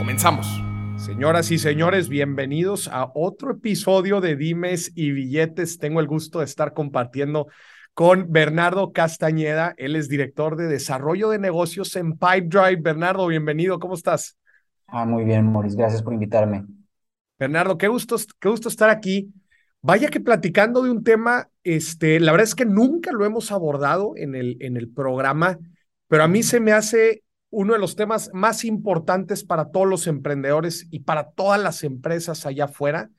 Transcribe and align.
Comenzamos. 0.00 0.64
Señoras 0.96 1.50
y 1.50 1.58
señores, 1.58 2.08
bienvenidos 2.08 2.88
a 2.88 3.12
otro 3.14 3.50
episodio 3.52 4.22
de 4.22 4.34
Dimes 4.34 4.92
y 4.94 5.10
Billetes. 5.10 5.76
Tengo 5.76 6.00
el 6.00 6.06
gusto 6.06 6.38
de 6.38 6.46
estar 6.46 6.72
compartiendo 6.72 7.48
con 7.92 8.32
Bernardo 8.32 8.92
Castañeda. 8.92 9.74
Él 9.76 9.96
es 9.96 10.08
director 10.08 10.56
de 10.56 10.68
desarrollo 10.68 11.28
de 11.28 11.38
negocios 11.38 11.94
en 11.96 12.12
Pipedrive. 12.12 12.76
Bernardo, 12.76 13.26
bienvenido. 13.26 13.78
¿Cómo 13.78 13.92
estás? 13.92 14.38
Ah, 14.86 15.04
muy 15.04 15.24
bien, 15.24 15.52
Maurice. 15.52 15.76
Gracias 15.76 16.02
por 16.02 16.14
invitarme. 16.14 16.64
Bernardo, 17.38 17.76
qué 17.76 17.88
gusto, 17.88 18.16
qué 18.38 18.48
gusto 18.48 18.70
estar 18.70 18.88
aquí. 18.88 19.30
Vaya 19.82 20.08
que 20.08 20.20
platicando 20.20 20.82
de 20.82 20.92
un 20.92 21.04
tema, 21.04 21.50
este, 21.62 22.20
la 22.20 22.32
verdad 22.32 22.46
es 22.46 22.54
que 22.54 22.64
nunca 22.64 23.12
lo 23.12 23.26
hemos 23.26 23.52
abordado 23.52 24.14
en 24.16 24.34
el, 24.34 24.56
en 24.60 24.78
el 24.78 24.88
programa, 24.88 25.58
pero 26.08 26.22
a 26.22 26.28
mí 26.28 26.42
se 26.42 26.58
me 26.58 26.72
hace 26.72 27.22
uno 27.50 27.72
de 27.72 27.78
los 27.80 27.96
temas 27.96 28.30
más 28.32 28.64
importantes 28.64 29.44
para 29.44 29.70
todos 29.70 29.88
los 29.88 30.06
emprendedores 30.06 30.86
y 30.90 31.00
para 31.00 31.30
todas 31.32 31.60
las 31.60 31.82
empresas 31.82 32.46
allá 32.46 32.66
afuera. 32.66 33.10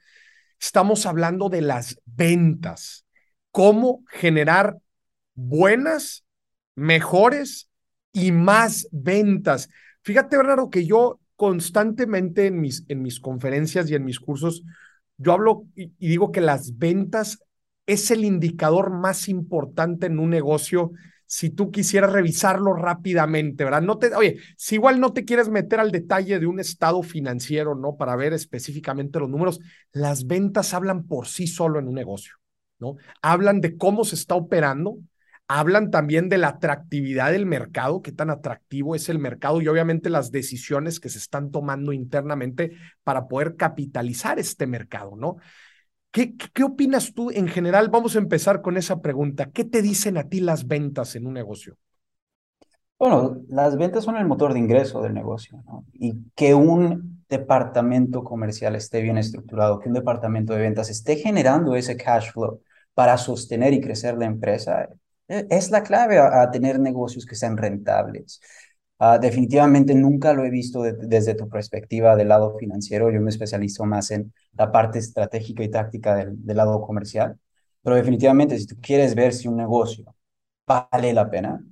Estamos 0.60 1.06
hablando 1.06 1.50
de 1.50 1.62
las 1.62 2.00
ventas, 2.06 3.06
cómo 3.52 4.04
generar 4.08 4.78
buenas, 5.34 6.24
mejores 6.76 7.70
y 8.14 8.32
más 8.32 8.88
ventas. 8.92 9.70
Fíjate, 10.04 10.38
Bernardo, 10.38 10.70
que 10.70 10.86
yo 10.86 11.20
constantemente 11.36 12.48
en 12.48 12.62
mis, 12.62 12.86
en 12.88 13.02
mis 13.02 13.20
conferencias 13.20 13.90
y 13.90 13.96
en 13.96 14.06
mis 14.06 14.20
cursos, 14.20 14.64
yo 15.18 15.34
hablo 15.34 15.66
y, 15.76 15.92
y 16.00 16.08
digo 16.08 16.32
que 16.32 16.42
las 16.42 16.78
ventas 16.78 17.44
es 17.86 18.12
el 18.12 18.24
indicador 18.24 18.92
más 18.92 19.28
importante 19.28 20.06
en 20.06 20.20
un 20.20 20.30
negocio 20.30 20.92
si 21.32 21.50
tú 21.50 21.72
quisieras 21.72 22.12
revisarlo 22.12 22.74
rápidamente, 22.74 23.64
¿verdad? 23.64 23.82
No 23.82 23.98
te, 23.98 24.14
oye, 24.14 24.40
si 24.58 24.76
igual 24.76 25.00
no 25.00 25.14
te 25.14 25.24
quieres 25.24 25.48
meter 25.48 25.80
al 25.80 25.90
detalle 25.90 26.40
de 26.40 26.46
un 26.46 26.60
estado 26.60 27.02
financiero, 27.04 27.74
¿no? 27.74 27.96
Para 27.96 28.18
ver 28.18 28.34
específicamente 28.34 29.18
los 29.18 29.30
números, 29.30 29.62
las 29.94 30.28
ventas 30.28 30.74
hablan 30.74 31.08
por 31.08 31.30
sí 31.30 31.48
solo 31.48 31.80
en 31.80 31.88
un 31.88 31.96
negocio, 31.96 32.34
¿no? 32.80 32.98
Hablan 33.22 33.62
de 33.62 33.78
cómo 33.78 34.04
se 34.04 34.16
está 34.16 34.36
operando, 34.36 34.98
hablan 35.48 35.90
también 35.90 36.28
de 36.28 36.38
la 36.38 36.50
atractividad 36.50 37.32
del 37.32 37.46
mercado, 37.46 38.02
qué 38.02 38.12
tan 38.12 38.30
atractivo 38.30 38.94
es 38.94 39.08
el 39.08 39.18
mercado 39.18 39.62
y 39.62 39.70
obviamente 39.70 40.10
las 40.10 40.32
decisiones 40.32 41.00
que 41.00 41.08
se 41.08 41.18
están 41.18 41.50
tomando 41.50 41.94
internamente 41.94 42.74
para 43.06 43.30
poder 43.30 43.56
capitalizar 43.56 44.38
este 44.38 44.68
mercado, 44.68 45.16
¿no? 45.16 45.38
¿Qué, 46.12 46.36
¿Qué, 46.36 46.64
opinas 46.64 47.14
tú 47.14 47.32
en 47.32 47.48
general? 47.48 47.90
Vamos 47.90 48.16
a 48.16 48.20
empezar 48.20 48.62
con 48.62 48.78
esa 48.78 49.02
pregunta. 49.02 49.50
¿Qué 49.52 49.64
te 49.64 49.82
dicen 49.82 50.18
a 50.18 50.28
ti 50.28 50.42
las 50.42 50.68
ventas 50.68 51.16
en 51.16 51.26
un 51.26 51.34
negocio? 51.34 51.78
Bueno, 53.00 53.42
las 53.48 53.78
ventas 53.78 54.04
son 54.04 54.18
el 54.18 54.28
motor 54.28 54.54
de 54.54 54.60
ingreso 54.60 55.02
del 55.02 55.14
negocio. 55.14 55.64
Y 55.94 56.14
que 56.36 56.54
un 56.54 57.24
departamento 57.28 58.24
comercial 58.24 58.76
esté 58.76 59.02
bien 59.02 59.18
estructurado, 59.18 59.80
que 59.80 59.88
un 59.88 59.96
departamento 59.96 60.54
de 60.54 60.60
ventas 60.60 60.90
esté 60.90 61.16
generando 61.16 61.76
ese 61.76 61.98
cash 61.98 62.32
flow 62.32 62.62
para 62.94 63.18
sostener 63.18 63.74
y 63.74 63.82
crecer 63.82 64.18
la 64.18 64.26
empresa, 64.26 64.90
e, 65.28 65.48
es 65.50 65.72
la 65.72 65.82
clave 65.82 66.20
a 66.20 66.52
tener 66.52 66.80
negocios 66.80 67.26
que 67.26 67.36
sean 67.36 67.58
rentables. 67.58 68.42
Uh, 69.02 69.20
definitivamente 69.20 69.96
nunca 69.96 70.32
lo 70.32 70.46
he 70.46 70.52
visto 70.52 70.84
desde 70.84 71.34
tu 71.34 71.50
perspectiva 71.50 72.16
del 72.16 72.28
lado 72.28 72.56
financiero. 72.60 73.10
Yo 73.10 73.20
me 73.20 73.32
especializo 73.32 73.84
más 73.86 74.12
en 74.12 74.32
la 74.54 74.72
parte 74.72 75.00
estratégica 75.00 75.64
y 75.64 75.72
táctica 75.72 76.16
del, 76.16 76.46
del, 76.46 76.58
lado 76.58 76.80
comercial. 76.82 77.40
Pero 77.82 77.96
definitivamente, 77.96 78.60
si 78.60 78.68
tú 78.68 78.76
quieres 78.80 79.16
ver 79.16 79.34
si 79.34 79.48
un 79.48 79.58
negocio 79.58 80.06
vale 80.68 81.14
la 81.14 81.30
pena, 81.32 81.64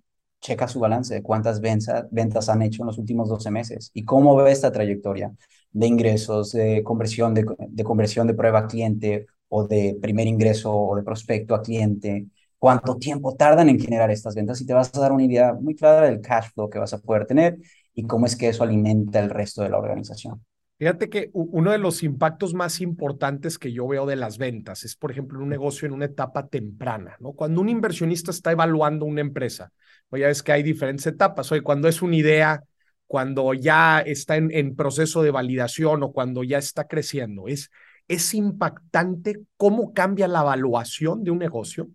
checa 0.41 0.67
su 0.67 0.79
balance 0.79 1.13
de 1.13 1.21
cuántas 1.21 1.61
ventas, 1.61 2.07
ventas 2.09 2.49
han 2.49 2.63
hecho 2.63 2.81
en 2.81 2.87
los 2.87 2.97
últimos 2.97 3.29
12 3.29 3.51
meses 3.51 3.91
y 3.93 4.05
cómo 4.05 4.35
ve 4.35 4.51
esta 4.51 4.71
trayectoria 4.71 5.31
de 5.71 5.87
ingresos, 5.87 6.51
de 6.53 6.81
conversión 6.83 7.35
de, 7.35 7.45
de 7.59 7.83
conversión 7.83 8.25
de 8.25 8.33
prueba 8.33 8.59
a 8.61 8.67
cliente 8.67 9.27
o 9.49 9.67
de 9.67 9.97
primer 10.01 10.25
ingreso 10.25 10.73
o 10.75 10.95
de 10.95 11.03
prospecto 11.03 11.53
a 11.53 11.61
cliente 11.61 12.27
cuánto 12.59 12.97
tiempo 12.97 13.35
tardan 13.35 13.69
en 13.69 13.79
generar 13.79 14.11
estas 14.11 14.35
ventas 14.35 14.61
y 14.61 14.65
te 14.65 14.73
vas 14.73 14.93
a 14.93 14.99
dar 14.99 15.11
una 15.11 15.23
idea 15.23 15.53
muy 15.53 15.75
clara 15.75 16.07
del 16.07 16.21
cash 16.21 16.51
flow 16.53 16.69
que 16.69 16.77
vas 16.77 16.93
a 16.93 16.99
poder 16.99 17.25
tener 17.25 17.57
y 17.95 18.03
cómo 18.03 18.25
es 18.25 18.35
que 18.35 18.49
eso 18.49 18.63
alimenta 18.63 19.19
el 19.19 19.29
resto 19.29 19.63
de 19.63 19.69
la 19.69 19.77
organización. 19.77 20.43
Fíjate 20.77 21.09
que 21.09 21.29
uno 21.33 21.71
de 21.71 21.77
los 21.77 22.03
impactos 22.03 22.53
más 22.53 22.79
importantes 22.79 23.57
que 23.57 23.73
yo 23.73 23.85
veo 23.85 24.05
de 24.05 24.15
las 24.15 24.37
ventas 24.37 24.85
es, 24.85 24.95
por 24.95 25.11
ejemplo, 25.11 25.41
un 25.41 25.49
negocio 25.49 25.85
en 25.85 25.93
una 25.93 26.05
etapa 26.05 26.47
temprana, 26.47 27.17
¿no? 27.19 27.33
Cuando 27.33 27.59
un 27.59 27.67
inversionista 27.67 28.31
está 28.31 28.53
evaluando 28.53 29.03
una 29.03 29.19
empresa, 29.19 29.73
pues 30.07 30.21
ya 30.21 30.27
ves 30.27 30.41
que 30.41 30.53
hay 30.53 30.63
diferentes 30.63 31.05
etapas. 31.05 31.51
Oye, 31.51 31.63
cuando 31.63 31.89
es 31.89 32.01
una 32.01 32.15
idea, 32.15 32.63
cuando 33.07 33.53
ya 33.53 33.99
está 33.99 34.37
en, 34.37 34.51
en 34.51 34.73
proceso 34.77 35.21
de 35.21 35.31
validación 35.31 36.01
o 36.01 36.13
cuando 36.13 36.45
ya 36.45 36.59
está 36.59 36.87
creciendo, 36.87 37.49
es, 37.49 37.71
es 38.07 38.33
impactante 38.33 39.41
cómo 39.57 39.91
cambia 39.91 40.29
la 40.29 40.41
evaluación 40.41 41.25
de 41.25 41.31
un 41.31 41.39
negocio 41.39 41.89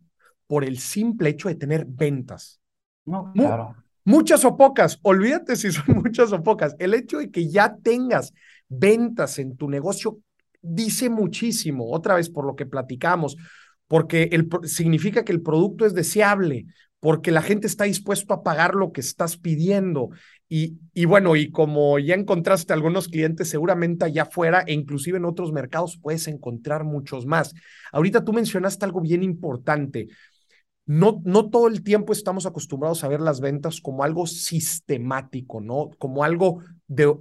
por 0.47 0.65
el 0.65 0.79
simple 0.79 1.31
hecho 1.31 1.49
de 1.49 1.55
tener 1.55 1.85
ventas. 1.87 2.61
No, 3.05 3.33
claro. 3.33 3.77
Muchas 4.05 4.45
o 4.45 4.57
pocas, 4.57 4.99
olvídate 5.03 5.57
si 5.57 5.73
son 5.73 5.85
muchas 6.05 6.33
o 6.33 6.43
pocas. 6.43 6.77
El 6.79 6.95
hecho 6.95 7.19
de 7.19 7.31
que 7.31 7.49
ya 7.49 7.77
tengas 7.77 8.33
ventas 8.69 9.39
en 9.39 9.57
tu 9.57 9.69
negocio 9.69 10.19
dice 10.61 11.09
muchísimo, 11.09 11.91
otra 11.91 12.17
vez 12.17 12.31
por 12.31 12.47
lo 12.47 12.57
que 12.57 12.67
platicamos, 12.67 13.37
porque 13.87 14.31
el, 14.33 14.49
significa 14.65 15.25
que 15.25 15.33
el 15.33 15.43
producto 15.43 15.87
es 15.87 15.95
deseable, 15.95 16.67
porque 17.01 17.31
la 17.31 17.43
gente 17.43 17.67
está 17.67 17.85
dispuesto 17.85 18.33
a 18.33 18.43
pagar 18.43 18.75
lo 18.75 18.91
que 18.93 19.03
estás 19.03 19.37
pidiendo. 19.37 20.09
Y, 20.49 20.79
y, 20.95 21.05
bueno, 21.05 21.37
y 21.37 21.51
como 21.51 21.99
ya 21.99 22.15
encontraste 22.15 22.73
algunos 22.73 23.09
clientes, 23.09 23.51
seguramente 23.51 24.07
allá 24.07 24.23
afuera 24.23 24.65
e 24.67 24.73
inclusive 24.73 25.19
en 25.19 25.27
otros 25.27 25.53
mercados 25.53 25.99
puedes 26.01 26.29
encontrar 26.29 26.85
muchos 26.85 27.27
más. 27.27 27.55
Ahorita 27.93 28.25
tú 28.25 28.33
mencionaste 28.33 28.87
algo 28.87 29.03
bien 29.03 29.23
importante 29.23 30.09
no, 30.87 31.23
no 31.25 31.49
todo 31.51 31.69
el 31.69 31.83
tiempo 31.83 32.13
estamos 32.13 32.47
acostumbrados 32.47 33.05
a 33.05 33.09
ver 33.09 33.21
las 33.21 33.41
ventas 33.41 33.81
como 33.81 34.05
algo 34.05 34.27
sistemático, 34.27 35.61
¿no? 35.61 35.91
Como 35.99 36.25
algo 36.25 36.63
de, 36.87 37.15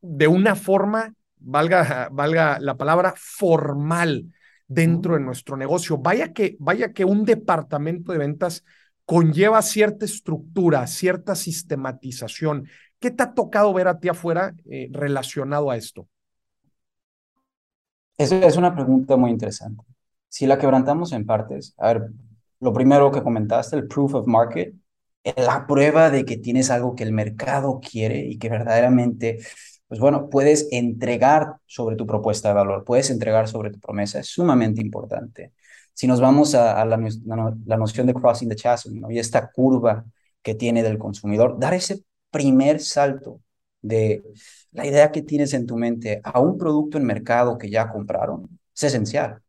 de 0.00 0.26
una 0.26 0.54
forma, 0.54 1.14
valga, 1.38 2.08
valga 2.10 2.58
la 2.60 2.76
palabra, 2.76 3.14
formal 3.16 4.26
dentro 4.66 5.14
de 5.14 5.20
nuestro 5.20 5.56
negocio. 5.56 5.98
Vaya 5.98 6.32
que, 6.32 6.56
vaya 6.58 6.92
que 6.92 7.04
un 7.04 7.24
departamento 7.24 8.12
de 8.12 8.18
ventas 8.18 8.64
conlleva 9.04 9.60
cierta 9.62 10.04
estructura, 10.04 10.86
cierta 10.86 11.34
sistematización. 11.34 12.68
¿Qué 12.98 13.10
te 13.10 13.22
ha 13.22 13.34
tocado 13.34 13.72
ver 13.74 13.88
a 13.88 14.00
ti 14.00 14.08
afuera 14.08 14.54
eh, 14.70 14.88
relacionado 14.90 15.70
a 15.70 15.76
esto? 15.76 16.08
Esa 18.16 18.38
es 18.46 18.56
una 18.56 18.74
pregunta 18.74 19.16
muy 19.16 19.30
interesante. 19.30 19.84
Si 20.28 20.46
la 20.46 20.58
quebrantamos 20.58 21.12
en 21.12 21.26
partes, 21.26 21.74
a 21.76 21.92
ver, 21.92 22.10
lo 22.64 22.72
primero 22.72 23.10
que 23.12 23.22
comentaste, 23.22 23.76
el 23.76 23.86
proof 23.86 24.14
of 24.14 24.26
market, 24.26 24.74
la 25.36 25.66
prueba 25.66 26.10
de 26.10 26.24
que 26.24 26.36
tienes 26.38 26.70
algo 26.70 26.94
que 26.94 27.04
el 27.04 27.12
mercado 27.12 27.80
quiere 27.80 28.20
y 28.20 28.38
que 28.38 28.48
verdaderamente, 28.48 29.38
pues 29.86 30.00
bueno, 30.00 30.30
puedes 30.30 30.68
entregar 30.70 31.56
sobre 31.66 31.96
tu 31.96 32.06
propuesta 32.06 32.48
de 32.48 32.54
valor, 32.54 32.84
puedes 32.84 33.10
entregar 33.10 33.48
sobre 33.48 33.70
tu 33.70 33.80
promesa, 33.80 34.20
es 34.20 34.28
sumamente 34.28 34.80
importante. 34.80 35.52
Si 35.92 36.06
nos 36.06 36.20
vamos 36.20 36.54
a, 36.54 36.84
la, 36.84 36.98
la, 37.66 37.76
noción 37.76 38.06
de 38.06 38.14
crossing 38.14 38.48
the 38.48 38.56
chasm 38.56 39.10
y 39.10 39.18
esta 39.18 39.50
curva 39.50 40.04
que 40.42 40.54
tiene 40.54 40.82
del 40.82 40.98
consumidor, 40.98 41.58
dar 41.58 41.74
ese 41.74 42.02
primer 42.30 42.80
salto 42.80 43.40
de 43.80 44.24
la 44.72 44.86
idea 44.86 45.12
que 45.12 45.22
tienes 45.22 45.52
en 45.54 45.66
tu 45.66 45.76
mente 45.76 46.20
a 46.24 46.40
un 46.40 46.58
producto 46.58 46.98
en 46.98 47.04
mercado 47.04 47.58
que 47.58 47.70
ya 47.70 47.88
compraron 47.90 48.48
es 48.74 48.84
esencial. 48.84 49.43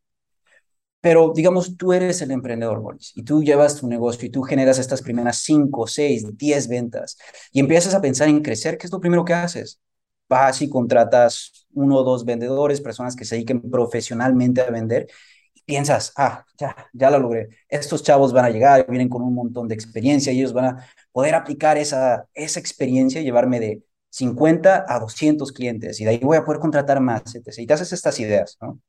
Pero 1.05 1.31
digamos, 1.35 1.77
tú 1.77 1.93
eres 1.93 2.19
el 2.23 2.31
emprendedor, 2.31 2.79
Boris, 2.79 3.11
y 3.15 3.21
tú 3.21 3.43
llevas 3.43 3.75
tu 3.79 3.87
negocio 3.87 4.25
y 4.25 4.31
tú 4.31 4.41
generas 4.41 4.79
estas 4.79 5.03
primeras 5.03 5.37
5, 5.37 5.85
6, 5.85 6.35
10 6.35 6.67
ventas 6.67 7.15
y 7.51 7.59
empiezas 7.59 7.93
a 7.93 8.01
pensar 8.01 8.27
en 8.27 8.41
crecer, 8.41 8.79
¿qué 8.79 8.87
es 8.87 8.91
lo 8.91 8.99
primero 8.99 9.23
que 9.23 9.35
haces? 9.35 9.79
Vas 10.27 10.63
y 10.63 10.67
contratas 10.67 11.67
uno 11.75 11.97
o 11.97 12.03
dos 12.03 12.25
vendedores, 12.25 12.81
personas 12.81 13.15
que 13.15 13.23
se 13.23 13.35
dediquen 13.35 13.61
profesionalmente 13.69 14.61
a 14.61 14.71
vender 14.71 15.05
y 15.53 15.61
piensas, 15.61 16.11
ah, 16.17 16.43
ya, 16.57 16.75
ya 16.91 17.11
lo 17.11 17.19
logré. 17.19 17.49
Estos 17.69 18.01
chavos 18.01 18.33
van 18.33 18.45
a 18.45 18.49
llegar, 18.49 18.87
vienen 18.89 19.07
con 19.07 19.21
un 19.21 19.35
montón 19.35 19.67
de 19.67 19.75
experiencia 19.75 20.33
y 20.33 20.39
ellos 20.39 20.53
van 20.53 20.65
a 20.65 20.87
poder 21.11 21.35
aplicar 21.35 21.77
esa, 21.77 22.27
esa 22.33 22.59
experiencia 22.59 23.21
y 23.21 23.25
llevarme 23.25 23.59
de 23.59 23.83
50 24.09 24.85
a 24.87 24.99
200 24.99 25.51
clientes 25.51 25.99
y 25.99 26.05
de 26.05 26.09
ahí 26.09 26.19
voy 26.23 26.37
a 26.37 26.43
poder 26.43 26.59
contratar 26.59 26.99
más, 26.99 27.35
etc. 27.35 27.59
Y 27.59 27.67
te 27.67 27.73
haces 27.75 27.93
estas 27.93 28.19
ideas, 28.19 28.57
¿no? 28.59 28.81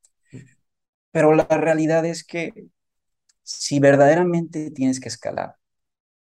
Pero 1.17 1.33
la 1.33 1.45
realidad 1.45 2.05
es 2.05 2.25
que 2.25 2.53
si 3.43 3.81
verdaderamente 3.81 4.71
tienes 4.71 5.01
que 5.01 5.09
escalar, 5.09 5.57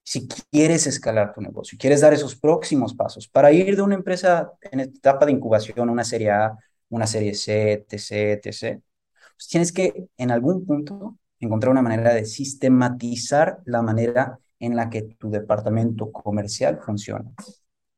si 0.04 0.28
quieres 0.28 0.86
escalar 0.86 1.34
tu 1.34 1.42
negocio, 1.42 1.80
quieres 1.82 2.02
dar 2.02 2.14
esos 2.14 2.36
próximos 2.36 2.94
pasos 2.94 3.28
para 3.28 3.52
ir 3.52 3.76
de 3.76 3.82
una 3.82 3.96
empresa 3.96 4.52
en 4.62 4.82
etapa 4.82 5.26
de 5.26 5.32
incubación 5.32 5.90
a 5.90 5.92
una 5.92 6.04
serie 6.04 6.30
A, 6.30 6.56
una 6.90 7.08
serie 7.08 7.34
C, 7.34 7.72
etc., 7.90 8.40
etc., 8.46 8.84
pues 9.36 9.48
tienes 9.50 9.72
que 9.72 10.10
en 10.16 10.30
algún 10.30 10.64
punto 10.64 11.18
encontrar 11.40 11.72
una 11.72 11.82
manera 11.82 12.14
de 12.14 12.26
sistematizar 12.26 13.62
la 13.66 13.82
manera 13.82 14.38
en 14.60 14.76
la 14.76 14.92
que 14.92 15.02
tu 15.02 15.32
departamento 15.32 16.12
comercial 16.12 16.82
funciona, 16.86 17.32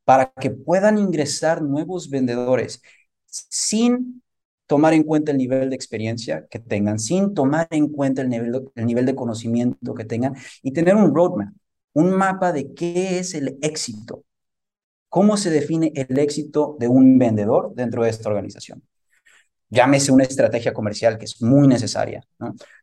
para 0.06 0.32
que 0.32 0.50
puedan 0.50 0.98
ingresar 0.98 1.62
nuevos 1.62 2.10
vendedores 2.10 2.82
sin 3.26 4.24
tomar 4.68 4.94
en 4.94 5.04
cuenta 5.04 5.32
el 5.32 5.38
nivel 5.38 5.70
de 5.70 5.76
experiencia 5.76 6.48
que 6.50 6.60
tengan, 6.60 7.00
sin 7.00 7.34
tomar 7.34 7.68
en 7.72 7.90
cuenta 7.90 8.22
el 8.22 8.30
nivel, 8.30 8.52
de, 8.52 8.66
el 8.76 8.86
nivel 8.86 9.06
de 9.06 9.16
conocimiento 9.16 9.94
que 9.94 10.06
tengan 10.06 10.36
y 10.64 10.72
tener 10.74 10.96
un 10.96 11.14
roadmap, 11.14 11.54
un 11.94 12.12
mapa 12.12 12.52
de 12.52 12.74
qué 12.74 13.20
es 13.20 13.34
el 13.36 13.58
éxito, 13.62 14.24
cómo 15.10 15.38
se 15.38 15.50
define 15.50 15.92
el 15.96 16.18
éxito 16.20 16.78
de 16.80 16.88
un 16.88 17.18
vendedor 17.18 17.74
dentro 17.76 18.04
de 18.04 18.10
esta 18.10 18.30
organización 18.30 18.84
llámese 19.70 20.12
una 20.12 20.24
estrategia 20.24 20.74
comercial 20.74 21.18
que 21.18 21.26
es 21.26 21.42
muy 21.42 21.68
necesaria. 21.68 22.22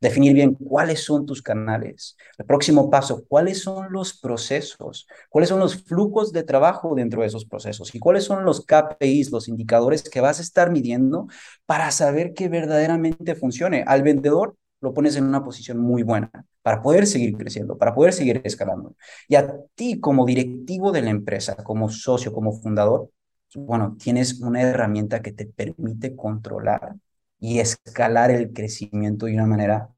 Definir 0.01 0.35
bien 0.35 0.55
cuáles 0.55 1.05
son 1.05 1.27
tus 1.27 1.43
canales. 1.43 2.17
El 2.39 2.47
próximo 2.47 2.91
paso, 2.91 3.25
cuáles 3.29 3.63
son 3.63 3.93
los 3.93 4.19
procesos, 4.19 5.07
cuáles 5.29 5.49
son 5.49 5.61
los 5.61 5.83
flujos 5.85 6.33
de 6.33 6.43
trabajo 6.43 6.95
dentro 6.95 7.23
de 7.23 7.29
esos 7.29 7.45
procesos 7.45 7.95
y 7.95 7.99
cuáles 7.99 8.25
son 8.25 8.45
los 8.45 8.65
KPIs, 8.65 9.31
los 9.31 9.49
indicadores 9.49 10.03
que 10.03 10.21
vas 10.21 10.39
a 10.39 10.43
estar 10.43 10.71
midiendo 10.71 11.27
para 11.67 11.91
saber 11.91 12.35
que 12.35 12.49
verdaderamente 12.49 13.35
funcione. 13.35 13.85
Al 13.87 14.03
vendedor 14.03 14.57
lo 14.81 14.93
pones 14.93 15.17
en 15.17 15.25
una 15.25 15.45
posición 15.45 15.79
muy 15.79 16.03
buena 16.03 16.31
para 16.63 16.83
poder 16.83 17.07
seguir 17.07 17.37
creciendo, 17.37 17.79
para 17.79 17.95
poder 17.95 18.13
seguir 18.13 18.41
escalando. 18.45 18.95
Y 19.29 19.37
a 19.37 19.55
ti 19.75 20.01
como 20.01 20.27
directivo 20.27 20.93
de 20.93 21.03
la 21.03 21.11
empresa, 21.11 21.57
como 21.57 21.89
socio, 21.89 22.33
como 22.33 22.53
fundador, 22.53 23.11
bueno, 23.55 23.97
tienes 23.99 24.41
una 24.41 24.63
herramienta 24.63 25.23
que 25.23 25.33
te 25.33 25.47
permite 25.47 26.17
controlar 26.17 26.95
y 27.39 27.59
escalar 27.61 28.31
el 28.31 28.53
crecimiento 28.53 29.27
de 29.27 29.35
una 29.35 29.47
manera 29.47 29.89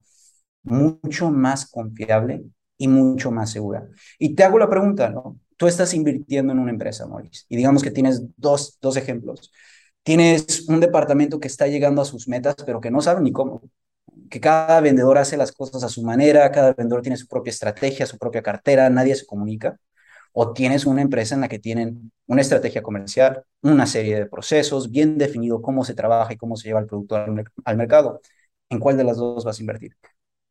mucho 0.62 1.30
más 1.30 1.66
confiable 1.70 2.44
y 2.78 2.88
mucho 2.88 3.30
más 3.30 3.50
segura. 3.50 3.86
Y 4.18 4.34
te 4.34 4.44
hago 4.44 4.58
la 4.58 4.70
pregunta, 4.70 5.10
¿no? 5.10 5.38
Tú 5.56 5.66
estás 5.66 5.94
invirtiendo 5.94 6.52
en 6.52 6.58
una 6.58 6.72
empresa, 6.72 7.06
Maurice, 7.06 7.44
y 7.48 7.56
digamos 7.56 7.82
que 7.82 7.90
tienes 7.90 8.22
dos, 8.36 8.78
dos 8.80 8.96
ejemplos. 8.96 9.52
Tienes 10.02 10.68
un 10.68 10.80
departamento 10.80 11.40
que 11.40 11.48
está 11.48 11.66
llegando 11.68 12.02
a 12.02 12.04
sus 12.04 12.28
metas, 12.28 12.56
pero 12.66 12.80
que 12.80 12.90
no 12.90 13.00
sabe 13.00 13.22
ni 13.22 13.32
cómo. 13.32 13.62
Que 14.30 14.40
cada 14.40 14.80
vendedor 14.80 15.18
hace 15.18 15.36
las 15.36 15.52
cosas 15.52 15.84
a 15.84 15.88
su 15.88 16.02
manera, 16.02 16.50
cada 16.52 16.72
vendedor 16.74 17.02
tiene 17.02 17.16
su 17.16 17.28
propia 17.28 17.50
estrategia, 17.50 18.06
su 18.06 18.18
propia 18.18 18.42
cartera, 18.42 18.90
nadie 18.90 19.14
se 19.14 19.26
comunica 19.26 19.78
o 20.36 20.52
tienes 20.52 20.84
una 20.84 21.00
empresa 21.00 21.36
en 21.36 21.42
la 21.42 21.48
que 21.48 21.60
tienen 21.60 22.10
una 22.26 22.40
estrategia 22.40 22.82
comercial, 22.82 23.44
una 23.62 23.86
serie 23.86 24.16
de 24.16 24.26
procesos, 24.26 24.90
bien 24.90 25.16
definido 25.16 25.62
cómo 25.62 25.84
se 25.84 25.94
trabaja 25.94 26.32
y 26.32 26.36
cómo 26.36 26.56
se 26.56 26.69
lleva 26.69 26.81
el 26.81 26.86
producto 26.86 27.14
al, 27.16 27.76
mercado. 27.76 28.20
¿En 28.69 28.81
cuál 28.81 28.96
de 28.96 29.04
las 29.04 29.16
dos 29.16 29.44
vas 29.44 29.58
a 29.58 29.62
invertir? 29.62 29.96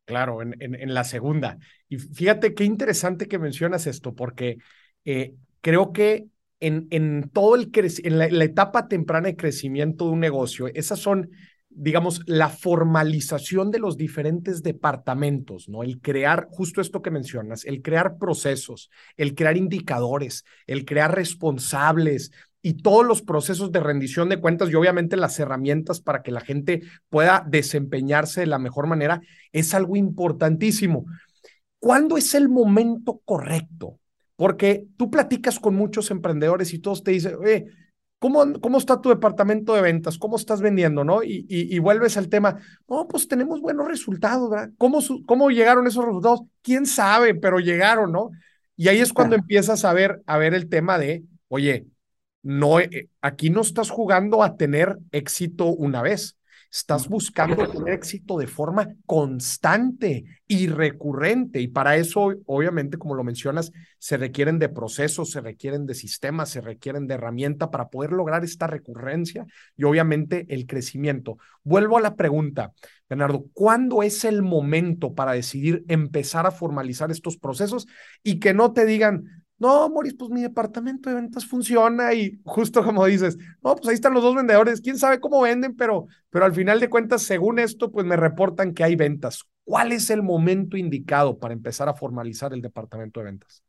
Claro, 0.06 0.40
en, 0.40 0.56
en, 0.58 0.94
la 0.94 1.04
segunda. 1.04 1.58
Y 1.86 1.98
fíjate 1.98 2.54
qué 2.54 2.64
interesante 2.64 3.28
que 3.28 3.38
mencionas 3.38 3.86
esto, 3.86 4.14
porque 4.14 4.56
eh, 5.04 5.34
creo 5.60 5.92
que 5.92 6.28
en, 6.60 6.86
en 6.90 7.28
todo 7.30 7.54
el 7.54 7.70
la, 8.04 8.44
etapa 8.44 8.88
temprana 8.88 9.28
de 9.28 9.36
crecimiento 9.36 10.06
de 10.06 10.12
un 10.12 10.20
negocio, 10.20 10.66
esas 10.68 10.98
son 10.98 11.30
digamos, 11.74 12.22
la 12.26 12.48
formalización 12.48 13.70
de 13.70 13.80
los 13.80 13.96
diferentes 13.96 14.62
departamentos, 14.62 15.68
¿no? 15.68 15.82
El 15.82 16.00
crear, 16.00 16.46
justo 16.50 16.80
esto 16.80 17.02
que 17.02 17.10
mencionas, 17.10 17.64
el 17.64 17.82
crear 17.82 18.16
procesos, 18.18 18.90
el 19.16 19.34
crear 19.34 19.56
indicadores, 19.56 20.44
el 20.66 20.84
crear 20.84 21.14
responsables 21.14 22.30
y 22.62 22.74
todos 22.74 23.04
los 23.04 23.22
procesos 23.22 23.72
de 23.72 23.80
rendición 23.80 24.28
de 24.28 24.40
cuentas 24.40 24.70
y 24.70 24.74
obviamente 24.74 25.16
las 25.16 25.38
herramientas 25.38 26.00
para 26.00 26.22
que 26.22 26.30
la 26.30 26.40
gente 26.40 26.82
pueda 27.10 27.44
desempeñarse 27.46 28.40
de 28.40 28.46
la 28.46 28.58
mejor 28.58 28.86
manera, 28.86 29.20
es 29.52 29.74
algo 29.74 29.96
importantísimo. 29.96 31.04
¿Cuándo 31.78 32.16
es 32.16 32.34
el 32.34 32.48
momento 32.48 33.20
correcto? 33.24 33.98
Porque 34.36 34.86
tú 34.96 35.10
platicas 35.10 35.58
con 35.58 35.74
muchos 35.74 36.10
emprendedores 36.10 36.72
y 36.72 36.78
todos 36.78 37.02
te 37.02 37.10
dicen, 37.10 37.34
oye, 37.34 37.66
¿Cómo, 38.32 38.78
está 38.78 39.02
tu 39.02 39.10
departamento 39.10 39.74
de 39.74 39.82
ventas? 39.82 40.16
¿Cómo 40.16 40.36
estás 40.36 40.62
vendiendo? 40.62 41.04
¿no? 41.04 41.22
Y, 41.22 41.44
y, 41.46 41.78
vuelves 41.78 42.16
al 42.16 42.30
tema, 42.30 42.56
no, 42.88 43.06
pues 43.06 43.28
tenemos 43.28 43.60
buenos 43.60 43.86
resultados, 43.86 44.48
¿verdad? 44.48 44.70
¿Cómo, 44.78 45.00
¿Cómo 45.26 45.50
llegaron 45.50 45.86
esos 45.86 46.06
resultados? 46.06 46.40
¿Quién 46.62 46.86
sabe? 46.86 47.34
Pero 47.34 47.60
llegaron, 47.60 48.12
¿no? 48.12 48.30
Y 48.76 48.88
ahí 48.88 49.00
es 49.00 49.12
cuando 49.12 49.36
empiezas 49.36 49.84
a 49.84 49.92
ver, 49.92 50.22
a 50.24 50.38
ver 50.38 50.54
el 50.54 50.70
tema 50.70 50.98
de, 50.98 51.22
oye, 51.48 51.86
no, 52.42 52.80
eh, 52.80 53.10
aquí 53.20 53.50
no 53.50 53.60
estás 53.60 53.90
jugando 53.90 54.42
a 54.42 54.56
tener 54.56 54.96
éxito 55.12 55.66
una 55.66 56.00
vez. 56.00 56.38
Estás 56.74 57.06
buscando 57.06 57.68
tener 57.68 57.94
éxito 57.94 58.36
de 58.36 58.48
forma 58.48 58.88
constante 59.06 60.24
y 60.48 60.66
recurrente. 60.66 61.60
Y 61.60 61.68
para 61.68 61.96
eso, 61.96 62.34
obviamente, 62.46 62.98
como 62.98 63.14
lo 63.14 63.22
mencionas, 63.22 63.70
se 64.00 64.16
requieren 64.16 64.58
de 64.58 64.68
procesos, 64.68 65.30
se 65.30 65.40
requieren 65.40 65.86
de 65.86 65.94
sistemas, 65.94 66.48
se 66.48 66.60
requieren 66.60 67.06
de 67.06 67.14
herramienta 67.14 67.70
para 67.70 67.90
poder 67.90 68.10
lograr 68.10 68.42
esta 68.42 68.66
recurrencia 68.66 69.46
y 69.76 69.84
obviamente 69.84 70.46
el 70.48 70.66
crecimiento. 70.66 71.38
Vuelvo 71.62 71.96
a 71.96 72.00
la 72.00 72.16
pregunta, 72.16 72.72
Bernardo, 73.08 73.44
¿cuándo 73.52 74.02
es 74.02 74.24
el 74.24 74.42
momento 74.42 75.14
para 75.14 75.30
decidir 75.30 75.84
empezar 75.86 76.44
a 76.44 76.50
formalizar 76.50 77.12
estos 77.12 77.36
procesos 77.36 77.86
y 78.24 78.40
que 78.40 78.52
no 78.52 78.72
te 78.72 78.84
digan, 78.84 79.43
no, 79.58 79.88
Moris, 79.88 80.14
pues 80.14 80.30
mi 80.30 80.42
departamento 80.42 81.08
de 81.08 81.16
ventas 81.16 81.46
funciona 81.46 82.12
y 82.12 82.40
justo 82.44 82.84
como 82.84 83.06
dices, 83.06 83.36
no, 83.62 83.76
pues 83.76 83.88
ahí 83.88 83.94
están 83.94 84.12
los 84.14 84.22
dos 84.22 84.34
vendedores, 84.34 84.80
quién 84.80 84.98
sabe 84.98 85.20
cómo 85.20 85.40
venden, 85.42 85.76
pero, 85.76 86.06
pero 86.30 86.44
al 86.44 86.54
final 86.54 86.80
de 86.80 86.90
cuentas, 86.90 87.22
según 87.22 87.58
esto, 87.58 87.90
pues 87.90 88.04
me 88.04 88.16
reportan 88.16 88.74
que 88.74 88.84
hay 88.84 88.96
ventas. 88.96 89.44
¿Cuál 89.64 89.92
es 89.92 90.10
el 90.10 90.22
momento 90.22 90.76
indicado 90.76 91.38
para 91.38 91.54
empezar 91.54 91.88
a 91.88 91.94
formalizar 91.94 92.52
el 92.52 92.60
departamento 92.62 93.20
de 93.20 93.26
ventas? 93.26 93.62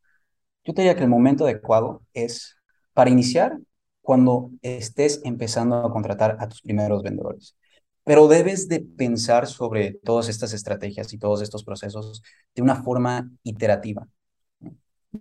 Yo 0.65 0.73
te 0.73 0.81
diría 0.81 0.95
que 0.95 1.03
el 1.03 1.09
momento 1.09 1.45
adecuado 1.45 2.01
es 2.13 2.57
para 2.93 3.09
iniciar 3.09 3.57
cuando 4.01 4.51
estés 4.61 5.21
empezando 5.23 5.77
a 5.77 5.91
contratar 5.91 6.38
a 6.39 6.50
tus 6.50 6.62
primeros 6.62 7.03
vendedores. 7.03 7.55
Pero 8.03 8.27
debes 8.27 8.67
de 8.67 8.81
pensar 8.81 9.48
sobre 9.48 9.93
todas 10.03 10.29
estas 10.29 10.53
estrategias 10.53 11.13
y 11.13 11.17
todos 11.17 11.41
estos 11.41 11.63
procesos 11.63 12.21
de 12.53 12.62
una 12.62 12.83
forma 12.83 13.29
iterativa. 13.43 14.07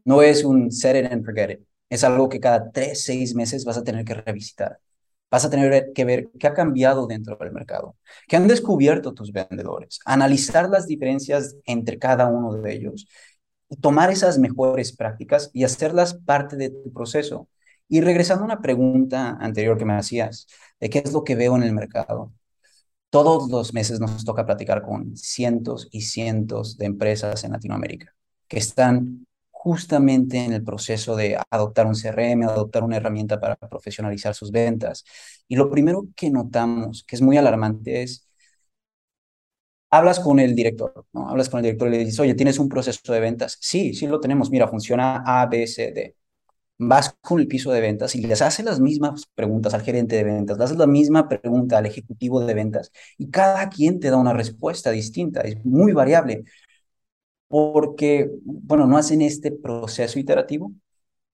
No 0.05 0.23
es 0.23 0.45
un 0.45 0.71
set 0.71 0.97
it 1.05 1.13
and 1.13 1.25
forget 1.25 1.51
it. 1.51 1.61
Es 1.89 2.05
algo 2.05 2.29
que 2.29 2.41
cada 2.41 2.71
tres, 2.71 3.05
seis 3.05 3.35
meses 3.35 3.65
vas 3.65 3.77
a 3.77 3.85
tener 3.85 4.05
que 4.05 4.15
revisitar. 4.15 4.79
Vas 5.31 5.45
a 5.45 5.51
tener 5.51 5.93
que 5.95 6.05
ver 6.05 6.31
qué 6.39 6.47
ha 6.47 6.55
cambiado 6.55 7.07
dentro 7.07 7.37
del 7.37 7.51
mercado, 7.53 7.97
qué 8.29 8.37
han 8.37 8.47
descubierto 8.47 9.15
tus 9.15 9.33
vendedores, 9.33 9.99
analizar 10.05 10.69
las 10.69 10.87
diferencias 10.87 11.57
entre 11.65 11.99
cada 11.99 12.27
uno 12.29 12.55
de 12.55 12.73
ellos 12.73 13.09
tomar 13.81 14.11
esas 14.11 14.39
mejores 14.39 14.95
prácticas 14.97 15.51
y 15.53 15.65
hacerlas 15.65 16.15
parte 16.15 16.57
de 16.57 16.71
tu 16.71 16.93
proceso. 16.93 17.49
Y 17.89 18.01
regresando 18.01 18.43
a 18.43 18.47
una 18.47 18.63
pregunta 18.63 19.37
anterior 19.41 19.77
que 19.79 19.85
me 19.85 19.95
hacías, 19.95 20.47
de 20.81 20.91
qué 20.91 21.01
es 21.01 21.13
lo 21.13 21.25
que 21.25 21.35
veo 21.35 21.57
en 21.57 21.63
el 21.63 21.73
mercado. 21.73 22.33
Todos 23.11 23.51
los 23.51 23.73
meses 23.75 24.01
nos 24.01 24.25
toca 24.25 24.47
platicar 24.47 24.83
con 24.83 25.17
cientos 25.17 25.89
y 25.93 26.03
cientos 26.03 26.77
de 26.77 26.87
empresas 26.87 27.45
en 27.45 27.53
Latinoamérica 27.53 28.13
que 28.49 28.59
están 28.59 29.27
justamente 29.65 30.45
en 30.45 30.53
el 30.53 30.63
proceso 30.63 31.17
de 31.17 31.39
adoptar 31.51 31.87
un 31.87 31.97
CRM, 31.97 32.45
adoptar 32.45 32.85
una 32.85 32.99
herramienta 32.99 33.41
para 33.41 33.57
profesionalizar 33.57 34.35
sus 34.35 34.51
ventas. 34.53 35.05
Y 35.49 35.57
lo 35.57 35.71
primero 35.71 36.07
que 36.17 36.31
notamos, 36.31 37.05
que 37.05 37.17
es 37.17 37.23
muy 37.23 37.39
alarmante, 37.39 38.03
es, 38.03 38.29
hablas 39.91 40.21
con 40.21 40.39
el 40.41 40.55
director, 40.55 41.07
¿no? 41.13 41.29
Hablas 41.29 41.49
con 41.49 41.59
el 41.59 41.65
director 41.65 41.89
y 41.89 41.91
le 41.93 41.99
dices, 41.99 42.19
oye, 42.21 42.35
¿tienes 42.35 42.59
un 42.59 42.69
proceso 42.69 43.13
de 43.13 43.21
ventas? 43.21 43.57
Sí, 43.61 43.95
sí 43.95 44.07
lo 44.07 44.21
tenemos, 44.21 44.51
mira, 44.51 44.69
funciona 44.69 45.23
A, 45.27 45.47
B, 45.47 45.67
C, 45.67 45.93
D. 45.93 46.17
Vas 46.79 47.17
con 47.23 47.41
el 47.41 47.49
piso 47.49 47.73
de 47.73 47.81
ventas 47.81 48.15
y 48.17 48.23
les 48.27 48.43
haces 48.43 48.65
las 48.65 48.81
mismas 48.81 49.27
preguntas 49.35 49.75
al 49.75 49.83
gerente 49.83 50.17
de 50.17 50.25
ventas, 50.25 50.59
le 50.59 50.65
haces 50.65 50.79
la 50.79 50.87
misma 50.89 51.29
pregunta 51.29 51.79
al 51.79 51.87
ejecutivo 51.87 52.41
de 52.45 52.55
ventas 52.55 52.93
y 53.19 53.31
cada 53.31 53.69
quien 53.71 54.01
te 54.01 54.11
da 54.11 54.17
una 54.19 54.33
respuesta 54.35 54.91
distinta, 54.91 55.43
es 55.43 55.65
muy 55.65 55.93
variable 55.93 56.45
porque, 57.55 58.33
bueno, 58.43 58.85
no 58.89 58.99
hacen 58.99 59.23
este 59.23 59.53
proceso 59.53 60.19
iterativo, 60.19 60.73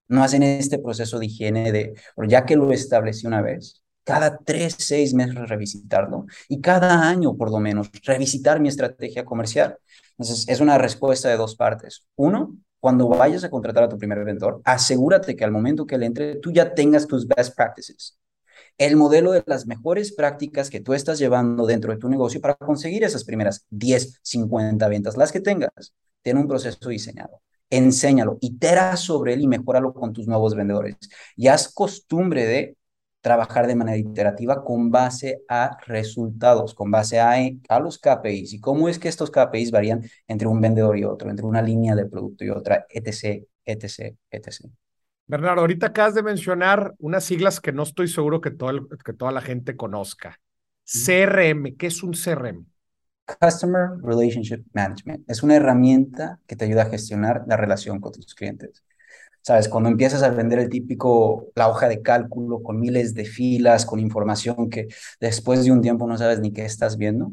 no 0.07 0.23
hacen 0.23 0.43
este 0.43 0.77
proceso 0.77 1.17
de 1.17 1.25
higiene 1.25 1.71
de, 1.71 1.95
ya 2.27 2.45
que 2.45 2.55
lo 2.55 2.71
establecí 2.71 3.25
una 3.25 3.41
vez, 3.41 3.81
cada 4.03 4.37
tres, 4.37 4.75
seis 4.77 5.15
meses 5.15 5.49
revisitarlo 5.49 6.27
y 6.47 6.61
cada 6.61 7.09
año, 7.09 7.35
por 7.35 7.49
lo 7.49 7.59
menos, 7.59 7.89
revisitar 8.03 8.59
mi 8.59 8.67
estrategia 8.67 9.25
comercial. 9.25 9.79
Entonces, 10.11 10.47
es 10.47 10.59
una 10.59 10.77
respuesta 10.77 11.27
de 11.27 11.37
dos 11.37 11.55
partes. 11.55 12.05
Uno, 12.15 12.55
cuando 12.79 13.07
vayas 13.07 13.43
a 13.43 13.49
contratar 13.49 13.85
a 13.85 13.89
tu 13.89 13.97
primer 13.97 14.23
vendedor, 14.23 14.61
asegúrate 14.63 15.35
que 15.35 15.43
al 15.43 15.51
momento 15.51 15.87
que 15.87 15.95
él 15.95 16.03
entre, 16.03 16.35
tú 16.35 16.51
ya 16.51 16.75
tengas 16.75 17.07
tus 17.07 17.27
best 17.27 17.55
practices. 17.55 18.19
El 18.77 18.95
modelo 18.95 19.31
de 19.31 19.43
las 19.47 19.65
mejores 19.65 20.13
prácticas 20.13 20.69
que 20.69 20.81
tú 20.81 20.93
estás 20.93 21.17
llevando 21.17 21.65
dentro 21.65 21.91
de 21.91 21.97
tu 21.97 22.09
negocio 22.09 22.39
para 22.41 22.53
conseguir 22.53 23.03
esas 23.03 23.23
primeras 23.23 23.65
10, 23.71 24.19
50 24.21 24.87
ventas, 24.87 25.17
las 25.17 25.31
que 25.31 25.41
tengas, 25.41 25.93
tiene 26.21 26.39
un 26.39 26.47
proceso 26.47 26.89
diseñado. 26.89 27.41
Enséñalo, 27.69 28.37
itera 28.41 28.97
sobre 28.97 29.33
él 29.33 29.41
y 29.41 29.47
mejóralo 29.47 29.93
con 29.93 30.11
tus 30.13 30.27
nuevos 30.27 30.55
vendedores. 30.55 30.97
Y 31.35 31.47
haz 31.47 31.73
costumbre 31.73 32.45
de 32.45 32.75
trabajar 33.21 33.67
de 33.67 33.75
manera 33.75 33.97
iterativa 33.97 34.63
con 34.63 34.91
base 34.91 35.43
a 35.47 35.77
resultados, 35.85 36.73
con 36.73 36.91
base 36.91 37.19
a, 37.19 37.33
a 37.69 37.79
los 37.79 37.99
KPIs 37.99 38.53
y 38.53 38.59
cómo 38.59 38.89
es 38.89 38.99
que 38.99 39.07
estos 39.07 39.31
KPIs 39.31 39.71
varían 39.71 40.01
entre 40.27 40.47
un 40.47 40.59
vendedor 40.59 40.97
y 40.97 41.05
otro, 41.05 41.29
entre 41.29 41.45
una 41.45 41.61
línea 41.61 41.95
de 41.95 42.07
producto 42.07 42.43
y 42.43 42.49
otra, 42.49 42.85
etc., 42.89 43.43
etc., 43.63 44.15
etc. 44.31 44.65
Bernardo, 45.27 45.61
ahorita 45.61 45.87
acabas 45.87 46.15
de 46.15 46.23
mencionar 46.23 46.93
unas 46.97 47.23
siglas 47.23 47.61
que 47.61 47.71
no 47.71 47.83
estoy 47.83 48.07
seguro 48.07 48.41
que, 48.41 48.51
todo 48.51 48.89
que 49.05 49.13
toda 49.13 49.31
la 49.31 49.41
gente 49.41 49.77
conozca. 49.77 50.39
CRM, 50.83 51.77
¿qué 51.77 51.87
es 51.87 52.03
un 52.03 52.13
CRM? 52.13 52.65
Customer 53.25 53.91
Relationship 54.01 54.63
Management. 54.73 55.29
Es 55.29 55.43
una 55.43 55.55
herramienta 55.55 56.39
que 56.47 56.55
te 56.55 56.65
ayuda 56.65 56.83
a 56.83 56.89
gestionar 56.89 57.43
la 57.47 57.57
relación 57.57 57.99
con 57.99 58.11
tus 58.11 58.33
clientes. 58.35 58.83
¿Sabes? 59.41 59.67
Cuando 59.67 59.89
empiezas 59.89 60.21
a 60.21 60.29
vender 60.29 60.59
el 60.59 60.69
típico, 60.69 61.47
la 61.55 61.67
hoja 61.67 61.87
de 61.87 62.01
cálculo 62.01 62.61
con 62.61 62.79
miles 62.79 63.15
de 63.15 63.25
filas, 63.25 63.85
con 63.85 63.99
información 63.99 64.69
que 64.69 64.87
después 65.19 65.63
de 65.63 65.71
un 65.71 65.81
tiempo 65.81 66.07
no 66.07 66.17
sabes 66.17 66.39
ni 66.39 66.53
qué 66.53 66.63
estás 66.63 66.97
viendo, 66.97 67.31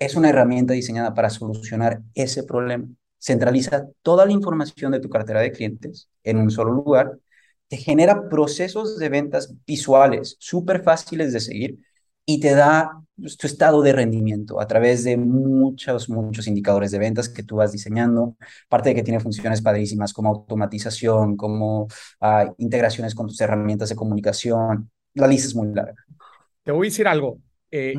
es 0.00 0.16
una 0.16 0.30
herramienta 0.30 0.74
diseñada 0.74 1.14
para 1.14 1.30
solucionar 1.30 2.02
ese 2.14 2.42
problema. 2.42 2.86
Centraliza 3.18 3.86
toda 4.02 4.26
la 4.26 4.32
información 4.32 4.90
de 4.90 4.98
tu 4.98 5.08
cartera 5.08 5.40
de 5.40 5.52
clientes 5.52 6.08
en 6.24 6.38
un 6.38 6.50
solo 6.50 6.72
lugar, 6.72 7.18
te 7.68 7.76
genera 7.76 8.28
procesos 8.28 8.98
de 8.98 9.08
ventas 9.08 9.54
visuales 9.64 10.36
súper 10.40 10.82
fáciles 10.82 11.32
de 11.32 11.40
seguir 11.40 11.78
y 12.32 12.40
te 12.40 12.54
da 12.54 12.98
tu 13.38 13.46
estado 13.46 13.82
de 13.82 13.92
rendimiento 13.92 14.58
a 14.58 14.66
través 14.66 15.04
de 15.04 15.16
muchos, 15.16 16.08
muchos 16.08 16.46
indicadores 16.46 16.90
de 16.90 16.98
ventas 16.98 17.28
que 17.28 17.42
tú 17.42 17.56
vas 17.56 17.70
diseñando. 17.70 18.36
Parte 18.68 18.88
de 18.88 18.94
que 18.94 19.02
tiene 19.02 19.20
funciones 19.20 19.60
padrísimas 19.60 20.12
como 20.12 20.30
automatización, 20.30 21.36
como 21.36 21.82
uh, 21.82 22.54
integraciones 22.56 23.14
con 23.14 23.26
tus 23.26 23.40
herramientas 23.40 23.90
de 23.90 23.96
comunicación. 23.96 24.90
La 25.14 25.26
lista 25.26 25.48
es 25.48 25.54
muy 25.54 25.68
larga. 25.74 25.94
Te 26.62 26.72
voy 26.72 26.86
a 26.86 26.90
decir 26.90 27.06
algo. 27.06 27.38
Eh, 27.70 27.94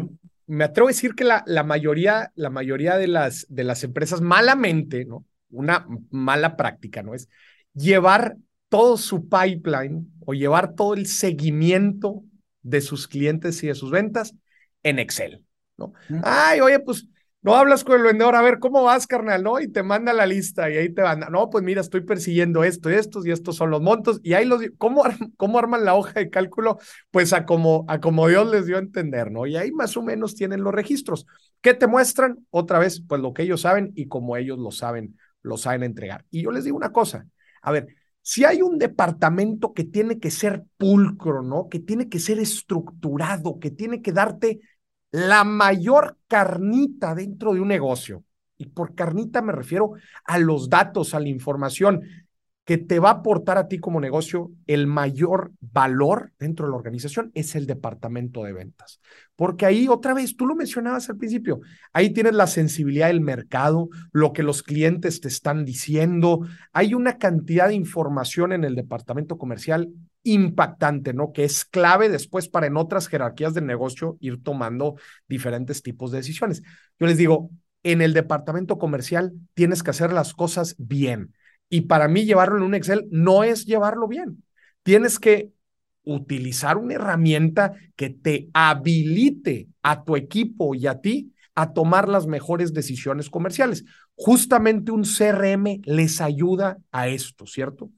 Me 0.48 0.64
atrevo 0.64 0.88
a 0.88 0.92
decir 0.92 1.14
que 1.14 1.24
la, 1.24 1.44
la, 1.46 1.64
mayoría, 1.64 2.32
la 2.36 2.50
mayoría 2.50 2.98
de 2.98 3.08
las, 3.08 3.46
de 3.50 3.64
las 3.64 3.84
empresas 3.84 4.20
malamente, 4.20 5.06
¿no? 5.06 5.26
Una 5.52 5.86
mala 6.10 6.58
práctica, 6.58 7.04
¿no? 7.04 7.14
Es 7.14 7.30
llevar 7.76 8.36
todo 8.68 8.98
su 8.98 9.30
pipeline 9.30 10.12
o 10.26 10.34
llevar 10.34 10.74
todo 10.74 10.96
el 10.96 11.06
seguimiento 11.06 12.24
de 12.64 12.82
sus 12.82 13.08
clientes 13.08 13.62
y 13.64 13.68
de 13.68 13.76
sus 13.76 13.92
ventas 13.92 14.34
en 14.82 15.00
Excel, 15.00 15.44
¿no? 15.78 15.94
Ay, 16.24 16.62
oye, 16.62 16.80
pues 16.80 17.08
no 17.44 17.56
hablas 17.56 17.84
con 17.84 17.98
el 17.98 18.04
vendedor, 18.04 18.36
a 18.36 18.42
ver, 18.42 18.58
¿cómo 18.60 18.84
vas, 18.84 19.06
carnal? 19.06 19.44
¿No? 19.44 19.60
Y 19.60 19.68
te 19.68 19.84
manda 19.84 20.14
la 20.14 20.26
lista 20.26 20.70
y 20.70 20.78
ahí 20.78 20.90
te 20.94 21.02
van, 21.02 21.26
no, 21.30 21.50
pues 21.50 21.62
mira, 21.62 21.82
estoy 21.82 22.02
persiguiendo 22.02 22.64
esto 22.64 22.90
y 22.90 22.94
estos 22.94 23.26
y 23.26 23.32
estos 23.32 23.58
son 23.58 23.70
los 23.70 23.82
montos 23.82 24.22
y 24.24 24.34
ahí 24.34 24.46
los, 24.46 24.62
¿cómo, 24.78 25.04
cómo 25.38 25.60
arman 25.60 25.84
la 25.84 25.94
hoja 25.94 26.22
de 26.22 26.30
cálculo? 26.30 26.80
Pues 27.12 27.34
a 27.34 27.46
como, 27.46 27.84
a 27.90 28.00
como 28.00 28.30
Dios 28.30 28.50
les 28.50 28.66
dio 28.66 28.78
a 28.78 28.80
entender, 28.80 29.30
¿no? 29.30 29.46
Y 29.46 29.58
ahí 29.58 29.72
más 29.74 29.98
o 29.98 30.02
menos 30.02 30.36
tienen 30.36 30.64
los 30.64 30.74
registros. 30.74 31.28
¿Qué 31.60 31.74
te 31.74 31.86
muestran? 31.86 32.46
Otra 32.50 32.80
vez, 32.80 33.04
pues 33.06 33.22
lo 33.22 33.34
que 33.34 33.44
ellos 33.44 33.62
saben 33.62 33.92
y 33.94 34.08
como 34.08 34.38
ellos 34.38 34.58
lo 34.58 34.72
saben, 34.72 35.18
lo 35.42 35.58
saben 35.58 35.84
entregar. 35.84 36.24
Y 36.30 36.44
yo 36.44 36.52
les 36.52 36.64
digo 36.64 36.78
una 36.78 36.94
cosa, 36.94 37.28
a 37.62 37.72
ver, 37.74 37.88
si 38.24 38.46
hay 38.46 38.62
un 38.62 38.80
departamento 38.80 39.74
que 39.74 39.84
tiene 39.84 40.18
que 40.18 40.32
ser 40.32 40.64
pulcro, 40.78 41.44
¿no? 41.44 41.68
Que 41.70 41.80
tiene 41.80 42.08
que 42.08 42.20
ser 42.20 42.40
estructurado, 42.40 43.60
que 43.60 43.70
tiene 43.70 44.02
que 44.02 44.14
darte 44.14 44.62
la 45.12 45.44
mayor 45.44 46.18
carnita 46.28 47.14
dentro 47.14 47.54
de 47.54 47.60
un 47.60 47.68
negocio. 47.68 48.24
Y 48.58 48.68
por 48.68 48.96
carnita 48.96 49.42
me 49.42 49.52
refiero 49.52 49.92
a 50.24 50.40
los 50.40 50.70
datos, 50.70 51.14
a 51.14 51.20
la 51.20 51.28
información 51.28 52.02
que 52.66 52.78
te 52.78 53.00
va 53.00 53.10
a 53.10 53.14
aportar 53.14 53.58
a 53.58 53.68
ti 53.68 53.78
como 53.80 54.00
negocio 54.00 54.52
el 54.68 54.88
mayor 54.88 55.52
valor 55.60 56.32
dentro 56.40 56.66
de 56.66 56.72
la 56.72 56.78
organización 56.78 57.32
es 57.34 57.56
el 57.56 57.68
departamento 57.68 58.44
de 58.44 58.54
ventas. 58.54 59.02
Porque 59.36 59.66
ahí 59.66 59.90
otra 59.90 60.14
vez, 60.14 60.38
tú 60.38 60.46
lo 60.46 60.56
mencionabas 60.56 61.10
al 61.10 61.18
principio, 61.18 61.60
ahí 61.92 62.12
tienes 62.12 62.34
la 62.34 62.48
sensibilidad 62.48 63.08
del 63.08 63.20
mercado, 63.20 63.90
lo 64.14 64.32
que 64.32 64.44
los 64.44 64.64
clientes 64.64 65.20
te 65.20 65.28
están 65.28 65.66
diciendo, 65.66 66.42
hay 66.72 66.94
una 66.94 67.18
cantidad 67.18 67.68
de 67.68 67.76
información 67.76 68.54
en 68.54 68.64
el 68.64 68.76
departamento 68.76 69.38
comercial 69.38 69.90
impactante, 70.24 71.14
¿no? 71.14 71.34
Que 71.34 71.44
es 71.44 71.66
clave 71.66 72.08
después 72.08 72.48
para 72.48 72.68
en 72.68 72.78
otras 72.78 73.10
jerarquías 73.10 73.54
del 73.54 73.66
negocio 73.66 74.16
ir 74.22 74.42
tomando 74.42 74.96
diferentes 75.28 75.84
tipos 75.84 76.12
de 76.12 76.20
decisiones. 76.20 76.62
Yo 76.98 77.08
les 77.08 77.18
digo, 77.18 77.50
en 77.84 78.02
el 78.02 78.14
departamento 78.14 78.78
comercial 78.78 79.34
tienes 79.54 79.84
que 79.84 79.90
hacer 79.90 80.14
las 80.14 80.34
cosas 80.34 80.76
bien 80.78 81.34
y 81.74 81.82
para 81.82 82.08
mí 82.08 82.24
llevarlo 82.24 82.58
en 82.58 82.64
un 82.64 82.76
Excel 82.76 83.08
no 83.10 83.44
es 83.44 83.66
llevarlo 83.66 84.08
bien. 84.08 84.44
Tienes 84.84 85.18
que 85.18 85.50
utilizar 86.04 86.78
una 86.78 86.94
herramienta 86.94 87.74
que 87.96 88.12
te 88.12 88.52
habilite 88.54 89.70
a 89.82 90.04
tu 90.04 90.16
equipo 90.16 90.76
y 90.76 90.86
a 90.86 91.02
ti 91.02 91.34
a 91.56 91.74
tomar 91.74 92.10
las 92.10 92.28
mejores 92.28 92.76
decisiones 92.76 93.28
comerciales. 93.28 93.86
Justamente 94.14 94.92
un 94.92 95.04
CRM 95.04 95.82
les 95.86 96.22
ayuda 96.22 96.78
a 96.92 97.08
esto, 97.08 97.48
¿cierto? 97.48 97.90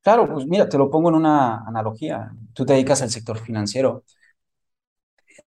Claro, 0.00 0.26
pues 0.32 0.46
mira, 0.46 0.66
te 0.66 0.78
lo 0.78 0.88
pongo 0.88 1.10
en 1.10 1.16
una 1.16 1.58
analogía. 1.66 2.30
Tú 2.54 2.64
te 2.64 2.72
dedicas 2.72 3.02
al 3.02 3.10
sector 3.10 3.36
financiero. 3.38 4.02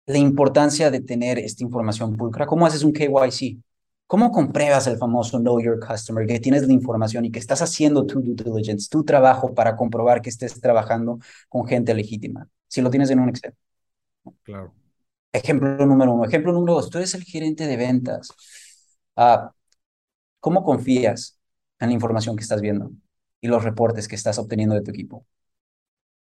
La 0.05 0.17
importancia 0.17 0.91
de 0.91 0.99
tener 0.99 1.39
esta 1.39 1.63
información 1.63 2.17
pulcra. 2.17 2.45
¿Cómo 2.45 2.67
haces 2.67 2.83
un 2.83 2.91
KYC? 2.93 3.57
¿Cómo 4.09 4.31
compruebas 4.31 4.87
el 4.87 4.97
famoso 4.97 5.37
Know 5.37 5.61
Your 5.61 5.79
Customer, 5.79 6.25
que 6.25 6.39
tienes 6.39 6.65
la 6.65 6.73
información 6.73 7.25
y 7.25 7.31
que 7.31 7.37
estás 7.37 7.61
haciendo 7.61 8.07
tu 8.07 8.19
due 8.19 8.33
diligence, 8.33 8.89
tu 8.89 9.03
trabajo 9.03 9.53
para 9.53 9.75
comprobar 9.75 10.23
que 10.23 10.31
estés 10.31 10.59
trabajando 10.59 11.19
con 11.47 11.67
gente 11.67 11.93
legítima? 11.93 12.47
Si 12.67 12.81
lo 12.81 12.89
tienes 12.89 13.11
en 13.11 13.19
un 13.19 13.29
Excel. 13.29 13.53
Claro. 14.41 14.73
Ejemplo 15.31 15.85
número 15.85 16.11
uno. 16.11 16.25
Ejemplo 16.25 16.51
número 16.51 16.73
dos, 16.73 16.89
tú 16.89 16.97
eres 16.97 17.13
el 17.13 17.23
gerente 17.23 17.67
de 17.67 17.77
ventas. 17.77 18.29
Ah, 19.15 19.51
¿Cómo 20.39 20.63
confías 20.63 21.37
en 21.79 21.89
la 21.89 21.93
información 21.93 22.35
que 22.35 22.41
estás 22.41 22.61
viendo 22.61 22.91
y 23.41 23.47
los 23.47 23.63
reportes 23.63 24.07
que 24.07 24.15
estás 24.15 24.39
obteniendo 24.39 24.73
de 24.73 24.81
tu 24.81 24.89
equipo? 24.89 25.23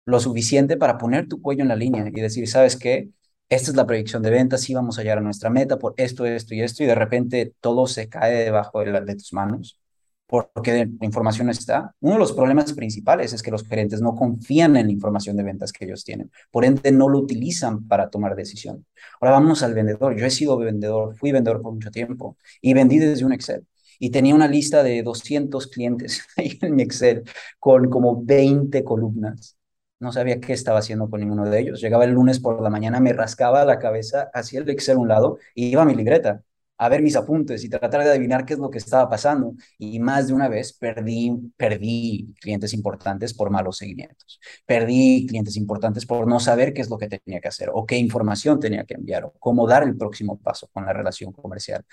Lo 0.04 0.20
suficiente 0.20 0.76
para 0.76 0.98
poner 0.98 1.26
tu 1.26 1.40
cuello 1.40 1.62
en 1.62 1.68
la 1.68 1.76
línea 1.76 2.06
y 2.06 2.20
decir, 2.20 2.46
¿sabes 2.48 2.76
qué? 2.76 3.08
Esta 3.48 3.70
es 3.70 3.76
la 3.76 3.86
predicción 3.86 4.22
de 4.22 4.30
ventas, 4.30 4.60
sí 4.62 4.74
vamos 4.74 4.98
a 4.98 5.02
llegar 5.02 5.18
a 5.18 5.22
nuestra 5.22 5.50
meta 5.50 5.78
por 5.78 5.94
esto, 5.96 6.26
esto 6.26 6.54
y 6.54 6.62
esto, 6.62 6.82
y 6.82 6.86
de 6.86 6.94
repente 6.94 7.54
todo 7.60 7.86
se 7.86 8.08
cae 8.08 8.44
debajo 8.44 8.80
de, 8.80 9.00
de 9.00 9.14
tus 9.14 9.32
manos 9.32 9.80
porque 10.28 10.86
la 11.00 11.06
información 11.06 11.48
está. 11.48 11.94
Uno 12.00 12.14
de 12.14 12.18
los 12.20 12.32
problemas 12.32 12.72
principales 12.74 13.32
es 13.32 13.42
que 13.42 13.50
los 13.50 13.66
gerentes 13.66 14.02
no 14.02 14.14
confían 14.14 14.76
en 14.76 14.86
la 14.86 14.92
información 14.92 15.36
de 15.36 15.42
ventas 15.42 15.72
que 15.72 15.86
ellos 15.86 16.04
tienen, 16.04 16.30
por 16.50 16.64
ende 16.66 16.92
no 16.92 17.08
lo 17.08 17.18
utilizan 17.18 17.88
para 17.88 18.10
tomar 18.10 18.36
decisión. 18.36 18.84
Ahora 19.20 19.32
vamos 19.32 19.62
al 19.62 19.74
vendedor. 19.74 20.16
Yo 20.16 20.26
he 20.26 20.30
sido 20.30 20.58
vendedor, 20.58 21.16
fui 21.16 21.32
vendedor 21.32 21.62
por 21.62 21.72
mucho 21.72 21.90
tiempo 21.90 22.36
y 22.60 22.74
vendí 22.74 22.98
desde 22.98 23.24
un 23.24 23.32
Excel. 23.32 23.66
Y 23.98 24.10
tenía 24.10 24.34
una 24.34 24.48
lista 24.48 24.82
de 24.82 25.02
200 25.02 25.66
clientes 25.68 26.22
en 26.36 26.76
mi 26.76 26.82
Excel 26.82 27.24
con 27.58 27.88
como 27.90 28.22
20 28.22 28.84
columnas 28.84 29.57
no 30.00 30.12
sabía 30.12 30.40
qué 30.40 30.52
estaba 30.52 30.78
haciendo 30.78 31.10
con 31.10 31.20
ninguno 31.20 31.44
de 31.48 31.60
ellos. 31.60 31.80
Llegaba 31.80 32.04
el 32.04 32.12
lunes 32.12 32.40
por 32.40 32.60
la 32.62 32.70
mañana, 32.70 33.00
me 33.00 33.12
rascaba 33.12 33.64
la 33.64 33.78
cabeza, 33.78 34.30
hacía 34.32 34.60
el 34.60 34.70
Excel 34.70 34.96
a 34.96 35.00
un 35.00 35.08
lado 35.08 35.38
y 35.54 35.66
iba 35.66 35.82
a 35.82 35.84
mi 35.84 35.94
libreta 35.94 36.42
a 36.78 36.88
ver 36.88 37.02
mis 37.02 37.16
apuntes 37.16 37.64
y 37.64 37.68
tratar 37.68 38.04
de 38.04 38.10
adivinar 38.10 38.44
qué 38.46 38.54
es 38.54 38.60
lo 38.60 38.70
que 38.70 38.78
estaba 38.78 39.10
pasando. 39.10 39.54
Y 39.78 39.98
más 39.98 40.28
de 40.28 40.34
una 40.34 40.48
vez 40.48 40.72
perdí, 40.72 41.52
perdí 41.56 42.32
clientes 42.40 42.72
importantes 42.72 43.34
por 43.34 43.50
malos 43.50 43.78
seguimientos. 43.78 44.40
Perdí 44.64 45.26
clientes 45.28 45.56
importantes 45.56 46.06
por 46.06 46.26
no 46.28 46.38
saber 46.38 46.72
qué 46.72 46.82
es 46.82 46.88
lo 46.88 46.96
que 46.96 47.08
tenía 47.08 47.40
que 47.40 47.48
hacer 47.48 47.70
o 47.72 47.84
qué 47.84 47.96
información 47.96 48.60
tenía 48.60 48.84
que 48.84 48.94
enviar 48.94 49.24
o 49.24 49.32
cómo 49.40 49.66
dar 49.66 49.82
el 49.82 49.96
próximo 49.96 50.38
paso 50.38 50.68
con 50.72 50.86
la 50.86 50.92
relación 50.92 51.32
comercial. 51.32 51.84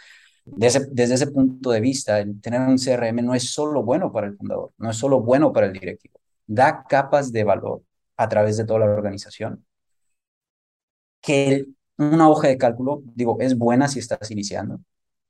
Desde, 0.45 0.85
desde 0.91 1.15
ese 1.15 1.27
punto 1.27 1.71
de 1.71 1.81
vista, 1.81 2.23
tener 2.39 2.61
un 2.61 2.77
CRM 2.77 3.23
no 3.23 3.33
es 3.33 3.51
solo 3.51 3.81
bueno 3.83 4.11
para 4.11 4.27
el 4.27 4.37
fundador, 4.37 4.71
no 4.77 4.91
es 4.91 4.97
solo 4.97 5.21
bueno 5.21 5.51
para 5.51 5.65
el 5.65 5.73
directivo. 5.73 6.19
Da 6.45 6.85
capas 6.87 7.31
de 7.31 7.43
valor 7.43 7.81
a 8.17 8.29
través 8.29 8.57
de 8.57 8.65
toda 8.65 8.79
la 8.79 8.85
organización. 8.85 9.65
Que 11.21 11.65
una 11.97 12.29
hoja 12.29 12.47
de 12.49 12.57
cálculo, 12.57 13.01
digo, 13.15 13.37
es 13.39 13.57
buena 13.57 13.87
si 13.87 13.99
estás 13.99 14.29
iniciando, 14.31 14.79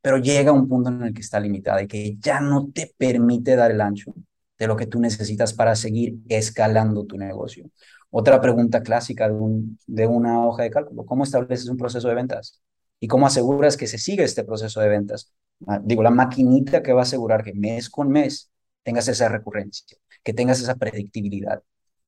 pero 0.01 0.17
llega 0.17 0.51
un 0.51 0.67
punto 0.67 0.89
en 0.89 1.01
el 1.03 1.13
que 1.13 1.21
está 1.21 1.39
limitada 1.39 1.81
y 1.83 1.87
que 1.87 2.17
ya 2.19 2.39
no 2.41 2.69
te 2.73 2.93
permite 2.97 3.55
dar 3.55 3.71
el 3.71 3.81
ancho 3.81 4.13
de 4.57 4.67
lo 4.67 4.75
que 4.75 4.87
tú 4.87 4.99
necesitas 4.99 5.53
para 5.53 5.75
seguir 5.75 6.17
escalando 6.29 7.05
tu 7.05 7.17
negocio. 7.17 7.65
Otra 8.09 8.41
pregunta 8.41 8.81
clásica 8.83 9.27
de, 9.27 9.35
un, 9.35 9.79
de 9.87 10.07
una 10.07 10.45
hoja 10.45 10.63
de 10.63 10.71
cálculo, 10.71 11.05
¿cómo 11.05 11.23
estableces 11.23 11.69
un 11.69 11.77
proceso 11.77 12.07
de 12.07 12.15
ventas? 12.15 12.61
¿Y 12.99 13.07
cómo 13.07 13.27
aseguras 13.27 13.77
que 13.77 13.87
se 13.87 13.97
sigue 13.97 14.23
este 14.23 14.43
proceso 14.43 14.79
de 14.81 14.89
ventas 14.89 15.33
Ah, 15.67 15.79
digo, 15.83 16.03
la 16.03 16.11
maquinita 16.11 16.83
que 16.83 16.93
va 16.93 17.01
a 17.01 17.03
asegurar 17.03 17.43
que 17.43 17.53
mes 17.53 17.89
con 17.89 18.09
mes 18.09 18.51
tengas 18.83 19.07
esa 19.07 19.29
recurrencia, 19.29 19.97
que 20.23 20.33
tengas 20.33 20.59
esa 20.61 20.75
predictibilidad. 20.75 21.63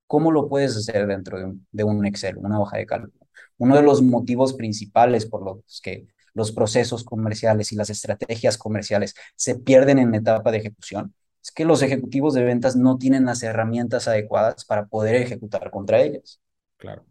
¿Cómo 0.08 0.32
lo 0.32 0.48
puedes 0.48 0.76
hacer 0.76 1.06
dentro 1.06 1.38
de 1.72 1.84
un, 1.84 2.06
Excel, 2.06 2.38
una 2.38 2.60
hoja 2.60 2.78
de 2.78 2.86
cálculo? 2.86 3.28
Uno 3.58 3.76
de 3.76 3.84
los 3.84 4.02
motivos 4.02 4.54
principales 4.54 5.26
por 5.26 5.44
los 5.44 5.82
que 5.82 6.08
los 6.34 6.52
procesos 6.52 7.04
comerciales 7.04 7.72
y 7.72 7.76
las 7.76 7.90
estrategias 7.90 8.58
comerciales 8.58 9.16
se 9.36 9.56
pierden 9.56 10.00
en 10.00 10.14
etapa 10.16 10.52
de 10.52 10.60
ejecución 10.60 11.14
es 11.42 11.52
que 11.52 11.66
los 11.66 11.82
ejecutivos 11.82 12.34
de 12.34 12.44
ventas 12.44 12.76
no 12.76 12.98
tienen 12.98 13.26
las 13.26 13.42
herramientas 13.42 14.08
adecuadas 14.08 14.66
para 14.66 14.86
poder 14.88 15.16
ejecutar 15.16 15.72
contra 15.72 16.02
ellas. 16.02 16.42
Claro, 16.78 17.06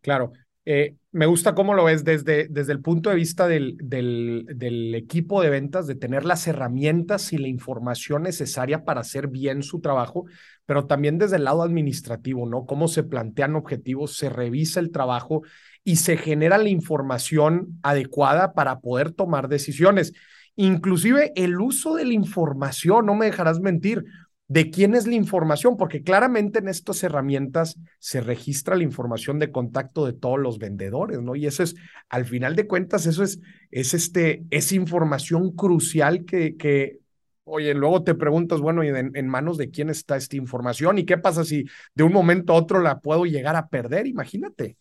claro. 0.00 0.32
Eh, 0.64 0.96
me 1.12 1.26
gusta 1.26 1.54
cómo 1.54 1.74
lo 1.74 1.84
ves 1.84 2.02
desde, 2.02 2.48
desde 2.48 2.72
el 2.72 2.80
punto 2.80 3.08
de 3.08 3.16
vista 3.16 3.46
del, 3.46 3.76
del, 3.78 4.94
equipo 4.96 5.40
de 5.40 5.50
ventas, 5.50 5.86
de 5.86 5.94
tener 5.94 6.24
las 6.24 6.48
herramientas 6.48 7.32
y 7.32 7.38
la 7.38 7.46
información 7.46 8.24
necesaria 8.24 8.84
para 8.84 9.02
hacer 9.02 9.28
bien 9.28 9.62
su 9.62 9.80
trabajo, 9.80 10.26
pero 10.66 10.86
también 10.86 11.18
desde 11.18 11.36
el 11.36 11.44
lado 11.44 11.62
administrativo, 11.62 12.46
¿no? 12.46 12.66
Cómo 12.66 12.88
se 12.88 13.04
plantean 13.04 13.56
objetivos, 13.56 14.16
se 14.16 14.28
revisa 14.28 14.80
el 14.80 14.90
trabajo 14.90 15.42
y 15.84 15.96
se 15.96 16.16
genera 16.16 16.58
la 16.58 16.68
información 16.68 17.78
adecuada 17.82 18.52
para 18.52 18.80
poder 18.80 19.12
tomar 19.12 19.48
decisiones. 19.48 20.12
Inclusive 20.56 21.32
el 21.36 21.60
uso 21.60 21.94
de 21.94 22.04
la 22.04 22.14
información, 22.14 23.06
no 23.06 23.14
me 23.14 23.26
dejarás 23.26 23.60
mentir, 23.60 24.04
de 24.48 24.70
quién 24.70 24.94
es 24.94 25.06
la 25.06 25.14
información, 25.14 25.76
porque 25.76 26.02
claramente 26.02 26.60
en 26.60 26.68
estas 26.68 27.02
herramientas 27.02 27.78
se 27.98 28.20
registra 28.20 28.76
la 28.76 28.84
información 28.84 29.38
de 29.38 29.50
contacto 29.50 30.06
de 30.06 30.12
todos 30.12 30.38
los 30.38 30.58
vendedores, 30.58 31.20
¿no? 31.20 31.34
Y 31.34 31.46
eso 31.46 31.62
es, 31.62 31.74
al 32.08 32.24
final 32.26 32.54
de 32.54 32.66
cuentas, 32.66 33.06
eso 33.06 33.24
es, 33.24 33.40
es 33.70 33.92
este, 33.92 34.44
es 34.50 34.70
información 34.72 35.50
crucial 35.52 36.24
que, 36.24 36.56
que 36.56 37.00
oye, 37.46 37.74
luego 37.74 38.02
te 38.02 38.14
preguntas, 38.14 38.60
bueno, 38.60 38.84
¿y 38.84 38.88
en, 38.88 39.12
en, 39.14 39.28
manos 39.28 39.56
de 39.56 39.70
quién 39.70 39.88
está 39.88 40.16
esta 40.16 40.36
información? 40.36 40.98
¿Y 40.98 41.06
qué 41.06 41.16
pasa 41.16 41.44
si 41.44 41.64
de 41.94 42.04
un 42.04 42.12
momento 42.12 42.52
a 42.52 42.56
otro 42.56 42.80
la 42.80 43.00
puedo 43.00 43.24
llegar 43.24 43.56
a 43.56 43.68
perder? 43.68 44.06
Imagínate. 44.06 44.76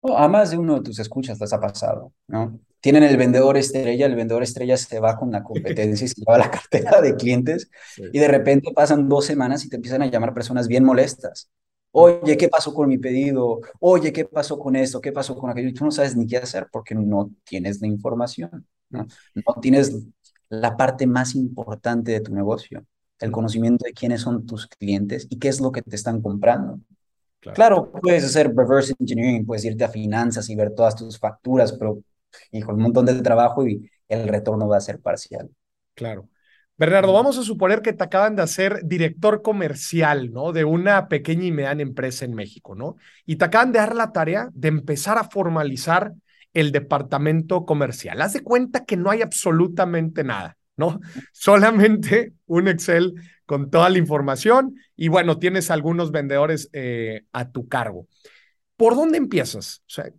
Oh, 0.00 0.16
a 0.16 0.28
más 0.28 0.50
de 0.50 0.58
uno 0.58 0.76
de 0.76 0.82
tus 0.82 0.98
escuchas 0.98 1.38
les 1.38 1.52
ha 1.52 1.60
pasado, 1.60 2.12
¿no? 2.26 2.58
Tienen 2.80 3.02
el 3.02 3.18
vendedor 3.18 3.58
estrella, 3.58 4.06
el 4.06 4.14
vendedor 4.14 4.42
estrella 4.42 4.78
se 4.78 4.98
va 4.98 5.18
con 5.18 5.30
la 5.30 5.42
competencia 5.42 6.06
y 6.06 6.08
se 6.08 6.14
lleva 6.22 6.38
la 6.38 6.50
cartera 6.50 7.02
de 7.02 7.14
clientes 7.14 7.70
y 7.98 8.18
de 8.18 8.28
repente 8.28 8.72
pasan 8.72 9.06
dos 9.06 9.26
semanas 9.26 9.64
y 9.66 9.68
te 9.68 9.76
empiezan 9.76 10.00
a 10.00 10.06
llamar 10.06 10.32
personas 10.32 10.66
bien 10.66 10.84
molestas. 10.84 11.50
Oye, 11.92 12.38
¿qué 12.38 12.48
pasó 12.48 12.72
con 12.72 12.88
mi 12.88 12.96
pedido? 12.96 13.60
Oye, 13.80 14.12
¿qué 14.12 14.24
pasó 14.24 14.58
con 14.58 14.76
esto? 14.76 15.00
¿Qué 15.00 15.12
pasó 15.12 15.36
con 15.36 15.50
aquello? 15.50 15.68
Y 15.68 15.74
tú 15.74 15.84
no 15.84 15.90
sabes 15.90 16.16
ni 16.16 16.26
qué 16.26 16.38
hacer 16.38 16.68
porque 16.72 16.94
no 16.94 17.30
tienes 17.44 17.82
la 17.82 17.88
información, 17.88 18.66
¿no? 18.88 19.06
No 19.34 19.60
tienes 19.60 19.92
la 20.50 20.76
parte 20.76 21.06
más 21.06 21.34
importante 21.34 22.12
de 22.12 22.20
tu 22.20 22.34
negocio, 22.34 22.84
el 23.20 23.30
conocimiento 23.30 23.86
de 23.86 23.92
quiénes 23.92 24.20
son 24.20 24.44
tus 24.44 24.66
clientes 24.66 25.26
y 25.30 25.38
qué 25.38 25.48
es 25.48 25.60
lo 25.60 25.72
que 25.72 25.80
te 25.80 25.96
están 25.96 26.20
comprando. 26.20 26.80
Claro. 27.40 27.90
puedes 28.02 28.24
hacer 28.24 28.54
reverse 28.54 28.94
engineering, 28.98 29.46
puedes 29.46 29.64
irte 29.64 29.84
a 29.84 29.88
finanzas 29.88 30.50
y 30.50 30.54
ver 30.54 30.74
todas 30.74 30.94
tus 30.94 31.18
facturas, 31.18 31.72
pero 31.72 32.02
hijo, 32.52 32.74
un 32.74 32.82
montón 32.82 33.06
de 33.06 33.14
trabajo 33.22 33.66
y 33.66 33.90
el 34.08 34.28
retorno 34.28 34.68
va 34.68 34.76
a 34.76 34.80
ser 34.80 35.00
parcial. 35.00 35.48
Claro. 35.94 36.28
Bernardo, 36.76 37.12
vamos 37.12 37.36
a 37.38 37.42
suponer 37.42 37.82
que 37.82 37.92
te 37.92 38.04
acaban 38.04 38.36
de 38.36 38.42
hacer 38.42 38.80
director 38.84 39.42
comercial, 39.42 40.32
¿no? 40.32 40.52
De 40.52 40.64
una 40.64 41.08
pequeña 41.08 41.44
y 41.44 41.52
mediana 41.52 41.82
empresa 41.82 42.24
en 42.24 42.34
México, 42.34 42.74
¿no? 42.74 42.96
Y 43.26 43.36
te 43.36 43.44
acaban 43.44 43.70
de 43.70 43.78
dar 43.78 43.94
la 43.94 44.12
tarea 44.12 44.48
de 44.54 44.68
empezar 44.68 45.18
a 45.18 45.24
formalizar 45.24 46.12
el 46.54 46.72
departamento 46.72 47.64
comercial. 47.64 48.20
Haz 48.22 48.32
de 48.32 48.42
cuenta 48.42 48.84
que 48.84 48.96
no 48.96 49.10
hay 49.10 49.22
absolutamente 49.22 50.24
nada, 50.24 50.56
¿no? 50.76 51.00
Solamente 51.32 52.34
un 52.46 52.68
Excel 52.68 53.14
con 53.46 53.70
toda 53.70 53.88
la 53.88 53.98
información 53.98 54.74
y 54.96 55.08
bueno, 55.08 55.38
tienes 55.38 55.70
algunos 55.70 56.10
vendedores 56.10 56.68
eh, 56.72 57.22
a 57.32 57.50
tu 57.50 57.68
cargo. 57.68 58.06
¿Por 58.76 58.94
dónde 58.96 59.18
empiezas? 59.18 59.82
O 59.86 59.90
sea, 59.90 60.10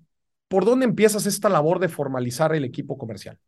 ¿por 0.48 0.66
dónde 0.66 0.86
empiezas 0.86 1.26
esta 1.26 1.50
labor 1.50 1.80
de 1.80 1.90
formalizar 1.90 2.54
el 2.56 2.64
equipo 2.64 2.98
comercial? 2.98 3.40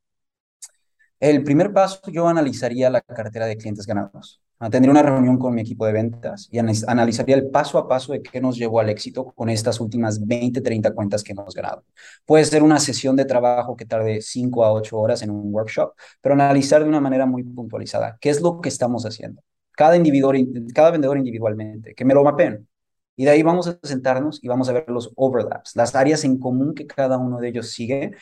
El 1.20 1.44
primer 1.44 1.72
paso, 1.72 2.02
yo 2.12 2.28
analizaría 2.28 2.90
la 2.90 3.00
cartera 3.00 3.46
de 3.46 3.56
clientes 3.56 3.86
ganados. 3.86 4.43
Tendría 4.72 4.92
una 4.92 5.04
reunión 5.04 5.38
con 5.38 5.54
mi 5.54 5.62
equipo 5.62 5.86
de 5.86 5.92
ventas 5.92 6.48
y 6.50 6.58
analizaría 6.60 7.36
el 7.36 7.50
paso 7.50 7.78
a 7.78 7.88
paso 7.88 8.14
de 8.14 8.22
qué 8.22 8.40
nos 8.40 8.56
llevó 8.58 8.80
al 8.80 8.90
éxito 8.90 9.26
con 9.36 9.50
estas 9.50 9.80
últimas 9.82 10.26
20, 10.26 10.62
30 10.62 10.94
cuentas 10.94 11.22
que 11.24 11.34
hemos 11.34 11.54
ganado. 11.54 11.84
Puede 12.26 12.46
ser 12.46 12.64
una 12.64 12.80
sesión 12.80 13.16
de 13.16 13.26
trabajo 13.26 13.76
que 13.76 13.86
tarde 13.86 14.22
5 14.22 14.64
a 14.64 14.72
8 14.72 14.98
horas 14.98 15.22
en 15.22 15.32
un 15.32 15.54
workshop, 15.54 15.94
pero 16.22 16.34
analizar 16.34 16.82
de 16.82 16.90
una 16.90 17.02
manera 17.02 17.26
muy 17.26 17.44
puntualizada 17.44 18.18
qué 18.22 18.30
es 18.30 18.42
lo 18.42 18.62
que 18.62 18.70
estamos 18.70 19.06
haciendo 19.06 19.42
cada, 19.76 19.96
individuo, 19.96 20.34
cada 20.74 20.92
vendedor 20.92 21.18
individualmente, 21.18 21.94
que 21.96 22.06
me 22.06 22.14
lo 22.14 22.24
mapeen. 22.24 22.68
Y 23.16 23.26
de 23.26 23.32
ahí 23.32 23.44
vamos 23.44 23.68
a 23.68 23.80
sentarnos 23.84 24.40
y 24.44 24.48
vamos 24.48 24.70
a 24.70 24.74
ver 24.74 24.86
los 24.88 25.12
overlaps, 25.16 25.76
las 25.76 25.94
áreas 25.96 26.24
en 26.24 26.40
común 26.40 26.74
que 26.74 26.88
cada 26.88 27.18
uno 27.18 27.40
de 27.40 27.50
ellos 27.50 27.72
sigue 27.72 28.14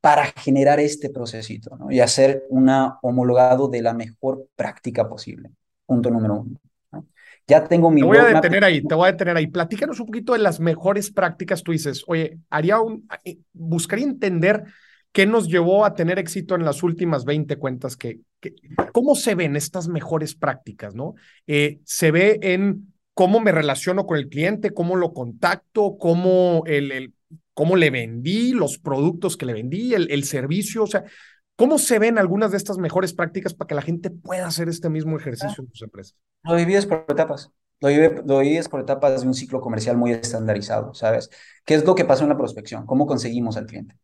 para 0.00 0.26
generar 0.26 0.80
este 0.80 1.10
procesito 1.10 1.76
¿no? 1.76 1.90
y 1.92 2.00
hacer 2.00 2.44
una 2.50 2.98
homologado 3.02 3.68
de 3.68 3.82
la 3.82 3.94
mejor 3.94 4.48
práctica 4.56 5.08
posible. 5.08 5.50
Punto 5.94 6.10
número 6.10 6.40
uno. 6.40 7.04
Ya 7.46 7.64
tengo 7.66 7.90
mi. 7.90 8.00
Te 8.00 8.06
voy 8.06 8.18
a 8.18 8.24
detener 8.24 8.64
ahí, 8.64 8.82
te 8.82 8.94
voy 8.94 9.08
a 9.08 9.12
detener 9.12 9.36
ahí. 9.36 9.46
Platícanos 9.46 9.98
un 10.00 10.06
poquito 10.06 10.32
de 10.32 10.38
las 10.38 10.60
mejores 10.60 11.10
prácticas. 11.10 11.62
Tú 11.62 11.72
dices, 11.72 12.04
oye, 12.06 12.38
haría 12.50 12.80
un. 12.80 13.06
Eh, 13.24 13.38
buscaría 13.52 14.04
entender 14.04 14.64
¿Qué 15.12 15.26
nos 15.26 15.48
llevó 15.48 15.84
a 15.84 15.94
tener 15.94 16.18
éxito 16.18 16.54
en 16.54 16.64
las 16.64 16.82
últimas 16.82 17.26
20 17.26 17.56
cuentas? 17.56 17.96
Que, 17.98 18.20
¿Cómo 18.92 19.14
se 19.14 19.34
ven 19.34 19.56
estas 19.56 19.86
mejores 19.86 20.34
prácticas? 20.34 20.94
¿no? 20.94 21.14
Eh, 21.46 21.80
se 21.84 22.10
ve 22.10 22.38
en 22.40 22.94
cómo 23.12 23.38
me 23.38 23.52
relaciono 23.52 24.06
con 24.06 24.16
el 24.16 24.30
cliente, 24.30 24.70
cómo 24.70 24.96
lo 24.96 25.12
contacto, 25.12 25.98
cómo, 25.98 26.62
el, 26.66 27.12
cómo 27.52 27.76
le 27.76 27.90
vendí, 27.90 28.52
los 28.52 28.78
productos 28.78 29.36
que 29.36 29.44
le 29.44 29.52
vendí, 29.52 29.92
el, 29.92 30.10
el 30.10 30.24
servicio, 30.24 30.84
o 30.84 30.86
sea, 30.86 31.04
¿Cómo 31.62 31.78
se 31.78 32.00
ven 32.00 32.18
algunas 32.18 32.50
de 32.50 32.56
estas 32.56 32.76
mejores 32.76 33.12
prácticas 33.12 33.54
para 33.54 33.68
que 33.68 33.76
la 33.76 33.82
gente 33.82 34.10
pueda 34.10 34.48
hacer 34.48 34.68
este 34.68 34.90
mismo 34.90 35.16
ejercicio 35.16 35.62
en 35.62 35.68
sus 35.68 35.82
empresas? 35.82 36.16
Lo 36.42 36.56
divides 36.56 36.86
por 36.86 37.04
etapas. 37.08 37.52
Lo 37.78 37.86
divides 37.86 38.68
por 38.68 38.80
etapas 38.80 39.20
de 39.20 39.28
un 39.28 39.32
ciclo 39.32 39.60
comercial 39.60 39.96
muy 39.96 40.10
estandarizado, 40.10 40.92
¿sabes? 40.92 41.30
¿Qué 41.64 41.74
es 41.74 41.84
lo 41.84 41.94
que 41.94 42.04
pasó 42.04 42.24
en 42.24 42.30
la 42.30 42.36
prospección? 42.36 42.84
¿Cómo 42.84 43.06
conseguimos 43.06 43.56
al 43.56 43.66
cliente? 43.66 43.96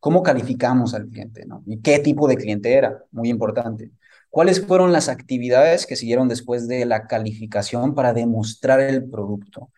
¿Cómo 0.00 0.24
calificamos 0.24 0.92
al 0.94 1.06
cliente? 1.06 1.46
¿no? 1.46 1.62
¿Y 1.66 1.80
qué 1.82 2.00
tipo 2.00 2.26
de 2.26 2.36
cliente 2.36 2.74
era? 2.74 3.00
Muy 3.12 3.28
importante. 3.28 3.92
¿Cuáles 4.28 4.66
fueron 4.66 4.90
las 4.90 5.08
actividades 5.08 5.86
que 5.86 5.94
siguieron 5.94 6.26
después 6.26 6.66
de 6.66 6.84
la 6.84 7.06
calificación 7.06 7.94
para 7.94 8.12
demostrar 8.12 8.80
el 8.80 9.08
producto? 9.08 9.70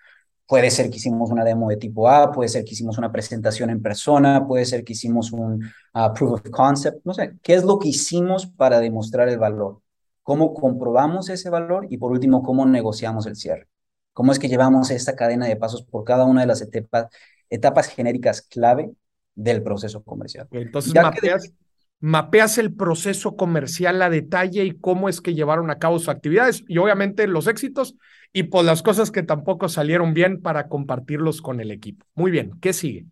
Puede 0.49 0.71
ser 0.71 0.91
que 0.91 0.97
hicimos 0.97 1.31
una 1.31 1.45
demo 1.45 1.69
de 1.69 1.77
tipo 1.77 2.09
A, 2.09 2.33
puede 2.33 2.49
ser 2.49 2.65
que 2.65 2.73
hicimos 2.73 2.99
una 2.99 3.13
presentación 3.13 3.71
en 3.71 3.83
persona, 3.83 4.47
puede 4.47 4.65
ser 4.65 4.83
que 4.83 4.95
hicimos 4.95 5.31
un 5.31 5.63
uh, 5.95 6.15
proof 6.15 6.33
of 6.33 6.51
concept, 6.51 7.05
no 7.05 7.13
sé, 7.15 7.35
¿qué 7.43 7.55
es 7.55 7.65
lo 7.65 7.79
que 7.79 7.89
hicimos 7.89 8.47
para 8.47 8.81
demostrar 8.81 9.29
el 9.29 9.39
valor? 9.39 9.83
¿Cómo 10.23 10.55
comprobamos 10.55 11.29
ese 11.29 11.51
valor? 11.51 11.87
Y 11.91 11.99
por 11.99 12.13
último, 12.13 12.43
¿cómo 12.43 12.65
negociamos 12.67 13.27
el 13.27 13.37
cierre? 13.37 13.69
¿Cómo 14.15 14.33
es 14.33 14.39
que 14.39 14.49
llevamos 14.49 14.91
esta 14.91 15.15
cadena 15.15 15.47
de 15.47 15.57
pasos 15.57 15.83
por 15.83 16.05
cada 16.05 16.25
una 16.25 16.41
de 16.41 16.47
las 16.47 16.63
etapas, 16.63 17.07
etapas 17.51 17.89
genéricas 17.89 18.43
clave 18.43 18.91
del 19.39 19.63
proceso 19.63 20.03
comercial. 20.03 20.49
Entonces 20.51 20.93
mapeas, 20.95 21.53
mapeas, 22.01 22.59
el 22.59 22.75
proceso 22.75 23.37
comercial 23.37 24.01
a 24.03 24.11
detalle 24.11 24.65
y 24.65 24.79
cómo 24.79 25.09
es 25.09 25.21
que 25.21 25.35
llevaron 25.35 25.71
a 25.71 25.79
cabo 25.79 25.99
sus 25.99 26.09
actividades 26.09 26.65
y 26.69 26.79
obviamente 26.79 27.27
los 27.27 27.47
éxitos 27.47 27.97
y 28.33 28.45
pues 28.45 28.65
las 28.65 28.83
cosas 28.83 29.11
que 29.11 29.23
tampoco 29.23 29.69
salieron 29.69 30.15
bien 30.15 30.41
para 30.41 30.69
compartirlos 30.69 31.43
con 31.43 31.61
el 31.61 31.71
equipo. 31.71 32.07
Muy 32.15 32.31
bien, 32.31 32.53
¿qué 32.61 32.73
sigue? 32.73 33.07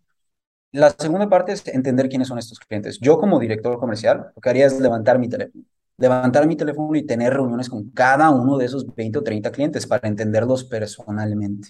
La 0.71 0.89
segunda 0.91 1.29
parte 1.29 1.53
es 1.53 1.67
entender 1.67 2.09
quiénes 2.09 2.27
son 2.27 2.37
estos 2.37 2.59
clientes. 2.59 2.99
Yo 2.99 3.17
como 3.17 3.39
director 3.39 3.79
comercial, 3.79 4.27
lo 4.35 4.41
que 4.41 4.49
haría 4.49 4.65
es 4.65 4.79
levantar 4.79 5.17
mi 5.17 5.29
teléfono 5.29 5.63
levantar 5.97 6.47
mi 6.47 6.55
teléfono 6.55 6.95
y 6.95 7.05
tener 7.05 7.33
reuniones 7.33 7.69
con 7.69 7.89
cada 7.89 8.29
uno 8.29 8.57
de 8.57 8.65
esos 8.65 8.85
20 8.95 9.19
o 9.19 9.23
30 9.23 9.51
clientes 9.51 9.87
para 9.87 10.07
entenderlos 10.07 10.63
personalmente. 10.63 11.69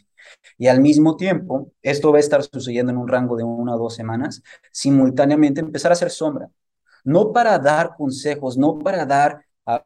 Y 0.58 0.67
al 0.67 0.82
mismo 0.82 1.15
tiempo, 1.15 1.71
esto 1.82 2.12
va 2.12 2.17
a 2.17 2.19
estar 2.19 2.43
sucediendo 2.43 2.91
en 2.91 2.97
un 2.97 3.08
rango 3.08 3.38
de 3.38 3.43
una 3.43 3.75
o 3.75 3.80
dos 3.80 3.95
semanas, 3.95 4.43
simultáneamente 4.71 5.62
empezar 5.62 5.91
a 5.91 5.93
hacer 5.93 6.10
sombra. 6.10 6.49
No 7.08 7.32
para 7.32 7.58
dar 7.58 7.96
consejos, 7.96 8.58
no 8.58 8.80
para 8.80 9.06
dar 9.06 9.46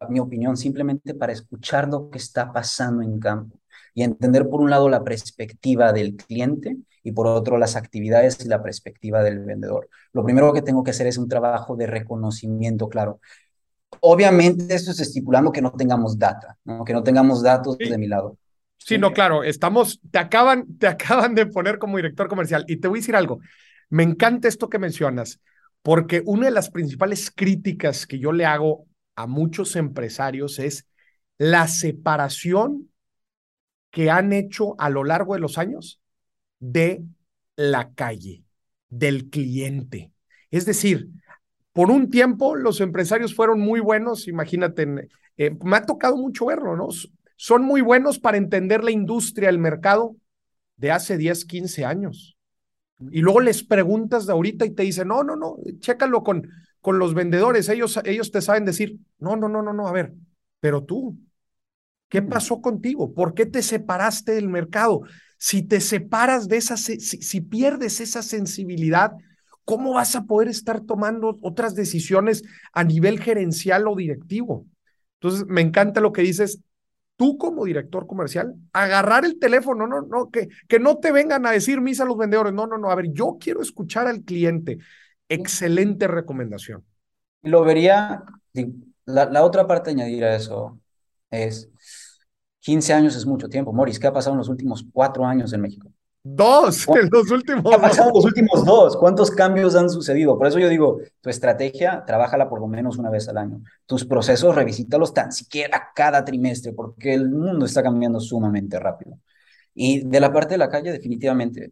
mi 0.09 0.19
opinión, 0.19 0.57
simplemente 0.57 1.13
para 1.13 1.31
escuchar 1.31 1.87
lo 1.87 2.09
que 2.09 2.17
está 2.17 2.51
pasando 2.51 3.03
en 3.03 3.19
campo 3.19 3.59
y 3.93 4.01
entender 4.01 4.49
por 4.49 4.59
un 4.59 4.71
lado 4.71 4.89
la 4.89 5.03
perspectiva 5.03 5.93
del 5.93 6.15
cliente 6.15 6.77
y 7.03 7.11
por 7.11 7.27
otro 7.27 7.59
las 7.59 7.75
actividades 7.75 8.43
y 8.43 8.47
la 8.47 8.63
perspectiva 8.63 9.21
del 9.21 9.45
vendedor. 9.45 9.87
Lo 10.13 10.23
primero 10.23 10.51
que 10.51 10.63
tengo 10.63 10.83
que 10.83 10.89
hacer 10.89 11.05
es 11.05 11.19
un 11.19 11.29
trabajo 11.29 11.75
de 11.75 11.85
reconocimiento 11.85 12.89
claro. 12.89 13.19
Obviamente 13.99 14.73
esto 14.73 14.89
es 14.89 14.99
estipulando 14.99 15.51
que 15.51 15.61
no 15.61 15.73
tengamos 15.73 16.17
data, 16.17 16.57
¿no? 16.63 16.83
que 16.83 16.93
no 16.93 17.03
tengamos 17.03 17.43
datos 17.43 17.77
de 17.77 17.99
mi 17.99 18.07
lado. 18.07 18.35
Sí, 18.79 18.97
no, 18.97 19.13
claro, 19.13 19.43
estamos, 19.43 20.01
te 20.09 20.17
acaban, 20.17 20.75
te 20.79 20.87
acaban 20.87 21.35
de 21.35 21.45
poner 21.45 21.77
como 21.77 21.97
director 21.97 22.27
comercial 22.27 22.65
y 22.67 22.77
te 22.77 22.87
voy 22.87 22.97
a 22.97 23.01
decir 23.01 23.15
algo, 23.15 23.41
me 23.91 24.01
encanta 24.01 24.47
esto 24.47 24.69
que 24.69 24.79
mencionas. 24.79 25.39
Porque 25.81 26.21
una 26.25 26.45
de 26.45 26.51
las 26.51 26.69
principales 26.69 27.31
críticas 27.31 28.05
que 28.05 28.19
yo 28.19 28.31
le 28.31 28.45
hago 28.45 28.85
a 29.15 29.27
muchos 29.27 29.75
empresarios 29.75 30.59
es 30.59 30.87
la 31.37 31.67
separación 31.67 32.89
que 33.89 34.09
han 34.09 34.31
hecho 34.31 34.79
a 34.79 34.89
lo 34.89 35.03
largo 35.03 35.33
de 35.33 35.39
los 35.39 35.57
años 35.57 36.01
de 36.59 37.03
la 37.55 37.91
calle, 37.93 38.43
del 38.89 39.29
cliente. 39.29 40.11
Es 40.49 40.65
decir, 40.65 41.09
por 41.73 41.89
un 41.89 42.09
tiempo 42.09 42.55
los 42.55 42.81
empresarios 42.81 43.35
fueron 43.35 43.59
muy 43.59 43.79
buenos, 43.79 44.27
imagínate, 44.27 45.09
eh, 45.37 45.57
me 45.63 45.77
ha 45.77 45.85
tocado 45.85 46.17
mucho 46.17 46.45
verlo, 46.45 46.75
¿no? 46.75 46.89
Son 47.35 47.63
muy 47.63 47.81
buenos 47.81 48.19
para 48.19 48.37
entender 48.37 48.83
la 48.83 48.91
industria, 48.91 49.49
el 49.49 49.57
mercado 49.57 50.15
de 50.77 50.91
hace 50.91 51.17
10, 51.17 51.45
15 51.45 51.85
años. 51.85 52.37
Y 53.11 53.21
luego 53.21 53.39
les 53.39 53.63
preguntas 53.63 54.25
de 54.25 54.33
ahorita 54.33 54.65
y 54.65 54.71
te 54.71 54.83
dicen, 54.83 55.07
no, 55.07 55.23
no, 55.23 55.35
no, 55.35 55.57
chécalo 55.79 56.23
con, 56.23 56.47
con 56.81 56.99
los 56.99 57.13
vendedores, 57.13 57.69
ellos, 57.69 57.99
ellos 58.05 58.31
te 58.31 58.41
saben 58.41 58.65
decir, 58.65 58.97
no, 59.19 59.35
no, 59.35 59.47
no, 59.47 59.61
no, 59.61 59.73
no, 59.73 59.87
a 59.87 59.91
ver, 59.91 60.13
pero 60.59 60.83
tú, 60.83 61.17
¿qué 62.09 62.21
pasó 62.21 62.61
contigo? 62.61 63.13
¿Por 63.13 63.33
qué 63.33 63.45
te 63.45 63.61
separaste 63.61 64.33
del 64.33 64.49
mercado? 64.49 65.01
Si 65.37 65.63
te 65.63 65.79
separas 65.79 66.47
de 66.47 66.57
esa, 66.57 66.77
si, 66.77 66.99
si 66.99 67.41
pierdes 67.41 68.01
esa 68.01 68.21
sensibilidad, 68.21 69.13
¿cómo 69.65 69.93
vas 69.93 70.15
a 70.15 70.25
poder 70.25 70.49
estar 70.49 70.81
tomando 70.81 71.37
otras 71.41 71.75
decisiones 71.75 72.43
a 72.73 72.83
nivel 72.83 73.19
gerencial 73.19 73.87
o 73.87 73.95
directivo? 73.95 74.65
Entonces, 75.19 75.45
me 75.47 75.61
encanta 75.61 76.01
lo 76.01 76.11
que 76.11 76.23
dices, 76.23 76.59
tú 77.21 77.37
como 77.37 77.65
director 77.65 78.07
comercial, 78.07 78.55
agarrar 78.73 79.25
el 79.25 79.37
teléfono, 79.37 79.85
no, 79.85 80.01
no, 80.01 80.31
que, 80.31 80.49
que 80.67 80.79
no 80.79 80.97
te 80.97 81.11
vengan 81.11 81.45
a 81.45 81.51
decir 81.51 81.79
misa 81.79 82.01
a 82.01 82.07
los 82.07 82.17
vendedores, 82.17 82.51
no, 82.51 82.65
no, 82.65 82.79
no, 82.79 82.89
a 82.89 82.95
ver, 82.95 83.13
yo 83.13 83.37
quiero 83.39 83.61
escuchar 83.61 84.07
al 84.07 84.23
cliente. 84.23 84.79
Excelente 85.29 86.07
recomendación. 86.07 86.83
Lo 87.43 87.63
vería, 87.63 88.23
la, 89.05 89.25
la 89.25 89.43
otra 89.43 89.67
parte 89.67 89.91
de 89.91 90.01
añadir 90.01 90.23
a 90.23 90.35
eso 90.35 90.79
es, 91.29 91.69
15 92.59 92.91
años 92.91 93.15
es 93.15 93.27
mucho 93.27 93.49
tiempo. 93.49 93.71
Moris, 93.71 93.99
¿qué 93.99 94.07
ha 94.07 94.13
pasado 94.13 94.33
en 94.33 94.39
los 94.39 94.49
últimos 94.49 94.83
cuatro 94.91 95.23
años 95.23 95.53
en 95.53 95.61
México? 95.61 95.91
Dos, 96.23 96.87
en 96.87 97.09
los 97.11 97.31
últimos 97.31 97.63
¿Qué 97.67 97.75
ha 97.75 97.81
pasado 97.81 98.09
en 98.09 98.15
los 98.15 98.25
últimos 98.25 98.63
dos? 98.63 98.95
¿Cuántos 98.95 99.31
cambios 99.31 99.75
han 99.75 99.89
sucedido? 99.89 100.37
Por 100.37 100.45
eso 100.45 100.59
yo 100.59 100.69
digo, 100.69 100.99
tu 101.19 101.31
estrategia, 101.31 102.03
trabájala 102.05 102.47
por 102.47 102.59
lo 102.59 102.67
menos 102.67 102.97
una 102.97 103.09
vez 103.09 103.27
al 103.27 103.37
año. 103.37 103.61
Tus 103.87 104.05
procesos, 104.05 104.53
revisítalos 104.53 105.15
tan 105.15 105.31
siquiera 105.31 105.89
cada 105.95 106.23
trimestre, 106.23 106.73
porque 106.73 107.15
el 107.15 107.29
mundo 107.29 107.65
está 107.65 107.81
cambiando 107.81 108.19
sumamente 108.19 108.79
rápido. 108.79 109.17
Y 109.73 110.01
de 110.07 110.19
la 110.19 110.31
parte 110.31 110.53
de 110.53 110.57
la 110.59 110.69
calle, 110.69 110.91
definitivamente, 110.91 111.71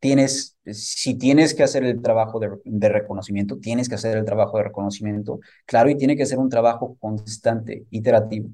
tienes, 0.00 0.56
si 0.64 1.16
tienes 1.18 1.52
que 1.52 1.62
hacer 1.62 1.84
el 1.84 2.00
trabajo 2.00 2.38
de, 2.40 2.50
de, 2.64 2.88
reconocimiento, 2.88 3.58
tienes 3.58 3.90
que 3.90 3.96
hacer 3.96 4.16
el 4.16 4.24
trabajo 4.24 4.56
de 4.56 4.64
reconocimiento, 4.64 5.40
claro, 5.66 5.90
y 5.90 5.96
tiene 5.96 6.16
que 6.16 6.24
ser 6.24 6.38
un 6.38 6.48
trabajo 6.48 6.96
constante, 6.98 7.84
iterativo. 7.90 8.48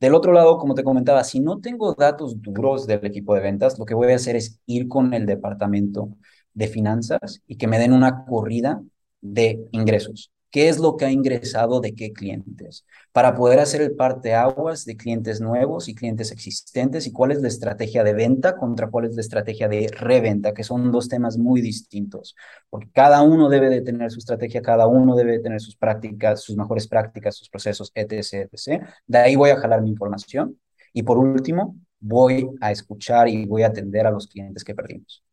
Del 0.00 0.14
otro 0.14 0.32
lado, 0.32 0.58
como 0.58 0.74
te 0.74 0.84
comentaba, 0.84 1.24
si 1.24 1.40
no 1.40 1.60
tengo 1.60 1.94
datos 1.94 2.40
duros 2.42 2.86
del 2.86 3.04
equipo 3.06 3.34
de 3.34 3.40
ventas, 3.40 3.78
lo 3.78 3.86
que 3.86 3.94
voy 3.94 4.12
a 4.12 4.16
hacer 4.16 4.36
es 4.36 4.60
ir 4.66 4.88
con 4.88 5.14
el 5.14 5.26
departamento 5.26 6.10
de 6.52 6.68
finanzas 6.68 7.42
y 7.46 7.56
que 7.56 7.66
me 7.66 7.78
den 7.78 7.92
una 7.92 8.24
corrida 8.26 8.82
de 9.20 9.66
ingresos 9.72 10.30
qué 10.54 10.68
es 10.68 10.78
lo 10.78 10.96
que 10.96 11.04
ha 11.04 11.10
ingresado 11.10 11.80
de 11.80 11.96
qué 11.96 12.12
clientes, 12.12 12.86
para 13.10 13.34
poder 13.34 13.58
hacer 13.58 13.82
el 13.82 13.96
parte 13.96 14.34
aguas 14.34 14.84
de 14.84 14.96
clientes 14.96 15.40
nuevos 15.40 15.88
y 15.88 15.96
clientes 15.96 16.30
existentes 16.30 17.08
y 17.08 17.12
cuál 17.12 17.32
es 17.32 17.42
la 17.42 17.48
estrategia 17.48 18.04
de 18.04 18.14
venta 18.14 18.56
contra 18.56 18.88
cuál 18.88 19.06
es 19.06 19.16
la 19.16 19.22
estrategia 19.22 19.66
de 19.68 19.88
reventa, 19.90 20.54
que 20.54 20.62
son 20.62 20.92
dos 20.92 21.08
temas 21.08 21.38
muy 21.38 21.60
distintos, 21.60 22.36
porque 22.70 22.88
cada 22.92 23.22
uno 23.22 23.48
debe 23.48 23.68
de 23.68 23.80
tener 23.80 24.12
su 24.12 24.20
estrategia, 24.20 24.62
cada 24.62 24.86
uno 24.86 25.16
debe 25.16 25.32
de 25.32 25.40
tener 25.40 25.60
sus 25.60 25.74
prácticas, 25.74 26.42
sus 26.42 26.56
mejores 26.56 26.86
prácticas, 26.86 27.34
sus 27.36 27.48
procesos, 27.50 27.90
etc., 27.92 28.48
etc. 28.52 28.86
De 29.08 29.18
ahí 29.18 29.34
voy 29.34 29.50
a 29.50 29.56
jalar 29.56 29.82
mi 29.82 29.90
información 29.90 30.60
y 30.92 31.02
por 31.02 31.18
último, 31.18 31.76
voy 31.98 32.48
a 32.60 32.70
escuchar 32.70 33.28
y 33.28 33.44
voy 33.44 33.64
a 33.64 33.68
atender 33.68 34.06
a 34.06 34.12
los 34.12 34.28
clientes 34.28 34.62
que 34.62 34.76
perdimos. 34.76 35.23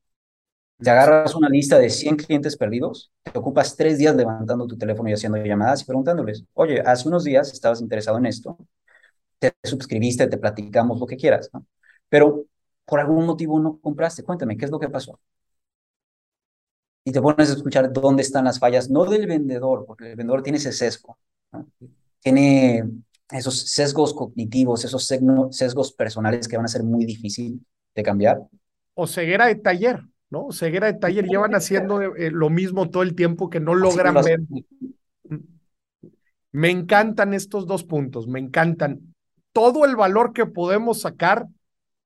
Te 0.81 0.89
agarras 0.89 1.35
una 1.35 1.47
lista 1.47 1.77
de 1.77 1.89
100 1.89 2.15
clientes 2.15 2.57
perdidos, 2.57 3.11
te 3.21 3.37
ocupas 3.37 3.75
tres 3.75 3.99
días 3.99 4.15
levantando 4.15 4.65
tu 4.65 4.77
teléfono 4.77 5.09
y 5.09 5.13
haciendo 5.13 5.37
llamadas 5.37 5.83
y 5.83 5.85
preguntándoles, 5.85 6.43
oye, 6.53 6.81
hace 6.81 7.07
unos 7.07 7.23
días 7.23 7.53
estabas 7.53 7.81
interesado 7.81 8.17
en 8.17 8.25
esto, 8.25 8.57
te 9.37 9.53
suscribiste, 9.63 10.27
te 10.27 10.37
platicamos 10.37 10.99
lo 10.99 11.05
que 11.05 11.17
quieras, 11.17 11.49
¿no? 11.53 11.65
Pero 12.09 12.45
por 12.85 12.99
algún 12.99 13.25
motivo 13.27 13.59
no 13.59 13.79
compraste, 13.79 14.23
cuéntame, 14.23 14.57
¿qué 14.57 14.65
es 14.65 14.71
lo 14.71 14.79
que 14.79 14.89
pasó? 14.89 15.19
Y 17.03 17.11
te 17.11 17.21
pones 17.21 17.49
a 17.49 17.53
escuchar 17.53 17.91
dónde 17.93 18.23
están 18.23 18.45
las 18.45 18.57
fallas, 18.57 18.89
no 18.89 19.05
del 19.05 19.27
vendedor, 19.27 19.85
porque 19.85 20.11
el 20.11 20.15
vendedor 20.15 20.41
tiene 20.41 20.57
ese 20.57 20.71
sesgo, 20.71 21.17
tiene 22.19 22.89
esos 23.29 23.69
sesgos 23.69 24.13
cognitivos, 24.13 24.83
esos 24.83 25.05
sesgos 25.05 25.93
personales 25.93 26.47
que 26.47 26.57
van 26.57 26.65
a 26.65 26.69
ser 26.69 26.83
muy 26.83 27.05
difícil 27.05 27.63
de 27.95 28.03
cambiar. 28.03 28.41
O 28.93 29.07
ceguera 29.07 29.45
de 29.45 29.55
taller. 29.55 30.01
¿No? 30.31 30.51
Ceguera 30.51 30.87
de 30.87 30.97
taller, 30.97 31.27
llevan 31.27 31.53
haciendo 31.53 32.01
eh, 32.15 32.31
lo 32.31 32.49
mismo 32.49 32.89
todo 32.89 33.03
el 33.03 33.13
tiempo 33.13 33.51
que 33.51 33.59
no 33.59 33.75
logran 33.75 34.15
ver. 34.15 34.39
Me 36.53 36.69
encantan 36.69 37.33
estos 37.33 37.65
dos 37.65 37.85
puntos, 37.85 38.27
me 38.27 38.37
encantan. 38.37 39.15
Todo 39.53 39.85
el 39.85 39.95
valor 39.95 40.33
que 40.33 40.45
podemos 40.45 40.99
sacar 40.99 41.47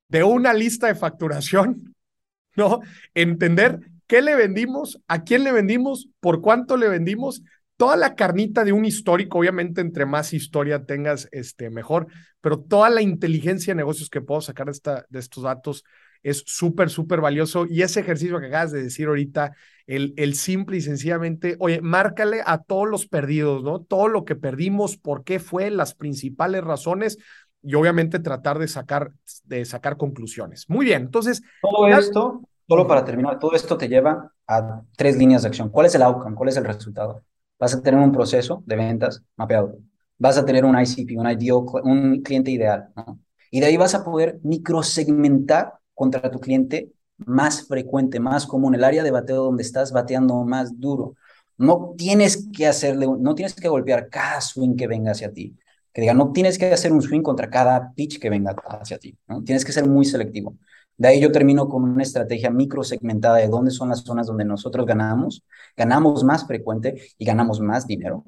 de 0.08 0.24
una 0.24 0.54
lista 0.54 0.86
de 0.86 0.94
facturación, 0.94 1.96
¿no? 2.56 2.82
Entender 3.16 3.80
qué 4.06 4.22
le 4.22 4.36
vendimos, 4.36 5.02
a 5.08 5.24
quién 5.24 5.44
le 5.44 5.52
vendimos, 5.52 6.10
por 6.20 6.42
cuánto 6.42 6.78
le 6.78 6.90
vendimos, 6.90 7.42
toda 7.76 7.98
la 7.98 8.14
carnita 8.14 8.64
de 8.64 8.72
un 8.72 8.86
histórico, 8.86 9.40
obviamente 9.40 9.82
entre 9.82 10.06
más 10.06 10.32
historia 10.32 10.86
tengas, 10.86 11.28
este, 11.32 11.72
mejor, 11.72 12.06
pero 12.40 12.60
toda 12.60 12.92
la 12.92 13.02
inteligencia 13.02 13.74
de 13.74 13.78
negocios 13.78 14.12
que 14.12 14.22
puedo 14.22 14.42
sacar 14.42 14.68
de, 14.68 14.74
esta, 14.74 15.06
de 15.10 15.20
estos 15.20 15.44
datos 15.44 15.84
es 16.26 16.44
súper, 16.48 16.90
súper 16.90 17.22
valioso. 17.22 17.68
Y 17.70 17.84
ese 17.84 18.00
ejercicio 18.00 18.40
que 18.40 18.48
acabas 18.48 18.72
de 18.72 18.82
decir 18.82 19.08
ahorita, 19.08 19.56
el, 19.86 20.16
el 20.18 20.34
simple 20.34 20.78
y 20.78 20.82
sencillamente, 20.82 21.56
oye, 21.60 21.82
márcale 21.82 22.42
a 22.44 22.64
todos 22.64 22.90
los 22.90 23.06
perdidos, 23.06 23.64
¿no? 23.64 23.82
Todo 23.82 24.08
lo 24.08 24.26
que 24.26 24.36
perdimos, 24.36 24.98
por 24.98 25.24
qué 25.24 25.38
fue, 25.40 25.70
las 25.70 25.94
principales 25.94 26.64
razones 26.64 27.20
y 27.62 27.76
obviamente 27.76 28.18
tratar 28.18 28.58
de 28.58 28.68
sacar, 28.68 29.12
de 29.44 29.66
sacar 29.66 29.98
conclusiones. 29.98 30.68
Muy 30.68 30.88
bien, 30.88 31.04
entonces. 31.04 31.44
Todo 31.62 31.88
esto, 31.90 32.42
solo 32.68 32.88
para 32.88 33.06
terminar, 33.06 33.38
todo 33.38 33.54
esto 33.54 33.78
te 33.78 33.88
lleva 33.88 34.32
a 34.48 34.82
tres 34.98 35.18
líneas 35.18 35.44
de 35.44 35.50
acción. 35.50 35.70
¿Cuál 35.70 35.86
es 35.86 35.94
el 35.94 36.02
outcome? 36.02 36.36
¿Cuál 36.36 36.50
es 36.50 36.58
el 36.58 36.66
resultado? 36.66 37.24
Vas 37.60 37.76
a 37.76 37.84
tener 37.84 38.00
un 38.00 38.12
proceso 38.12 38.64
de 38.66 38.76
ventas 38.76 39.24
mapeado. 39.38 39.78
Vas 40.18 40.40
a 40.40 40.46
tener 40.46 40.66
un 40.66 40.76
ICP, 40.76 41.20
un 41.20 41.30
ideal, 41.30 41.66
un 41.84 42.24
cliente 42.24 42.50
ideal, 42.50 42.90
¿no? 42.96 43.20
Y 43.52 43.60
de 43.60 43.68
ahí 43.68 43.78
vas 43.78 43.94
a 43.94 44.04
poder 44.04 44.40
microsegmentar 44.42 45.76
contra 45.96 46.30
tu 46.30 46.40
cliente 46.40 46.92
más 47.18 47.68
frecuente, 47.68 48.20
más 48.20 48.46
común, 48.46 48.76
el 48.76 48.84
área 48.84 49.04
de 49.04 49.12
bateo 49.12 49.46
donde 49.46 49.64
estás 49.64 49.92
bateando 49.92 50.44
más 50.44 50.80
duro. 50.80 51.16
No 51.58 51.96
tienes 51.98 52.50
que 52.56 52.68
hacerle, 52.68 53.08
no 53.08 53.36
tienes 53.36 53.56
que 53.56 53.70
golpear 53.70 54.10
cada 54.10 54.42
swing 54.42 54.76
que 54.76 54.88
venga 54.88 55.12
hacia 55.12 55.32
ti. 55.32 55.58
Que 55.94 56.02
diga, 56.02 56.14
no 56.14 56.32
tienes 56.34 56.58
que 56.58 56.66
hacer 56.72 56.92
un 56.92 57.02
swing 57.02 57.22
contra 57.22 57.50
cada 57.50 57.94
pitch 57.94 58.20
que 58.20 58.30
venga 58.30 58.54
hacia 58.82 59.00
ti. 59.00 59.18
Tienes 59.46 59.64
que 59.64 59.72
ser 59.72 59.88
muy 59.88 60.06
selectivo. 60.06 60.58
De 60.98 61.08
ahí 61.10 61.20
yo 61.20 61.32
termino 61.32 61.68
con 61.68 61.84
una 61.84 62.04
estrategia 62.04 62.50
microsegmentada 62.50 63.38
de 63.38 63.48
dónde 63.48 63.72
son 63.72 63.90
las 63.90 64.02
zonas 64.02 64.28
donde 64.28 64.46
nosotros 64.46 64.86
ganamos, 64.86 65.44
ganamos 65.76 66.24
más 66.24 66.46
frecuente 66.48 67.02
y 67.18 67.26
ganamos 67.26 67.60
más 67.60 67.86
dinero. 67.86 68.24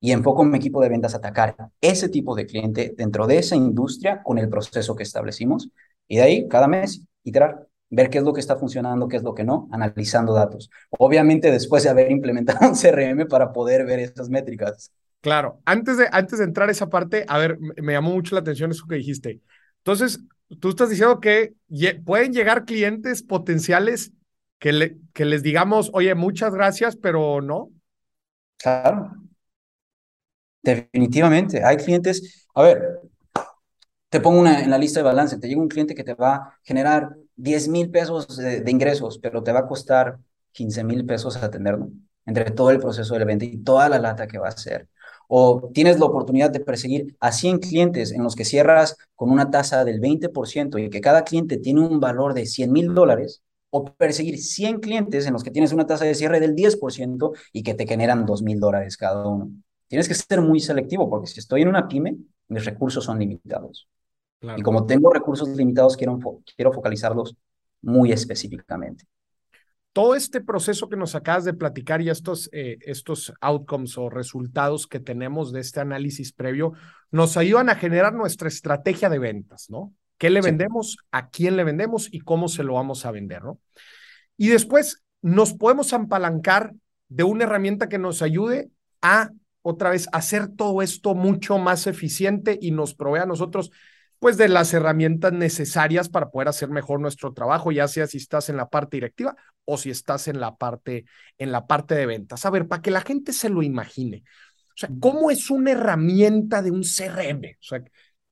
Y 0.00 0.12
enfoco 0.12 0.44
mi 0.44 0.56
equipo 0.56 0.80
de 0.80 0.88
ventas 0.88 1.14
a 1.14 1.18
atacar 1.18 1.56
ese 1.80 2.08
tipo 2.08 2.34
de 2.36 2.46
cliente 2.46 2.94
dentro 2.96 3.26
de 3.26 3.38
esa 3.38 3.56
industria 3.56 4.22
con 4.22 4.38
el 4.38 4.48
proceso 4.48 4.94
que 4.94 5.02
establecimos. 5.02 5.70
Y 6.08 6.16
de 6.16 6.22
ahí, 6.22 6.48
cada 6.48 6.66
mes, 6.66 7.02
iterar, 7.22 7.66
ver 7.90 8.10
qué 8.10 8.18
es 8.18 8.24
lo 8.24 8.32
que 8.32 8.40
está 8.40 8.56
funcionando, 8.56 9.08
qué 9.08 9.16
es 9.16 9.22
lo 9.22 9.34
que 9.34 9.44
no, 9.44 9.68
analizando 9.72 10.34
datos. 10.34 10.70
Obviamente 10.90 11.50
después 11.50 11.82
de 11.84 11.90
haber 11.90 12.10
implementado 12.10 12.68
un 12.68 12.74
CRM 12.74 13.26
para 13.26 13.52
poder 13.52 13.84
ver 13.86 14.00
estas 14.00 14.28
métricas. 14.28 14.92
Claro, 15.20 15.60
antes 15.64 15.96
de, 15.98 16.08
antes 16.12 16.38
de 16.38 16.44
entrar 16.44 16.68
a 16.68 16.72
esa 16.72 16.88
parte, 16.88 17.24
a 17.28 17.38
ver, 17.38 17.58
me 17.58 17.92
llamó 17.92 18.12
mucho 18.12 18.34
la 18.34 18.40
atención 18.40 18.70
eso 18.70 18.86
que 18.88 18.96
dijiste. 18.96 19.40
Entonces, 19.78 20.20
tú 20.60 20.70
estás 20.70 20.90
diciendo 20.90 21.20
que 21.20 21.54
pueden 22.04 22.32
llegar 22.32 22.64
clientes 22.64 23.22
potenciales 23.22 24.12
que, 24.58 24.72
le, 24.72 24.96
que 25.12 25.24
les 25.24 25.42
digamos, 25.42 25.90
oye, 25.92 26.14
muchas 26.14 26.54
gracias, 26.54 26.96
pero 26.96 27.40
no. 27.40 27.70
Claro. 28.58 29.12
Definitivamente. 30.62 31.62
Hay 31.64 31.76
clientes, 31.76 32.46
a 32.54 32.62
ver, 32.62 33.00
te 34.08 34.20
pongo 34.20 34.40
una 34.40 34.62
en 34.62 34.70
la 34.70 34.78
lista 34.78 35.00
de 35.00 35.04
balance, 35.04 35.38
te 35.38 35.48
llega 35.48 35.60
un 35.60 35.68
cliente 35.68 35.94
que 35.94 36.04
te 36.04 36.14
va 36.14 36.34
a 36.36 36.58
generar 36.62 37.16
10 37.36 37.68
mil 37.68 37.90
pesos 37.90 38.36
de, 38.36 38.64
ingresos, 38.70 39.18
pero 39.18 39.42
te 39.42 39.52
va 39.52 39.60
a 39.60 39.66
costar 39.66 40.18
15 40.52 40.84
mil 40.84 41.04
pesos 41.06 41.36
atenderlo, 41.36 41.90
entre 42.26 42.50
todo 42.50 42.70
el 42.70 42.78
proceso 42.78 43.14
del 43.14 43.22
evento 43.22 43.44
y 43.44 43.58
toda 43.58 43.88
la 43.88 43.98
lata 43.98 44.26
que 44.26 44.38
va 44.38 44.46
a 44.46 44.50
hacer. 44.50 44.88
O 45.28 45.70
tienes 45.74 45.98
la 45.98 46.06
oportunidad 46.06 46.50
de 46.50 46.60
perseguir 46.60 47.16
a 47.20 47.32
100 47.32 47.58
clientes 47.58 48.12
en 48.12 48.22
los 48.22 48.34
que 48.34 48.44
cierras 48.46 48.96
con 49.14 49.30
una 49.30 49.50
tasa 49.50 49.84
del 49.84 50.00
20% 50.00 50.78
y 50.78 50.90
que 50.90 51.00
cada 51.00 51.24
cliente 51.24 51.58
tiene 51.58 51.82
un 51.82 52.00
valor 52.00 52.34
de 52.34 52.46
100 52.46 52.72
mil 52.72 52.94
dólares, 52.94 53.42
o 53.70 53.84
perseguir 53.84 54.38
100 54.38 54.80
clientes 54.80 55.26
en 55.26 55.34
los 55.34 55.44
que 55.44 55.50
tienes 55.50 55.72
una 55.72 55.86
tasa 55.86 56.04
de 56.06 56.14
cierre 56.14 56.40
del 56.40 56.54
10% 56.54 57.32
y 57.52 57.62
que 57.62 57.74
te 57.74 57.86
generan 57.86 58.24
2 58.24 58.42
mil 58.42 58.60
dólares 58.60 58.96
cada 58.96 59.26
uno. 59.26 59.50
Tienes 59.88 60.08
que 60.08 60.14
ser 60.14 60.40
muy 60.40 60.60
selectivo 60.60 61.08
porque 61.10 61.26
si 61.26 61.40
estoy 61.40 61.62
en 61.62 61.68
una 61.68 61.88
pyme, 61.88 62.16
mis 62.48 62.64
recursos 62.64 63.04
son 63.04 63.18
limitados. 63.18 63.88
Y 64.40 64.62
como 64.62 64.86
tengo 64.86 65.12
recursos 65.12 65.48
limitados, 65.50 65.96
quiero, 65.96 66.18
quiero 66.56 66.72
focalizarlos 66.72 67.36
muy 67.82 68.12
específicamente. 68.12 69.04
Todo 69.92 70.14
este 70.14 70.40
proceso 70.40 70.88
que 70.88 70.96
nos 70.96 71.14
acabas 71.14 71.44
de 71.44 71.54
platicar 71.54 72.00
y 72.00 72.10
estos, 72.10 72.48
eh, 72.52 72.78
estos 72.82 73.32
outcomes 73.40 73.98
o 73.98 74.10
resultados 74.10 74.86
que 74.86 75.00
tenemos 75.00 75.50
de 75.50 75.60
este 75.60 75.80
análisis 75.80 76.32
previo 76.32 76.72
nos 77.10 77.36
ayudan 77.36 77.68
a 77.68 77.74
generar 77.74 78.14
nuestra 78.14 78.48
estrategia 78.48 79.08
de 79.08 79.18
ventas, 79.18 79.70
¿no? 79.70 79.92
¿Qué 80.18 80.30
le 80.30 80.40
vendemos? 80.40 80.98
¿A 81.10 81.30
quién 81.30 81.56
le 81.56 81.64
vendemos? 81.64 82.08
¿Y 82.12 82.20
cómo 82.20 82.48
se 82.48 82.64
lo 82.64 82.74
vamos 82.74 83.06
a 83.06 83.12
vender, 83.12 83.42
¿no? 83.44 83.58
Y 84.36 84.48
después 84.48 85.02
nos 85.22 85.54
podemos 85.54 85.92
apalancar 85.92 86.74
de 87.08 87.24
una 87.24 87.44
herramienta 87.44 87.88
que 87.88 87.98
nos 87.98 88.22
ayude 88.22 88.70
a, 89.00 89.30
otra 89.62 89.90
vez, 89.90 90.08
hacer 90.12 90.48
todo 90.48 90.82
esto 90.82 91.14
mucho 91.14 91.58
más 91.58 91.86
eficiente 91.86 92.58
y 92.60 92.70
nos 92.70 92.94
provea 92.94 93.22
a 93.22 93.26
nosotros 93.26 93.70
pues 94.18 94.36
de 94.36 94.48
las 94.48 94.72
herramientas 94.74 95.32
necesarias 95.32 96.08
para 96.08 96.30
poder 96.30 96.48
hacer 96.48 96.68
mejor 96.70 97.00
nuestro 97.00 97.32
trabajo, 97.32 97.72
ya 97.72 97.88
sea 97.88 98.06
si 98.06 98.18
estás 98.18 98.48
en 98.48 98.56
la 98.56 98.68
parte 98.68 98.96
directiva 98.96 99.36
o 99.64 99.76
si 99.76 99.90
estás 99.90 100.28
en 100.28 100.40
la 100.40 100.56
parte 100.56 101.04
en 101.38 101.52
la 101.52 101.66
parte 101.66 101.94
de 101.94 102.06
ventas. 102.06 102.44
A 102.44 102.50
ver, 102.50 102.66
para 102.66 102.82
que 102.82 102.90
la 102.90 103.00
gente 103.00 103.32
se 103.32 103.48
lo 103.48 103.62
imagine. 103.62 104.24
O 104.70 104.76
sea, 104.76 104.90
¿cómo 105.00 105.30
es 105.30 105.50
una 105.50 105.72
herramienta 105.72 106.62
de 106.62 106.70
un 106.70 106.84
CRM? 106.84 107.56
O 107.60 107.64
sea, 107.64 107.82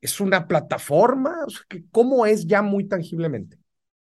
¿es 0.01 0.21
una 0.21 0.47
plataforma? 0.47 1.37
O 1.47 1.51
sea, 1.51 1.63
¿cómo 1.91 2.27
es 2.27 2.47
ya 2.47 2.63
muy 2.63 2.85
tangiblemente? 2.89 3.59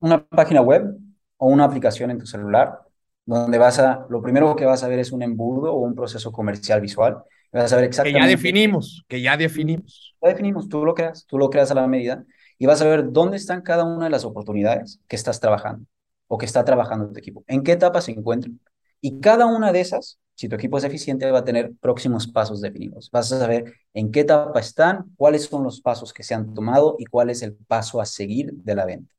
Una 0.00 0.24
página 0.24 0.60
web 0.60 0.96
o 1.36 1.48
una 1.48 1.64
aplicación 1.64 2.10
en 2.10 2.18
tu 2.18 2.26
celular 2.26 2.80
donde 3.24 3.58
vas 3.58 3.78
a 3.78 4.06
lo 4.08 4.22
primero 4.22 4.56
que 4.56 4.64
vas 4.64 4.82
a 4.82 4.88
ver 4.88 5.00
es 5.00 5.12
un 5.12 5.22
embudo 5.22 5.74
o 5.74 5.80
un 5.80 5.94
proceso 5.94 6.32
comercial 6.32 6.80
visual 6.80 7.22
Vas 7.52 7.72
a 7.72 7.76
ver 7.76 7.86
exactamente. 7.86 8.18
Que 8.18 8.24
ya 8.24 8.30
definimos, 8.30 9.04
que 9.08 9.20
ya 9.22 9.36
definimos. 9.36 10.14
Ya 10.22 10.28
definimos, 10.28 10.68
tú 10.68 10.84
lo 10.84 10.94
creas, 10.94 11.26
tú 11.26 11.38
lo 11.38 11.50
creas 11.50 11.70
a 11.70 11.74
la 11.74 11.86
medida 11.86 12.24
y 12.58 12.66
vas 12.66 12.82
a 12.82 12.84
ver 12.84 13.10
dónde 13.12 13.36
están 13.36 13.62
cada 13.62 13.84
una 13.84 14.04
de 14.04 14.10
las 14.10 14.24
oportunidades 14.24 15.00
que 15.08 15.16
estás 15.16 15.40
trabajando 15.40 15.86
o 16.26 16.36
que 16.36 16.46
está 16.46 16.64
trabajando 16.64 17.10
tu 17.10 17.18
equipo, 17.18 17.44
en 17.46 17.62
qué 17.62 17.72
etapa 17.72 18.00
se 18.00 18.12
encuentran. 18.12 18.60
Y 19.00 19.20
cada 19.20 19.46
una 19.46 19.72
de 19.72 19.80
esas, 19.80 20.18
si 20.34 20.48
tu 20.48 20.56
equipo 20.56 20.76
es 20.76 20.84
eficiente, 20.84 21.30
va 21.30 21.38
a 21.38 21.44
tener 21.44 21.72
próximos 21.80 22.26
pasos 22.26 22.60
definidos. 22.60 23.10
Vas 23.12 23.32
a 23.32 23.38
saber 23.38 23.72
en 23.94 24.10
qué 24.10 24.20
etapa 24.20 24.58
están, 24.58 25.06
cuáles 25.16 25.44
son 25.44 25.62
los 25.62 25.80
pasos 25.80 26.12
que 26.12 26.22
se 26.22 26.34
han 26.34 26.52
tomado 26.52 26.96
y 26.98 27.06
cuál 27.06 27.30
es 27.30 27.42
el 27.42 27.54
paso 27.54 28.00
a 28.00 28.06
seguir 28.06 28.52
de 28.52 28.74
la 28.74 28.84
venta. 28.84 29.14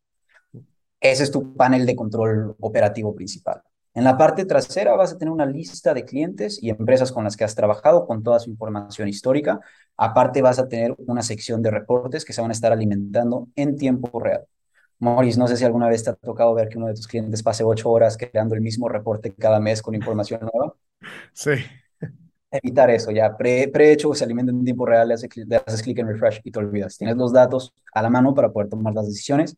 Ese 1.00 1.24
es 1.24 1.32
tu 1.32 1.56
panel 1.56 1.86
de 1.86 1.96
control 1.96 2.56
operativo 2.60 3.16
principal. 3.16 3.62
En 4.00 4.06
la 4.06 4.16
parte 4.16 4.46
trasera 4.46 4.96
vas 4.96 5.12
a 5.12 5.18
tener 5.18 5.30
una 5.30 5.46
lista 5.46 5.94
de 5.94 6.06
clientes 6.06 6.58
y 6.64 6.70
empresas 6.70 7.12
con 7.12 7.26
las 7.26 7.36
que 7.36 7.44
has 7.44 7.54
trabajado 7.54 8.08
con 8.08 8.24
toda 8.24 8.40
su 8.40 8.50
información 8.50 9.10
histórica. 9.10 9.60
Aparte 9.98 10.42
vas 10.42 10.58
a 10.58 10.70
tener 10.70 10.96
una 11.00 11.22
sección 11.22 11.62
de 11.62 11.70
reportes 11.70 12.24
que 12.24 12.32
se 12.32 12.40
van 12.40 12.50
a 12.50 12.54
estar 12.54 12.72
alimentando 12.72 13.50
en 13.58 13.76
tiempo 13.76 14.22
real. 14.22 14.46
Morris, 15.00 15.38
no 15.38 15.50
sé 15.50 15.58
si 15.58 15.66
alguna 15.66 15.90
vez 15.90 16.06
te 16.06 16.12
ha 16.12 16.14
tocado 16.14 16.54
ver 16.54 16.70
que 16.70 16.78
uno 16.78 16.88
de 16.88 16.94
tus 16.94 17.10
clientes 17.10 17.44
pase 17.44 17.66
ocho 17.66 17.90
horas 17.90 18.16
creando 18.16 18.56
el 18.56 18.62
mismo 18.62 18.88
reporte 18.88 19.34
cada 19.34 19.60
mes 19.60 19.82
con 19.82 19.94
información 19.94 20.50
nueva. 20.54 20.76
Sí 21.34 21.56
evitar 22.52 22.90
eso, 22.90 23.12
ya 23.12 23.36
pre, 23.38 23.68
prehecho, 23.68 24.14
se 24.14 24.24
alimenta 24.24 24.52
en 24.52 24.64
tiempo 24.64 24.86
real, 24.86 25.08
le 25.08 25.14
haces, 25.14 25.30
clic 25.82 26.00
en 26.00 26.08
refresh 26.08 26.42
y 26.44 26.52
te 26.52 26.60
olvidas. 26.60 26.98
Tienes 26.98 27.16
los 27.18 27.32
datos 27.32 27.74
a 27.94 28.02
la 28.02 28.10
mano 28.10 28.34
para 28.34 28.52
poder 28.52 28.70
tomar 28.70 28.94
las 28.94 29.08
decisiones. 29.08 29.56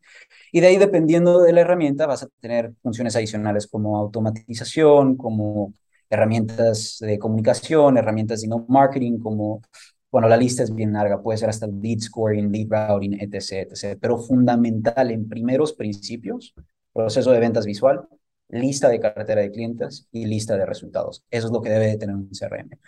Y 0.52 0.60
de 0.60 0.68
ahí, 0.68 0.76
dependiendo 0.76 1.40
de 1.40 1.52
la 1.52 1.62
herramienta, 1.62 2.06
vas 2.06 2.22
a 2.22 2.28
tener 2.40 2.72
funciones 2.82 3.16
adicionales 3.16 3.66
como 3.66 3.96
automatización, 3.96 5.16
como 5.16 5.72
herramientas 6.10 6.98
de 7.00 7.18
comunicación, 7.18 7.96
herramientas 7.96 8.42
de 8.42 8.48
no 8.48 8.66
marketing, 8.68 9.18
como, 9.18 9.62
bueno, 10.10 10.28
la 10.28 10.36
lista 10.36 10.62
es 10.62 10.74
bien 10.74 10.92
larga, 10.92 11.22
puede 11.22 11.38
ser 11.38 11.48
hasta 11.48 11.66
lead 11.66 12.00
scoring, 12.00 12.52
lead 12.52 12.68
routing, 12.68 13.14
etc., 13.20 13.68
etc. 13.70 13.98
Pero 14.00 14.18
fundamental 14.18 15.10
en 15.10 15.28
primeros 15.28 15.72
principios, 15.72 16.54
proceso 16.92 17.32
de 17.32 17.40
ventas 17.40 17.64
visual, 17.64 18.06
lista 18.48 18.88
de 18.88 19.00
cartera 19.00 19.40
de 19.40 19.50
clientes 19.50 20.08
y 20.12 20.26
lista 20.26 20.56
de 20.56 20.66
resultados. 20.66 21.24
Eso 21.30 21.46
es 21.46 21.52
lo 21.52 21.62
que 21.62 21.70
debe 21.70 21.86
de 21.86 21.96
tener 21.96 22.16
un 22.16 22.28
CRM. 22.30 22.78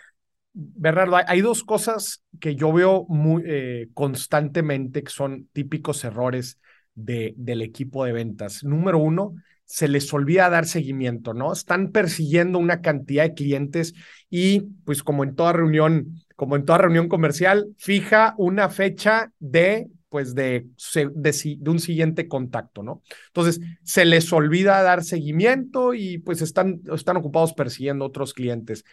Bernardo, 0.53 1.17
hay 1.27 1.41
dos 1.41 1.63
cosas 1.63 2.23
que 2.39 2.55
yo 2.55 2.71
veo 2.71 3.05
muy 3.09 3.43
eh, 3.45 3.89
constantemente 3.93 5.03
que 5.03 5.11
son 5.11 5.49
típicos 5.51 6.03
errores 6.05 6.59
de, 6.93 7.33
del 7.35 7.61
equipo 7.61 8.05
de 8.05 8.13
ventas. 8.13 8.63
Número 8.63 8.97
uno, 8.97 9.35
se 9.65 9.87
les 9.87 10.13
olvida 10.13 10.49
dar 10.49 10.65
seguimiento, 10.65 11.33
¿no? 11.33 11.51
Están 11.51 11.91
persiguiendo 11.91 12.59
una 12.59 12.81
cantidad 12.81 13.23
de 13.23 13.33
clientes 13.33 13.93
y 14.29 14.61
pues 14.85 15.03
como 15.03 15.23
en 15.23 15.35
toda 15.35 15.53
reunión, 15.53 16.21
como 16.35 16.55
en 16.55 16.65
toda 16.65 16.77
reunión 16.77 17.09
comercial, 17.09 17.67
fija 17.77 18.35
una 18.37 18.69
fecha 18.69 19.33
de 19.39 19.87
pues 20.15 20.33
de, 20.33 20.65
de, 21.13 21.69
un 21.69 21.79
siguiente 21.81 22.29
contacto, 22.29 22.83
¿no? 22.83 23.01
Entonces, 23.27 23.59
se 23.83 24.05
les 24.05 24.31
olvida 24.31 24.81
dar 24.81 25.03
seguimiento 25.03 25.93
y 25.93 26.19
pues 26.19 26.41
están, 26.41 26.79
están 26.93 27.17
ocupados 27.17 27.51
persiguiendo 27.51 28.05
otros 28.05 28.33
clientes. 28.33 28.85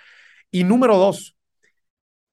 Y 0.50 0.64
número 0.64 0.98
dos, 0.98 1.36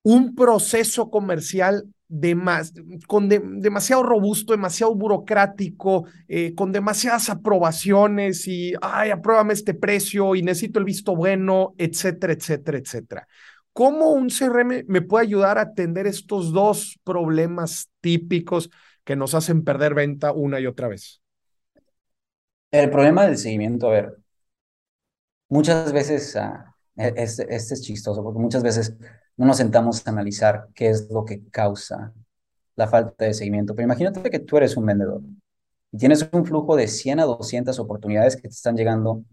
un 0.02 0.34
proceso 0.34 1.12
comercial 1.12 1.84
de 2.08 2.34
más, 2.34 2.74
con 3.06 3.30
demasiado 3.30 4.02
robusto, 4.02 4.54
demasiado 4.54 4.96
burocrático, 4.96 6.08
eh, 6.28 6.56
con 6.56 6.72
demasiadas 6.72 7.30
aprobaciones 7.30 8.48
y, 8.48 8.74
ay, 8.82 9.12
apruébame 9.12 9.54
este 9.54 9.76
precio 9.76 10.34
y 10.34 10.42
necesito 10.42 10.80
el 10.80 10.86
visto 10.86 11.16
bueno, 11.16 11.76
etcétera, 11.78 12.34
etcétera, 12.34 12.80
etcétera. 12.80 13.28
¿Cómo 13.80 14.12
un 14.12 14.28
CRM 14.28 14.84
me 14.88 15.02
puede 15.02 15.24
ayudar 15.24 15.58
a 15.58 15.62
atender 15.62 16.06
estos 16.06 16.52
dos 16.52 17.00
problemas 17.06 17.90
típicos 18.02 18.70
que 19.06 19.16
nos 19.16 19.34
hacen 19.36 19.64
perder 19.64 19.94
venta 19.94 20.34
una 20.34 20.60
y 20.60 20.66
otra 20.66 20.90
vez? 20.90 21.22
El 22.72 22.90
problema 22.90 23.26
del 23.26 23.38
seguimiento, 23.38 23.88
a 23.88 23.92
ver, 23.92 24.18
muchas 25.48 25.94
veces, 25.94 26.38
este, 26.98 27.56
este, 27.56 27.74
es 27.74 27.82
chistoso, 27.82 28.22
porque 28.22 28.42
muchas 28.42 28.64
veces 28.64 28.98
no 29.38 29.46
nos 29.46 29.56
sentamos 29.56 30.06
a 30.06 30.10
analizar 30.10 30.68
qué 30.76 30.90
es 30.90 31.10
lo 31.10 31.24
que 31.24 31.48
causa 31.48 32.12
la 32.76 32.86
falta 32.86 33.24
de 33.24 33.34
seguimiento. 33.34 33.74
Pero 33.76 33.86
imagínate 33.86 34.30
que 34.30 34.40
tú 34.40 34.58
eres 34.58 34.76
un 34.76 34.88
vendedor 34.88 35.22
y 35.94 35.98
tienes 35.98 36.28
un 36.34 36.46
flujo 36.46 36.76
de 36.76 36.90
100 36.90 37.22
a 37.22 37.24
200 37.24 37.80
oportunidades 37.80 38.36
que 38.36 38.42
te 38.42 38.50
están 38.50 38.76
llegando 38.76 39.24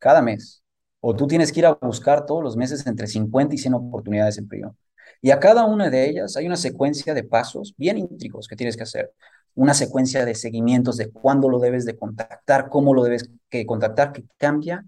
cada 0.00 0.22
mes 0.22 0.61
o 1.04 1.16
tú 1.16 1.26
tienes 1.26 1.52
que 1.52 1.60
ir 1.60 1.66
a 1.66 1.74
buscar 1.74 2.26
todos 2.26 2.44
los 2.44 2.56
meses 2.56 2.86
entre 2.86 3.08
50 3.08 3.54
y 3.56 3.58
100 3.58 3.74
oportunidades 3.74 4.38
en 4.38 4.44
empleo. 4.44 4.76
Y 5.20 5.32
a 5.32 5.40
cada 5.40 5.64
una 5.64 5.90
de 5.90 6.08
ellas 6.08 6.36
hay 6.36 6.46
una 6.46 6.56
secuencia 6.56 7.12
de 7.12 7.24
pasos 7.24 7.74
bien 7.76 7.98
íntricos 7.98 8.46
que 8.46 8.56
tienes 8.56 8.76
que 8.76 8.84
hacer. 8.84 9.12
Una 9.54 9.74
secuencia 9.74 10.24
de 10.24 10.34
seguimientos 10.36 10.96
de 10.96 11.10
cuándo 11.10 11.48
lo 11.48 11.58
debes 11.58 11.84
de 11.86 11.96
contactar, 11.96 12.68
cómo 12.68 12.94
lo 12.94 13.02
debes 13.02 13.28
que 13.50 13.66
contactar, 13.66 14.12
que 14.12 14.24
cambia 14.38 14.86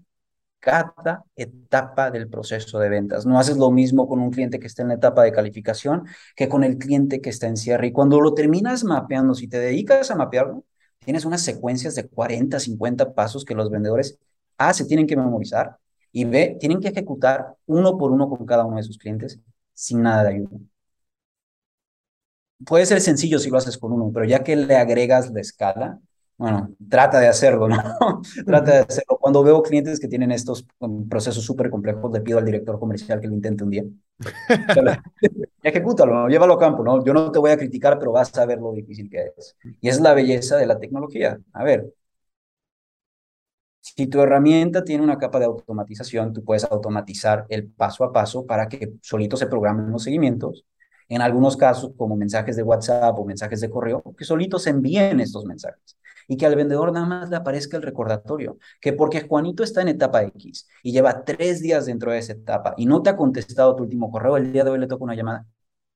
cada 0.59 1.25
etapa 1.35 2.11
del 2.11 2.29
proceso 2.29 2.79
de 2.79 2.89
ventas. 2.89 3.25
No 3.25 3.37
haces 3.37 3.57
lo 3.57 3.69
mismo 3.69 4.07
con 4.07 4.19
un 4.19 4.31
cliente 4.31 4.59
que 4.59 4.67
está 4.67 4.83
en 4.83 4.89
la 4.89 4.95
etapa 4.95 5.23
de 5.23 5.33
calificación 5.33 6.05
que 6.35 6.49
con 6.49 6.63
el 6.63 6.77
cliente 6.77 7.21
que 7.21 7.29
está 7.29 7.47
en 7.47 7.57
cierre. 7.57 7.87
Y 7.87 7.91
cuando 7.91 8.21
lo 8.21 8.33
terminas 8.33 8.83
mapeando, 8.85 9.35
si 9.35 9.47
te 9.49 9.59
dedicas 9.59 10.11
a 10.11 10.15
mapearlo, 10.15 10.63
tienes 10.99 11.25
unas 11.25 11.41
secuencias 11.41 11.93
de 11.95 12.07
40, 12.07 12.59
50 12.59 13.13
pasos 13.13 13.45
que 13.45 13.53
los 13.53 13.69
vendedores 13.69 14.17
A 14.57 14.73
se 14.73 14.85
tienen 14.85 15.07
que 15.07 15.17
memorizar 15.17 15.77
y 16.15 16.23
B, 16.23 16.55
tienen 16.61 16.79
que 16.79 16.87
ejecutar 16.87 17.55
uno 17.65 17.97
por 17.97 18.09
uno 18.09 18.29
con 18.29 18.45
cada 18.45 18.63
uno 18.63 18.77
de 18.77 18.83
sus 18.83 18.97
clientes 18.97 19.37
sin 19.73 20.01
nada 20.01 20.23
de 20.23 20.29
ayuda. 20.35 20.57
Puede 22.65 22.85
ser 22.85 23.01
sencillo 23.01 23.37
si 23.37 23.49
lo 23.49 23.57
haces 23.57 23.77
con 23.77 23.91
uno, 23.91 24.11
pero 24.13 24.25
ya 24.25 24.41
que 24.41 24.55
le 24.55 24.77
agregas 24.77 25.29
la 25.33 25.41
escala, 25.41 25.99
bueno, 26.37 26.73
trata 26.89 27.19
de 27.19 27.27
hacerlo, 27.27 27.67
¿no? 27.67 27.75
trata 28.45 28.71
de 28.71 28.77
hacerlo. 28.79 29.17
Cuando 29.19 29.43
veo 29.43 29.61
clientes 29.61 29.99
que 29.99 30.07
tienen 30.07 30.31
estos 30.31 30.65
um, 30.79 31.09
procesos 31.09 31.43
súper 31.43 31.69
complejos, 31.69 32.09
le 32.13 32.21
pido 32.21 32.37
al 32.37 32.45
director 32.45 32.79
comercial 32.79 33.19
que 33.19 33.27
lo 33.27 33.33
intente 33.33 33.65
un 33.65 33.71
día. 33.71 33.83
Ejecútalo, 35.63 36.29
llévalo 36.29 36.53
a 36.53 36.59
campo, 36.59 36.81
¿no? 36.81 37.03
Yo 37.03 37.13
no 37.13 37.29
te 37.29 37.39
voy 37.39 37.51
a 37.51 37.57
criticar, 37.57 37.99
pero 37.99 38.13
vas 38.13 38.33
a 38.37 38.45
ver 38.45 38.59
lo 38.59 38.71
difícil 38.71 39.09
que 39.09 39.33
es. 39.37 39.57
Y 39.81 39.89
es 39.89 39.99
la 39.99 40.13
belleza 40.13 40.55
de 40.55 40.65
la 40.65 40.79
tecnología. 40.79 41.37
A 41.51 41.65
ver, 41.65 41.93
si 43.95 44.07
tu 44.07 44.21
herramienta 44.21 44.83
tiene 44.83 45.03
una 45.03 45.17
capa 45.17 45.39
de 45.39 45.45
automatización, 45.45 46.33
tú 46.33 46.43
puedes 46.43 46.65
automatizar 46.65 47.45
el 47.49 47.67
paso 47.67 48.03
a 48.03 48.11
paso 48.11 48.45
para 48.45 48.67
que 48.67 48.93
solito 49.01 49.37
se 49.37 49.47
programen 49.47 49.91
los 49.91 50.03
seguimientos. 50.03 50.65
En 51.07 51.21
algunos 51.21 51.55
casos, 51.55 51.91
como 51.97 52.15
mensajes 52.17 52.55
de 52.55 52.63
WhatsApp 52.63 53.17
o 53.17 53.25
mensajes 53.25 53.61
de 53.61 53.69
correo, 53.69 54.03
que 54.17 54.25
solitos 54.25 54.63
se 54.63 54.71
envíen 54.71 55.19
estos 55.19 55.45
mensajes 55.45 55.97
y 56.27 56.37
que 56.37 56.45
al 56.45 56.55
vendedor 56.55 56.91
nada 56.91 57.05
más 57.05 57.29
le 57.29 57.35
aparezca 57.35 57.77
el 57.77 57.83
recordatorio, 57.83 58.57
que 58.81 58.93
porque 58.93 59.21
Juanito 59.27 59.63
está 59.63 59.81
en 59.81 59.89
etapa 59.89 60.23
X 60.23 60.67
y 60.83 60.91
lleva 60.91 61.23
tres 61.23 61.61
días 61.61 61.85
dentro 61.85 62.11
de 62.11 62.17
esa 62.17 62.33
etapa 62.33 62.73
y 62.77 62.87
no 62.87 63.01
te 63.03 63.11
ha 63.11 63.15
contestado 63.15 63.75
tu 63.75 63.83
último 63.83 64.11
correo, 64.11 64.37
el 64.37 64.51
día 64.51 64.63
de 64.63 64.71
hoy 64.71 64.79
le 64.79 64.87
toca 64.87 65.03
una 65.03 65.15
llamada. 65.15 65.45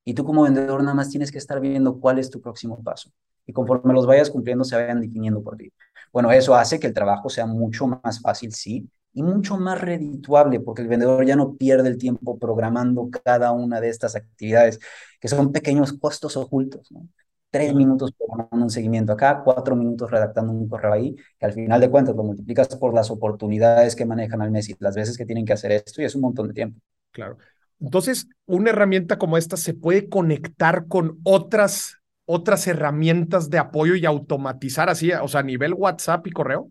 Y 0.04 0.14
tú 0.14 0.24
como 0.24 0.42
vendedor 0.44 0.82
nada 0.82 0.94
más 0.94 1.10
tienes 1.10 1.30
que 1.30 1.38
estar 1.38 1.60
viendo 1.60 2.00
cuál 2.00 2.18
es 2.18 2.30
tu 2.30 2.40
próximo 2.40 2.82
paso. 2.82 3.10
Y 3.46 3.52
conforme 3.52 3.92
los 3.92 4.06
vayas 4.06 4.30
cumpliendo, 4.30 4.64
se 4.64 4.76
vayan 4.76 5.00
definiendo 5.00 5.42
por 5.42 5.56
ti. 5.56 5.72
Bueno, 6.12 6.32
eso 6.32 6.54
hace 6.54 6.80
que 6.80 6.86
el 6.86 6.94
trabajo 6.94 7.28
sea 7.28 7.46
mucho 7.46 7.86
más 7.86 8.20
fácil, 8.20 8.52
sí, 8.52 8.88
y 9.12 9.22
mucho 9.22 9.56
más 9.56 9.80
redituable, 9.80 10.60
porque 10.60 10.82
el 10.82 10.88
vendedor 10.88 11.24
ya 11.26 11.36
no 11.36 11.56
pierde 11.56 11.88
el 11.88 11.98
tiempo 11.98 12.38
programando 12.38 13.08
cada 13.24 13.52
una 13.52 13.80
de 13.80 13.88
estas 13.88 14.14
actividades, 14.16 14.78
que 15.20 15.28
son 15.28 15.52
pequeños 15.52 15.92
costos 15.94 16.36
ocultos, 16.36 16.90
¿no? 16.92 17.08
Tres 17.50 17.74
minutos 17.74 18.12
programando 18.16 18.64
un 18.66 18.70
seguimiento 18.70 19.12
acá, 19.12 19.42
cuatro 19.44 19.74
minutos 19.74 20.08
redactando 20.08 20.52
un 20.52 20.68
correo 20.68 20.92
ahí, 20.92 21.16
que 21.36 21.46
al 21.46 21.52
final 21.52 21.80
de 21.80 21.90
cuentas 21.90 22.14
lo 22.14 22.22
multiplicas 22.22 22.68
por 22.76 22.94
las 22.94 23.10
oportunidades 23.10 23.96
que 23.96 24.06
manejan 24.06 24.40
al 24.40 24.52
mes 24.52 24.68
y 24.68 24.76
las 24.78 24.94
veces 24.94 25.18
que 25.18 25.26
tienen 25.26 25.44
que 25.44 25.54
hacer 25.54 25.72
esto 25.72 26.00
y 26.00 26.04
es 26.04 26.14
un 26.14 26.20
montón 26.20 26.46
de 26.46 26.54
tiempo. 26.54 26.80
Claro. 27.10 27.38
Entonces, 27.80 28.28
una 28.46 28.70
herramienta 28.70 29.18
como 29.18 29.36
esta 29.36 29.56
se 29.56 29.74
puede 29.74 30.08
conectar 30.08 30.86
con 30.86 31.18
otras, 31.24 31.96
otras 32.32 32.64
herramientas 32.68 33.50
de 33.50 33.58
apoyo 33.58 33.96
y 33.96 34.06
automatizar 34.06 34.88
así, 34.88 35.10
o 35.12 35.26
sea, 35.26 35.40
a 35.40 35.42
nivel 35.42 35.74
WhatsApp 35.74 36.24
y 36.28 36.30
correo. 36.30 36.70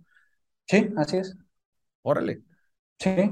Sí, 0.66 0.90
así 0.96 1.18
es. 1.18 1.36
Órale. 2.02 2.42
Sí. 2.98 3.32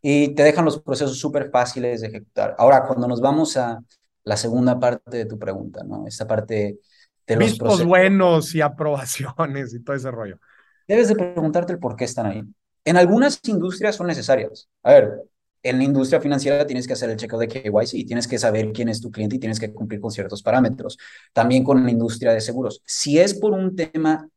Y 0.00 0.34
te 0.36 0.44
dejan 0.44 0.64
los 0.64 0.80
procesos 0.80 1.18
súper 1.18 1.50
fáciles 1.50 2.00
de 2.00 2.08
ejecutar. 2.08 2.54
Ahora, 2.58 2.86
cuando 2.86 3.08
nos 3.08 3.20
vamos 3.20 3.56
a 3.56 3.82
la 4.22 4.36
segunda 4.36 4.78
parte 4.78 5.16
de 5.16 5.26
tu 5.26 5.36
pregunta, 5.36 5.82
¿no? 5.82 6.06
Esta 6.06 6.28
parte 6.28 6.78
de 7.26 7.36
los 7.36 7.50
Vistos 7.50 7.84
buenos 7.84 8.54
y 8.54 8.60
aprobaciones 8.62 9.74
y 9.74 9.82
todo 9.82 9.96
ese 9.96 10.12
rollo. 10.12 10.38
Debes 10.86 11.08
de 11.08 11.16
preguntarte 11.16 11.72
el 11.72 11.80
por 11.80 11.96
qué 11.96 12.04
están 12.04 12.26
ahí. 12.26 12.42
En 12.84 12.96
algunas 12.96 13.40
industrias 13.44 13.96
son 13.96 14.06
necesarias. 14.06 14.68
A 14.84 14.92
ver, 14.92 15.22
en 15.62 15.78
la 15.78 15.84
industria 15.84 16.20
financiera 16.20 16.66
tienes 16.66 16.86
que 16.86 16.92
hacer 16.92 17.10
el 17.10 17.16
chequeo 17.16 17.38
de 17.38 17.48
KYC, 17.48 18.06
tienes 18.06 18.28
que 18.28 18.38
saber 18.38 18.72
quién 18.72 18.88
es 18.88 19.00
tu 19.00 19.10
cliente 19.10 19.36
y 19.36 19.38
tienes 19.38 19.60
que 19.60 19.72
cumplir 19.72 20.00
con 20.00 20.10
ciertos 20.10 20.42
parámetros. 20.42 20.98
También 21.32 21.64
con 21.64 21.84
la 21.84 21.90
industria 21.90 22.32
de 22.32 22.40
seguros. 22.40 22.82
Si 22.86 23.18
es 23.18 23.34
por 23.34 23.52
un 23.52 23.74
tema 23.76 24.28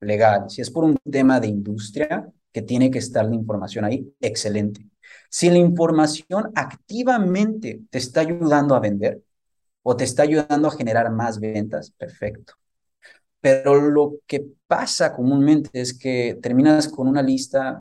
legal, 0.00 0.48
si 0.48 0.62
es 0.62 0.70
por 0.70 0.84
un 0.84 0.96
tema 1.10 1.40
de 1.40 1.48
industria, 1.48 2.30
que 2.52 2.62
tiene 2.62 2.90
que 2.90 2.98
estar 2.98 3.24
la 3.24 3.34
información 3.34 3.84
ahí, 3.84 4.12
excelente. 4.20 4.86
Si 5.28 5.48
la 5.50 5.58
información 5.58 6.50
activamente 6.54 7.82
te 7.90 7.98
está 7.98 8.20
ayudando 8.20 8.74
a 8.74 8.80
vender 8.80 9.22
o 9.82 9.96
te 9.96 10.04
está 10.04 10.22
ayudando 10.24 10.68
a 10.68 10.72
generar 10.72 11.10
más 11.10 11.38
ventas, 11.38 11.90
perfecto. 11.92 12.54
Pero 13.40 13.80
lo 13.80 14.18
que 14.26 14.44
pasa 14.66 15.14
comúnmente 15.14 15.80
es 15.80 15.96
que 15.96 16.38
terminas 16.42 16.88
con 16.88 17.08
una 17.08 17.22
lista, 17.22 17.80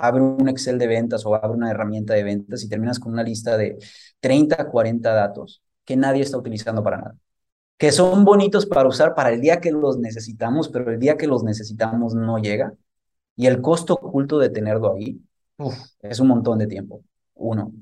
abre 0.00 0.22
un 0.22 0.48
Excel 0.48 0.78
de 0.78 0.86
ventas 0.86 1.24
o 1.26 1.34
abre 1.34 1.56
una 1.56 1.70
herramienta 1.70 2.14
de 2.14 2.22
ventas 2.24 2.62
y 2.64 2.68
terminas 2.68 2.98
con 2.98 3.12
una 3.12 3.22
lista 3.22 3.56
de 3.56 3.78
30, 4.20 4.68
40 4.70 5.12
datos 5.12 5.62
que 5.84 5.96
nadie 5.96 6.22
está 6.22 6.38
utilizando 6.38 6.82
para 6.82 6.98
nada. 6.98 7.16
Que 7.78 7.92
son 7.92 8.24
bonitos 8.24 8.66
para 8.66 8.88
usar 8.88 9.14
para 9.14 9.30
el 9.30 9.40
día 9.40 9.60
que 9.60 9.72
los 9.72 9.98
necesitamos, 9.98 10.68
pero 10.68 10.90
el 10.90 10.98
día 10.98 11.16
que 11.16 11.26
los 11.26 11.42
necesitamos 11.42 12.14
no 12.14 12.38
llega 12.38 12.74
y 13.36 13.46
el 13.46 13.60
costo 13.62 13.94
oculto 13.94 14.38
de 14.38 14.50
tenerlo 14.50 14.94
ahí 14.94 15.20
es 16.02 16.20
un 16.20 16.28
montón 16.28 16.58
de 16.58 16.66
tiempo. 16.66 17.02
Uno. 17.34 17.72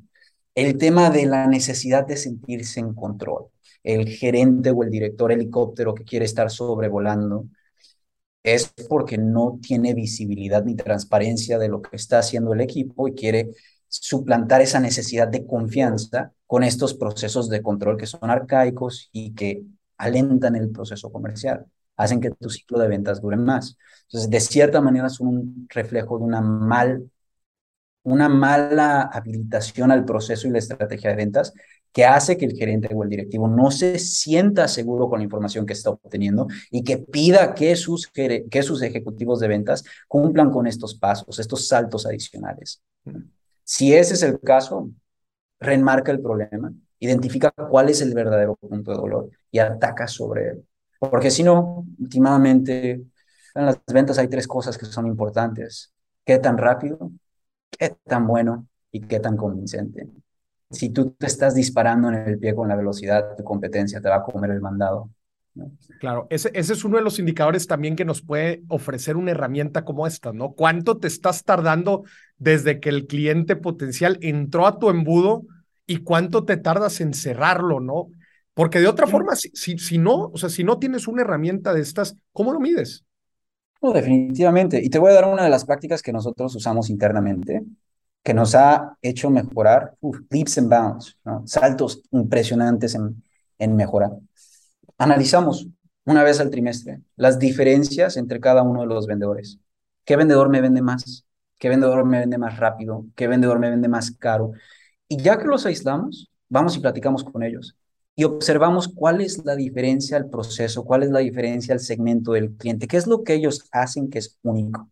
El 0.54 0.78
tema 0.78 1.11
de 1.11 1.26
la 1.26 1.46
necesidad 1.46 2.07
de 2.07 2.16
sentirse 2.16 2.81
en 2.81 2.94
control. 2.94 3.46
El 3.83 4.09
gerente 4.09 4.70
o 4.70 4.83
el 4.83 4.90
director 4.90 5.33
helicóptero 5.33 5.94
que 5.94 6.04
quiere 6.04 6.24
estar 6.24 6.50
sobrevolando 6.50 7.46
es 8.42 8.72
porque 8.88 9.18
no 9.18 9.59
tiene 9.62 9.94
visibilidad 9.94 10.64
ni 10.64 10.74
transparencia 10.77 11.59
de 11.59 11.68
lo 11.68 11.83
que 11.83 11.96
está 11.96 12.18
haciendo 12.20 12.53
el 12.53 12.61
equipo 12.61 13.09
y 13.09 13.14
quiere 13.14 13.51
suplantar 13.88 14.61
esa 14.62 14.81
necesidad 14.81 15.29
de 15.29 15.46
confianza 15.46 16.33
con 16.46 16.62
estos 16.62 16.94
procesos 16.94 17.48
de 17.48 17.62
control 17.62 17.96
que 17.96 18.07
son 18.07 18.31
arcaicos 18.31 19.09
y 19.12 19.35
que 19.35 19.64
alentan 19.96 20.57
el 20.57 20.70
proceso 20.70 21.11
comercial 21.12 21.66
hacen 21.98 22.20
que 22.20 22.31
tu 22.31 22.48
ciclo 22.48 22.79
de 22.79 22.88
ventas 22.88 23.20
dure 23.20 23.37
más. 23.37 23.77
Entonces, 24.05 24.31
de 24.31 24.40
cierta 24.40 24.81
manera 24.81 25.09
son 25.11 25.27
un 25.29 25.66
reflejo 25.68 26.18
de 26.18 26.24
una, 26.24 26.40
mal, 26.40 27.11
una 28.03 28.29
mala 28.29 29.03
habilitación 29.03 29.92
al 29.92 30.05
proceso 30.05 30.48
y 30.48 30.51
la 30.51 30.59
estrategia 30.59 31.11
de 31.11 31.16
ventas 31.16 31.53
que 31.92 32.05
hace 32.05 32.37
que 32.37 32.44
el 32.46 32.53
gerente 32.53 32.88
o 32.94 33.03
el 33.03 33.09
directivo 33.09 33.48
no 33.48 33.70
se 33.70 33.98
sienta 33.98 34.68
seguro 34.68 35.09
con 35.09 35.20
la 35.20 35.24
información 35.24 35.66
que 35.66 35.72
está 35.72 35.90
obteniendo 35.90 36.46
y 36.70 36.85
que 36.85 36.98
pida 36.98 37.55
que 37.55 37.74
sus, 37.77 38.07
que 38.09 38.62
sus 38.62 38.83
ejecutivos 38.83 39.40
de 39.40 39.48
ventas 39.48 39.85
cumplan 40.07 40.51
con 40.51 40.66
estos 40.66 40.94
pasos, 40.94 41.38
estos 41.38 41.68
saltos 41.68 42.07
adicionales. 42.07 42.83
Si 43.64 43.94
ese 43.94 44.14
es 44.14 44.22
el 44.22 44.40
caso, 44.40 44.90
reenmarca 45.61 46.12
el 46.12 46.20
problema, 46.20 46.72
identifica 47.01 47.51
cuál 47.51 47.88
es 47.88 48.01
el 48.01 48.14
verdadero 48.14 48.57
punto 48.57 48.90
de 48.90 48.96
dolor 48.96 49.31
y 49.51 49.59
ataca 49.59 50.07
sobre 50.07 50.48
él. 50.48 50.64
Porque 50.98 51.31
si 51.31 51.42
no, 51.42 51.87
últimamente 51.98 53.03
en 53.55 53.66
las 53.66 53.81
ventas 53.87 54.18
hay 54.18 54.29
tres 54.29 54.46
cosas 54.46 54.77
que 54.79 54.87
son 54.87 55.07
importantes. 55.07 55.92
¿Qué 56.24 56.38
tan 56.38 56.59
rápido? 56.59 57.12
¿Qué 57.70 57.96
tan 58.05 58.27
bueno? 58.27 58.66
¿Y 58.90 59.01
qué 59.03 59.20
tan 59.20 59.37
convincente? 59.37 60.09
Si 60.70 60.90
tú 60.90 61.12
te 61.12 61.26
estás 61.26 61.54
disparando 61.54 62.09
en 62.09 62.14
el 62.14 62.38
pie 62.38 62.54
con 62.54 62.68
la 62.68 62.76
velocidad, 62.76 63.37
tu 63.37 63.44
competencia 63.44 64.00
te 64.00 64.09
va 64.09 64.16
a 64.16 64.22
comer 64.22 64.50
el 64.50 64.61
mandado. 64.61 65.11
Claro, 65.98 66.26
ese, 66.31 66.50
ese 66.54 66.74
es 66.74 66.85
uno 66.85 66.98
de 66.98 67.02
los 67.02 67.18
indicadores 67.18 67.66
también 67.66 67.96
que 67.96 68.04
nos 68.04 68.22
puede 68.22 68.62
ofrecer 68.68 69.16
una 69.16 69.33
herramienta 69.33 69.85
como 69.85 70.07
esta, 70.07 70.33
¿no? 70.33 70.52
¿Cuánto 70.52 70.98
te 70.98 71.09
estás 71.09 71.42
tardando 71.44 72.04
desde 72.37 72.78
que 72.78 72.90
el 72.90 73.07
cliente 73.07 73.57
potencial 73.57 74.18
entró 74.20 74.66
a 74.66 74.78
tu 74.78 74.90
embudo 74.90 75.42
y 75.87 75.98
cuánto 75.98 76.44
te 76.44 76.57
tardas 76.57 77.00
en 77.00 77.14
cerrarlo, 77.14 77.81
¿no? 77.81 78.11
Porque 78.54 78.78
de 78.78 78.88
otra 78.88 79.07
forma, 79.07 79.35
si, 79.37 79.78
si, 79.78 79.98
no, 79.98 80.31
o 80.33 80.37
sea, 80.37 80.48
si 80.48 80.64
no 80.64 80.78
tienes 80.78 81.09
una 81.09 81.22
herramienta 81.22 81.72
de 81.72 81.81
estas, 81.81 82.14
¿cómo 82.33 82.52
lo 82.52 82.61
mides? 82.61 83.04
No, 83.81 83.92
definitivamente. 83.92 84.81
Y 84.83 84.90
te 84.90 84.98
voy 84.98 85.12
a 85.12 85.14
dar 85.14 85.26
una 85.26 85.44
de 85.44 85.50
las 85.50 85.64
prácticas 85.64 86.02
que 86.02 86.12
nosotros 86.12 86.54
usamos 86.54 86.90
internamente, 86.90 87.62
que 88.22 88.35
nos 88.35 88.54
ha 88.54 88.96
hecho 89.00 89.31
mejorar 89.31 89.96
leaps 90.31 90.59
and 90.59 90.68
bounds, 90.68 91.18
saltos 91.44 92.02
impresionantes 92.11 92.94
en, 92.94 93.22
en 93.59 93.76
mejorar. 93.76 94.11
Analizamos 94.98 95.68
una 96.04 96.22
vez 96.22 96.40
al 96.40 96.50
trimestre 96.50 97.00
las 97.16 97.38
diferencias 97.38 98.16
entre 98.16 98.40
cada 98.40 98.62
uno 98.62 98.83
de 98.83 98.87
los 98.87 99.07
vendedores. 99.07 99.59
¿Qué 100.04 100.16
vendedor 100.16 100.48
me 100.48 100.61
vende 100.61 100.83
más? 100.83 101.24
¿Qué 101.59 101.68
vendedor 101.68 102.04
me 102.04 102.20
vende 102.20 102.38
más 102.38 102.59
rápido? 102.59 103.07
¿Qué 103.14 103.28
vendedor 103.28 103.59
me 103.59 103.70
vende 103.70 103.88
más 103.88 104.11
caro? 104.11 104.52
Y 105.09 105.16
ya 105.18 105.38
que 105.38 105.46
los 105.46 105.66
aislamos, 105.66 106.31
vamos 106.48 106.76
y 106.76 106.81
platicamos 106.81 107.24
con 107.24 107.42
ellos 107.42 107.76
y 108.18 108.24
observamos 108.24 108.88
cuál 108.88 109.20
es 109.20 109.44
la 109.44 109.54
diferencia 109.54 110.16
al 110.16 110.28
proceso, 110.28 110.85
cuál 110.85 111.04
es 111.04 111.11
la 111.11 111.20
diferencia 111.20 111.72
al 111.72 111.78
segmento 111.78 112.33
del 112.33 112.50
cliente, 112.57 112.88
qué 112.88 112.96
es 112.96 113.07
lo 113.07 113.22
que 113.22 113.35
ellos 113.35 113.68
hacen 113.70 114.11
que 114.11 114.18
es 114.18 114.37
único. 114.42 114.90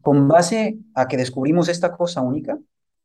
Con 0.00 0.28
base 0.28 0.78
a 0.94 1.08
que 1.08 1.16
descubrimos 1.16 1.68
esta 1.68 1.92
cosa 1.92 2.20
única, 2.20 2.58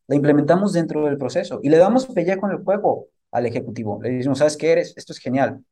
la 0.07 0.15
implementamos 0.15 0.73
dentro 0.73 1.05
del 1.05 1.17
proceso 1.17 1.59
y 1.63 1.69
le 1.69 1.77
damos 1.77 2.07
pellejo 2.07 2.41
con 2.41 2.51
el 2.51 2.57
juego 2.57 3.07
al 3.31 3.45
ejecutivo. 3.45 3.99
Le 4.01 4.11
decimos, 4.11 4.39
¿sabes 4.39 4.57
qué 4.57 4.71
eres? 4.71 4.93
Esto 4.97 5.13
es 5.13 5.19
genial. 5.19 5.63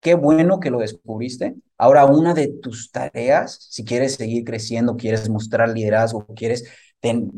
Qué 0.00 0.14
bueno 0.14 0.60
que 0.60 0.70
lo 0.70 0.78
descubriste. 0.78 1.56
Ahora, 1.76 2.06
una 2.06 2.32
de 2.32 2.48
tus 2.48 2.90
tareas, 2.90 3.58
si 3.70 3.84
quieres 3.84 4.14
seguir 4.14 4.44
creciendo, 4.44 4.96
quieres 4.96 5.28
mostrar 5.28 5.68
liderazgo, 5.68 6.26
quieres 6.34 6.64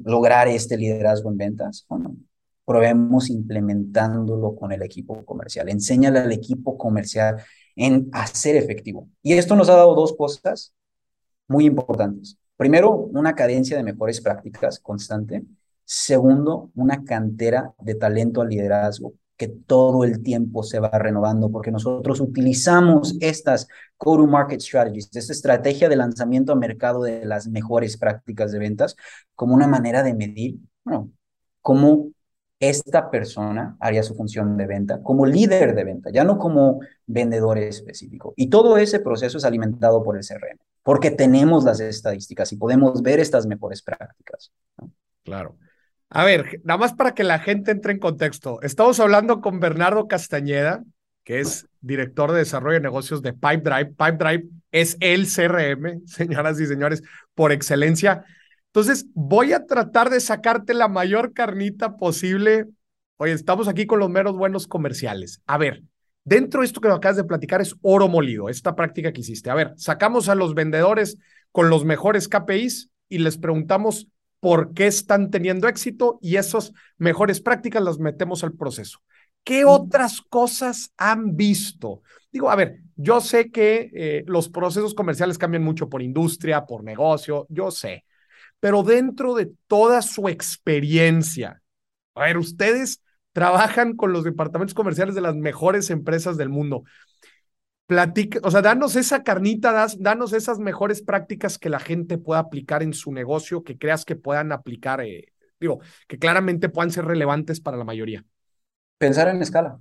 lograr 0.04 0.48
este 0.48 0.76
liderazgo 0.76 1.30
en 1.30 1.36
ventas, 1.36 1.86
probemos 2.64 3.30
implementándolo 3.30 4.54
con 4.56 4.72
el 4.72 4.82
equipo 4.82 5.24
comercial. 5.24 5.68
Enséñale 5.68 6.20
al 6.20 6.32
equipo 6.32 6.78
comercial 6.78 7.42
en 7.76 8.08
hacer 8.12 8.56
efectivo. 8.56 9.08
Y 9.22 9.32
esto 9.34 9.56
nos 9.56 9.68
ha 9.68 9.74
dado 9.76 9.94
dos 9.94 10.14
cosas 10.16 10.74
muy 11.48 11.66
importantes. 11.66 12.38
Primero, 12.56 12.94
una 12.94 13.34
cadencia 13.34 13.76
de 13.76 13.82
mejores 13.82 14.20
prácticas 14.20 14.78
constante. 14.78 15.44
Segundo, 15.84 16.70
una 16.74 17.04
cantera 17.04 17.74
de 17.80 17.94
talento 17.94 18.40
al 18.40 18.48
liderazgo 18.48 19.14
que 19.36 19.48
todo 19.48 20.04
el 20.04 20.22
tiempo 20.22 20.62
se 20.62 20.78
va 20.78 20.90
renovando 20.90 21.50
porque 21.50 21.72
nosotros 21.72 22.20
utilizamos 22.20 23.16
estas 23.20 23.66
go-to-market 23.98 24.60
strategies, 24.60 25.10
esta 25.12 25.32
estrategia 25.32 25.88
de 25.88 25.96
lanzamiento 25.96 26.52
a 26.52 26.56
mercado 26.56 27.02
de 27.02 27.24
las 27.24 27.48
mejores 27.48 27.96
prácticas 27.96 28.52
de 28.52 28.60
ventas 28.60 28.94
como 29.34 29.54
una 29.54 29.66
manera 29.66 30.04
de 30.04 30.14
medir, 30.14 30.58
cómo 31.60 32.12
esta 32.60 33.10
persona 33.10 33.76
haría 33.80 34.04
su 34.04 34.14
función 34.14 34.56
de 34.56 34.66
venta 34.66 35.02
como 35.02 35.26
líder 35.26 35.74
de 35.74 35.84
venta, 35.84 36.10
ya 36.10 36.22
no 36.22 36.38
como 36.38 36.78
vendedor 37.06 37.58
específico. 37.58 38.34
Y 38.36 38.48
todo 38.48 38.76
ese 38.76 39.00
proceso 39.00 39.38
es 39.38 39.44
alimentado 39.44 40.04
por 40.04 40.16
el 40.16 40.22
CRM, 40.22 40.58
porque 40.82 41.10
tenemos 41.10 41.64
las 41.64 41.80
estadísticas 41.80 42.52
y 42.52 42.56
podemos 42.56 43.02
ver 43.02 43.20
estas 43.20 43.46
mejores 43.46 43.82
prácticas. 43.82 44.52
Claro. 45.24 45.56
A 46.10 46.24
ver, 46.24 46.60
nada 46.64 46.78
más 46.78 46.92
para 46.92 47.14
que 47.14 47.24
la 47.24 47.38
gente 47.38 47.70
entre 47.70 47.92
en 47.92 47.98
contexto. 47.98 48.60
Estamos 48.62 49.00
hablando 49.00 49.40
con 49.40 49.60
Bernardo 49.60 50.08
Castañeda, 50.08 50.82
que 51.24 51.40
es 51.40 51.66
director 51.80 52.32
de 52.32 52.38
desarrollo 52.38 52.74
de 52.74 52.80
negocios 52.80 53.22
de 53.22 53.32
Pipedrive. 53.32 53.94
Pipedrive 53.96 54.48
es 54.72 54.96
el 55.00 55.26
CRM, 55.26 56.02
señoras 56.06 56.60
y 56.60 56.66
señores, 56.66 57.02
por 57.34 57.52
excelencia. 57.52 58.24
Entonces, 58.66 59.06
voy 59.14 59.52
a 59.52 59.66
tratar 59.66 60.10
de 60.10 60.20
sacarte 60.20 60.74
la 60.74 60.88
mayor 60.88 61.32
carnita 61.32 61.96
posible. 61.96 62.66
Oye, 63.18 63.32
estamos 63.32 63.68
aquí 63.68 63.86
con 63.86 63.98
los 63.98 64.10
meros 64.10 64.36
buenos 64.36 64.66
comerciales. 64.66 65.40
A 65.46 65.58
ver, 65.58 65.82
dentro 66.24 66.60
de 66.60 66.66
esto 66.66 66.80
que 66.80 66.88
acabas 66.88 67.16
de 67.16 67.24
platicar 67.24 67.60
es 67.60 67.74
oro 67.82 68.08
molido, 68.08 68.48
esta 68.48 68.74
práctica 68.74 69.12
que 69.12 69.20
hiciste. 69.20 69.50
A 69.50 69.54
ver, 69.54 69.72
sacamos 69.76 70.28
a 70.28 70.34
los 70.34 70.54
vendedores 70.54 71.18
con 71.50 71.70
los 71.70 71.84
mejores 71.84 72.28
KPIs 72.28 72.90
y 73.08 73.18
les 73.18 73.38
preguntamos 73.38 74.08
por 74.40 74.74
qué 74.74 74.86
están 74.86 75.30
teniendo 75.30 75.68
éxito 75.68 76.18
y 76.20 76.36
esas 76.36 76.72
mejores 76.98 77.40
prácticas 77.40 77.82
las 77.82 77.98
metemos 77.98 78.42
al 78.42 78.54
proceso. 78.54 78.98
¿Qué 79.44 79.64
otras 79.64 80.20
cosas 80.20 80.92
han 80.96 81.36
visto? 81.36 82.02
Digo, 82.32 82.50
a 82.50 82.56
ver, 82.56 82.80
yo 82.96 83.20
sé 83.20 83.50
que 83.50 83.90
eh, 83.94 84.24
los 84.26 84.48
procesos 84.48 84.94
comerciales 84.94 85.38
cambian 85.38 85.64
mucho 85.64 85.88
por 85.88 86.02
industria, 86.02 86.64
por 86.64 86.84
negocio, 86.84 87.46
yo 87.50 87.70
sé, 87.70 88.04
pero 88.60 88.82
dentro 88.82 89.34
de 89.34 89.52
toda 89.66 90.02
su 90.02 90.28
experiencia, 90.28 91.62
a 92.14 92.24
ver, 92.24 92.38
ustedes 92.38 93.00
trabajan 93.32 93.96
con 93.96 94.12
los 94.12 94.24
departamentos 94.24 94.74
comerciales 94.74 95.14
de 95.14 95.20
las 95.20 95.34
mejores 95.34 95.90
empresas 95.90 96.36
del 96.36 96.48
mundo. 96.48 96.84
Platica, 97.86 98.38
o 98.42 98.50
sea, 98.50 98.62
danos 98.62 98.96
esa 98.96 99.22
carnita, 99.22 99.86
danos 99.98 100.32
esas 100.32 100.58
mejores 100.58 101.02
prácticas 101.02 101.58
que 101.58 101.68
la 101.68 101.80
gente 101.80 102.16
pueda 102.18 102.40
aplicar 102.40 102.82
en 102.82 102.94
su 102.94 103.12
negocio, 103.12 103.62
que 103.62 103.76
creas 103.76 104.04
que 104.04 104.16
puedan 104.16 104.52
aplicar, 104.52 105.00
eh, 105.00 105.32
digo, 105.60 105.80
que 106.06 106.18
claramente 106.18 106.68
puedan 106.68 106.90
ser 106.90 107.04
relevantes 107.04 107.60
para 107.60 107.76
la 107.76 107.84
mayoría. 107.84 108.24
Pensar 108.98 109.28
en 109.28 109.42
escala. 109.42 109.78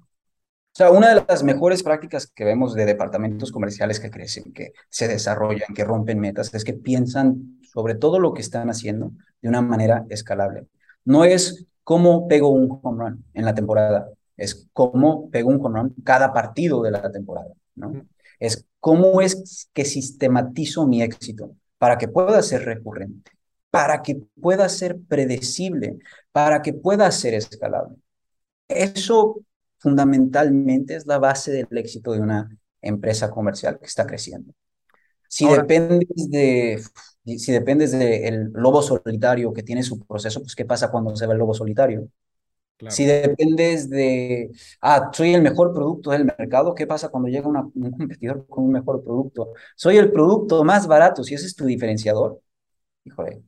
O 0.74 0.78
sea, 0.78 0.90
una 0.90 1.14
de 1.14 1.26
las 1.28 1.44
mejores 1.44 1.84
prácticas 1.84 2.28
que 2.28 2.46
vemos 2.46 2.74
de 2.74 2.86
departamentos 2.86 3.52
comerciales 3.52 4.00
que 4.00 4.10
crecen, 4.10 4.54
que 4.54 4.72
se 4.90 5.10
desarrollan, 5.10 5.74
que 5.76 5.84
rompen 5.84 6.18
metas, 6.18 6.54
es 6.54 6.64
que 6.64 6.74
piensan 6.74 7.60
sobre 7.74 7.96
todo 7.96 8.20
lo 8.20 8.34
que 8.34 8.42
están 8.42 8.70
haciendo 8.70 9.12
de 9.42 9.50
una 9.50 9.62
manera 9.62 10.06
escalable. 10.10 10.68
No 11.04 11.26
es 11.26 11.66
cómo 11.84 12.28
pego 12.28 12.50
un 12.50 12.80
home 12.82 13.04
run 13.04 13.26
en 13.34 13.46
la 13.46 13.56
temporada, 13.56 14.10
es 14.38 14.68
cómo 14.74 15.30
pego 15.30 15.50
un 15.50 15.66
home 15.66 15.80
run 15.80 15.96
cada 16.04 16.34
partido 16.34 16.82
de 16.82 16.92
la 16.92 17.12
temporada, 17.12 17.54
¿no? 17.76 18.06
Es 18.40 18.66
cómo 18.80 19.22
es 19.22 19.70
que 19.74 19.86
sistematizo 19.86 20.88
mi 20.88 21.02
éxito 21.02 21.56
para 21.78 21.98
que 21.98 22.08
pueda 22.08 22.42
ser 22.42 22.66
recurrente, 22.66 23.32
para 23.70 24.02
que 24.02 24.22
pueda 24.40 24.68
ser 24.70 25.00
predecible, 25.08 26.00
para 26.32 26.62
que 26.62 26.74
pueda 26.74 27.10
ser 27.12 27.34
escalable. 27.34 27.98
Eso 28.68 29.42
fundamentalmente 29.78 30.96
es 30.96 31.06
la 31.08 31.18
base 31.18 31.52
del 31.52 31.68
éxito 31.78 32.12
de 32.14 32.20
una 32.20 32.50
empresa 32.82 33.30
comercial 33.30 33.80
que 33.80 33.86
está 33.86 34.06
creciendo. 34.06 34.54
Si 35.28 35.48
dependes 35.48 36.30
de 36.30 36.84
si 37.26 37.52
dependes 37.52 37.92
del 37.92 38.52
lobo 38.54 38.82
solitario 38.82 39.54
que 39.54 39.64
tiene 39.64 39.84
su 39.84 40.00
proceso, 40.00 40.42
pues 40.42 40.56
¿qué 40.56 40.66
pasa 40.66 40.92
cuando 40.92 41.16
se 41.16 41.28
va 41.28 41.34
el 41.34 41.40
lobo 41.40 41.54
solitario? 41.54 42.08
Si 42.90 43.06
dependes 43.06 43.90
de, 43.90 44.52
ah, 44.82 45.12
soy 45.14 45.36
el 45.36 45.44
mejor 45.44 45.72
producto 45.74 46.10
del 46.12 46.26
mercado, 46.26 46.74
¿qué 46.74 46.88
pasa 46.88 47.10
cuando 47.10 47.30
llega 47.30 47.48
un 47.48 47.72
competidor 47.92 48.48
con 48.48 48.64
un 48.66 48.72
mejor 48.72 49.04
producto? 49.04 49.54
Soy 49.76 49.98
el 49.98 50.12
producto 50.12 50.64
más 50.64 50.88
barato, 50.88 51.24
si 51.24 51.36
ese 51.36 51.46
es 51.46 51.56
tu 51.56 51.66
diferenciador, 51.66 52.42
híjole, 53.06 53.44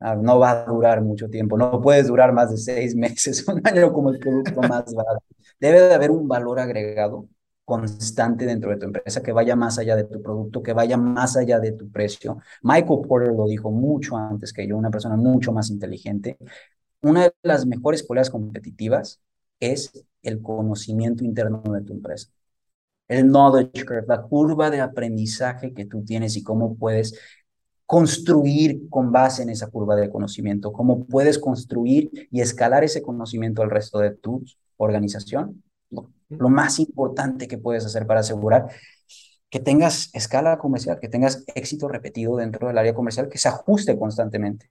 ah, 0.00 0.16
no 0.16 0.38
va 0.38 0.52
a 0.52 0.66
durar 0.66 1.02
mucho 1.02 1.28
tiempo, 1.28 1.58
no 1.58 1.80
puedes 1.80 2.08
durar 2.08 2.32
más 2.32 2.50
de 2.50 2.58
seis 2.58 2.94
meses, 2.96 3.46
un 3.48 3.60
año 3.66 3.92
como 3.92 4.10
el 4.10 4.18
producto 4.18 4.60
más 4.62 4.94
barato. 4.94 5.24
Debe 5.60 5.80
de 5.80 5.94
haber 5.94 6.10
un 6.10 6.28
valor 6.28 6.60
agregado 6.60 7.28
constante 7.70 8.46
dentro 8.46 8.72
de 8.72 8.78
tu 8.78 8.86
empresa, 8.86 9.22
que 9.22 9.30
vaya 9.30 9.54
más 9.54 9.78
allá 9.78 9.94
de 9.94 10.02
tu 10.02 10.20
producto, 10.20 10.60
que 10.60 10.72
vaya 10.72 10.96
más 10.96 11.36
allá 11.36 11.60
de 11.60 11.70
tu 11.70 11.88
precio. 11.88 12.38
Michael 12.62 13.02
Porter 13.06 13.32
lo 13.32 13.46
dijo 13.46 13.70
mucho 13.70 14.16
antes 14.16 14.52
que 14.52 14.66
yo, 14.66 14.76
una 14.76 14.90
persona 14.90 15.14
mucho 15.14 15.52
más 15.52 15.70
inteligente. 15.70 16.36
Una 17.02 17.22
de 17.22 17.34
las 17.44 17.66
mejores 17.66 18.02
poleas 18.02 18.28
competitivas 18.28 19.20
es 19.60 20.04
el 20.24 20.42
conocimiento 20.42 21.24
interno 21.24 21.62
de 21.62 21.82
tu 21.82 21.92
empresa. 21.92 22.28
El 23.06 23.28
knowledge 23.28 23.84
curve, 23.86 24.04
la 24.08 24.22
curva 24.22 24.68
de 24.68 24.80
aprendizaje 24.80 25.72
que 25.72 25.84
tú 25.84 26.02
tienes 26.04 26.36
y 26.36 26.42
cómo 26.42 26.74
puedes 26.74 27.14
construir 27.86 28.88
con 28.88 29.12
base 29.12 29.44
en 29.44 29.50
esa 29.50 29.68
curva 29.68 29.94
de 29.94 30.10
conocimiento, 30.10 30.72
cómo 30.72 31.04
puedes 31.06 31.38
construir 31.38 32.10
y 32.32 32.40
escalar 32.40 32.82
ese 32.82 33.00
conocimiento 33.00 33.62
al 33.62 33.70
resto 33.70 34.00
de 34.00 34.10
tu 34.10 34.42
organización 34.76 35.62
lo 36.30 36.48
más 36.48 36.78
importante 36.78 37.48
que 37.48 37.58
puedes 37.58 37.84
hacer 37.84 38.06
para 38.06 38.20
asegurar 38.20 38.68
que 39.50 39.58
tengas 39.58 40.10
escala 40.14 40.58
comercial, 40.58 40.98
que 41.00 41.08
tengas 41.08 41.44
éxito 41.54 41.88
repetido 41.88 42.36
dentro 42.36 42.68
del 42.68 42.78
área 42.78 42.94
comercial, 42.94 43.28
que 43.28 43.38
se 43.38 43.48
ajuste 43.48 43.98
constantemente. 43.98 44.70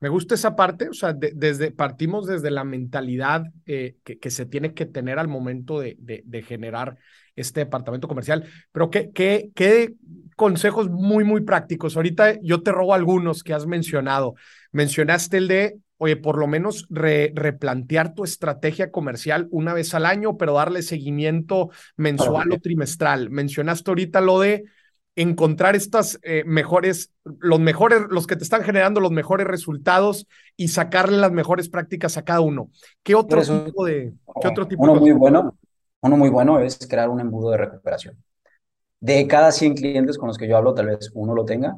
Me 0.00 0.08
gusta 0.08 0.34
esa 0.34 0.56
parte, 0.56 0.88
o 0.88 0.94
sea, 0.94 1.12
desde, 1.14 1.70
partimos 1.70 2.26
desde 2.26 2.50
la 2.50 2.64
mentalidad 2.64 3.44
eh, 3.66 3.96
que, 4.02 4.30
se 4.30 4.46
tiene 4.46 4.74
que 4.74 4.86
tener 4.86 5.18
al 5.18 5.28
momento 5.28 5.80
de, 5.80 5.96
de, 5.98 6.42
generar 6.42 6.98
este 7.36 7.60
departamento 7.60 8.08
comercial, 8.08 8.44
pero 8.72 8.90
¿qué, 8.90 9.10
qué, 9.12 9.50
qué 9.54 9.94
consejos 10.36 10.90
muy, 10.90 11.24
muy 11.24 11.42
prácticos? 11.42 11.96
Ahorita 11.96 12.38
yo 12.42 12.62
te 12.62 12.72
robo 12.72 12.94
algunos 12.94 13.42
que 13.42 13.54
has 13.54 13.66
mencionado. 13.66 14.34
Mencionaste 14.72 15.38
el 15.38 15.48
de 15.48 15.78
oye, 15.98 16.16
por 16.16 16.38
lo 16.38 16.46
menos 16.46 16.86
replantear 16.90 18.14
tu 18.14 18.24
estrategia 18.24 18.90
comercial 18.90 19.48
una 19.50 19.74
vez 19.74 19.94
al 19.94 20.06
año, 20.06 20.36
pero 20.36 20.54
darle 20.54 20.82
seguimiento 20.82 21.70
mensual 21.96 22.52
o 22.52 22.58
trimestral. 22.58 23.30
Mencionaste 23.30 23.90
ahorita 23.90 24.20
lo 24.20 24.40
de 24.40 24.64
encontrar 25.16 25.76
estas 25.76 26.18
eh, 26.22 26.42
mejores, 26.44 27.12
los 27.24 27.60
mejores, 27.60 28.02
los 28.10 28.26
que 28.26 28.36
te 28.36 28.42
están 28.42 28.62
generando 28.62 29.00
los 29.00 29.12
mejores 29.12 29.46
resultados 29.46 30.26
y 30.56 30.68
sacarle 30.68 31.18
las 31.18 31.32
mejores 31.32 31.68
prácticas 31.68 32.16
a 32.16 32.24
cada 32.24 32.40
uno. 32.40 32.70
¿Qué 33.02 33.14
otro 33.14 33.40
tipo 33.42 33.84
de, 33.84 34.12
qué 34.40 34.48
otro 34.48 34.66
tipo 34.66 34.82
uno 34.82 34.96
muy 34.96 35.12
bueno, 35.12 35.56
uno 36.00 36.16
muy 36.16 36.30
bueno 36.30 36.58
es 36.60 36.78
crear 36.88 37.08
un 37.08 37.20
embudo 37.20 37.50
de 37.50 37.58
recuperación. 37.58 38.16
De 39.00 39.26
cada 39.28 39.52
100 39.52 39.74
clientes 39.74 40.18
con 40.18 40.28
los 40.28 40.38
que 40.38 40.48
yo 40.48 40.56
hablo, 40.56 40.74
tal 40.74 40.86
vez 40.86 41.10
uno 41.14 41.34
lo 41.34 41.44
tenga, 41.44 41.76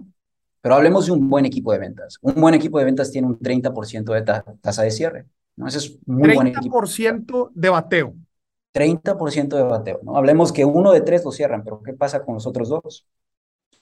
pero 0.66 0.74
hablemos 0.74 1.06
de 1.06 1.12
un 1.12 1.30
buen 1.30 1.44
equipo 1.44 1.70
de 1.70 1.78
ventas. 1.78 2.18
Un 2.22 2.34
buen 2.34 2.52
equipo 2.52 2.80
de 2.80 2.86
ventas 2.86 3.12
tiene 3.12 3.28
un 3.28 3.38
30% 3.38 4.12
de 4.12 4.22
tasa 4.60 4.82
de 4.82 4.90
cierre. 4.90 5.26
¿no? 5.54 5.68
Ese 5.68 5.78
es 5.78 5.96
muy 6.06 6.28
30% 6.30 6.34
buen 6.34 6.46
equipo. 6.48 7.52
de 7.54 7.68
bateo. 7.68 8.14
30% 8.72 9.56
de 9.56 9.62
bateo. 9.62 10.00
¿no? 10.02 10.16
Hablemos 10.16 10.52
que 10.52 10.64
uno 10.64 10.90
de 10.90 11.02
tres 11.02 11.24
lo 11.24 11.30
cierran, 11.30 11.62
pero 11.62 11.80
¿qué 11.84 11.92
pasa 11.92 12.24
con 12.24 12.34
los 12.34 12.48
otros 12.48 12.68
dos? 12.68 13.06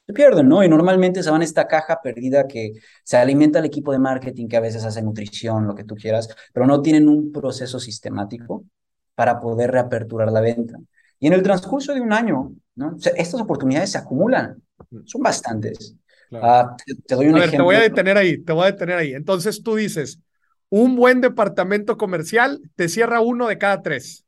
Se 0.06 0.12
pierden, 0.12 0.46
¿no? 0.46 0.62
Y 0.62 0.68
normalmente 0.68 1.22
se 1.22 1.30
van 1.30 1.40
a 1.40 1.44
esta 1.44 1.66
caja 1.66 2.00
perdida 2.02 2.46
que 2.46 2.72
se 3.02 3.16
alimenta 3.16 3.60
el 3.60 3.64
equipo 3.64 3.90
de 3.90 3.98
marketing, 3.98 4.46
que 4.46 4.58
a 4.58 4.60
veces 4.60 4.84
hace 4.84 5.00
nutrición, 5.00 5.66
lo 5.66 5.74
que 5.74 5.84
tú 5.84 5.94
quieras, 5.94 6.28
pero 6.52 6.66
no 6.66 6.82
tienen 6.82 7.08
un 7.08 7.32
proceso 7.32 7.80
sistemático 7.80 8.66
para 9.14 9.40
poder 9.40 9.70
reaperturar 9.70 10.30
la 10.30 10.42
venta. 10.42 10.78
Y 11.18 11.28
en 11.28 11.32
el 11.32 11.42
transcurso 11.42 11.94
de 11.94 12.02
un 12.02 12.12
año, 12.12 12.52
¿no? 12.74 12.94
estas 13.16 13.40
oportunidades 13.40 13.92
se 13.92 13.96
acumulan, 13.96 14.62
son 15.06 15.22
bastantes. 15.22 15.96
Ah, 16.32 16.76
te, 17.06 17.14
doy 17.14 17.28
un 17.28 17.38
ejemplo. 17.38 17.58
Te 17.58 17.62
voy 17.62 17.76
a 17.76 17.80
detener 17.80 18.16
ahí, 18.16 18.42
te 18.42 18.52
voy 18.52 18.64
a 18.64 18.72
detener 18.72 18.96
ahí. 18.96 19.14
Entonces 19.14 19.62
tú 19.62 19.76
dices, 19.76 20.20
un 20.68 20.96
buen 20.96 21.20
departamento 21.20 21.96
comercial 21.96 22.60
te 22.76 22.88
cierra 22.88 23.20
uno 23.20 23.48
de 23.48 23.58
cada 23.58 23.82
tres. 23.82 24.24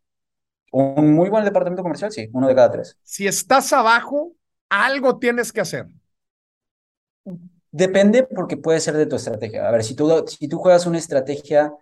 Un 0.72 1.14
muy 1.14 1.30
buen 1.30 1.44
departamento 1.44 1.82
comercial, 1.82 2.12
sí, 2.12 2.28
uno 2.32 2.49
de 2.49 2.55
cada 2.55 2.70
tres. 2.70 2.99
Si 3.03 3.26
estás 3.26 3.72
abajo, 3.72 4.32
algo 4.68 5.18
tienes 5.18 5.53
que 5.53 5.61
hacer. 5.61 5.86
Depende 7.70 8.24
porque 8.24 8.57
puede 8.57 8.80
ser 8.80 8.97
de 8.97 9.07
tu 9.07 9.16
estrategia. 9.16 9.68
A 9.68 9.70
ver, 9.70 9.84
si 9.84 9.94
tú, 9.94 10.24
si 10.26 10.49
tú 10.49 10.59
juegas 10.59 10.86
una 10.86 10.99
estrategia 10.99 11.72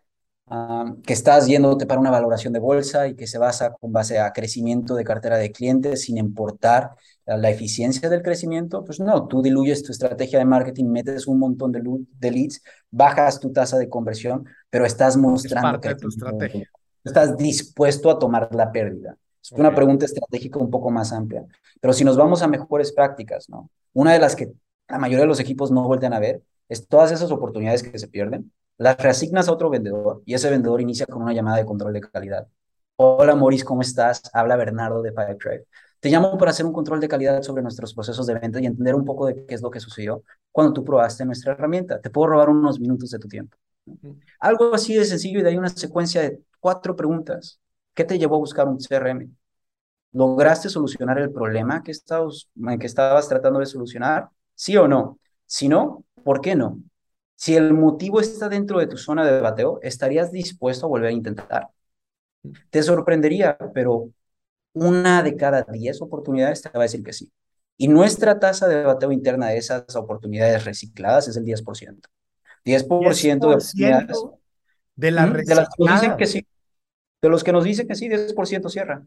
que 0.46 1.12
estás 1.12 1.46
yéndote 1.46 1.86
para 1.86 2.00
una 2.00 2.10
valoración 2.10 2.52
de 2.52 2.58
bolsa 2.58 3.08
y 3.08 3.14
que 3.14 3.26
se 3.26 3.38
basa 3.38 3.72
con 3.72 3.92
base 3.92 4.18
a 4.18 4.32
crecimiento 4.32 4.94
de 4.94 5.04
cartera 5.04 5.38
de 5.38 5.50
clientes 5.50 6.02
sin 6.02 6.18
importar 6.18 6.90
la 7.24 7.48
eficiencia 7.48 8.10
del 8.10 8.22
crecimiento, 8.22 8.84
pues 8.84 9.00
no, 9.00 9.26
tú 9.26 9.40
diluyes 9.40 9.82
tu 9.82 9.92
estrategia 9.92 10.38
de 10.38 10.44
marketing, 10.44 10.84
metes 10.86 11.26
un 11.26 11.38
montón 11.38 11.72
de, 11.72 11.82
de 11.82 12.30
leads, 12.30 12.62
bajas 12.90 13.40
tu 13.40 13.52
tasa 13.52 13.78
de 13.78 13.88
conversión, 13.88 14.46
pero 14.68 14.84
estás 14.84 15.16
mostrando 15.16 15.80
tu 15.80 16.08
estrategia. 16.08 16.70
estás 17.02 17.36
dispuesto 17.38 18.10
a 18.10 18.18
tomar 18.18 18.54
la 18.54 18.70
pérdida. 18.70 19.16
Es 19.42 19.52
una 19.52 19.74
pregunta 19.74 20.04
estratégica 20.04 20.58
un 20.58 20.70
poco 20.70 20.90
más 20.90 21.12
amplia. 21.12 21.44
Pero 21.80 21.92
si 21.94 22.04
nos 22.04 22.16
vamos 22.16 22.42
a 22.42 22.48
mejores 22.48 22.92
prácticas, 22.92 23.48
¿no? 23.48 23.70
Una 23.94 24.12
de 24.12 24.18
las 24.18 24.36
que 24.36 24.52
la 24.88 24.98
mayoría 24.98 25.22
de 25.22 25.28
los 25.28 25.40
equipos 25.40 25.70
no 25.70 25.86
vuelven 25.86 26.12
a 26.12 26.20
ver 26.20 26.42
es 26.68 26.86
todas 26.86 27.12
esas 27.12 27.30
oportunidades 27.30 27.82
que 27.82 27.98
se 27.98 28.08
pierden 28.08 28.52
las 28.78 28.96
reasignas 28.98 29.48
a 29.48 29.52
otro 29.52 29.70
vendedor 29.70 30.22
y 30.26 30.34
ese 30.34 30.50
vendedor 30.50 30.80
inicia 30.80 31.06
con 31.06 31.22
una 31.22 31.32
llamada 31.32 31.58
de 31.58 31.64
control 31.64 31.92
de 31.92 32.00
calidad. 32.00 32.48
Hola 32.96 33.34
Maurice, 33.34 33.64
¿cómo 33.64 33.82
estás? 33.82 34.22
Habla 34.32 34.56
Bernardo 34.56 35.02
de 35.02 35.12
Firetrade. 35.12 35.66
Te 36.00 36.10
llamo 36.10 36.36
para 36.36 36.50
hacer 36.50 36.66
un 36.66 36.72
control 36.72 37.00
de 37.00 37.08
calidad 37.08 37.42
sobre 37.42 37.62
nuestros 37.62 37.94
procesos 37.94 38.26
de 38.26 38.34
venta 38.34 38.60
y 38.60 38.66
entender 38.66 38.94
un 38.94 39.04
poco 39.04 39.26
de 39.26 39.46
qué 39.46 39.54
es 39.54 39.62
lo 39.62 39.70
que 39.70 39.80
sucedió 39.80 40.22
cuando 40.52 40.72
tú 40.72 40.84
probaste 40.84 41.24
nuestra 41.24 41.52
herramienta. 41.52 42.00
Te 42.00 42.10
puedo 42.10 42.28
robar 42.28 42.50
unos 42.50 42.78
minutos 42.78 43.10
de 43.10 43.18
tu 43.18 43.28
tiempo. 43.28 43.56
Algo 44.40 44.74
así 44.74 44.94
de 44.94 45.04
sencillo 45.04 45.40
y 45.40 45.42
de 45.42 45.50
ahí 45.50 45.56
una 45.56 45.70
secuencia 45.70 46.22
de 46.22 46.40
cuatro 46.60 46.94
preguntas. 46.94 47.60
¿Qué 47.94 48.04
te 48.04 48.18
llevó 48.18 48.36
a 48.36 48.38
buscar 48.38 48.68
un 48.68 48.80
CRM? 48.80 49.30
¿Lograste 50.12 50.68
solucionar 50.68 51.18
el 51.18 51.32
problema 51.32 51.82
que 51.82 51.90
estabas, 51.92 52.48
que 52.78 52.86
estabas 52.86 53.28
tratando 53.28 53.60
de 53.60 53.66
solucionar? 53.66 54.28
¿Sí 54.54 54.76
o 54.76 54.86
no? 54.86 55.18
Si 55.46 55.68
no, 55.68 56.04
¿por 56.22 56.40
qué 56.40 56.54
no? 56.54 56.80
Si 57.36 57.56
el 57.56 57.74
motivo 57.74 58.20
está 58.20 58.48
dentro 58.48 58.78
de 58.78 58.86
tu 58.86 58.96
zona 58.96 59.26
de 59.26 59.40
bateo, 59.40 59.80
¿estarías 59.82 60.30
dispuesto 60.30 60.86
a 60.86 60.88
volver 60.88 61.08
a 61.08 61.12
intentar? 61.12 61.68
Te 62.70 62.82
sorprendería, 62.82 63.56
pero 63.74 64.10
una 64.74 65.22
de 65.22 65.36
cada 65.36 65.62
diez 65.62 66.00
oportunidades 66.02 66.62
te 66.62 66.68
va 66.70 66.80
a 66.80 66.82
decir 66.82 67.02
que 67.02 67.12
sí. 67.12 67.30
Y 67.76 67.88
nuestra 67.88 68.38
tasa 68.38 68.68
de 68.68 68.84
bateo 68.84 69.10
interna 69.10 69.48
de 69.48 69.58
esas 69.58 69.96
oportunidades 69.96 70.64
recicladas 70.64 71.28
es 71.28 71.36
el 71.36 71.44
10%. 71.44 72.08
10%, 72.64 73.48
de 73.48 73.54
oportunidades. 73.54 74.24
De, 74.96 75.10
la 75.10 75.26
de 75.26 75.54
las 75.54 75.68
que 75.68 75.84
nos 75.84 76.00
dicen 76.00 76.16
que 76.16 76.26
sí. 76.26 76.46
De 77.20 77.28
los 77.28 77.42
que 77.42 77.52
nos 77.52 77.64
dicen 77.64 77.88
que 77.88 77.94
sí, 77.94 78.08
10% 78.08 78.68
cierra. 78.68 79.04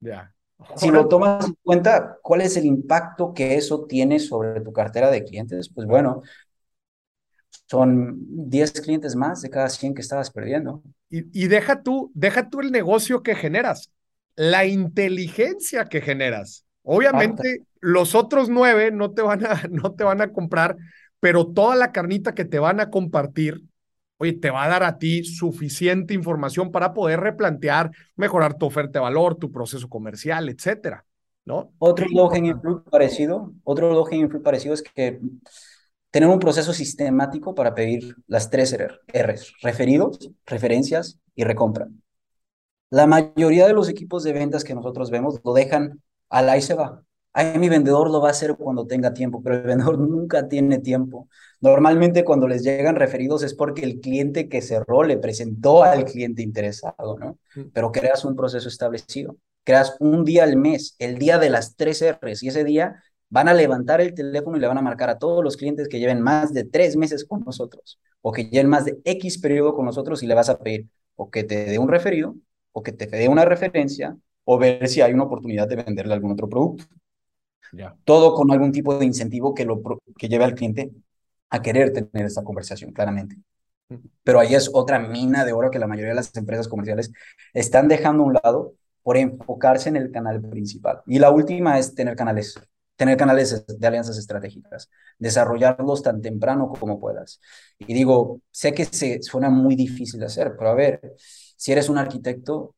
Ya. 0.00 0.34
Si 0.76 0.90
lo 0.90 1.08
tomas 1.08 1.46
en 1.46 1.56
cuenta, 1.62 2.18
¿cuál 2.22 2.42
es 2.42 2.56
el 2.56 2.66
impacto 2.66 3.32
que 3.32 3.56
eso 3.56 3.84
tiene 3.84 4.18
sobre 4.18 4.60
tu 4.60 4.72
cartera 4.72 5.10
de 5.10 5.24
clientes? 5.24 5.68
Pues 5.68 5.86
bueno, 5.86 6.22
son 7.66 8.16
10 8.50 8.80
clientes 8.80 9.16
más 9.16 9.42
de 9.42 9.50
cada 9.50 9.68
100 9.68 9.94
que 9.94 10.02
estabas 10.02 10.30
perdiendo. 10.30 10.82
Y, 11.08 11.46
deja 11.46 11.82
tú, 11.82 12.10
deja 12.14 12.48
tú 12.48 12.60
el 12.60 12.72
negocio 12.72 13.22
que 13.22 13.34
generas, 13.34 13.90
la 14.34 14.64
inteligencia 14.64 15.84
que 15.86 16.00
generas. 16.00 16.64
Obviamente, 16.82 17.64
los 17.80 18.14
otros 18.14 18.48
nueve 18.48 18.90
no 18.90 19.12
te, 19.12 19.22
van 19.22 19.44
a, 19.44 19.62
no 19.70 19.92
te 19.92 20.04
van 20.04 20.22
a 20.22 20.32
comprar, 20.32 20.76
pero 21.20 21.46
toda 21.46 21.76
la 21.76 21.92
carnita 21.92 22.34
que 22.34 22.44
te 22.44 22.58
van 22.58 22.80
a 22.80 22.90
compartir, 22.90 23.62
oye, 24.16 24.32
te 24.32 24.50
va 24.50 24.64
a 24.64 24.68
dar 24.68 24.82
a 24.82 24.98
ti 24.98 25.24
suficiente 25.24 26.14
información 26.14 26.72
para 26.72 26.94
poder 26.94 27.20
replantear, 27.20 27.90
mejorar 28.16 28.54
tu 28.54 28.66
oferta 28.66 28.98
de 28.98 29.02
valor, 29.02 29.36
tu 29.36 29.52
proceso 29.52 29.88
comercial, 29.88 30.48
etcétera, 30.48 31.04
¿no? 31.44 31.72
Otro 31.78 32.06
low-hanging 32.08 32.60
parecido, 32.90 33.52
otro 33.64 33.92
low-hanging 33.92 34.42
parecido 34.42 34.74
es 34.74 34.82
que 34.82 35.20
tener 36.12 36.28
un 36.28 36.38
proceso 36.38 36.72
sistemático 36.72 37.54
para 37.54 37.74
pedir 37.74 38.14
las 38.28 38.50
tres 38.50 38.76
R's, 39.12 39.54
referidos, 39.62 40.30
referencias 40.46 41.18
y 41.34 41.42
recompra. 41.42 41.88
La 42.90 43.06
mayoría 43.06 43.66
de 43.66 43.72
los 43.72 43.88
equipos 43.88 44.22
de 44.22 44.34
ventas 44.34 44.62
que 44.62 44.74
nosotros 44.74 45.10
vemos 45.10 45.40
lo 45.42 45.54
dejan 45.54 46.02
al 46.28 46.50
ahí 46.50 46.60
se 46.60 46.74
va. 46.74 47.02
Ahí 47.32 47.58
mi 47.58 47.70
vendedor 47.70 48.10
lo 48.10 48.20
va 48.20 48.28
a 48.28 48.32
hacer 48.32 48.56
cuando 48.56 48.86
tenga 48.86 49.14
tiempo, 49.14 49.42
pero 49.42 49.56
el 49.56 49.62
vendedor 49.62 49.98
nunca 49.98 50.48
tiene 50.48 50.78
tiempo. 50.78 51.28
Normalmente 51.62 52.24
cuando 52.24 52.46
les 52.46 52.62
llegan 52.62 52.96
referidos 52.96 53.42
es 53.42 53.54
porque 53.54 53.82
el 53.82 53.98
cliente 54.00 54.50
que 54.50 54.60
cerró 54.60 55.04
le 55.04 55.16
presentó 55.16 55.82
al 55.82 56.04
cliente 56.04 56.42
interesado, 56.42 57.18
¿no? 57.18 57.38
Pero 57.72 57.90
creas 57.90 58.26
un 58.26 58.36
proceso 58.36 58.68
establecido. 58.68 59.36
Creas 59.64 59.96
un 59.98 60.24
día 60.24 60.42
al 60.42 60.56
mes, 60.56 60.94
el 60.98 61.16
día 61.16 61.38
de 61.38 61.48
las 61.48 61.76
tres 61.76 62.04
R's, 62.20 62.42
y 62.42 62.48
ese 62.48 62.64
día 62.64 63.02
van 63.32 63.48
a 63.48 63.54
levantar 63.54 64.02
el 64.02 64.12
teléfono 64.12 64.58
y 64.58 64.60
le 64.60 64.66
van 64.66 64.76
a 64.76 64.82
marcar 64.82 65.08
a 65.08 65.18
todos 65.18 65.42
los 65.42 65.56
clientes 65.56 65.88
que 65.88 65.98
lleven 65.98 66.20
más 66.20 66.52
de 66.52 66.64
tres 66.64 66.96
meses 66.96 67.24
con 67.24 67.40
nosotros 67.40 67.98
o 68.20 68.30
que 68.30 68.44
lleven 68.44 68.68
más 68.68 68.84
de 68.84 69.00
X 69.04 69.38
periodo 69.38 69.74
con 69.74 69.86
nosotros 69.86 70.22
y 70.22 70.26
le 70.26 70.34
vas 70.34 70.50
a 70.50 70.58
pedir 70.58 70.86
o 71.16 71.30
que 71.30 71.42
te 71.42 71.64
dé 71.64 71.78
un 71.78 71.88
referido 71.88 72.36
o 72.72 72.82
que 72.82 72.92
te 72.92 73.06
dé 73.06 73.28
una 73.28 73.46
referencia 73.46 74.14
o 74.44 74.58
ver 74.58 74.86
si 74.86 75.00
hay 75.00 75.14
una 75.14 75.22
oportunidad 75.22 75.66
de 75.66 75.76
venderle 75.76 76.12
algún 76.12 76.32
otro 76.32 76.46
producto. 76.46 76.84
Todo 78.04 78.34
con 78.34 78.50
algún 78.52 78.70
tipo 78.70 78.98
de 78.98 79.06
incentivo 79.06 79.54
que, 79.54 79.64
lo, 79.64 79.80
que 80.18 80.28
lleve 80.28 80.44
al 80.44 80.54
cliente 80.54 80.90
a 81.48 81.62
querer 81.62 81.90
tener 81.90 82.26
esta 82.26 82.44
conversación, 82.44 82.92
claramente. 82.92 83.36
Pero 84.22 84.40
ahí 84.40 84.54
es 84.54 84.70
otra 84.74 84.98
mina 84.98 85.46
de 85.46 85.54
oro 85.54 85.70
que 85.70 85.78
la 85.78 85.86
mayoría 85.86 86.10
de 86.10 86.16
las 86.16 86.36
empresas 86.36 86.68
comerciales 86.68 87.10
están 87.54 87.88
dejando 87.88 88.24
a 88.24 88.26
un 88.26 88.34
lado 88.34 88.74
por 89.02 89.16
enfocarse 89.16 89.88
en 89.88 89.96
el 89.96 90.10
canal 90.10 90.42
principal. 90.42 91.00
Y 91.06 91.18
la 91.18 91.30
última 91.30 91.78
es 91.78 91.94
tener 91.94 92.14
canales 92.14 92.60
tener 92.96 93.16
canales 93.16 93.64
de 93.66 93.86
alianzas 93.86 94.18
estratégicas, 94.18 94.90
desarrollarlos 95.18 96.02
tan 96.02 96.20
temprano 96.20 96.72
como 96.78 97.00
puedas. 97.00 97.40
Y 97.78 97.94
digo, 97.94 98.40
sé 98.50 98.72
que 98.74 98.84
se 98.84 99.22
suena 99.22 99.50
muy 99.50 99.74
difícil 99.76 100.20
de 100.20 100.26
hacer, 100.26 100.54
pero 100.56 100.70
a 100.70 100.74
ver, 100.74 101.00
si 101.16 101.72
eres 101.72 101.88
un 101.88 101.98
arquitecto, 101.98 102.74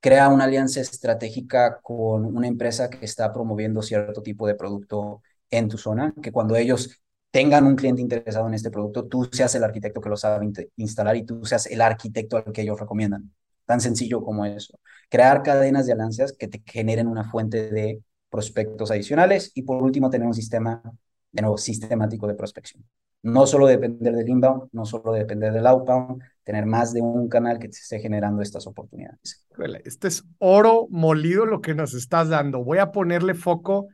crea 0.00 0.28
una 0.28 0.44
alianza 0.44 0.80
estratégica 0.80 1.80
con 1.82 2.24
una 2.24 2.46
empresa 2.48 2.88
que 2.90 3.04
está 3.04 3.32
promoviendo 3.32 3.82
cierto 3.82 4.22
tipo 4.22 4.46
de 4.46 4.54
producto 4.54 5.22
en 5.50 5.68
tu 5.68 5.78
zona, 5.78 6.14
que 6.22 6.32
cuando 6.32 6.56
ellos 6.56 7.00
tengan 7.30 7.66
un 7.66 7.76
cliente 7.76 8.02
interesado 8.02 8.46
en 8.48 8.54
este 8.54 8.70
producto, 8.70 9.06
tú 9.06 9.28
seas 9.30 9.54
el 9.54 9.64
arquitecto 9.64 10.00
que 10.00 10.08
lo 10.08 10.16
sabe 10.16 10.46
instalar 10.76 11.16
y 11.16 11.24
tú 11.24 11.44
seas 11.44 11.66
el 11.66 11.80
arquitecto 11.80 12.36
al 12.36 12.52
que 12.52 12.62
ellos 12.62 12.80
recomiendan. 12.80 13.32
Tan 13.66 13.80
sencillo 13.80 14.22
como 14.22 14.44
eso. 14.46 14.78
Crear 15.10 15.42
cadenas 15.42 15.86
de 15.86 15.92
alianzas 15.92 16.32
que 16.32 16.48
te 16.48 16.62
generen 16.64 17.06
una 17.06 17.24
fuente 17.30 17.70
de 17.70 18.02
prospectos 18.30 18.90
adicionales 18.90 19.50
y 19.54 19.62
por 19.62 19.82
último 19.82 20.10
tener 20.10 20.26
un 20.26 20.34
sistema 20.34 20.82
de 21.32 21.42
nuevo 21.42 21.58
sistemático 21.58 22.26
de 22.26 22.34
prospección. 22.34 22.84
No 23.22 23.46
solo 23.46 23.66
depender 23.66 24.14
del 24.14 24.28
inbound, 24.28 24.68
no 24.72 24.84
solo 24.84 25.12
depender 25.12 25.52
del 25.52 25.66
outbound, 25.66 26.22
tener 26.44 26.66
más 26.66 26.92
de 26.92 27.02
un 27.02 27.28
canal 27.28 27.58
que 27.58 27.68
te 27.68 27.76
esté 27.76 27.98
generando 27.98 28.42
estas 28.42 28.66
oportunidades. 28.66 29.44
Este 29.84 30.08
es 30.08 30.24
oro 30.38 30.86
molido 30.90 31.44
lo 31.44 31.60
que 31.60 31.74
nos 31.74 31.94
estás 31.94 32.28
dando. 32.28 32.62
Voy 32.62 32.78
a 32.78 32.92
ponerle 32.92 33.34
foco 33.34 33.88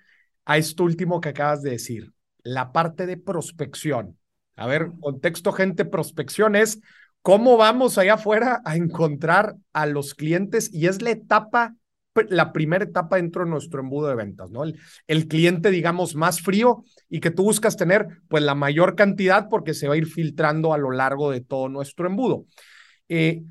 a 0.44 0.58
esto 0.58 0.84
último 0.84 1.20
que 1.20 1.30
acabas 1.30 1.62
de 1.62 1.70
decir, 1.70 2.12
la 2.42 2.72
parte 2.72 3.06
de 3.06 3.16
prospección. 3.16 4.18
A 4.56 4.66
ver, 4.66 4.92
contexto, 5.00 5.52
gente, 5.52 5.84
prospección 5.84 6.54
es 6.54 6.80
cómo 7.22 7.56
vamos 7.56 7.96
allá 7.96 8.14
afuera 8.14 8.60
a 8.66 8.76
encontrar 8.76 9.56
a 9.72 9.86
los 9.86 10.14
clientes 10.14 10.72
y 10.72 10.86
es 10.86 11.00
la 11.00 11.10
etapa 11.10 11.74
la 12.28 12.52
primera 12.52 12.84
etapa 12.84 13.16
dentro 13.16 13.44
de 13.44 13.50
nuestro 13.50 13.80
embudo 13.80 14.08
de 14.08 14.14
ventas, 14.14 14.50
¿no? 14.50 14.62
El, 14.64 15.28
cliente, 15.28 15.70
digamos, 15.70 16.14
más 16.14 16.40
frío 16.40 16.84
y 17.08 17.20
que 17.20 17.30
tú 17.30 17.44
buscas 17.44 17.76
tener, 17.76 18.06
pues, 18.28 18.42
la 18.42 18.54
mayor 18.54 18.94
cantidad 18.94 19.48
porque 19.48 19.74
se 19.74 19.88
va 19.88 19.94
a 19.94 19.96
ir 19.98 20.06
filtrando 20.06 20.72
a 20.72 20.78
lo 20.78 20.90
largo 20.90 21.30
de 21.30 21.40
todo 21.40 21.68
nuestro 21.68 22.06
embudo. 22.06 22.46
Eh, 23.08 23.42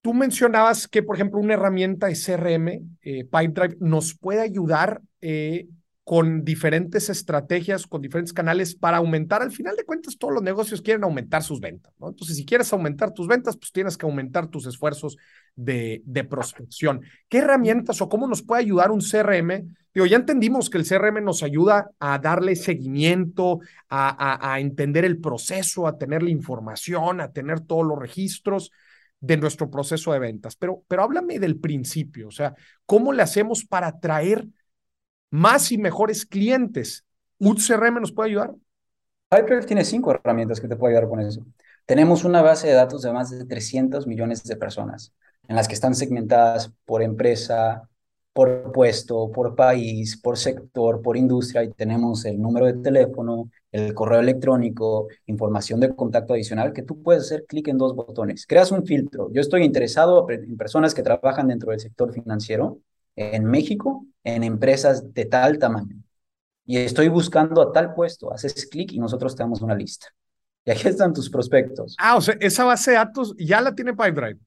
tú 0.00 0.14
mencionabas 0.14 0.88
que, 0.88 1.02
por 1.02 1.16
ejemplo, 1.16 1.40
una 1.40 1.54
herramienta 1.54 2.06
de 2.08 2.14
CRM, 2.14 2.82
eh, 3.02 3.28
nos 3.80 4.16
puede 4.16 4.40
ayudar 4.40 5.00
eh, 5.20 5.66
con 6.08 6.42
diferentes 6.42 7.10
estrategias, 7.10 7.86
con 7.86 8.00
diferentes 8.00 8.32
canales 8.32 8.74
para 8.74 8.96
aumentar. 8.96 9.42
Al 9.42 9.52
final 9.52 9.76
de 9.76 9.84
cuentas, 9.84 10.16
todos 10.16 10.32
los 10.32 10.42
negocios 10.42 10.80
quieren 10.80 11.04
aumentar 11.04 11.42
sus 11.42 11.60
ventas, 11.60 11.92
¿no? 12.00 12.08
Entonces, 12.08 12.34
si 12.34 12.46
quieres 12.46 12.72
aumentar 12.72 13.12
tus 13.12 13.28
ventas, 13.28 13.58
pues 13.58 13.72
tienes 13.72 13.98
que 13.98 14.06
aumentar 14.06 14.46
tus 14.46 14.64
esfuerzos 14.64 15.18
de, 15.54 16.00
de 16.06 16.24
prospección. 16.24 17.02
¿Qué 17.28 17.40
herramientas 17.40 18.00
o 18.00 18.08
cómo 18.08 18.26
nos 18.26 18.42
puede 18.42 18.62
ayudar 18.62 18.90
un 18.90 19.02
CRM? 19.02 19.76
Digo, 19.92 20.06
ya 20.06 20.16
entendimos 20.16 20.70
que 20.70 20.78
el 20.78 20.86
CRM 20.86 21.22
nos 21.22 21.42
ayuda 21.42 21.90
a 21.98 22.18
darle 22.18 22.56
seguimiento, 22.56 23.60
a, 23.90 24.54
a, 24.54 24.60
entender 24.60 25.04
el 25.04 25.20
proceso, 25.20 25.86
a 25.86 25.98
tener 25.98 26.22
la 26.22 26.30
información, 26.30 27.20
a 27.20 27.32
tener 27.32 27.60
todos 27.60 27.86
los 27.86 27.98
registros 27.98 28.72
de 29.20 29.36
nuestro 29.36 29.70
proceso 29.70 30.14
de 30.14 30.20
ventas. 30.20 30.56
Pero, 30.56 30.82
pero 30.88 31.02
háblame 31.02 31.38
del 31.38 31.60
principio, 31.60 32.28
o 32.28 32.32
sea, 32.32 32.54
¿cómo 32.86 33.12
le 33.12 33.22
hacemos 33.22 33.66
para 33.66 33.88
atraer 33.88 34.48
más 35.30 35.72
y 35.72 35.78
mejores 35.78 36.26
clientes. 36.26 37.04
¿Un 37.38 37.56
CRM 37.56 38.00
nos 38.00 38.12
puede 38.12 38.30
ayudar? 38.30 38.54
Hyper 39.30 39.64
tiene 39.66 39.84
cinco 39.84 40.10
herramientas 40.10 40.60
que 40.60 40.68
te 40.68 40.76
pueden 40.76 40.96
ayudar 40.96 41.10
con 41.10 41.20
eso. 41.20 41.44
Tenemos 41.86 42.24
una 42.24 42.42
base 42.42 42.68
de 42.68 42.74
datos 42.74 43.02
de 43.02 43.12
más 43.12 43.30
de 43.30 43.44
300 43.44 44.06
millones 44.06 44.42
de 44.44 44.56
personas, 44.56 45.12
en 45.46 45.56
las 45.56 45.68
que 45.68 45.74
están 45.74 45.94
segmentadas 45.94 46.72
por 46.84 47.02
empresa, 47.02 47.88
por 48.32 48.72
puesto, 48.72 49.30
por 49.32 49.54
país, 49.54 50.16
por 50.16 50.38
sector, 50.38 51.02
por 51.02 51.16
industria, 51.16 51.64
y 51.64 51.72
tenemos 51.72 52.24
el 52.24 52.40
número 52.40 52.66
de 52.66 52.74
teléfono, 52.74 53.50
el 53.72 53.94
correo 53.94 54.20
electrónico, 54.20 55.08
información 55.26 55.80
de 55.80 55.94
contacto 55.94 56.34
adicional, 56.34 56.72
que 56.72 56.82
tú 56.82 57.02
puedes 57.02 57.24
hacer 57.24 57.44
clic 57.46 57.68
en 57.68 57.78
dos 57.78 57.94
botones. 57.94 58.46
Creas 58.46 58.70
un 58.70 58.84
filtro. 58.86 59.30
Yo 59.32 59.40
estoy 59.40 59.64
interesado 59.64 60.24
en 60.30 60.56
personas 60.56 60.94
que 60.94 61.02
trabajan 61.02 61.48
dentro 61.48 61.70
del 61.70 61.80
sector 61.80 62.12
financiero 62.12 62.78
en 63.18 63.44
México 63.44 64.06
en 64.22 64.44
empresas 64.44 65.12
de 65.12 65.24
tal 65.24 65.58
tamaño. 65.58 65.96
Y 66.64 66.76
estoy 66.78 67.08
buscando 67.08 67.62
a 67.62 67.72
tal 67.72 67.94
puesto, 67.94 68.32
haces 68.32 68.66
clic 68.66 68.92
y 68.92 68.98
nosotros 68.98 69.34
te 69.34 69.42
damos 69.42 69.62
una 69.62 69.74
lista. 69.74 70.06
Y 70.64 70.70
aquí 70.70 70.86
están 70.86 71.12
tus 71.12 71.30
prospectos. 71.30 71.96
Ah, 71.98 72.16
o 72.16 72.20
sea, 72.20 72.36
esa 72.40 72.64
base 72.64 72.90
de 72.90 72.98
datos 72.98 73.34
ya 73.38 73.60
la 73.60 73.74
tiene 73.74 73.92
Pipedrive. 73.92 74.38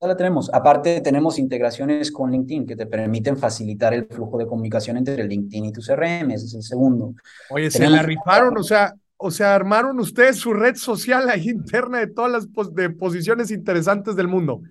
Ya 0.00 0.08
la 0.08 0.16
tenemos. 0.16 0.52
Aparte, 0.52 1.00
tenemos 1.00 1.38
integraciones 1.38 2.12
con 2.12 2.30
LinkedIn 2.30 2.66
que 2.66 2.76
te 2.76 2.86
permiten 2.86 3.36
facilitar 3.36 3.92
el 3.92 4.06
flujo 4.06 4.38
de 4.38 4.46
comunicación 4.46 4.96
entre 4.96 5.24
LinkedIn 5.24 5.64
y 5.66 5.72
tu 5.72 5.80
CRM. 5.80 6.30
Ese 6.30 6.46
es 6.46 6.54
el 6.54 6.62
segundo. 6.62 7.14
Oye, 7.50 7.70
se 7.70 7.88
la 7.88 8.02
rifaron, 8.02 8.56
o 8.56 8.62
sea, 8.62 8.94
o 9.16 9.30
sea, 9.30 9.54
armaron 9.54 9.98
ustedes 9.98 10.36
su 10.36 10.52
red 10.52 10.76
social 10.76 11.28
ahí 11.28 11.48
interna 11.48 11.98
de 11.98 12.06
todas 12.06 12.30
las 12.30 12.74
de 12.74 12.90
posiciones 12.90 13.50
interesantes 13.50 14.14
del 14.14 14.28
mundo. 14.28 14.62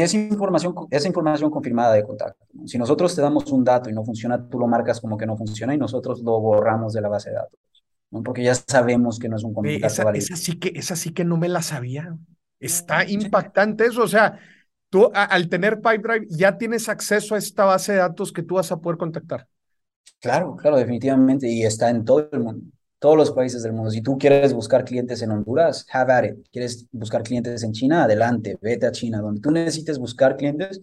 Y 0.00 0.02
esa 0.02 0.16
información, 0.16 0.74
esa 0.90 1.08
información 1.08 1.50
confirmada 1.50 1.92
de 1.92 2.02
contacto. 2.02 2.46
Si 2.64 2.78
nosotros 2.78 3.14
te 3.14 3.20
damos 3.20 3.52
un 3.52 3.62
dato 3.62 3.90
y 3.90 3.92
no 3.92 4.02
funciona, 4.02 4.48
tú 4.48 4.58
lo 4.58 4.66
marcas 4.66 4.98
como 4.98 5.18
que 5.18 5.26
no 5.26 5.36
funciona 5.36 5.74
y 5.74 5.76
nosotros 5.76 6.22
lo 6.22 6.40
borramos 6.40 6.94
de 6.94 7.02
la 7.02 7.10
base 7.10 7.28
de 7.28 7.36
datos. 7.36 7.60
¿no? 8.10 8.22
Porque 8.22 8.42
ya 8.42 8.54
sabemos 8.54 9.18
que 9.18 9.28
no 9.28 9.36
es 9.36 9.44
un 9.44 9.52
comunicado 9.52 9.92
esa, 9.92 10.10
Esa 10.12 10.36
sí, 10.36 10.58
que, 10.58 10.72
esa 10.74 10.96
sí 10.96 11.12
que 11.12 11.26
no 11.26 11.36
me 11.36 11.50
la 11.50 11.60
sabía. 11.60 12.16
Está 12.58 13.06
impactante 13.06 13.84
eso. 13.84 14.02
O 14.02 14.08
sea, 14.08 14.38
tú 14.88 15.10
al 15.12 15.50
tener 15.50 15.82
Pipedrive 15.82 16.26
ya 16.30 16.56
tienes 16.56 16.88
acceso 16.88 17.34
a 17.34 17.38
esta 17.38 17.66
base 17.66 17.92
de 17.92 17.98
datos 17.98 18.32
que 18.32 18.42
tú 18.42 18.54
vas 18.54 18.72
a 18.72 18.80
poder 18.80 18.96
contactar. 18.96 19.46
Claro, 20.18 20.56
claro, 20.56 20.78
definitivamente. 20.78 21.46
Y 21.46 21.62
está 21.64 21.90
en 21.90 22.06
todo 22.06 22.26
el 22.32 22.40
mundo 22.40 22.64
todos 23.00 23.16
los 23.16 23.32
países 23.32 23.62
del 23.62 23.72
mundo. 23.72 23.90
Si 23.90 24.02
tú 24.02 24.16
quieres 24.18 24.52
buscar 24.52 24.84
clientes 24.84 25.20
en 25.22 25.32
Honduras, 25.32 25.86
have 25.92 26.12
at 26.12 26.24
it. 26.24 26.46
Quieres 26.52 26.86
buscar 26.92 27.22
clientes 27.22 27.64
en 27.64 27.72
China, 27.72 28.04
adelante, 28.04 28.58
vete 28.60 28.86
a 28.86 28.92
China. 28.92 29.20
Donde 29.20 29.40
tú 29.40 29.50
necesites 29.50 29.98
buscar 29.98 30.36
clientes, 30.36 30.80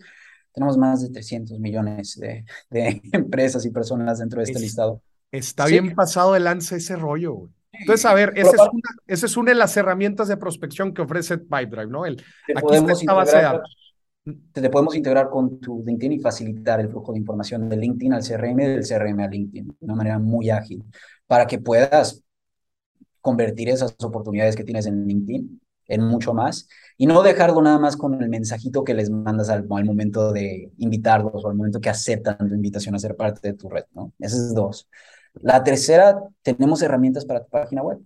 tenemos 0.52 0.78
más 0.78 1.02
de 1.04 1.10
300 1.10 1.60
millones 1.60 2.18
de, 2.20 2.44
de 2.70 3.02
empresas 3.14 3.66
y 3.66 3.70
personas 3.70 4.20
dentro 4.20 4.40
de 4.40 4.46
este 4.46 4.60
listado. 4.60 5.02
Está 5.32 5.68
bien 5.68 5.94
pasado 5.94 6.34
de 6.34 6.40
lanza 6.40 6.76
ese 6.76 6.96
rollo, 6.96 7.34
güey. 7.34 7.52
Entonces, 7.80 8.06
a 8.06 8.14
ver, 8.14 8.34
esa 8.36 8.50
es, 8.50 8.62
una, 8.72 8.90
esa 9.06 9.26
es, 9.28 9.38
una, 9.38 9.52
de 9.52 9.58
las 9.58 9.78
herramientas 9.78 10.28
de 10.28 10.38
prospección 10.38 10.94
que 10.94 11.04
ofrece 11.04 11.38
Pipedrive, 11.38 11.88
¿no? 11.88 12.06
El, 12.06 12.24
aquí 12.56 12.76
está 12.76 12.94
esta 12.94 13.14
base 13.14 13.38
de 13.38 13.44
datos. 13.44 13.87
Te 14.52 14.70
podemos 14.70 14.96
integrar 14.96 15.30
con 15.30 15.60
tu 15.60 15.84
LinkedIn 15.86 16.14
y 16.14 16.20
facilitar 16.20 16.80
el 16.80 16.90
flujo 16.90 17.14
de 17.14 17.20
información 17.20 17.70
de 17.70 17.78
LinkedIn 17.78 18.14
al 18.14 18.24
CRM 18.24 18.62
y 18.62 18.68
del 18.68 18.86
CRM 18.86 19.24
a 19.24 19.28
LinkedIn 19.28 19.68
de 19.68 19.76
una 19.80 19.96
manera 19.96 20.20
muy 20.20 20.50
ágil 20.50 20.84
para 21.28 21.48
que 21.48 21.60
puedas 21.60 22.24
convertir 23.22 23.70
esas 23.70 23.96
oportunidades 24.04 24.56
que 24.56 24.64
tienes 24.64 24.86
en 24.86 25.06
LinkedIn 25.06 25.62
en 25.88 26.02
mucho 26.02 26.34
más 26.34 26.68
y 26.98 27.06
no 27.06 27.24
dejarlo 27.24 27.62
nada 27.62 27.80
más 27.80 27.96
con 27.96 28.22
el 28.22 28.30
mensajito 28.30 28.84
que 28.84 28.94
les 28.94 29.10
mandas 29.10 29.50
al, 29.50 29.66
al, 29.70 29.86
momento 29.86 30.34
de 30.34 30.72
invitarlos 30.78 31.46
o 31.46 31.50
al 31.50 31.56
momento 31.56 31.80
que 31.80 31.90
aceptan 31.90 32.38
tu 32.38 32.54
invitación 32.54 32.96
a 32.96 33.00
ser 33.00 33.16
parte 33.16 33.48
de 33.50 33.54
tu 33.54 33.70
red, 33.70 33.86
¿no? 33.94 34.12
Esas 34.20 34.40
es 34.40 34.54
dos. 34.54 34.90
La 35.36 35.64
tercera, 35.64 36.20
tenemos 36.42 36.82
herramientas 36.82 37.26
para 37.26 37.44
tu 37.44 37.50
página 37.50 37.82
web. 37.82 38.00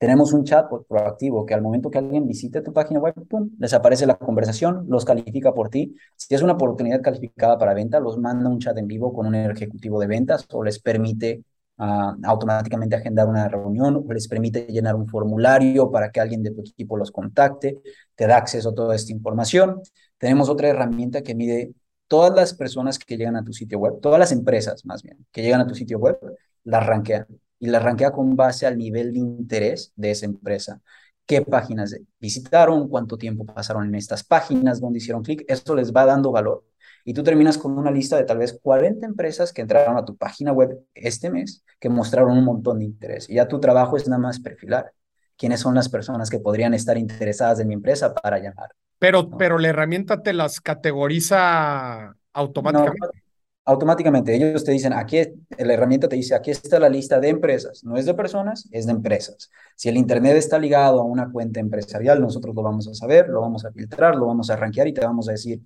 Tenemos 0.00 0.32
un 0.32 0.44
chat 0.44 0.66
proactivo 0.88 1.44
que 1.44 1.52
al 1.52 1.60
momento 1.60 1.90
que 1.90 1.98
alguien 1.98 2.26
visite 2.26 2.62
tu 2.62 2.72
página 2.72 3.00
web, 3.00 3.12
¡pum! 3.28 3.50
les 3.58 3.74
aparece 3.74 4.06
la 4.06 4.16
conversación, 4.16 4.86
los 4.88 5.04
califica 5.04 5.52
por 5.52 5.68
ti. 5.68 5.94
Si 6.16 6.34
es 6.34 6.40
una 6.40 6.54
oportunidad 6.54 7.02
calificada 7.02 7.58
para 7.58 7.74
venta, 7.74 8.00
los 8.00 8.16
manda 8.16 8.48
un 8.48 8.58
chat 8.60 8.78
en 8.78 8.86
vivo 8.86 9.12
con 9.12 9.26
un 9.26 9.34
ejecutivo 9.34 10.00
de 10.00 10.06
ventas 10.06 10.46
o 10.52 10.64
les 10.64 10.78
permite 10.78 11.44
uh, 11.76 12.14
automáticamente 12.24 12.96
agendar 12.96 13.28
una 13.28 13.46
reunión 13.46 13.96
o 14.08 14.12
les 14.14 14.26
permite 14.26 14.66
llenar 14.68 14.96
un 14.96 15.06
formulario 15.06 15.90
para 15.90 16.10
que 16.10 16.18
alguien 16.20 16.42
de 16.42 16.52
tu 16.52 16.62
equipo 16.62 16.96
los 16.96 17.10
contacte, 17.10 17.82
te 18.14 18.26
da 18.26 18.38
acceso 18.38 18.70
a 18.70 18.74
toda 18.74 18.96
esta 18.96 19.12
información. 19.12 19.82
Tenemos 20.16 20.48
otra 20.48 20.68
herramienta 20.68 21.20
que 21.20 21.34
mide 21.34 21.74
todas 22.08 22.34
las 22.34 22.54
personas 22.54 22.98
que 22.98 23.18
llegan 23.18 23.36
a 23.36 23.44
tu 23.44 23.52
sitio 23.52 23.78
web, 23.78 24.00
todas 24.00 24.18
las 24.18 24.32
empresas 24.32 24.82
más 24.86 25.02
bien, 25.02 25.26
que 25.30 25.42
llegan 25.42 25.60
a 25.60 25.66
tu 25.66 25.74
sitio 25.74 25.98
web, 25.98 26.18
las 26.64 26.86
rankea 26.86 27.26
y 27.60 27.68
las 27.68 27.82
rankea 27.82 28.10
con 28.10 28.34
base 28.34 28.66
al 28.66 28.76
nivel 28.76 29.12
de 29.12 29.20
interés 29.20 29.92
de 29.94 30.10
esa 30.10 30.26
empresa. 30.26 30.80
¿Qué 31.26 31.42
páginas 31.42 31.94
visitaron? 32.18 32.88
¿Cuánto 32.88 33.16
tiempo 33.16 33.46
pasaron 33.46 33.86
en 33.86 33.94
estas 33.94 34.24
páginas? 34.24 34.80
¿Dónde 34.80 34.98
hicieron 34.98 35.22
clic? 35.22 35.44
Esto 35.46 35.76
les 35.76 35.92
va 35.92 36.06
dando 36.06 36.32
valor. 36.32 36.64
Y 37.04 37.14
tú 37.14 37.22
terminas 37.22 37.56
con 37.56 37.78
una 37.78 37.90
lista 37.90 38.16
de 38.16 38.24
tal 38.24 38.38
vez 38.38 38.58
40 38.60 39.06
empresas 39.06 39.52
que 39.52 39.62
entraron 39.62 39.96
a 39.96 40.04
tu 40.04 40.16
página 40.16 40.52
web 40.52 40.76
este 40.94 41.30
mes, 41.30 41.64
que 41.78 41.88
mostraron 41.88 42.36
un 42.36 42.44
montón 42.44 42.80
de 42.80 42.86
interés. 42.86 43.30
Y 43.30 43.34
ya 43.34 43.46
tu 43.46 43.60
trabajo 43.60 43.96
es 43.96 44.08
nada 44.08 44.20
más 44.20 44.40
perfilar 44.40 44.92
quiénes 45.36 45.60
son 45.60 45.74
las 45.74 45.88
personas 45.88 46.28
que 46.30 46.40
podrían 46.40 46.74
estar 46.74 46.98
interesadas 46.98 47.60
en 47.60 47.68
mi 47.68 47.74
empresa 47.74 48.14
para 48.14 48.38
llamar. 48.38 48.70
Pero, 48.98 49.30
pero 49.30 49.58
la 49.58 49.68
herramienta 49.68 50.22
te 50.22 50.32
las 50.32 50.60
categoriza 50.60 52.14
automáticamente 52.32 53.22
automáticamente 53.70 54.34
ellos 54.34 54.64
te 54.64 54.72
dicen, 54.72 54.92
aquí, 54.92 55.22
la 55.58 55.74
herramienta 55.74 56.08
te 56.08 56.16
dice, 56.16 56.34
aquí 56.34 56.50
está 56.50 56.78
la 56.78 56.88
lista 56.88 57.20
de 57.20 57.28
empresas, 57.28 57.84
no 57.84 57.96
es 57.96 58.04
de 58.04 58.14
personas, 58.14 58.68
es 58.72 58.86
de 58.86 58.92
empresas. 58.92 59.50
Si 59.76 59.88
el 59.88 59.96
Internet 59.96 60.36
está 60.36 60.58
ligado 60.58 61.00
a 61.00 61.04
una 61.04 61.30
cuenta 61.30 61.60
empresarial, 61.60 62.20
nosotros 62.20 62.54
lo 62.54 62.62
vamos 62.62 62.88
a 62.88 62.94
saber, 62.94 63.28
lo 63.28 63.40
vamos 63.40 63.64
a 63.64 63.72
filtrar, 63.72 64.16
lo 64.16 64.26
vamos 64.26 64.50
a 64.50 64.56
rankear 64.56 64.88
y 64.88 64.92
te 64.92 65.00
vamos 65.02 65.28
a 65.28 65.32
decir, 65.32 65.60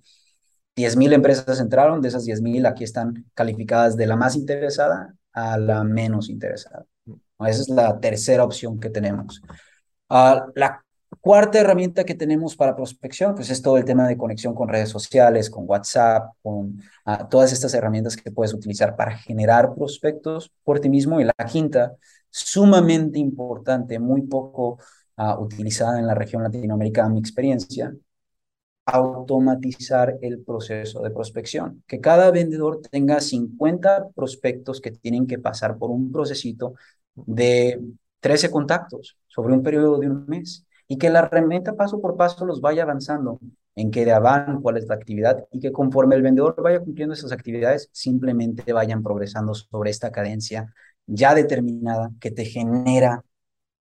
10.000 0.75 1.13
empresas 1.13 1.59
entraron, 1.59 2.01
de 2.01 2.09
esas 2.09 2.25
10.000 2.25 2.67
aquí 2.67 2.83
están 2.83 3.25
calificadas 3.33 3.95
de 3.97 4.07
la 4.07 4.15
más 4.15 4.35
interesada 4.35 5.15
a 5.33 5.57
la 5.57 5.83
menos 5.83 6.29
interesada. 6.29 6.85
Esa 7.39 7.61
es 7.61 7.69
la 7.69 7.99
tercera 7.99 8.43
opción 8.43 8.79
que 8.79 8.89
tenemos. 8.89 9.41
Uh, 10.09 10.51
la 10.53 10.84
Cuarta 11.25 11.59
herramienta 11.59 12.03
que 12.03 12.13
tenemos 12.13 12.55
para 12.55 12.75
prospección, 12.75 13.33
pues 13.33 13.49
es 13.49 13.59
todo 13.59 13.77
el 13.77 13.83
tema 13.83 14.07
de 14.07 14.15
conexión 14.15 14.53
con 14.53 14.69
redes 14.69 14.89
sociales, 14.89 15.49
con 15.49 15.63
WhatsApp, 15.67 16.35
con 16.43 16.79
ah, 17.03 17.27
todas 17.27 17.51
estas 17.51 17.73
herramientas 17.73 18.15
que 18.15 18.29
puedes 18.29 18.53
utilizar 18.53 18.95
para 18.95 19.17
generar 19.17 19.73
prospectos 19.73 20.51
por 20.63 20.79
ti 20.79 20.87
mismo. 20.87 21.19
Y 21.19 21.23
la 21.23 21.33
quinta, 21.51 21.95
sumamente 22.29 23.17
importante, 23.17 23.97
muy 23.97 24.21
poco 24.21 24.77
uh, 25.17 25.41
utilizada 25.41 25.97
en 25.97 26.05
la 26.05 26.13
región 26.13 26.43
latinoamericana, 26.43 27.09
mi 27.09 27.21
experiencia, 27.21 27.91
automatizar 28.85 30.19
el 30.21 30.43
proceso 30.43 31.01
de 31.01 31.09
prospección. 31.09 31.83
Que 31.87 31.99
cada 31.99 32.29
vendedor 32.29 32.81
tenga 32.91 33.19
50 33.19 34.09
prospectos 34.13 34.79
que 34.79 34.91
tienen 34.91 35.25
que 35.25 35.39
pasar 35.39 35.79
por 35.79 35.89
un 35.89 36.11
procesito 36.11 36.75
de 37.15 37.81
13 38.19 38.51
contactos 38.51 39.17
sobre 39.25 39.55
un 39.55 39.63
periodo 39.63 39.97
de 39.97 40.11
un 40.11 40.27
mes 40.27 40.65
y 40.87 40.97
que 40.97 41.09
la 41.09 41.19
herramienta 41.19 41.73
paso 41.73 42.01
por 42.01 42.15
paso 42.15 42.45
los 42.45 42.61
vaya 42.61 42.83
avanzando 42.83 43.39
en 43.75 43.91
qué 43.91 44.05
de 44.05 44.17
van, 44.19 44.61
cuál 44.61 44.77
es 44.77 44.87
la 44.87 44.95
actividad 44.95 45.45
y 45.51 45.59
que 45.59 45.71
conforme 45.71 46.15
el 46.15 46.21
vendedor 46.21 46.55
vaya 46.61 46.79
cumpliendo 46.79 47.13
esas 47.13 47.31
actividades, 47.31 47.89
simplemente 47.91 48.71
vayan 48.71 49.03
progresando 49.03 49.53
sobre 49.53 49.89
esta 49.89 50.11
cadencia 50.11 50.73
ya 51.07 51.35
determinada 51.35 52.11
que 52.19 52.31
te 52.31 52.45
genera 52.45 53.23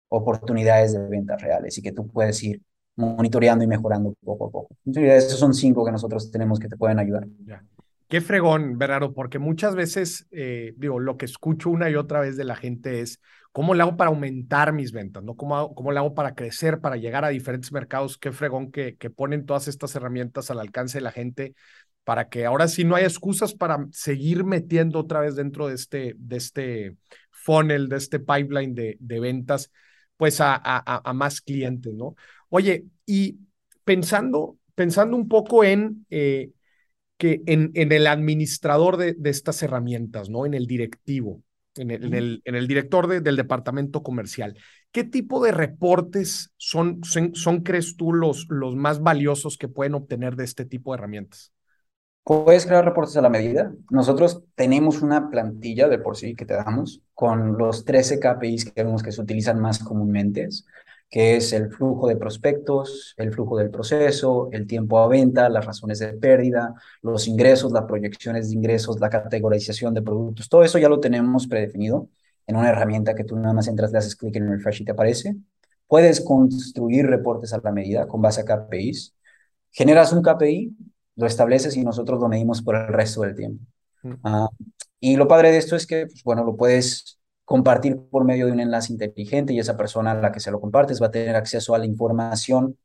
oportunidades 0.08 0.92
de 0.92 1.08
ventas 1.08 1.40
reales 1.40 1.76
y 1.78 1.82
que 1.82 1.92
tú 1.92 2.06
puedes 2.06 2.42
ir 2.42 2.60
monitoreando 2.96 3.64
y 3.64 3.68
mejorando 3.68 4.14
poco 4.24 4.46
a 4.46 4.50
poco. 4.50 4.76
Entonces, 4.84 5.24
esos 5.24 5.38
son 5.38 5.54
cinco 5.54 5.84
que 5.84 5.92
nosotros 5.92 6.30
tenemos 6.30 6.58
que 6.58 6.68
te 6.68 6.76
pueden 6.76 6.98
ayudar. 6.98 7.26
Ya. 7.44 7.64
Qué 8.08 8.20
fregón, 8.20 8.78
Bernardo, 8.78 9.12
porque 9.12 9.38
muchas 9.38 9.74
veces, 9.74 10.26
eh, 10.30 10.74
digo, 10.76 10.98
lo 10.98 11.16
que 11.16 11.26
escucho 11.26 11.70
una 11.70 11.90
y 11.90 11.94
otra 11.94 12.20
vez 12.20 12.36
de 12.36 12.44
la 12.44 12.56
gente 12.56 13.00
es, 13.00 13.20
¿cómo 13.58 13.74
le 13.74 13.82
hago 13.82 13.96
para 13.96 14.10
aumentar 14.10 14.72
mis 14.72 14.92
ventas? 14.92 15.24
¿no? 15.24 15.34
¿Cómo, 15.34 15.74
cómo 15.74 15.90
le 15.90 15.98
hago 15.98 16.14
para 16.14 16.36
crecer, 16.36 16.80
para 16.80 16.96
llegar 16.96 17.24
a 17.24 17.30
diferentes 17.30 17.72
mercados? 17.72 18.16
Qué 18.16 18.30
fregón 18.30 18.70
que, 18.70 18.94
ponen 19.16 19.46
todas 19.46 19.66
estas 19.66 19.96
herramientas 19.96 20.52
al 20.52 20.60
alcance 20.60 20.98
de 20.98 21.02
la 21.02 21.10
gente 21.10 21.56
para 22.04 22.28
que 22.28 22.46
ahora 22.46 22.68
sí 22.68 22.84
no 22.84 22.94
haya 22.94 23.08
excusas 23.08 23.54
para 23.54 23.84
seguir 23.90 24.44
metiendo 24.44 25.00
otra 25.00 25.18
vez 25.18 25.34
dentro 25.34 25.66
de 25.66 25.74
este, 25.74 26.14
de 26.18 26.36
este 26.36 26.96
funnel, 27.32 27.88
de 27.88 27.96
este 27.96 28.20
pipeline 28.20 28.76
de, 28.76 29.20
ventas, 29.20 29.72
pues 30.16 30.36
a, 30.40 31.02
más 31.12 31.40
clientes, 31.40 31.92
¿no? 31.94 32.14
Oye, 32.50 32.84
y 33.06 33.40
pensando, 33.82 34.56
pensando 34.76 35.16
un 35.16 35.26
poco 35.26 35.64
en... 35.64 36.06
Eh, 36.10 36.52
que 37.16 37.42
en, 37.46 37.72
en 37.74 37.90
el 37.90 38.06
administrador 38.06 38.98
de, 38.98 39.14
de, 39.14 39.30
estas 39.30 39.60
herramientas, 39.64 40.30
¿no? 40.30 40.46
En 40.46 40.54
el 40.54 40.68
directivo, 40.68 41.42
en 41.78 41.90
el, 41.90 42.04
en 42.04 42.14
el, 42.14 42.42
en 42.44 42.54
el 42.54 42.68
director 42.68 43.06
de, 43.06 43.20
del 43.20 43.36
departamento 43.36 44.02
comercial. 44.02 44.56
¿Qué 44.92 45.04
tipo 45.04 45.42
de 45.42 45.52
reportes 45.52 46.52
son, 46.56 47.02
son, 47.04 47.34
son, 47.34 47.62
crees 47.62 47.96
tú, 47.96 48.12
los, 48.12 48.46
los 48.48 48.76
más 48.76 49.00
valiosos 49.02 49.58
que 49.58 49.68
pueden 49.68 49.94
obtener 49.94 50.36
de 50.36 50.44
este 50.44 50.64
tipo 50.64 50.92
de 50.92 50.98
herramientas? 50.98 51.52
Puedes 52.24 52.66
crear 52.66 52.84
reportes 52.84 53.16
a 53.16 53.22
la 53.22 53.30
medida. 53.30 53.72
Nosotros 53.90 54.42
tenemos 54.54 55.00
una 55.00 55.30
plantilla 55.30 55.88
de 55.88 55.98
por 55.98 56.16
sí 56.16 56.34
que 56.34 56.44
te 56.44 56.54
damos 56.54 57.00
con 57.14 57.56
los 57.56 57.84
13 57.86 58.20
KPIs 58.20 58.66
que 58.66 58.84
vemos 58.84 59.02
que 59.02 59.12
se 59.12 59.22
utilizan 59.22 59.60
más 59.60 59.78
comúnmente 59.78 60.46
que 61.10 61.36
es 61.36 61.52
el 61.52 61.70
flujo 61.70 62.06
de 62.06 62.16
prospectos, 62.16 63.14
el 63.16 63.32
flujo 63.32 63.56
del 63.56 63.70
proceso, 63.70 64.48
el 64.52 64.66
tiempo 64.66 64.98
a 64.98 65.08
venta, 65.08 65.48
las 65.48 65.64
razones 65.64 65.98
de 66.00 66.12
pérdida, 66.14 66.74
los 67.02 67.26
ingresos, 67.28 67.72
las 67.72 67.84
proyecciones 67.84 68.48
de 68.48 68.56
ingresos, 68.56 69.00
la 69.00 69.08
categorización 69.08 69.94
de 69.94 70.02
productos. 70.02 70.48
Todo 70.48 70.64
eso 70.64 70.78
ya 70.78 70.88
lo 70.88 71.00
tenemos 71.00 71.46
predefinido 71.46 72.08
en 72.46 72.56
una 72.56 72.70
herramienta 72.70 73.14
que 73.14 73.24
tú 73.24 73.36
nada 73.36 73.54
más 73.54 73.68
entras, 73.68 73.92
le 73.92 73.98
haces 73.98 74.16
clic 74.16 74.36
en 74.36 74.44
el 74.44 74.50
refresh 74.52 74.82
y 74.82 74.84
te 74.84 74.92
aparece. 74.92 75.36
Puedes 75.86 76.20
construir 76.20 77.06
reportes 77.06 77.52
a 77.54 77.60
la 77.62 77.72
medida 77.72 78.06
con 78.06 78.20
base 78.20 78.42
a 78.42 78.44
KPIs. 78.44 79.14
Generas 79.70 80.12
un 80.12 80.22
KPI, 80.22 80.76
lo 81.16 81.26
estableces 81.26 81.76
y 81.76 81.84
nosotros 81.84 82.20
lo 82.20 82.28
medimos 82.28 82.62
por 82.62 82.76
el 82.76 82.88
resto 82.88 83.22
del 83.22 83.34
tiempo. 83.34 83.64
Mm. 84.02 84.12
Uh, 84.24 84.48
y 85.00 85.16
lo 85.16 85.28
padre 85.28 85.52
de 85.52 85.58
esto 85.58 85.76
es 85.76 85.86
que, 85.86 86.06
pues, 86.06 86.22
bueno, 86.22 86.44
lo 86.44 86.56
puedes 86.56 87.17
compartir 87.48 87.98
por 88.10 88.26
medio 88.26 88.44
de 88.44 88.52
un 88.52 88.60
enlace 88.60 88.92
inteligente 88.92 89.54
y 89.54 89.58
esa 89.58 89.74
persona 89.74 90.10
a 90.10 90.14
la 90.14 90.30
que 90.30 90.38
se 90.38 90.50
lo 90.50 90.60
compartes 90.60 91.00
va 91.00 91.06
a 91.06 91.10
tener 91.10 91.34
acceso 91.34 91.74
a 91.74 91.78
la 91.78 91.86
información 91.86 92.76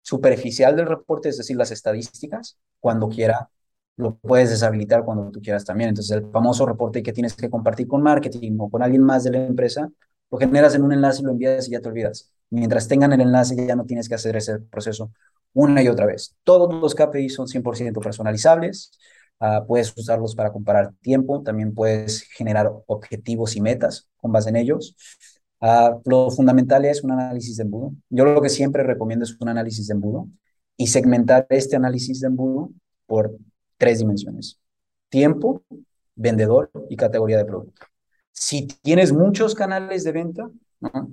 superficial 0.00 0.74
del 0.74 0.86
reporte, 0.86 1.28
es 1.28 1.36
decir, 1.36 1.54
las 1.54 1.70
estadísticas, 1.70 2.56
cuando 2.80 3.10
quiera 3.10 3.50
lo 3.98 4.16
puedes 4.16 4.48
deshabilitar 4.48 5.04
cuando 5.04 5.30
tú 5.30 5.42
quieras 5.42 5.66
también. 5.66 5.90
Entonces, 5.90 6.16
el 6.16 6.30
famoso 6.30 6.64
reporte 6.64 7.02
que 7.02 7.12
tienes 7.12 7.34
que 7.34 7.50
compartir 7.50 7.86
con 7.88 8.00
marketing 8.02 8.56
o 8.58 8.70
con 8.70 8.82
alguien 8.82 9.02
más 9.02 9.22
de 9.22 9.32
la 9.32 9.46
empresa, 9.46 9.86
lo 10.30 10.38
generas 10.38 10.74
en 10.74 10.82
un 10.82 10.94
enlace 10.94 11.22
lo 11.22 11.32
envías 11.32 11.68
y 11.68 11.72
ya 11.72 11.80
te 11.80 11.88
olvidas. 11.90 12.32
Mientras 12.48 12.88
tengan 12.88 13.12
el 13.12 13.20
enlace, 13.20 13.54
ya 13.54 13.76
no 13.76 13.84
tienes 13.84 14.08
que 14.08 14.14
hacer 14.14 14.34
ese 14.34 14.60
proceso 14.60 15.10
una 15.52 15.82
y 15.82 15.88
otra 15.88 16.06
vez. 16.06 16.34
Todos 16.42 16.74
los 16.74 16.94
KPIs 16.94 17.34
son 17.34 17.48
100% 17.48 18.00
personalizables. 18.00 18.92
Uh, 19.38 19.66
puedes 19.66 19.92
usarlos 19.96 20.34
para 20.34 20.50
comparar 20.50 20.94
tiempo, 21.02 21.42
también 21.42 21.74
puedes 21.74 22.22
generar 22.22 22.72
objetivos 22.86 23.54
y 23.54 23.60
metas 23.60 24.08
con 24.16 24.32
base 24.32 24.48
en 24.48 24.56
ellos. 24.56 24.96
Uh, 25.60 26.00
lo 26.06 26.30
fundamental 26.30 26.84
es 26.86 27.04
un 27.04 27.10
análisis 27.12 27.56
de 27.56 27.64
embudo. 27.64 27.92
Yo 28.08 28.24
lo 28.24 28.40
que 28.40 28.48
siempre 28.48 28.82
recomiendo 28.82 29.24
es 29.24 29.36
un 29.38 29.48
análisis 29.48 29.88
de 29.88 29.94
embudo 29.94 30.28
y 30.76 30.86
segmentar 30.86 31.46
este 31.50 31.76
análisis 31.76 32.20
de 32.20 32.28
embudo 32.28 32.70
por 33.06 33.36
tres 33.76 33.98
dimensiones. 33.98 34.58
Tiempo, 35.10 35.62
vendedor 36.14 36.70
y 36.88 36.96
categoría 36.96 37.36
de 37.36 37.44
producto. 37.44 37.86
Si 38.32 38.66
tienes 38.66 39.12
muchos 39.12 39.54
canales 39.54 40.04
de 40.04 40.12
venta, 40.12 40.50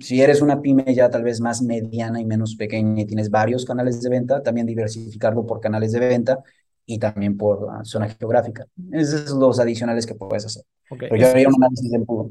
si 0.00 0.20
eres 0.20 0.42
una 0.42 0.60
pyme 0.60 0.94
ya 0.94 1.08
tal 1.10 1.22
vez 1.22 1.40
más 1.40 1.62
mediana 1.62 2.20
y 2.20 2.24
menos 2.24 2.56
pequeña 2.56 3.02
y 3.02 3.06
tienes 3.06 3.30
varios 3.30 3.64
canales 3.64 4.02
de 4.02 4.10
venta, 4.10 4.42
también 4.42 4.66
diversificarlo 4.66 5.46
por 5.46 5.60
canales 5.60 5.92
de 5.92 6.00
venta 6.00 6.42
y 6.86 6.98
también 6.98 7.36
por 7.36 7.84
zona 7.84 8.08
geográfica. 8.08 8.66
Esos 8.92 9.30
son 9.30 9.40
los 9.40 9.58
adicionales 9.58 10.06
que 10.06 10.14
puedes 10.14 10.46
hacer. 10.46 10.64
Okay. 10.90 11.08
Pero 11.08 11.20
yo 11.20 11.28
haría 11.28 11.48
un 11.48 11.54
análisis 11.56 11.90
de 11.90 11.96
embudo. 11.96 12.30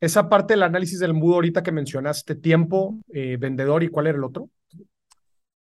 Esa 0.00 0.28
parte 0.28 0.54
del 0.54 0.62
análisis 0.62 0.98
del 0.98 1.10
embudo 1.10 1.34
ahorita 1.34 1.62
que 1.62 1.72
mencionaste, 1.72 2.34
tiempo, 2.34 2.98
eh, 3.12 3.36
vendedor 3.38 3.82
y 3.82 3.88
cuál 3.88 4.06
era 4.06 4.16
el 4.16 4.24
otro? 4.24 4.48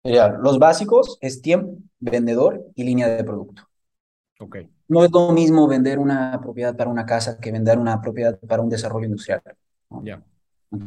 Mira, 0.04 0.38
los 0.38 0.58
básicos 0.58 1.18
es 1.20 1.40
tiempo, 1.40 1.76
vendedor 1.98 2.64
y 2.74 2.84
línea 2.84 3.08
de 3.08 3.24
producto. 3.24 3.62
Ok. 4.40 4.58
No 4.88 5.04
es 5.04 5.10
lo 5.10 5.32
mismo 5.32 5.66
vender 5.66 5.98
una 5.98 6.38
propiedad 6.40 6.76
para 6.76 6.90
una 6.90 7.04
casa 7.04 7.38
que 7.38 7.52
vender 7.52 7.78
una 7.78 8.00
propiedad 8.00 8.38
para 8.40 8.62
un 8.62 8.68
desarrollo 8.68 9.06
industrial. 9.06 9.42
Ya. 10.02 10.22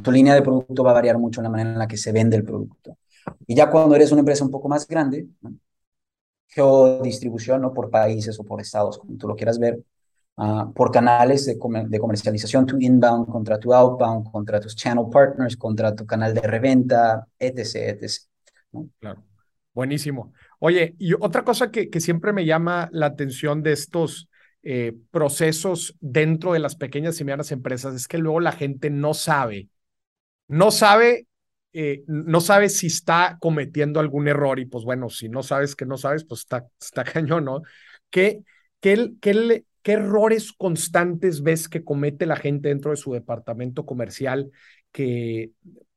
Tu 0.04 0.12
línea 0.12 0.36
de 0.36 0.42
producto 0.42 0.84
va 0.84 0.92
a 0.92 0.96
variar 0.96 1.18
mucho 1.18 1.42
en 1.42 1.46
la 1.46 1.50
manera 1.50 1.72
en 1.72 1.80
la 1.80 1.88
que 1.88 1.98
se 1.98 2.12
vende 2.12 2.38
el 2.38 2.44
producto. 2.44 2.98
Y 3.48 3.56
ya 3.56 3.70
cuando 3.70 3.96
eres 3.96 4.12
una 4.12 4.20
empresa 4.20 4.44
un 4.44 4.52
poco 4.52 4.68
más 4.70 4.88
grande, 4.88 5.28
¿no? 5.42 5.54
Geodistribución, 6.52 7.62
¿no? 7.62 7.74
por 7.74 7.90
países 7.90 8.40
o 8.40 8.44
por 8.44 8.62
estados, 8.62 8.98
como 8.98 9.18
tú 9.18 9.28
lo 9.28 9.36
quieras 9.36 9.58
ver, 9.58 9.80
uh, 10.38 10.72
por 10.74 10.92
canales 10.92 11.46
de, 11.46 11.58
comer 11.58 11.88
de, 11.88 12.00
comercialización, 12.00 12.66
tu 12.66 12.78
inbound 12.80 13.28
contra 13.28 13.58
tu 13.58 13.74
outbound, 13.74 14.32
contra 14.32 14.60
tus 14.60 14.76
channel 14.76 15.06
partners, 15.12 15.56
contra 15.58 15.96
tu 15.96 16.06
canal 16.06 16.34
de 16.34 16.42
reventa, 16.42 17.28
etc. 17.40 17.76
etc. 17.76 18.12
Claro. 19.00 19.24
Buenísimo. 19.74 20.34
Oye, 20.60 20.96
y 21.00 21.14
otra 21.14 21.44
cosa 21.44 21.72
que, 21.72 21.90
que 21.90 22.02
siempre 22.02 22.34
me 22.34 22.46
llama 22.46 22.90
la 22.92 23.06
atención 23.08 23.64
de 23.64 23.72
estos 23.72 24.30
eh, 24.64 24.94
procesos 25.10 25.96
dentro 26.02 26.54
de 26.54 26.60
las 26.60 26.76
pequeñas 26.76 27.20
y 27.20 27.24
medianas 27.24 27.52
empresas 27.52 27.96
es 27.96 28.08
que 28.08 28.20
luego 28.20 28.40
la 28.40 28.52
gente 28.52 28.92
no 28.92 29.16
sabe, 29.16 29.70
no 30.48 30.70
sabe 30.70 31.26
eh, 31.74 32.04
no 32.08 32.42
sabes 32.42 32.78
si 32.78 32.88
está 32.88 33.38
cometiendo 33.40 34.00
algún 34.00 34.28
error 34.28 34.60
y 34.60 34.66
pues 34.66 34.84
bueno, 34.84 35.10
si 35.10 35.30
no 35.30 35.44
sabes 35.44 35.76
que 35.76 35.86
no 35.86 35.98
sabes, 35.98 36.26
pues 36.26 36.42
está, 36.42 36.66
está 36.80 37.04
cañón, 37.04 37.46
¿no? 37.46 37.62
¿Qué, 38.10 38.44
qué, 38.80 39.14
qué, 39.22 39.66
¿Qué 39.84 39.94
errores 39.94 40.54
constantes 40.54 41.42
ves 41.42 41.68
que 41.68 41.84
comete 41.84 42.26
la 42.26 42.36
gente 42.36 42.70
dentro 42.70 42.92
de 42.92 42.98
su 42.98 43.14
departamento 43.14 43.86
comercial? 43.86 44.52
Que, 44.92 45.52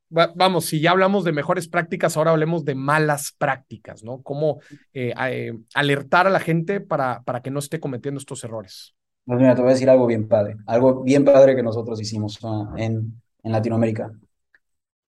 vamos, 0.09 0.67
si 0.67 0.81
ya 0.81 0.93
hablamos 0.93 1.25
de 1.25 1.33
mejores 1.33 1.69
prácticas, 1.69 2.17
ahora 2.17 2.31
hablemos 2.31 2.65
de 2.65 2.75
malas 2.75 3.35
prácticas, 3.37 4.03
¿no? 4.03 4.23
Cómo 4.23 4.61
eh, 4.95 5.13
eh, 5.29 5.53
alertar 5.75 6.27
a 6.27 6.31
la 6.31 6.41
gente 6.41 6.81
para, 6.81 7.23
para 7.23 7.43
que 7.43 7.51
no 7.51 7.59
esté 7.59 7.79
cometiendo 7.79 8.19
estos 8.19 8.43
errores. 8.45 8.95
Pues 9.27 9.39
mira, 9.39 9.55
te 9.55 9.61
voy 9.61 9.71
a 9.71 9.75
decir 9.75 9.91
algo 9.91 10.07
bien 10.07 10.29
padre, 10.29 10.57
algo 10.67 11.03
bien 11.03 11.25
padre 11.25 11.57
que 11.57 11.63
nosotros 11.63 12.01
hicimos 12.01 12.43
uh, 12.43 12.77
en, 12.77 13.21
en 13.43 13.53
Latinoamérica. 13.53 14.13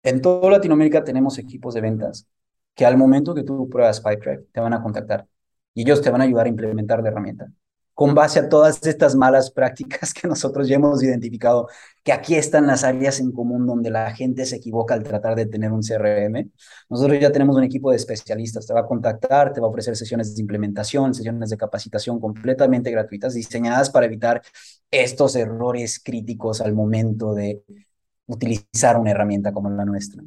En 0.03 0.21
toda 0.21 0.51
Latinoamérica 0.51 1.05
tenemos 1.05 1.39
equipos 1.39 1.75
de 1.75 1.81
ventas 1.81 2.27
que 2.75 2.85
al 2.85 2.97
momento 2.97 3.35
que 3.35 3.45
tú 3.45 3.69
pruebas 3.69 4.01
Pipedrive 4.01 4.47
te 4.53 4.61
van 4.61 4.73
a 4.73 4.83
contactar 4.83 5.27
y 5.75 5.83
ellos 5.83 6.01
te 6.03 6.11
van 6.11 6.21
a 6.21 6.25
ayudar 6.25 6.47
a 6.47 6.49
implementar 6.49 7.03
la 7.03 7.11
herramienta. 7.11 7.49
Con 7.95 8.15
base 8.15 8.41
a 8.41 8.49
todas 8.49 8.85
estas 8.87 9.15
malas 9.15 9.51
prácticas 9.51 10.13
que 10.15 10.27
nosotros 10.27 10.67
ya 10.67 10.77
hemos 10.77 11.03
identificado, 11.03 11.69
que 12.03 12.13
aquí 12.13 12.35
están 12.35 12.67
las 12.67 12.83
áreas 12.85 13.21
en 13.21 13.31
común 13.31 13.67
donde 13.67 13.91
la 13.91 14.11
gente 14.13 14.45
se 14.47 14.57
equivoca 14.57 14.95
al 14.95 15.05
tratar 15.05 15.37
de 15.37 15.47
tener 15.47 15.71
un 15.71 15.83
CRM, 15.83 16.51
nosotros 16.89 17.21
ya 17.21 17.31
tenemos 17.31 17.55
un 17.57 17.65
equipo 17.65 17.91
de 17.91 17.97
especialistas, 17.97 18.67
te 18.67 18.75
va 18.75 18.81
a 18.81 18.87
contactar, 18.87 19.53
te 19.53 19.61
va 19.61 19.67
a 19.67 19.71
ofrecer 19.71 19.95
sesiones 19.95 20.35
de 20.35 20.41
implementación, 20.41 21.15
sesiones 21.15 21.51
de 21.51 21.57
capacitación 21.57 22.19
completamente 22.19 22.91
gratuitas, 22.91 23.35
diseñadas 23.35 23.91
para 23.91 24.07
evitar 24.07 24.43
estos 24.91 25.37
errores 25.37 26.01
críticos 26.03 26.61
al 26.61 26.73
momento 26.75 27.35
de 27.35 27.63
utilizar 28.33 28.99
una 28.99 29.11
herramienta 29.11 29.53
como 29.53 29.71
la 29.71 29.85
nuestra. 29.85 30.23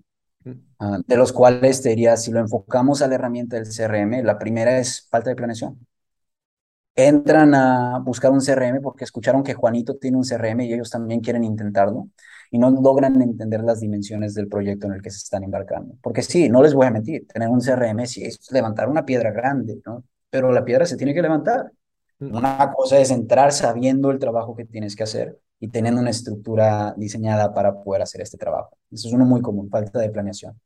Uh, 0.46 1.02
de 1.08 1.18
los 1.18 1.34
cuales 1.34 1.82
te 1.82 1.90
diría, 1.90 2.18
si 2.18 2.32
lo 2.32 2.40
enfocamos 2.40 3.02
a 3.02 3.08
la 3.08 3.16
herramienta 3.16 3.56
del 3.56 3.66
CRM, 3.66 4.24
la 4.24 4.38
primera 4.38 4.78
es 4.78 5.08
falta 5.10 5.30
de 5.30 5.36
planeación. 5.36 5.80
Entran 6.98 7.54
a 7.56 8.00
buscar 8.00 8.32
un 8.32 8.40
CRM 8.40 8.82
porque 8.82 9.04
escucharon 9.04 9.44
que 9.44 9.54
Juanito 9.54 9.98
tiene 9.98 10.18
un 10.18 10.24
CRM 10.24 10.62
y 10.62 10.74
ellos 10.74 10.90
también 10.90 11.20
quieren 11.20 11.44
intentarlo 11.44 12.10
y 12.52 12.58
no 12.58 12.72
logran 12.72 13.22
entender 13.22 13.62
las 13.64 13.82
dimensiones 13.82 14.34
del 14.34 14.48
proyecto 14.48 14.88
en 14.88 14.94
el 14.94 15.02
que 15.02 15.10
se 15.10 15.18
están 15.18 15.44
embarcando. 15.44 15.96
Porque 16.02 16.22
sí, 16.22 16.48
no 16.48 16.62
les 16.62 16.74
voy 16.74 16.88
a 16.88 16.92
mentir, 16.92 17.28
tener 17.28 17.50
un 17.50 17.60
CRM 17.60 18.06
sí 18.06 18.24
es 18.24 18.50
levantar 18.52 18.88
una 18.88 19.04
piedra 19.04 19.32
grande, 19.32 19.82
¿no? 19.86 20.04
Pero 20.30 20.52
la 20.54 20.64
piedra 20.64 20.86
se 20.86 20.96
tiene 20.96 21.14
que 21.14 21.22
levantar. 21.22 21.72
Una 22.20 22.72
cosa 22.74 22.98
es 23.00 23.12
entrar 23.12 23.52
sabiendo 23.52 24.10
el 24.10 24.20
trabajo 24.20 24.56
que 24.56 24.64
tienes 24.64 24.96
que 24.96 25.04
hacer 25.04 25.38
y 25.60 25.70
teniendo 25.70 26.02
una 26.02 26.10
estructura 26.10 26.94
diseñada 26.98 27.54
para 27.54 27.82
poder 27.82 28.02
hacer 28.02 28.22
este 28.22 28.38
trabajo. 28.38 28.78
Eso 28.92 29.08
es 29.08 29.14
uno 29.14 29.26
muy 29.26 29.42
común, 29.42 29.70
falta 29.70 30.00
de 30.00 30.10
planeación. 30.10 30.60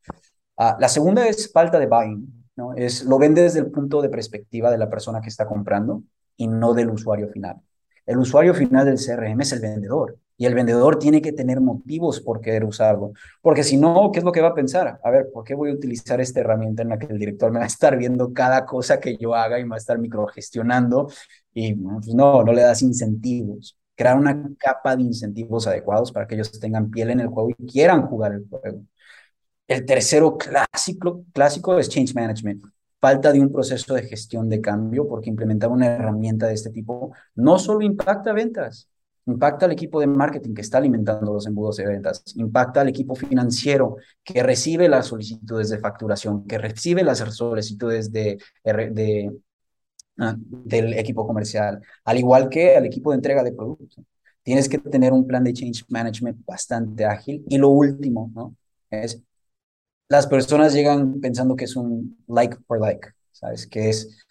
Uh, 0.57 0.79
la 0.79 0.89
segunda 0.89 1.27
es 1.27 1.51
falta 1.51 1.79
de 1.79 1.87
buying, 1.87 2.49
¿no? 2.55 2.73
Es, 2.75 3.03
lo 3.05 3.17
vende 3.17 3.41
desde 3.41 3.59
el 3.59 3.71
punto 3.71 4.01
de 4.01 4.09
perspectiva 4.09 4.71
de 4.71 4.77
la 4.77 4.89
persona 4.89 5.21
que 5.21 5.29
está 5.29 5.45
comprando 5.45 6.03
y 6.35 6.47
no 6.47 6.73
del 6.73 6.89
usuario 6.89 7.29
final. 7.29 7.57
El 8.05 8.17
usuario 8.17 8.53
final 8.53 8.85
del 8.85 8.97
CRM 8.97 9.41
es 9.41 9.51
el 9.53 9.61
vendedor 9.61 10.17
y 10.35 10.45
el 10.45 10.55
vendedor 10.55 10.97
tiene 10.97 11.21
que 11.21 11.33
tener 11.33 11.61
motivos 11.61 12.19
por 12.21 12.41
querer 12.41 12.63
usarlo, 12.63 13.11
porque 13.41 13.63
si 13.63 13.77
no, 13.77 14.09
¿qué 14.11 14.19
es 14.19 14.25
lo 14.25 14.31
que 14.31 14.41
va 14.41 14.49
a 14.49 14.53
pensar? 14.53 14.99
A 15.03 15.11
ver, 15.11 15.29
¿por 15.33 15.43
qué 15.43 15.53
voy 15.53 15.69
a 15.69 15.73
utilizar 15.73 16.19
esta 16.21 16.39
herramienta 16.39 16.81
en 16.81 16.89
la 16.89 16.97
que 16.97 17.07
el 17.07 17.19
director 17.19 17.51
me 17.51 17.59
va 17.59 17.65
a 17.65 17.67
estar 17.67 17.97
viendo 17.97 18.33
cada 18.33 18.65
cosa 18.65 18.99
que 18.99 19.17
yo 19.17 19.35
haga 19.35 19.59
y 19.59 19.63
me 19.63 19.71
va 19.71 19.75
a 19.75 19.79
estar 19.79 19.99
microgestionando? 19.99 21.09
Y 21.53 21.75
pues 21.75 22.13
no, 22.13 22.43
no 22.43 22.53
le 22.53 22.61
das 22.61 22.81
incentivos 22.81 23.78
crear 23.99 24.17
una 24.17 24.49
capa 24.57 24.95
de 24.95 25.03
incentivos 25.03 25.67
adecuados 25.67 26.13
para 26.13 26.25
que 26.25 26.35
ellos 26.35 26.57
tengan 26.57 26.89
piel 26.89 27.09
en 27.09 27.19
el 27.19 27.27
juego 27.27 27.49
y 27.49 27.65
quieran 27.65 28.03
jugar 28.03 28.31
el 28.31 28.47
juego. 28.49 28.85
El 29.67 29.85
tercero 29.85 30.37
clásico, 30.37 31.25
clásico 31.33 31.77
es 31.77 31.89
change 31.89 32.15
management. 32.15 32.63
Falta 33.01 33.33
de 33.33 33.41
un 33.41 33.51
proceso 33.51 33.93
de 33.93 34.03
gestión 34.03 34.47
de 34.47 34.61
cambio, 34.61 35.05
porque 35.05 35.29
implementar 35.29 35.69
una 35.69 35.87
herramienta 35.87 36.47
de 36.47 36.53
este 36.53 36.69
tipo 36.69 37.13
no 37.35 37.59
solo 37.59 37.81
impacta 37.81 38.31
ventas, 38.31 38.89
impacta 39.25 39.65
al 39.65 39.73
equipo 39.73 39.99
de 39.99 40.07
marketing 40.07 40.53
que 40.53 40.61
está 40.61 40.77
alimentando 40.77 41.33
los 41.33 41.45
embudos 41.45 41.75
de 41.75 41.87
ventas, 41.87 42.23
impacta 42.37 42.79
al 42.79 42.87
equipo 42.87 43.15
financiero 43.15 43.97
que 44.23 44.41
recibe 44.43 44.87
las 44.87 45.07
solicitudes 45.07 45.69
de 45.69 45.79
facturación, 45.79 46.47
que 46.47 46.57
recibe 46.57 47.03
las 47.03 47.17
solicitudes 47.17 48.13
de, 48.13 48.37
de 48.63 49.29
del 50.65 50.93
equipo 50.93 51.25
comercial, 51.25 51.81
al 52.03 52.17
igual 52.17 52.49
que 52.49 52.75
al 52.75 52.85
equipo 52.85 53.11
de 53.11 53.15
entrega 53.15 53.43
de 53.43 53.53
producto. 53.53 54.03
Tienes 54.43 54.67
que 54.67 54.77
tener 54.77 55.13
un 55.13 55.27
plan 55.27 55.43
de 55.43 55.53
change 55.53 55.85
management 55.89 56.45
bastante 56.45 57.05
ágil. 57.05 57.43
Y 57.47 57.57
lo 57.57 57.69
último, 57.69 58.31
¿no? 58.33 58.55
Es, 58.89 59.21
las 60.07 60.27
personas 60.27 60.73
llegan 60.73 61.19
pensando 61.19 61.55
que 61.55 61.65
es 61.65 61.75
un 61.75 62.17
like 62.27 62.57
for 62.67 62.79
like, 62.79 63.09
¿sabes? 63.31 63.67
Que 63.67 63.89
es, 63.89 64.25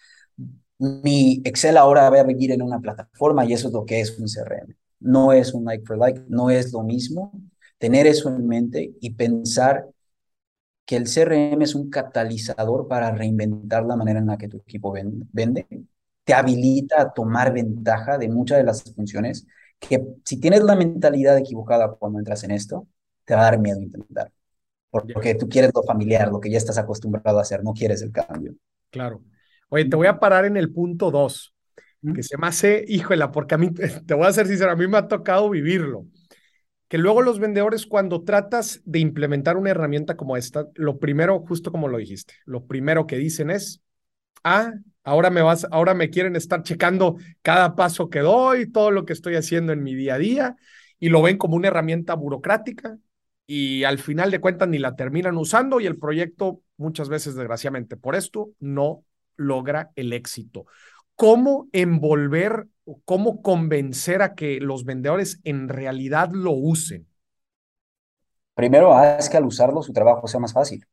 mi 0.77 1.41
Excel 1.45 1.77
ahora 1.77 2.09
va 2.09 2.19
a 2.19 2.23
vivir 2.23 2.51
en 2.51 2.61
una 2.61 2.79
plataforma 2.79 3.45
y 3.45 3.53
eso 3.53 3.67
es 3.67 3.73
lo 3.73 3.85
que 3.85 4.01
es 4.01 4.17
un 4.19 4.27
CRM. 4.27 4.75
No 4.99 5.31
es 5.31 5.53
un 5.53 5.65
like 5.65 5.85
for 5.85 5.97
like, 5.97 6.21
no 6.27 6.49
es 6.49 6.73
lo 6.73 6.83
mismo. 6.83 7.31
Tener 7.77 8.07
eso 8.07 8.29
en 8.29 8.45
mente 8.47 8.93
y 8.99 9.11
pensar 9.11 9.87
que 10.89 10.95
el 10.95 11.05
CRM 11.05 11.61
es 11.61 11.75
un 11.75 11.91
catalizador 11.91 12.87
para 12.87 13.11
reinventar 13.11 13.85
la 13.85 13.95
manera 13.95 14.17
en 14.17 14.25
la 14.25 14.39
que 14.39 14.47
tu 14.47 14.57
equipo 14.57 14.91
vende, 14.91 15.67
te 16.23 16.33
habilita 16.33 16.99
a 16.99 17.13
tomar 17.13 17.53
ventaja 17.53 18.17
de 18.17 18.27
muchas 18.27 18.57
de 18.57 18.63
las 18.63 18.81
funciones 18.95 19.45
que 19.79 20.03
si 20.25 20.39
tienes 20.39 20.63
la 20.63 20.75
mentalidad 20.75 21.37
equivocada 21.37 21.91
cuando 21.91 22.17
entras 22.17 22.43
en 22.43 22.49
esto, 22.49 22.87
te 23.23 23.35
va 23.35 23.41
a 23.41 23.43
dar 23.51 23.59
miedo 23.59 23.79
intentar. 23.79 24.31
Porque 24.89 25.35
tú 25.35 25.47
quieres 25.47 25.69
lo 25.75 25.83
familiar, 25.83 26.31
lo 26.31 26.39
que 26.39 26.49
ya 26.49 26.57
estás 26.57 26.79
acostumbrado 26.79 27.37
a 27.37 27.43
hacer, 27.43 27.63
no 27.63 27.73
quieres 27.73 28.01
el 28.01 28.11
cambio. 28.11 28.55
Claro. 28.89 29.21
Oye, 29.69 29.85
te 29.85 29.95
voy 29.95 30.07
a 30.07 30.19
parar 30.19 30.45
en 30.45 30.57
el 30.57 30.73
punto 30.73 31.11
dos, 31.11 31.53
que 32.15 32.23
se 32.23 32.35
me 32.35 32.47
hace, 32.47 32.83
híjole, 32.87 33.27
porque 33.27 33.53
a 33.53 33.59
mí, 33.59 33.69
te 34.07 34.15
voy 34.15 34.25
a 34.25 34.33
ser 34.33 34.47
sincero, 34.47 34.71
a 34.71 34.75
mí 34.75 34.87
me 34.87 34.97
ha 34.97 35.07
tocado 35.07 35.51
vivirlo 35.51 36.07
que 36.89 36.97
luego 36.97 37.21
los 37.21 37.39
vendedores 37.39 37.85
cuando 37.85 38.23
tratas 38.23 38.81
de 38.83 38.99
implementar 38.99 39.55
una 39.55 39.69
herramienta 39.69 40.17
como 40.17 40.35
esta, 40.35 40.67
lo 40.73 40.97
primero, 40.97 41.39
justo 41.47 41.71
como 41.71 41.87
lo 41.87 41.99
dijiste, 41.99 42.33
lo 42.45 42.65
primero 42.65 43.07
que 43.07 43.17
dicen 43.17 43.51
es, 43.51 43.81
ah, 44.43 44.73
ahora 45.03 45.29
me 45.29 45.43
vas, 45.43 45.67
ahora 45.71 45.93
me 45.93 46.09
quieren 46.09 46.35
estar 46.35 46.63
checando 46.63 47.17
cada 47.43 47.75
paso 47.75 48.09
que 48.09 48.19
doy, 48.19 48.71
todo 48.71 48.89
lo 48.89 49.05
que 49.05 49.13
estoy 49.13 49.35
haciendo 49.35 49.71
en 49.71 49.83
mi 49.83 49.93
día 49.93 50.15
a 50.15 50.17
día, 50.17 50.55
y 50.99 51.09
lo 51.09 51.21
ven 51.21 51.37
como 51.37 51.55
una 51.55 51.67
herramienta 51.67 52.15
burocrática 52.15 52.97
y 53.45 53.83
al 53.83 53.99
final 53.99 54.31
de 54.31 54.41
cuentas 54.41 54.67
ni 54.67 54.79
la 54.79 54.95
terminan 54.95 55.37
usando 55.37 55.79
y 55.79 55.85
el 55.85 55.97
proyecto 55.97 56.61
muchas 56.77 57.07
veces, 57.07 57.35
desgraciadamente, 57.35 57.97
por 57.97 58.15
esto 58.15 58.51
no 58.59 59.05
logra 59.37 59.91
el 59.95 60.11
éxito. 60.11 60.65
¿Cómo 61.15 61.69
envolver 61.71 62.65
cómo 63.05 63.41
convencer 63.41 64.21
a 64.21 64.35
que 64.35 64.59
los 64.59 64.85
vendedores 64.85 65.39
en 65.43 65.69
realidad 65.69 66.29
lo 66.31 66.51
usen? 66.51 67.07
Primero, 68.53 68.93
haz 68.93 69.29
que 69.29 69.37
al 69.37 69.45
usarlo 69.45 69.81
su 69.81 69.93
trabajo 69.93 70.27
sea 70.27 70.39
más 70.39 70.53
fácil. 70.53 70.85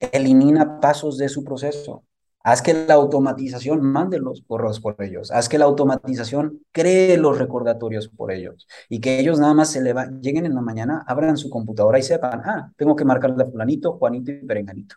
Elimina 0.00 0.80
pasos 0.80 1.18
de 1.18 1.28
su 1.28 1.44
proceso. 1.44 2.04
Haz 2.42 2.60
que 2.60 2.74
la 2.74 2.94
automatización 2.94 3.82
mande 3.82 4.18
los 4.18 4.42
correos 4.46 4.80
por 4.80 4.96
ellos. 5.02 5.30
Haz 5.30 5.48
que 5.48 5.58
la 5.58 5.64
automatización 5.64 6.60
cree 6.72 7.16
los 7.16 7.38
recordatorios 7.38 8.08
por 8.08 8.32
ellos. 8.32 8.66
Y 8.88 9.00
que 9.00 9.18
ellos 9.18 9.38
nada 9.38 9.54
más 9.54 9.70
se 9.72 9.80
le 9.82 9.94
lleguen 10.20 10.46
en 10.46 10.54
la 10.54 10.60
mañana, 10.60 11.04
abran 11.06 11.38
su 11.38 11.48
computadora 11.50 11.98
y 11.98 12.02
sepan, 12.02 12.42
ah, 12.44 12.72
tengo 12.76 12.96
que 12.96 13.04
marcarle 13.06 13.42
a 13.44 13.46
fulanito, 13.46 13.94
Juanito 13.98 14.30
y 14.30 14.46
Perenganito. 14.46 14.96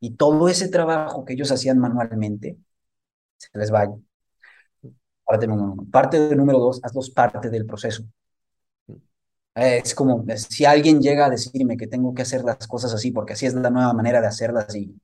Y 0.00 0.16
todo 0.16 0.48
ese 0.48 0.68
trabajo 0.68 1.24
que 1.24 1.34
ellos 1.34 1.52
hacían 1.52 1.78
manualmente, 1.78 2.58
se 3.36 3.50
les 3.58 3.70
vaya. 3.70 3.94
Parte 5.28 5.46
número 5.46 5.72
uno. 5.72 5.86
Parte 5.90 6.34
número 6.34 6.58
dos, 6.58 6.80
hazlos 6.82 7.10
parte 7.10 7.50
del 7.50 7.66
proceso. 7.66 8.02
Es 9.54 9.94
como 9.94 10.24
si 10.36 10.64
alguien 10.64 11.00
llega 11.02 11.26
a 11.26 11.30
decirme 11.30 11.76
que 11.76 11.86
tengo 11.88 12.14
que 12.14 12.22
hacer 12.22 12.44
las 12.44 12.66
cosas 12.66 12.94
así 12.94 13.10
porque 13.10 13.32
así 13.34 13.44
es 13.46 13.54
la 13.54 13.70
nueva 13.70 13.92
manera 13.92 14.20
de 14.20 14.28
hacerlas 14.28 14.74
y 14.74 14.94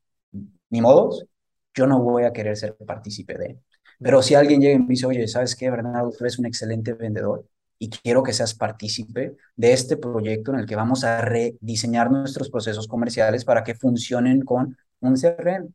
ni 0.70 0.80
modos, 0.80 1.26
yo 1.74 1.86
no 1.86 2.00
voy 2.00 2.24
a 2.24 2.32
querer 2.32 2.56
ser 2.56 2.76
partícipe 2.76 3.36
de. 3.36 3.58
Pero 4.00 4.22
si 4.22 4.34
alguien 4.34 4.60
llega 4.60 4.76
y 4.76 4.78
me 4.78 4.88
dice, 4.88 5.06
oye, 5.06 5.26
¿sabes 5.28 5.56
qué, 5.56 5.70
Bernardo? 5.70 6.10
Tú 6.10 6.18
eres 6.24 6.38
un 6.38 6.46
excelente 6.46 6.92
vendedor 6.94 7.46
y 7.78 7.90
quiero 7.90 8.22
que 8.22 8.32
seas 8.32 8.54
partícipe 8.54 9.36
de 9.56 9.72
este 9.72 9.96
proyecto 9.96 10.52
en 10.52 10.60
el 10.60 10.66
que 10.66 10.76
vamos 10.76 11.04
a 11.04 11.20
rediseñar 11.20 12.10
nuestros 12.10 12.48
procesos 12.50 12.88
comerciales 12.88 13.44
para 13.44 13.64
que 13.64 13.74
funcionen 13.74 14.42
con 14.42 14.76
un 15.00 15.16
CRM. 15.16 15.74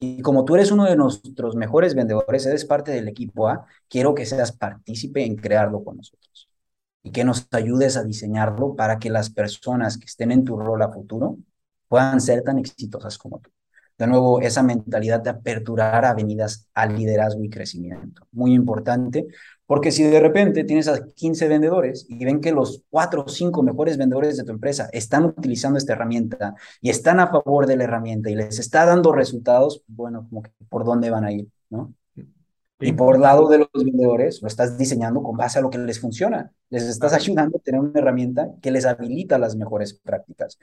Y 0.00 0.22
como 0.22 0.44
tú 0.46 0.54
eres 0.54 0.70
uno 0.70 0.84
de 0.84 0.96
nuestros 0.96 1.56
mejores 1.56 1.94
vendedores, 1.94 2.46
eres 2.46 2.64
parte 2.64 2.90
del 2.90 3.08
equipo 3.08 3.48
A, 3.48 3.66
quiero 3.88 4.14
que 4.14 4.24
seas 4.24 4.52
partícipe 4.52 5.24
en 5.24 5.36
crearlo 5.36 5.84
con 5.84 5.98
nosotros 5.98 6.48
y 7.02 7.12
que 7.12 7.24
nos 7.24 7.46
ayudes 7.52 7.96
a 7.96 8.04
diseñarlo 8.04 8.76
para 8.76 8.98
que 8.98 9.10
las 9.10 9.30
personas 9.30 9.98
que 9.98 10.06
estén 10.06 10.32
en 10.32 10.44
tu 10.44 10.56
rol 10.58 10.82
a 10.82 10.90
futuro 10.90 11.38
puedan 11.88 12.20
ser 12.20 12.42
tan 12.42 12.58
exitosas 12.58 13.18
como 13.18 13.40
tú. 13.40 13.50
De 13.98 14.06
nuevo, 14.06 14.40
esa 14.40 14.62
mentalidad 14.62 15.20
de 15.20 15.30
aperturar 15.30 16.06
avenidas 16.06 16.68
al 16.72 16.96
liderazgo 16.96 17.44
y 17.44 17.50
crecimiento. 17.50 18.26
Muy 18.32 18.54
importante, 18.54 19.26
porque 19.70 19.92
si 19.92 20.02
de 20.02 20.18
repente 20.18 20.64
tienes 20.64 20.88
a 20.88 21.06
15 21.14 21.46
vendedores 21.46 22.04
y 22.08 22.24
ven 22.24 22.40
que 22.40 22.50
los 22.50 22.82
4 22.90 23.22
o 23.24 23.28
5 23.28 23.62
mejores 23.62 23.98
vendedores 23.98 24.36
de 24.36 24.42
tu 24.42 24.50
empresa 24.50 24.88
están 24.92 25.26
utilizando 25.26 25.78
esta 25.78 25.92
herramienta 25.92 26.56
y 26.80 26.90
están 26.90 27.20
a 27.20 27.28
favor 27.28 27.66
de 27.66 27.76
la 27.76 27.84
herramienta 27.84 28.30
y 28.30 28.34
les 28.34 28.58
está 28.58 28.84
dando 28.84 29.12
resultados, 29.12 29.84
bueno, 29.86 30.26
como 30.28 30.42
que 30.42 30.50
por 30.68 30.84
dónde 30.84 31.08
van 31.10 31.24
a 31.24 31.30
ir, 31.30 31.46
¿no? 31.68 31.94
Y 32.80 32.92
por 32.92 33.18
lado 33.18 33.48
de 33.48 33.58
los 33.58 33.84
vendedores, 33.84 34.40
lo 34.40 34.48
estás 34.48 34.78
diseñando 34.78 35.22
con 35.22 35.36
base 35.36 35.58
a 35.58 35.62
lo 35.62 35.70
que 35.70 35.78
les 35.78 36.00
funciona. 36.00 36.50
Les 36.70 36.84
estás 36.84 37.12
ayudando 37.12 37.58
a 37.58 37.60
tener 37.60 37.80
una 37.80 37.98
herramienta 37.98 38.48
que 38.62 38.70
les 38.70 38.86
habilita 38.86 39.38
las 39.38 39.54
mejores 39.56 39.94
prácticas. 39.94 40.58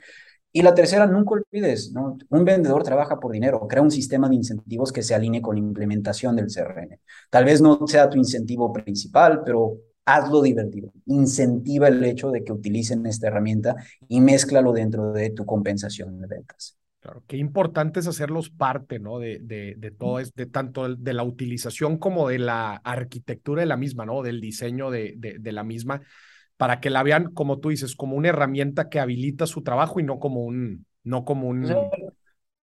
Y 0.50 0.62
la 0.62 0.74
tercera, 0.74 1.06
nunca 1.06 1.34
olvides, 1.34 1.92
¿no? 1.92 2.18
Un 2.30 2.44
vendedor 2.44 2.82
trabaja 2.82 3.20
por 3.20 3.32
dinero, 3.32 3.66
crea 3.68 3.82
un 3.82 3.90
sistema 3.90 4.28
de 4.28 4.34
incentivos 4.34 4.92
que 4.92 5.02
se 5.02 5.14
alinee 5.14 5.42
con 5.42 5.56
la 5.56 5.60
implementación 5.60 6.36
del 6.36 6.50
CRM. 6.50 6.98
Tal 7.30 7.44
vez 7.44 7.60
no 7.60 7.86
sea 7.86 8.08
tu 8.08 8.16
incentivo 8.16 8.72
principal, 8.72 9.42
pero 9.44 9.76
hazlo 10.06 10.42
divertido. 10.42 10.92
Incentiva 11.06 11.88
el 11.88 12.02
hecho 12.02 12.30
de 12.30 12.42
que 12.44 12.52
utilicen 12.52 13.04
esta 13.06 13.28
herramienta 13.28 13.76
y 14.08 14.20
mézclalo 14.20 14.72
dentro 14.72 15.12
de 15.12 15.30
tu 15.30 15.44
compensación 15.44 16.18
de 16.20 16.26
ventas. 16.26 16.78
Claro, 17.08 17.24
qué 17.26 17.36
importante 17.38 18.00
es 18.00 18.06
hacerlos 18.06 18.50
parte, 18.50 18.98
¿no? 18.98 19.18
De, 19.18 19.38
de, 19.40 19.74
de 19.78 19.90
todo, 19.90 20.20
es, 20.20 20.34
de 20.34 20.46
tanto 20.46 20.94
de 20.94 21.12
la 21.14 21.22
utilización 21.22 21.96
como 21.96 22.28
de 22.28 22.38
la 22.38 22.74
arquitectura 22.76 23.60
de 23.62 23.66
la 23.66 23.76
misma, 23.78 24.04
¿no? 24.04 24.22
Del 24.22 24.40
diseño 24.40 24.90
de, 24.90 25.14
de 25.16 25.52
la 25.52 25.64
misma 25.64 26.02
para 26.58 26.80
que 26.80 26.90
la 26.90 27.02
vean, 27.02 27.32
como 27.32 27.60
tú 27.60 27.70
dices, 27.70 27.94
como 27.94 28.16
una 28.16 28.28
herramienta 28.28 28.90
que 28.90 29.00
habilita 29.00 29.46
su 29.46 29.62
trabajo 29.62 30.00
y 30.00 30.02
no 30.02 30.18
como 30.18 30.44
un, 30.44 30.84
no 31.04 31.24
como 31.24 31.48
un... 31.48 31.64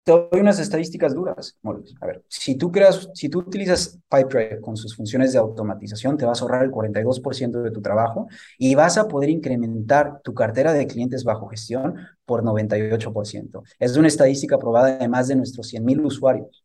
Te 0.05 0.13
doy 0.13 0.41
unas 0.41 0.59
estadísticas 0.59 1.15
duras. 1.15 1.57
A 2.01 2.07
ver, 2.07 2.25
si 2.29 2.57
tú 2.57 2.73
creas, 2.73 3.09
si 3.15 3.29
tú 3.29 3.39
utilizas 3.41 3.99
Pipedrive 4.11 4.61
con 4.61 4.77
sus 4.77 4.97
funciones 4.97 5.33
de 5.33 5.39
automatización, 5.39 6.17
te 6.17 6.25
vas 6.25 6.41
a 6.41 6.45
ahorrar 6.45 6.65
el 6.65 6.71
42% 6.71 7.63
de 7.63 7.71
tu 7.71 7.81
trabajo 7.81 8.27
y 8.59 8.75
vas 8.75 8.99
a 8.99 9.07
poder 9.07 9.31
incrementar 9.31 10.21
tu 10.23 10.35
cartera 10.35 10.73
de 10.73 10.87
clientes 10.87 11.23
bajo 11.23 11.47
gestión 11.49 11.97
por 12.25 12.43
98%. 12.43 13.63
Es 13.79 13.97
una 13.97 14.09
estadística 14.09 14.59
probada 14.59 14.99
de 14.99 15.09
más 15.09 15.29
de 15.29 15.37
nuestros 15.37 15.69
100 15.69 15.85
mil 15.85 16.01
usuarios. 16.01 16.65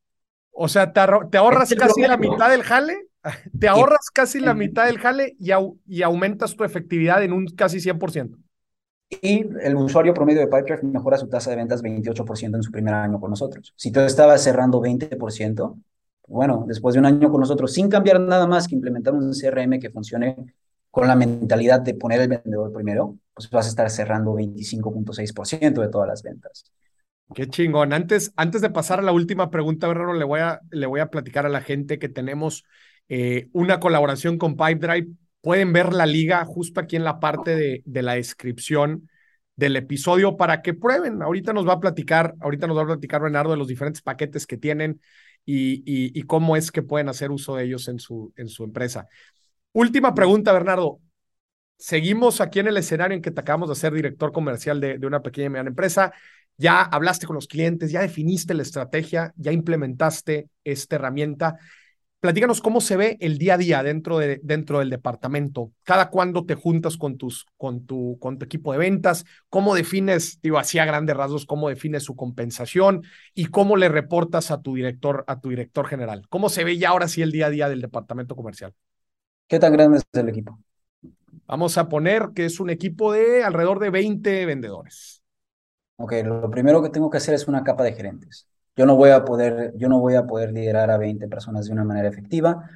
O 0.51 0.67
sea, 0.67 0.91
te, 0.91 0.99
ahorras 1.37 1.73
casi 1.75 2.01
la 2.01 2.17
mitad 2.17 2.49
del 2.49 2.63
jale 2.63 3.07
te 3.57 3.67
ahorras 3.67 4.09
casi 4.13 4.39
la 4.39 4.53
mitad 4.53 4.85
del 4.85 4.99
jale 4.99 5.35
y, 5.39 5.51
y 5.85 6.01
aumentas 6.01 6.55
tu 6.55 6.63
efectividad 6.63 7.23
en 7.23 7.33
un 7.33 7.47
casi 7.47 7.79
100%. 7.79 8.37
Y 9.09 9.45
el 9.61 9.75
usuario 9.75 10.13
promedio 10.13 10.41
de 10.41 10.47
Pipedrive 10.47 10.83
mejora 10.83 11.17
su 11.17 11.27
tasa 11.27 11.49
de 11.49 11.55
ventas 11.55 11.81
28% 11.81 12.57
en 12.57 12.63
su 12.63 12.71
primer 12.71 12.93
año 12.93 13.19
con 13.19 13.29
nosotros. 13.29 13.73
Si 13.75 13.91
tú 13.91 14.01
estabas 14.01 14.43
cerrando 14.43 14.81
20%, 14.81 15.77
bueno, 16.27 16.65
después 16.67 16.93
de 16.93 16.99
un 16.99 17.05
año 17.05 17.31
con 17.31 17.39
nosotros, 17.39 17.73
sin 17.73 17.89
cambiar 17.89 18.19
nada 18.19 18.47
más 18.47 18.67
que 18.67 18.75
implementar 18.75 19.13
un 19.13 19.33
CRM 19.33 19.79
que 19.79 19.89
funcione 19.89 20.35
con 20.91 21.07
la 21.07 21.15
mentalidad 21.15 21.79
de 21.81 21.93
poner 21.93 22.21
el 22.21 22.27
vendedor 22.27 22.73
primero, 22.73 23.17
pues 23.33 23.49
vas 23.49 23.67
a 23.67 23.69
estar 23.69 23.89
cerrando 23.89 24.33
25.6% 24.33 25.81
de 25.81 25.89
todas 25.89 26.07
las 26.07 26.23
ventas. 26.23 26.71
Qué 27.33 27.47
chingón. 27.47 27.93
Antes, 27.93 28.33
antes 28.35 28.61
de 28.61 28.69
pasar 28.69 28.99
a 28.99 29.03
la 29.03 29.11
última 29.11 29.49
pregunta, 29.49 29.87
Bernardo, 29.87 30.13
le 30.13 30.25
voy 30.25 30.39
a, 30.39 30.61
le 30.71 30.85
voy 30.85 30.99
a 31.01 31.09
platicar 31.09 31.45
a 31.45 31.49
la 31.49 31.61
gente 31.61 31.99
que 31.99 32.09
tenemos 32.09 32.63
eh, 33.09 33.49
una 33.53 33.79
colaboración 33.79 34.37
con 34.37 34.55
Pipedrive. 34.55 35.09
Pueden 35.47 35.71
ver 35.71 35.93
la 35.93 36.05
liga 36.05 36.43
justo 36.43 36.81
aquí 36.81 36.97
en 36.97 37.05
la 37.05 37.21
parte 37.21 37.55
de, 37.55 37.81
de, 37.85 38.01
la 38.01 38.15
descripción 38.15 39.09
del 39.55 39.77
episodio 39.77 40.35
para 40.35 40.61
que 40.61 40.73
prueben. 40.73 41.21
Ahorita 41.21 41.53
nos 41.53 41.65
va 41.65 41.71
a 41.71 41.79
platicar, 41.79 42.35
ahorita 42.41 42.67
nos 42.67 42.77
va 42.77 42.81
a 42.81 42.87
platicar 42.87 43.21
Bernardo 43.21 43.51
de 43.51 43.57
los 43.57 43.69
diferentes 43.69 44.01
paquetes 44.01 44.45
que 44.45 44.57
tienen 44.57 44.99
y, 45.45 45.83
y, 45.85 46.21
cómo 46.23 46.57
es 46.57 46.69
que 46.69 46.81
pueden 46.81 47.07
hacer 47.07 47.31
uso 47.31 47.55
de 47.55 47.63
ellos 47.63 47.87
en 47.87 47.97
su, 47.97 48.33
en 48.35 48.49
su 48.49 48.65
empresa. 48.65 49.07
Última 49.71 50.13
pregunta, 50.13 50.51
Bernardo. 50.51 50.99
Seguimos 51.77 52.41
aquí 52.41 52.59
en 52.59 52.67
el 52.67 52.75
escenario 52.75 53.15
en 53.15 53.21
que 53.21 53.31
te 53.31 53.39
acabamos 53.39 53.69
de 53.69 53.75
ser 53.75 53.93
director 53.93 54.33
comercial 54.33 54.81
de, 54.81 54.97
de 54.97 55.07
una 55.07 55.21
pequeña 55.21 55.45
y 55.45 55.49
mediana 55.51 55.69
empresa. 55.69 56.11
Ya 56.57 56.81
hablaste 56.81 57.25
con 57.25 57.35
los 57.35 57.47
clientes, 57.47 57.89
ya 57.89 58.01
definiste 58.01 58.53
la 58.53 58.63
estrategia, 58.63 59.31
ya 59.37 59.53
implementaste 59.53 60.49
esta 60.65 60.97
herramienta 60.97 61.55
platícanos 62.19 62.61
cómo 62.61 62.81
se 62.81 62.97
ve 62.97 63.17
el 63.19 63.37
día 63.37 63.55
a 63.55 63.57
día 63.57 63.83
dentro, 63.83 64.17
de, 64.17 64.39
dentro 64.43 64.79
del 64.79 64.89
departamento. 64.89 65.71
Cada 65.83 66.09
cuándo 66.09 66.45
te 66.45 66.55
juntas 66.55 66.97
con, 66.97 67.17
tus, 67.17 67.45
con, 67.57 67.85
tu, 67.85 68.17
con 68.19 68.37
tu 68.37 68.45
equipo 68.45 68.71
de 68.71 68.79
ventas, 68.79 69.25
cómo 69.49 69.75
defines, 69.75 70.39
digo, 70.41 70.57
así 70.57 70.79
a 70.79 70.85
grandes 70.85 71.15
rasgos, 71.15 71.45
cómo 71.45 71.69
defines 71.69 72.03
su 72.03 72.15
compensación 72.15 73.03
y 73.33 73.45
cómo 73.45 73.77
le 73.77 73.89
reportas 73.89 74.51
a 74.51 74.61
tu 74.61 74.75
director, 74.75 75.23
a 75.27 75.39
tu 75.39 75.49
director 75.49 75.87
general. 75.87 76.27
¿Cómo 76.29 76.49
se 76.49 76.63
ve 76.63 76.77
ya 76.77 76.89
ahora 76.89 77.07
sí 77.07 77.21
el 77.21 77.31
día 77.31 77.47
a 77.47 77.49
día 77.49 77.69
del 77.69 77.81
departamento 77.81 78.35
comercial? 78.35 78.73
¿Qué 79.47 79.59
tan 79.59 79.73
grande 79.73 79.99
es 79.99 80.03
el 80.13 80.29
equipo? 80.29 80.59
Vamos 81.45 81.77
a 81.77 81.87
poner 81.87 82.29
que 82.35 82.45
es 82.45 82.59
un 82.59 82.69
equipo 82.69 83.13
de 83.13 83.43
alrededor 83.43 83.79
de 83.79 83.89
20 83.89 84.45
vendedores. 84.45 85.23
Ok, 85.97 86.13
lo 86.23 86.49
primero 86.49 86.81
que 86.81 86.89
tengo 86.89 87.09
que 87.09 87.17
hacer 87.17 87.33
es 87.33 87.47
una 87.47 87.63
capa 87.63 87.83
de 87.83 87.93
gerentes. 87.93 88.47
Yo 88.77 88.85
no 88.85 88.95
voy 88.95 89.09
a 89.09 89.25
poder, 89.25 89.73
yo 89.75 89.89
no 89.89 89.99
voy 89.99 90.15
a 90.15 90.25
poder 90.27 90.53
liderar 90.53 90.91
a 90.91 90.97
20 90.97 91.27
personas 91.27 91.65
de 91.65 91.73
una 91.73 91.83
manera 91.83 92.07
efectiva. 92.07 92.69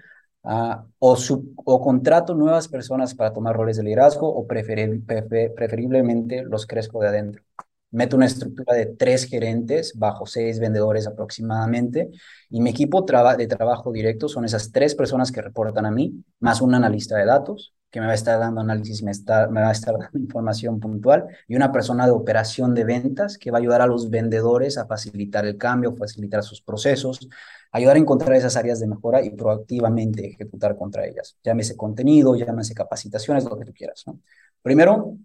O, 0.43 1.17
o 1.55 1.81
contrato 1.81 2.33
nuevas 2.33 2.67
personas 2.67 3.13
para 3.13 3.31
tomar 3.31 3.55
roles 3.55 3.77
de 3.77 3.83
liderazgo 3.83 4.27
o 4.27 4.47
preferiblemente 4.47 6.43
los 6.43 6.65
crezco 6.65 6.99
de 7.01 7.07
adentro. 7.09 7.43
Meto 7.91 8.15
una 8.15 8.25
estructura 8.25 8.73
de 8.73 8.87
tres 8.87 9.25
gerentes 9.25 9.93
bajo 9.95 10.25
seis 10.25 10.59
vendedores 10.59 11.05
aproximadamente 11.07 12.09
y 12.49 12.61
mi 12.61 12.71
equipo 12.71 13.05
de 13.37 13.47
trabajo 13.47 13.91
directo 13.91 14.27
son 14.29 14.45
esas 14.45 14.71
tres 14.71 14.95
personas 14.95 15.31
que 15.31 15.41
reportan 15.41 15.85
a 15.85 15.91
mí, 15.91 16.23
más 16.39 16.61
un 16.61 16.73
analista 16.73 17.17
de 17.17 17.25
datos, 17.25 17.73
que 17.91 17.99
me 17.99 18.05
va 18.05 18.13
a 18.13 18.15
estar 18.15 18.39
dando 18.39 18.61
análisis, 18.61 19.03
me, 19.03 19.11
está, 19.11 19.47
me 19.47 19.61
va 19.61 19.69
a 19.69 19.73
estar 19.73 19.97
dando 19.97 20.17
información 20.17 20.79
puntual, 20.79 21.27
y 21.47 21.55
una 21.55 21.71
persona 21.71 22.05
de 22.05 22.11
operación 22.11 22.73
de 22.73 22.85
ventas 22.85 23.37
que 23.37 23.51
va 23.51 23.57
a 23.57 23.61
ayudar 23.61 23.81
a 23.81 23.85
los 23.85 24.09
vendedores 24.09 24.77
a 24.77 24.87
facilitar 24.87 25.45
el 25.45 25.57
cambio, 25.57 25.95
facilitar 25.95 26.41
sus 26.41 26.61
procesos, 26.61 27.27
ayudar 27.71 27.97
a 27.97 27.99
encontrar 27.99 28.33
esas 28.33 28.55
áreas 28.55 28.79
de 28.79 28.87
mejora 28.87 29.23
y 29.23 29.29
proactivamente 29.31 30.25
ejecutar 30.25 30.77
contra 30.77 31.05
ellas. 31.05 31.37
Llámese 31.43 31.75
contenido, 31.75 32.35
llámese 32.35 32.73
capacitaciones, 32.73 33.43
lo 33.43 33.59
que 33.59 33.65
tú 33.65 33.73
quieras. 33.73 34.03
¿no? 34.07 34.19
Primero, 34.61 35.17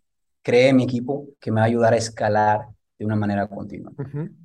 creé 0.43 0.73
mi 0.73 0.85
equipo 0.85 1.29
que 1.41 1.51
me 1.51 1.61
va 1.61 1.65
a 1.65 1.67
ayudar 1.67 1.95
a 1.95 1.97
escalar 1.97 2.69
de 2.99 3.05
una 3.05 3.17
manera 3.17 3.47
continua. 3.47 3.93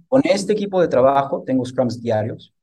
Con 0.08 0.22
este 0.26 0.54
equipo 0.54 0.82
de 0.82 0.88
trabajo 0.88 1.44
tengo 1.46 1.66
scrums 1.66 2.02
diarios, 2.02 2.54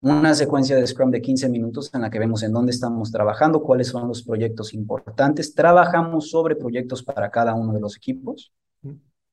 una 0.00 0.34
secuencia 0.34 0.76
de 0.76 0.86
Scrum 0.86 1.10
de 1.10 1.20
15 1.20 1.48
minutos 1.48 1.90
en 1.92 2.02
la 2.02 2.10
que 2.10 2.18
vemos 2.18 2.42
en 2.42 2.52
dónde 2.52 2.70
estamos 2.70 3.10
trabajando, 3.10 3.62
cuáles 3.62 3.88
son 3.88 4.06
los 4.06 4.22
proyectos 4.22 4.72
importantes. 4.74 5.54
Trabajamos 5.54 6.30
sobre 6.30 6.54
proyectos 6.54 7.02
para 7.02 7.30
cada 7.30 7.54
uno 7.54 7.72
de 7.72 7.80
los 7.80 7.96
equipos, 7.96 8.52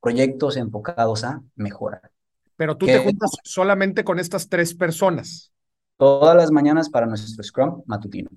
proyectos 0.02 0.58
enfocados 0.58 1.24
a 1.24 1.42
mejorar. 1.56 2.12
Pero 2.58 2.78
tú 2.78 2.86
te 2.86 2.98
juntas 3.00 3.32
solamente 3.44 4.04
con 4.04 4.18
estas 4.20 4.50
tres 4.50 4.74
personas. 4.74 5.52
Todas 5.98 6.36
las 6.36 6.52
mañanas 6.52 6.90
para 6.90 7.06
nuestro 7.06 7.44
Scrum 7.44 7.84
matutino. 7.86 8.30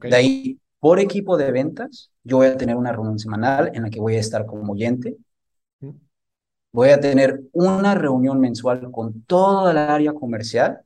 De 0.00 0.14
ahí, 0.14 0.58
por 0.78 1.00
equipo 1.00 1.36
de 1.36 1.52
ventas, 1.52 2.10
yo 2.22 2.38
voy 2.38 2.48
a 2.48 2.56
tener 2.56 2.76
una 2.76 2.92
reunión 2.92 3.18
semanal 3.18 3.70
en 3.74 3.82
la 3.82 3.90
que 3.90 4.00
voy 4.00 4.16
a 4.16 4.20
estar 4.20 4.44
como 4.46 4.72
oyente. 4.72 5.16
Voy 6.72 6.88
a 6.90 7.00
tener 7.00 7.42
una 7.52 7.94
reunión 7.94 8.40
mensual 8.40 8.90
con 8.90 9.22
toda 9.22 9.72
la 9.72 9.94
área 9.94 10.12
comercial 10.14 10.82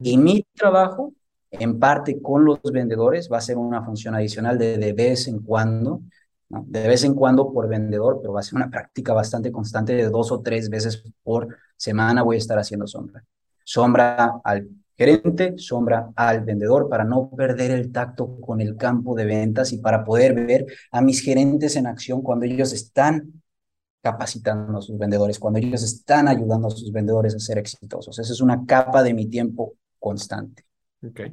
y 0.00 0.16
mi 0.16 0.46
trabajo, 0.54 1.12
en 1.50 1.78
parte 1.78 2.20
con 2.22 2.44
los 2.44 2.60
vendedores, 2.62 3.28
va 3.30 3.38
a 3.38 3.42
ser 3.42 3.58
una 3.58 3.82
función 3.84 4.14
adicional 4.14 4.58
de 4.58 4.78
de 4.78 4.92
vez 4.92 5.28
en 5.28 5.40
cuando, 5.40 6.02
de 6.48 6.88
vez 6.88 7.04
en 7.04 7.14
cuando 7.14 7.52
por 7.52 7.68
vendedor, 7.68 8.18
pero 8.20 8.32
va 8.32 8.40
a 8.40 8.42
ser 8.42 8.56
una 8.56 8.70
práctica 8.70 9.12
bastante 9.12 9.52
constante 9.52 9.94
de 9.94 10.08
dos 10.08 10.32
o 10.32 10.40
tres 10.40 10.70
veces 10.70 11.04
por 11.22 11.56
semana 11.76 12.22
voy 12.22 12.36
a 12.36 12.38
estar 12.38 12.58
haciendo 12.58 12.86
sombra. 12.86 13.24
Sombra 13.64 14.40
al 14.42 14.68
gerente, 14.96 15.54
sombra 15.56 16.10
al 16.16 16.42
vendedor 16.44 16.88
para 16.88 17.04
no 17.04 17.30
perder 17.30 17.70
el 17.70 17.92
tacto 17.92 18.40
con 18.40 18.60
el 18.60 18.76
campo 18.76 19.14
de 19.14 19.24
ventas 19.24 19.72
y 19.72 19.78
para 19.78 20.04
poder 20.04 20.34
ver 20.34 20.66
a 20.90 21.00
mis 21.00 21.22
gerentes 21.22 21.76
en 21.76 21.86
acción 21.86 22.22
cuando 22.22 22.46
ellos 22.46 22.72
están 22.72 23.42
capacitando 24.02 24.78
a 24.78 24.82
sus 24.82 24.98
vendedores, 24.98 25.38
cuando 25.38 25.58
ellos 25.58 25.82
están 25.82 26.28
ayudando 26.28 26.68
a 26.68 26.70
sus 26.70 26.90
vendedores 26.90 27.34
a 27.34 27.38
ser 27.38 27.58
exitosos. 27.58 28.18
Esa 28.18 28.32
es 28.32 28.40
una 28.40 28.64
capa 28.66 29.02
de 29.02 29.14
mi 29.14 29.26
tiempo 29.26 29.74
constante. 30.00 30.64
Okay. 31.02 31.32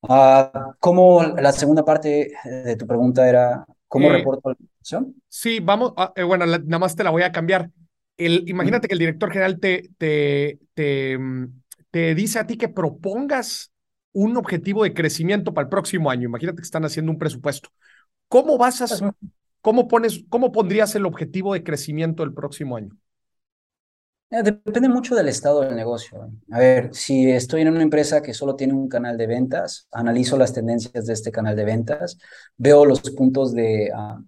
Uh, 0.00 0.72
¿Cómo 0.78 1.22
la 1.22 1.50
segunda 1.52 1.84
parte 1.84 2.32
de 2.44 2.76
tu 2.76 2.86
pregunta 2.86 3.28
era, 3.28 3.66
cómo 3.88 4.08
eh, 4.08 4.18
reporto 4.18 4.50
la 4.50 4.56
información? 4.58 5.20
Sí, 5.28 5.58
vamos, 5.60 5.92
eh, 6.14 6.22
bueno, 6.22 6.46
nada 6.46 6.78
más 6.78 6.94
te 6.94 7.02
la 7.02 7.10
voy 7.10 7.22
a 7.22 7.32
cambiar. 7.32 7.70
El, 8.16 8.48
imagínate 8.48 8.86
que 8.86 8.94
el 8.94 9.00
director 9.00 9.30
general 9.30 9.58
te, 9.58 9.90
te, 9.98 10.58
te, 10.74 11.18
mm, 11.18 11.62
te 11.90 12.14
dice 12.14 12.38
a 12.38 12.46
ti 12.46 12.56
que 12.56 12.68
propongas 12.68 13.72
un 14.12 14.36
objetivo 14.36 14.84
de 14.84 14.94
crecimiento 14.94 15.52
para 15.52 15.64
el 15.64 15.68
próximo 15.68 16.10
año. 16.10 16.28
Imagínate 16.28 16.56
que 16.56 16.62
están 16.62 16.84
haciendo 16.84 17.10
un 17.10 17.18
presupuesto. 17.18 17.70
¿Cómo 18.28 18.58
vas 18.58 18.82
a, 18.82 18.86
pues, 18.86 19.02
cómo 19.60 19.88
pones, 19.88 20.24
cómo 20.28 20.52
pondrías 20.52 20.94
el 20.94 21.06
objetivo 21.06 21.54
de 21.54 21.62
crecimiento 21.62 22.22
el 22.22 22.34
próximo 22.34 22.76
año? 22.76 22.96
Eh, 24.30 24.42
depende 24.42 24.88
mucho 24.90 25.14
del 25.14 25.28
estado 25.28 25.62
del 25.62 25.74
negocio. 25.74 26.30
A 26.50 26.58
ver, 26.58 26.90
si 26.94 27.30
estoy 27.30 27.62
en 27.62 27.68
una 27.68 27.82
empresa 27.82 28.20
que 28.20 28.34
solo 28.34 28.56
tiene 28.56 28.74
un 28.74 28.88
canal 28.88 29.16
de 29.16 29.26
ventas, 29.26 29.88
analizo 29.90 30.36
las 30.36 30.52
tendencias 30.52 31.06
de 31.06 31.12
este 31.14 31.32
canal 31.32 31.56
de 31.56 31.64
ventas, 31.64 32.18
veo 32.58 32.84
los 32.84 33.00
puntos 33.12 33.54
de 33.54 33.90
uh, 33.90 34.22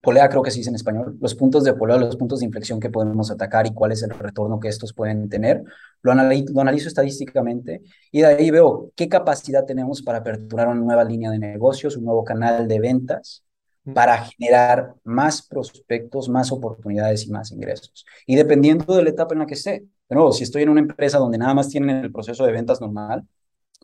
polea, 0.00 0.28
creo 0.28 0.42
que 0.42 0.50
se 0.50 0.58
dice 0.58 0.70
en 0.70 0.76
español, 0.76 1.16
los 1.20 1.36
puntos 1.36 1.62
de 1.62 1.74
polea, 1.74 1.96
los 1.96 2.16
puntos 2.16 2.40
de 2.40 2.46
inflexión 2.46 2.80
que 2.80 2.90
podemos 2.90 3.30
atacar 3.30 3.66
y 3.68 3.72
cuál 3.72 3.92
es 3.92 4.02
el 4.02 4.10
retorno 4.10 4.58
que 4.58 4.68
estos 4.68 4.92
pueden 4.92 5.28
tener. 5.28 5.62
Lo, 6.02 6.12
lo 6.12 6.60
analizo 6.60 6.88
estadísticamente 6.88 7.82
y 8.10 8.20
de 8.22 8.26
ahí 8.26 8.50
veo 8.50 8.90
qué 8.96 9.08
capacidad 9.08 9.64
tenemos 9.64 10.02
para 10.02 10.18
aperturar 10.18 10.66
una 10.66 10.80
nueva 10.80 11.04
línea 11.04 11.30
de 11.30 11.38
negocios, 11.38 11.96
un 11.96 12.04
nuevo 12.06 12.24
canal 12.24 12.66
de 12.66 12.80
ventas 12.80 13.44
para 13.92 14.24
generar 14.24 14.94
más 15.04 15.46
prospectos, 15.46 16.28
más 16.28 16.50
oportunidades 16.52 17.26
y 17.26 17.30
más 17.30 17.52
ingresos. 17.52 18.06
Y 18.26 18.36
dependiendo 18.36 18.94
de 18.94 19.02
la 19.02 19.10
etapa 19.10 19.34
en 19.34 19.40
la 19.40 19.46
que 19.46 19.54
esté, 19.54 19.84
de 20.08 20.14
nuevo, 20.14 20.32
si 20.32 20.44
estoy 20.44 20.62
en 20.62 20.70
una 20.70 20.80
empresa 20.80 21.18
donde 21.18 21.38
nada 21.38 21.54
más 21.54 21.68
tienen 21.68 22.04
el 22.04 22.12
proceso 22.12 22.46
de 22.46 22.52
ventas 22.52 22.80
normal, 22.80 23.26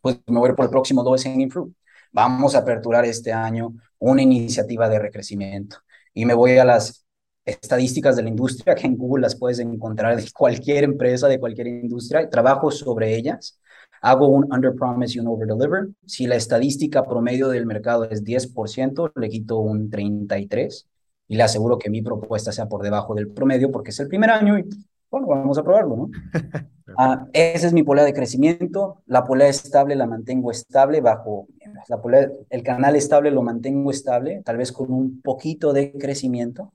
pues 0.02 0.18
me 0.26 0.38
voy 0.38 0.52
por 0.54 0.64
el 0.64 0.70
próximo 0.70 1.02
lowest 1.02 1.26
hanging 1.26 1.50
fruit. 1.50 1.74
Vamos 2.12 2.54
a 2.54 2.58
aperturar 2.58 3.04
este 3.04 3.32
año 3.32 3.74
una 3.98 4.22
iniciativa 4.22 4.88
de 4.88 4.98
recrecimiento. 4.98 5.76
Y 6.14 6.24
me 6.24 6.34
voy 6.34 6.58
a 6.58 6.64
las 6.64 7.04
estadísticas 7.44 8.16
de 8.16 8.22
la 8.22 8.28
industria, 8.30 8.74
que 8.74 8.86
en 8.86 8.96
Google 8.96 9.22
las 9.22 9.36
puedes 9.36 9.58
encontrar 9.58 10.16
de 10.16 10.30
cualquier 10.32 10.84
empresa, 10.84 11.28
de 11.28 11.38
cualquier 11.38 11.66
industria, 11.68 12.22
y 12.22 12.30
trabajo 12.30 12.70
sobre 12.70 13.14
ellas 13.14 13.60
hago 14.00 14.28
un 14.28 14.52
under 14.52 14.74
promise 14.74 15.16
y 15.16 15.20
un 15.20 15.28
over 15.28 15.46
deliver. 15.46 15.88
Si 16.06 16.26
la 16.26 16.36
estadística 16.36 17.04
promedio 17.04 17.48
del 17.48 17.66
mercado 17.66 18.04
es 18.04 18.24
10%, 18.24 19.12
le 19.14 19.28
quito 19.28 19.58
un 19.58 19.90
33% 19.90 20.86
y 21.28 21.36
le 21.36 21.44
aseguro 21.44 21.78
que 21.78 21.90
mi 21.90 22.02
propuesta 22.02 22.50
sea 22.50 22.68
por 22.68 22.82
debajo 22.82 23.14
del 23.14 23.28
promedio 23.28 23.70
porque 23.70 23.90
es 23.90 24.00
el 24.00 24.08
primer 24.08 24.30
año 24.30 24.58
y 24.58 24.68
bueno, 25.10 25.26
vamos 25.26 25.58
a 25.58 25.64
probarlo, 25.64 25.96
¿no? 25.96 26.10
ah, 26.98 27.26
esa 27.32 27.66
es 27.66 27.72
mi 27.72 27.82
polea 27.82 28.04
de 28.04 28.12
crecimiento. 28.12 29.02
La 29.06 29.24
polea 29.24 29.48
estable 29.48 29.96
la 29.96 30.06
mantengo 30.06 30.50
estable 30.50 31.00
bajo, 31.00 31.48
la 31.88 32.00
polea, 32.00 32.30
el 32.48 32.62
canal 32.62 32.96
estable 32.96 33.30
lo 33.30 33.42
mantengo 33.42 33.90
estable, 33.90 34.42
tal 34.44 34.56
vez 34.56 34.72
con 34.72 34.92
un 34.92 35.20
poquito 35.20 35.72
de 35.72 35.92
crecimiento 35.92 36.72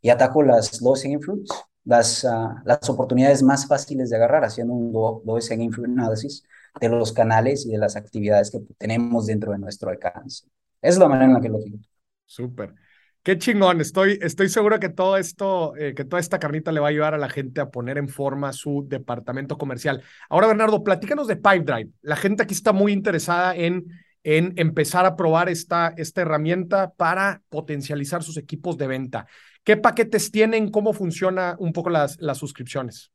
y 0.00 0.10
ataco 0.10 0.42
las 0.42 0.80
low 0.82 0.94
hanging 0.94 1.20
fruits, 1.20 1.50
las, 1.84 2.24
uh, 2.24 2.54
las 2.64 2.88
oportunidades 2.90 3.42
más 3.42 3.66
fáciles 3.66 4.10
de 4.10 4.16
agarrar 4.16 4.44
haciendo 4.44 4.74
un 4.74 4.92
low, 4.92 5.22
low 5.24 5.38
hanging 5.40 5.72
fruit 5.72 5.88
analysis 5.88 6.44
de 6.80 6.88
los 6.88 7.12
canales 7.12 7.66
y 7.66 7.70
de 7.70 7.78
las 7.78 7.96
actividades 7.96 8.50
que 8.50 8.60
tenemos 8.78 9.26
dentro 9.26 9.52
de 9.52 9.58
nuestro 9.58 9.90
alcance. 9.90 10.46
Es 10.80 10.98
la 10.98 11.08
manera 11.08 11.26
en 11.26 11.34
la 11.34 11.40
que 11.40 11.48
lo 11.48 11.58
digo. 11.58 11.78
Súper. 12.24 12.74
Qué 13.22 13.36
chingón. 13.36 13.80
Estoy, 13.80 14.18
estoy 14.22 14.48
seguro 14.48 14.78
que 14.78 14.88
todo 14.88 15.16
esto, 15.16 15.76
eh, 15.76 15.94
que 15.94 16.04
toda 16.04 16.20
esta 16.20 16.38
carnita 16.38 16.72
le 16.72 16.80
va 16.80 16.86
a 16.86 16.90
ayudar 16.90 17.14
a 17.14 17.18
la 17.18 17.28
gente 17.28 17.60
a 17.60 17.68
poner 17.68 17.98
en 17.98 18.08
forma 18.08 18.52
su 18.52 18.86
departamento 18.88 19.58
comercial. 19.58 20.02
Ahora, 20.30 20.46
Bernardo, 20.46 20.82
platícanos 20.82 21.26
de 21.26 21.36
Pipedrive. 21.36 21.90
La 22.00 22.16
gente 22.16 22.44
aquí 22.44 22.54
está 22.54 22.72
muy 22.72 22.92
interesada 22.92 23.54
en, 23.54 23.86
en 24.22 24.54
empezar 24.56 25.04
a 25.04 25.16
probar 25.16 25.48
esta, 25.48 25.92
esta 25.96 26.22
herramienta 26.22 26.92
para 26.96 27.42
potencializar 27.50 28.22
sus 28.22 28.36
equipos 28.36 28.78
de 28.78 28.86
venta. 28.86 29.26
¿Qué 29.64 29.76
paquetes 29.76 30.30
tienen? 30.30 30.70
¿Cómo 30.70 30.94
funciona 30.94 31.56
un 31.58 31.72
poco 31.72 31.90
las, 31.90 32.18
las 32.20 32.38
suscripciones? 32.38 33.12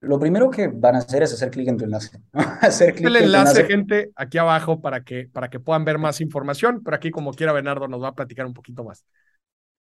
Lo 0.00 0.18
primero 0.18 0.50
que 0.50 0.68
van 0.68 0.96
a 0.96 0.98
hacer 0.98 1.22
es 1.22 1.32
hacer 1.32 1.50
clic 1.50 1.68
en 1.68 1.76
tu 1.76 1.84
enlace. 1.84 2.20
hacer 2.60 2.94
clic 2.94 3.06
el 3.06 3.16
enlace, 3.16 3.64
gente, 3.64 4.10
aquí 4.14 4.38
abajo 4.38 4.80
para 4.80 5.02
que, 5.02 5.28
para 5.32 5.48
que 5.48 5.58
puedan 5.58 5.84
ver 5.84 5.98
más 5.98 6.20
información, 6.20 6.82
pero 6.84 6.96
aquí 6.96 7.10
como 7.10 7.32
quiera 7.32 7.52
Bernardo 7.52 7.88
nos 7.88 8.02
va 8.02 8.08
a 8.08 8.14
platicar 8.14 8.46
un 8.46 8.54
poquito 8.54 8.84
más. 8.84 9.04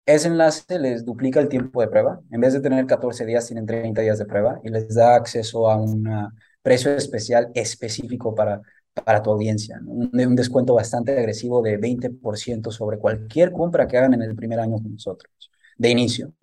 Ese 0.06 0.28
enlace 0.28 0.80
les 0.80 1.06
duplica 1.06 1.40
el 1.40 1.48
tiempo 1.48 1.82
de 1.82 1.88
prueba. 1.88 2.20
En 2.32 2.42
vez 2.42 2.54
de 2.54 2.60
tener 2.60 2.86
14 2.86 3.26
días, 3.26 3.48
tienen 3.48 3.66
30 3.66 4.02
días 4.02 4.20
de 4.20 4.26
prueba 4.26 4.60
y 4.64 4.70
les 4.70 4.94
da 4.94 5.16
acceso 5.16 5.70
a 5.70 5.78
un 5.78 6.32
precio 6.62 6.92
especial 6.92 7.52
específico 7.54 8.34
para, 8.36 8.62
para 8.94 9.22
tu 9.22 9.32
audiencia. 9.32 9.80
Un, 9.86 10.12
un 10.14 10.36
descuento 10.36 10.74
bastante 10.76 11.18
agresivo 11.18 11.62
de 11.62 11.80
20% 11.80 12.72
sobre 12.72 12.98
cualquier 12.98 13.52
compra 13.52 13.88
que 13.88 13.98
hagan 13.98 14.14
en 14.14 14.24
el 14.24 14.36
primer 14.36 14.60
año 14.60 14.74
con 14.74 14.94
nosotros, 14.94 15.32
de 15.78 15.90
inicio. 15.90 16.34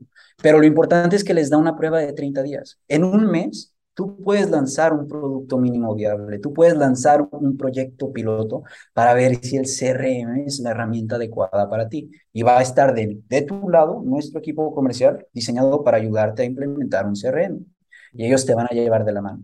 Pero 0.43 0.59
lo 0.59 0.66
importante 0.66 1.16
es 1.16 1.24
que 1.24 1.34
les 1.34 1.51
da 1.51 1.57
una 1.59 1.76
prueba 1.76 1.99
de 1.99 2.12
30 2.12 2.43
días. 2.43 2.78
En 2.86 3.03
un 3.05 3.26
mes, 3.26 3.74
tú 3.95 4.16
puedes 4.22 4.49
lanzar 4.49 4.93
un 4.93 5.09
producto 5.09 5.59
mínimo 5.59 5.95
viable, 5.97 6.39
tú 6.39 6.53
puedes 6.55 6.76
lanzar 6.76 7.26
un 7.32 7.57
proyecto 7.57 8.12
piloto 8.12 8.62
para 8.93 9.14
ver 9.14 9.36
si 9.45 9.57
el 9.57 9.66
CRM 9.66 10.47
es 10.47 10.61
la 10.61 10.70
herramienta 10.70 11.16
adecuada 11.16 11.68
para 11.68 11.89
ti. 11.89 12.11
Y 12.32 12.43
va 12.43 12.59
a 12.59 12.62
estar 12.62 12.95
de, 12.95 13.43
tu 13.43 13.68
lado 13.68 14.03
nuestro 14.05 14.39
equipo 14.39 14.72
comercial 14.74 15.26
diseñado 15.32 15.82
para 15.82 15.97
ayudarte 15.97 16.43
a 16.43 16.45
implementar 16.45 17.07
un 17.07 17.16
CRM. 17.16 17.64
Y 18.12 18.24
ellos 18.26 18.47
te 18.47 18.55
van 18.55 18.66
a 18.70 18.74
llevar 18.74 19.05
de 19.05 19.12
la 19.12 19.22
mano. 19.22 19.43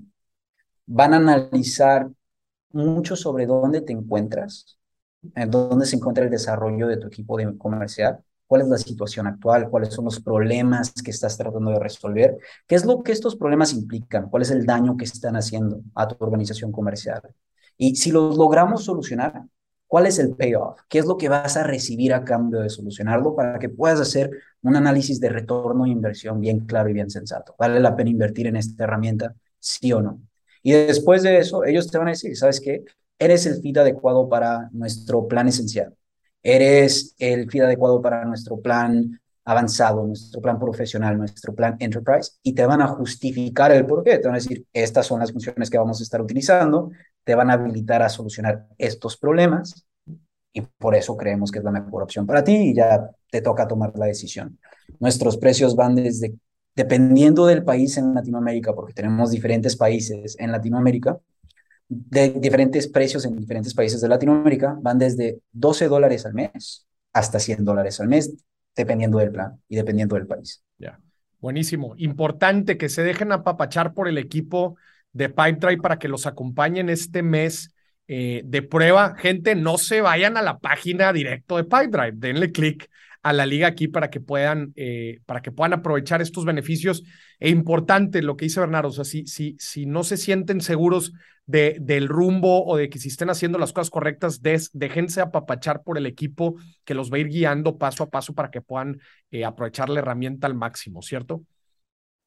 Van 0.87 1.15
a 1.15 1.17
analizar 1.17 2.09
mucho 2.73 3.17
sobre 3.17 3.47
dónde 3.47 3.81
te 3.81 3.93
encuentras, 3.93 4.79
en 5.35 5.51
dónde 5.51 5.87
se 5.87 5.97
encuentra 5.97 6.25
el 6.25 6.31
desarrollo 6.31 6.87
de 6.89 6.99
tu 6.99 7.09
equipo 7.09 7.37
de 7.39 7.57
comercial 7.59 8.25
cuál 8.55 8.63
es 8.63 8.69
la 8.69 8.79
situación 8.79 9.27
actual, 9.27 9.69
cuáles 9.69 9.93
son 9.93 10.05
los 10.05 10.21
problemas 10.21 10.93
que 10.93 11.11
estás 11.11 11.37
tratando 11.37 11.73
de 11.73 11.81
resolver, 11.81 12.39
qué 12.69 12.77
es 12.77 12.85
lo 12.85 13.03
que 13.03 13.11
estos 13.11 13.35
problemas 13.35 13.73
implican, 13.73 14.31
cuál 14.31 14.45
es 14.45 14.53
el 14.53 14.65
daño 14.65 14.97
que 14.97 15.07
están 15.07 15.35
haciendo 15.35 15.81
a 15.93 16.07
tu 16.07 16.25
organización 16.25 16.71
comercial. 16.71 17.21
Y 17.77 17.97
si 17.97 18.13
los 18.13 18.37
logramos 18.37 18.85
solucionar, 18.85 19.43
¿cuál 19.89 20.07
es 20.07 20.21
el 20.21 20.37
payoff? 20.37 20.79
¿Qué 20.89 21.01
es 21.01 21.07
lo 21.07 21.17
que 21.17 21.29
vas 21.29 21.57
a 21.57 21.65
recibir 21.65 22.15
a 22.15 22.25
cambio 22.25 22.61
de 22.61 22.71
solucionarlo 22.71 23.35
para 23.35 23.59
que 23.59 23.69
puedas 23.69 23.99
hacer 23.99 24.31
un 24.63 24.77
análisis 24.77 25.19
de 25.19 25.31
retorno 25.31 25.85
e 25.85 25.89
inversión 25.89 26.39
bien 26.41 26.61
claro 26.61 26.89
y 26.89 26.93
bien 26.93 27.11
sensato? 27.11 27.57
¿Vale 27.59 27.81
la 27.81 27.97
pena 27.97 28.11
invertir 28.11 28.47
en 28.47 28.55
esta 28.55 28.85
herramienta? 28.85 29.35
Sí 29.59 29.93
o 29.93 30.01
no. 30.01 30.21
Y 30.63 30.71
después 30.71 31.25
de 31.25 31.39
eso, 31.39 31.65
ellos 31.65 31.91
te 31.91 31.99
van 31.99 32.07
a 32.07 32.11
decir, 32.13 32.37
¿sabes 32.37 32.61
qué? 32.61 32.85
Eres 33.19 33.47
el 33.47 33.61
fit 33.61 33.79
adecuado 33.79 34.29
para 34.29 34.69
nuestro 34.71 35.27
plan 35.27 35.49
esencial 35.49 35.93
eres 36.45 37.17
el 37.19 37.51
fit 37.51 37.63
adecuado 37.63 38.01
para 38.01 38.25
nuestro 38.25 38.61
plan 38.61 39.19
avanzado, 39.47 40.07
nuestro 40.07 40.41
plan 40.41 40.59
profesional, 40.59 41.19
nuestro 41.19 41.55
plan 41.55 41.77
enterprise, 41.79 42.33
y 42.43 42.55
te 42.55 42.65
van 42.65 42.81
a 42.81 42.89
justificar 42.89 43.73
el 43.73 43.85
por 43.85 44.05
qué. 44.05 44.19
Te 44.19 44.29
van 44.29 44.37
a 44.37 44.39
decir, 44.39 44.65
estas 44.73 45.07
son 45.07 45.21
las 45.21 45.33
funciones 45.33 45.69
que 45.69 45.79
vamos 45.79 46.01
a 46.01 46.03
estar 46.03 46.21
utilizando, 46.21 46.91
te 47.25 47.35
van 47.35 47.51
a 47.51 47.55
habilitar 47.55 48.03
a 48.03 48.09
solucionar 48.09 48.69
estos 48.79 49.17
problemas, 49.17 49.87
y 50.53 50.61
por 50.61 50.95
eso 50.95 51.17
creemos 51.17 51.51
que 51.51 51.59
es 51.59 51.65
la 51.65 51.73
mejor 51.73 52.05
opción 52.05 52.27
para 52.27 52.45
ti 52.45 52.55
y 52.55 52.75
ya 52.75 53.11
te 53.31 53.41
toca 53.41 53.67
tomar 53.67 53.93
la 53.97 54.07
decisión. 54.07 54.59
Nuestros 55.01 55.37
precios 55.37 55.75
van 55.75 55.97
desde, 55.97 56.35
dependiendo 56.77 57.47
del 57.47 57.65
país 57.65 57.97
en 57.97 58.15
Latinoamérica, 58.15 58.73
porque 58.73 58.93
tenemos 58.93 59.31
diferentes 59.33 59.77
países 59.77 60.37
en 60.39 60.53
Latinoamérica, 60.53 61.19
de 61.89 62.31
diferentes 62.31 62.89
precios 62.89 63.25
en 63.25 63.37
diferentes 63.39 63.75
países 63.75 64.01
de 64.01 64.09
Latinoamérica 64.09 64.77
van 64.81 64.99
desde 64.99 65.41
12 65.53 65.89
dólares 65.89 66.27
al 66.27 66.35
mes 66.35 66.87
hasta 67.13 67.39
100 67.39 67.65
dólares 67.65 68.01
al 68.01 68.09
mes, 68.09 68.35
dependiendo 68.75 69.19
del 69.19 69.31
plan 69.31 69.61
y 69.69 69.77
dependiendo 69.77 70.17
del 70.17 70.27
país. 70.27 70.63
Ya, 70.79 70.99
buenísimo. 71.41 71.95
Importante 71.97 72.77
que 72.77 72.89
se 72.89 73.03
dejen 73.03 73.33
apapachar 73.33 73.95
por 73.95 74.09
el 74.09 74.19
equipo 74.19 74.77
de 75.13 75.29
Pipedrive 75.29 75.81
para 75.81 75.99
que 75.99 76.09
los 76.09 76.27
acompañen 76.27 76.89
este 76.89 77.23
mes 77.23 77.73
eh, 78.09 78.43
de 78.45 78.63
prueba. 78.63 79.15
Gente, 79.17 79.55
no 79.55 79.79
se 79.79 80.01
vayan 80.01 80.37
a 80.37 80.43
la 80.43 80.59
página 80.59 81.13
directo 81.13 81.57
de 81.57 81.65
Pipedrive, 81.65 82.13
denle 82.17 82.51
clic 82.53 82.91
a 83.25 83.33
la 83.33 83.47
liga 83.47 83.67
aquí 83.67 83.89
para 83.89 84.11
que 84.11 84.21
puedan, 84.21 84.75
eh, 84.77 85.21
para 85.25 85.41
que 85.41 85.51
puedan 85.51 85.73
aprovechar 85.73 86.21
estos 86.21 86.45
beneficios. 86.45 87.03
E 87.41 87.49
importante 87.49 88.23
lo 88.23 88.37
que 88.37 88.45
dice 88.45 88.61
Bernardo, 88.61 88.91
o 88.91 88.93
sea, 88.93 89.05
si, 89.05 89.27
si, 89.27 89.57
si 89.59 89.87
no 89.87 90.05
se 90.05 90.19
sienten 90.19 90.61
seguros 90.61 91.15
de, 91.47 91.79
del 91.81 92.07
rumbo 92.07 92.67
o 92.67 92.77
de 92.77 92.91
que 92.91 92.99
si 92.99 93.09
estén 93.09 93.31
haciendo 93.31 93.59
las 93.59 93.73
cosas 93.73 93.89
correctas, 93.89 94.43
des, 94.43 94.71
déjense 94.75 95.23
apapachar 95.23 95.83
por 95.83 95.97
el 95.97 96.05
equipo 96.05 96.57
que 96.85 96.93
los 96.93 97.11
va 97.11 97.17
a 97.17 97.21
ir 97.21 97.29
guiando 97.29 97.79
paso 97.79 98.05
a 98.05 98.11
paso 98.11 98.35
para 98.35 98.51
que 98.51 98.61
puedan 98.61 99.01
eh, 99.31 99.47
aprovechar 99.47 99.89
la 99.89 100.01
herramienta 100.01 100.47
al 100.47 100.55
máximo, 100.55 101.01
¿cierto? 101.01 101.43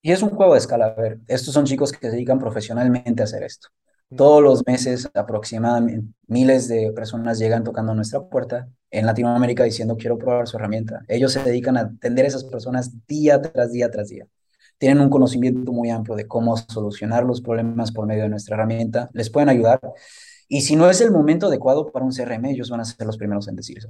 Y 0.01 0.11
es 0.11 0.23
un 0.23 0.29
juego 0.29 0.53
de 0.53 0.59
escala. 0.59 0.87
A 0.87 0.99
ver, 0.99 1.19
estos 1.27 1.53
son 1.53 1.65
chicos 1.65 1.91
que 1.91 1.99
se 1.99 2.09
dedican 2.09 2.39
profesionalmente 2.39 3.21
a 3.21 3.25
hacer 3.25 3.43
esto. 3.43 3.69
Todos 4.16 4.41
los 4.41 4.66
meses 4.66 5.10
aproximadamente 5.14 6.18
miles 6.28 6.68
de 6.68 6.91
personas 6.93 7.39
llegan 7.39 7.64
tocando 7.64 7.95
nuestra 7.95 8.22
puerta 8.22 8.68
en 8.91 9.05
Latinoamérica 9.05 9.64
diciendo 9.64 9.97
quiero 9.97 10.18
probar 10.18 10.47
su 10.47 10.58
herramienta. 10.58 11.01
Ellos 11.08 11.34
se 11.34 11.43
dedican 11.43 11.78
a 11.78 11.82
atender 11.82 12.26
a 12.26 12.28
esas 12.28 12.43
personas 12.43 12.91
día 13.08 13.41
tras 13.41 13.72
día 13.72 13.89
tras 13.89 14.10
día. 14.10 14.28
Tienen 14.78 15.01
un 15.01 15.10
conocimiento 15.10 15.72
muy 15.72 15.89
amplio 15.89 16.16
de 16.16 16.28
cómo 16.28 16.55
solucionar 16.55 17.24
los 17.24 17.41
problemas 17.41 17.91
por 17.91 18.05
medio 18.05 18.24
de 18.24 18.30
nuestra 18.30 18.55
herramienta. 18.55 19.10
Les 19.14 19.30
pueden 19.30 19.49
ayudar. 19.49 19.80
Y 20.47 20.62
si 20.62 20.76
no 20.76 20.89
es 20.89 21.01
el 21.01 21.12
momento 21.12 21.47
adecuado 21.47 21.91
para 21.91 22.05
un 22.05 22.14
CRM, 22.14 22.45
ellos 22.45 22.70
van 22.70 22.82
a 22.82 22.86
ser 22.86 23.05
los 23.05 23.18
primeros 23.18 23.47
en 23.47 23.55
decir 23.55 23.80
eso. 23.80 23.89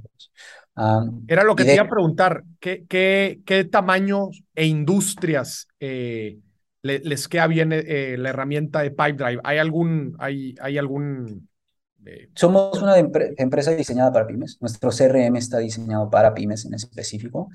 Era 1.28 1.44
lo 1.44 1.54
que 1.54 1.64
te 1.64 1.74
iba 1.74 1.84
a 1.84 1.88
preguntar. 1.88 2.42
¿Qué, 2.58 2.84
qué, 2.88 3.40
qué 3.44 3.64
tamaños 3.64 4.42
e 4.54 4.66
industrias 4.66 5.68
eh, 5.78 6.38
les 6.82 7.28
queda 7.28 7.46
bien 7.46 7.72
eh, 7.72 8.16
la 8.18 8.30
herramienta 8.30 8.82
de 8.82 8.90
Pipedrive? 8.90 9.40
¿Hay 9.44 9.58
algún, 9.58 10.16
hay, 10.18 10.54
hay 10.60 10.78
algún 10.78 11.48
eh? 12.08 12.30
Somos 12.34 12.80
una 12.80 12.96
empresa 12.96 13.72
diseñada 13.72 14.12
para 14.12 14.26
pymes. 14.26 14.56
Nuestro 14.60 14.90
CRM 14.90 15.36
está 15.36 15.58
diseñado 15.58 16.08
para 16.10 16.32
pymes 16.34 16.64
en 16.64 16.74
específico, 16.74 17.50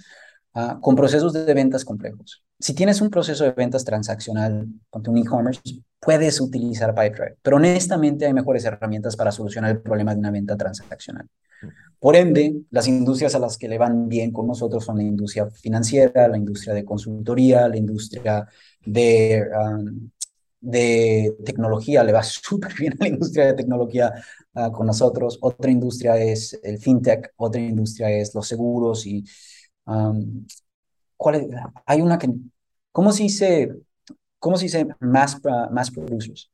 ah, 0.53 0.78
con 0.82 0.95
procesos 0.95 1.34
de 1.34 1.51
ventas 1.53 1.84
complejos. 1.86 2.43
Si 2.59 2.74
tienes 2.74 3.01
un 3.01 3.09
proceso 3.09 3.43
de 3.43 3.51
ventas 3.51 3.84
transaccional 3.84 4.67
con 4.89 5.07
un 5.07 5.17
e-commerce, 5.17 5.61
puedes 5.99 6.39
utilizar 6.39 6.93
Pipedrive, 6.93 7.38
pero 7.41 7.57
honestamente 7.57 8.26
hay 8.26 8.34
mejores 8.34 8.63
herramientas 8.65 9.15
para 9.15 9.32
solucionar 9.32 9.71
el 9.71 9.82
problema 9.82 10.13
de 10.13 10.19
una 10.19 10.32
venta 10.32 10.55
transaccional. 10.55 11.28
Por 11.97 12.17
ende, 12.17 12.53
las 12.69 12.88
industrias 12.89 13.34
a 13.36 13.39
las 13.39 13.57
que 13.57 13.69
le 13.69 13.78
van 13.78 14.09
bien 14.09 14.34
con 14.34 14.45
nosotros 14.45 14.84
son 14.84 14.97
la 14.97 15.03
industria 15.03 15.49
financiera, 15.49 16.28
la 16.28 16.38
industria 16.38 16.74
de 16.74 16.84
consultoría, 16.84 17.69
la 17.69 17.78
industria 17.78 18.45
de, 18.86 19.45
um, 19.57 20.09
de 20.61 21.36
tecnología, 21.45 22.03
le 22.03 22.11
va 22.11 22.23
súper 22.23 22.73
bien 22.73 22.93
a 22.93 23.03
la 23.03 23.07
industria 23.09 23.47
de 23.47 23.53
tecnología 23.53 24.13
uh, 24.55 24.71
con 24.71 24.88
nosotros. 24.88 25.38
Otra 25.41 25.71
industria 25.71 26.17
es 26.17 26.59
el 26.63 26.77
fintech, 26.77 27.34
otra 27.38 27.61
industria 27.61 28.09
es 28.09 28.34
los 28.34 28.47
seguros 28.47 29.05
y 29.05 29.23
um, 29.86 30.45
¿cuál 31.17 31.49
hay 31.86 32.01
una 32.01 32.17
que, 32.17 32.29
¿cómo 32.91 33.11
se 33.11 33.23
dice, 33.23 33.73
cómo 34.39 34.57
se 34.57 34.65
dice 34.65 34.88
mass, 34.99 35.39
mass 35.71 35.91
producers? 35.91 36.49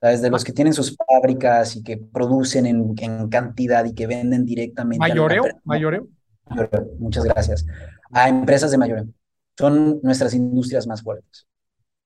Desde 0.00 0.30
los 0.30 0.44
que 0.44 0.52
tienen 0.52 0.72
sus 0.72 0.96
fábricas 0.96 1.76
y 1.76 1.82
que 1.82 1.98
producen 1.98 2.64
en, 2.64 2.94
en 2.96 3.28
cantidad 3.28 3.84
y 3.84 3.92
que 3.92 4.06
venden 4.06 4.46
directamente. 4.46 4.98
Mayoreo, 4.98 5.44
mayoreo. 5.64 6.08
Muchas 6.98 7.24
gracias. 7.24 7.66
A 8.10 8.30
empresas 8.30 8.70
de 8.70 8.78
mayoreo. 8.78 9.06
Son 9.58 10.00
nuestras 10.02 10.32
industrias 10.32 10.86
más 10.86 11.02
fuertes. 11.02 11.46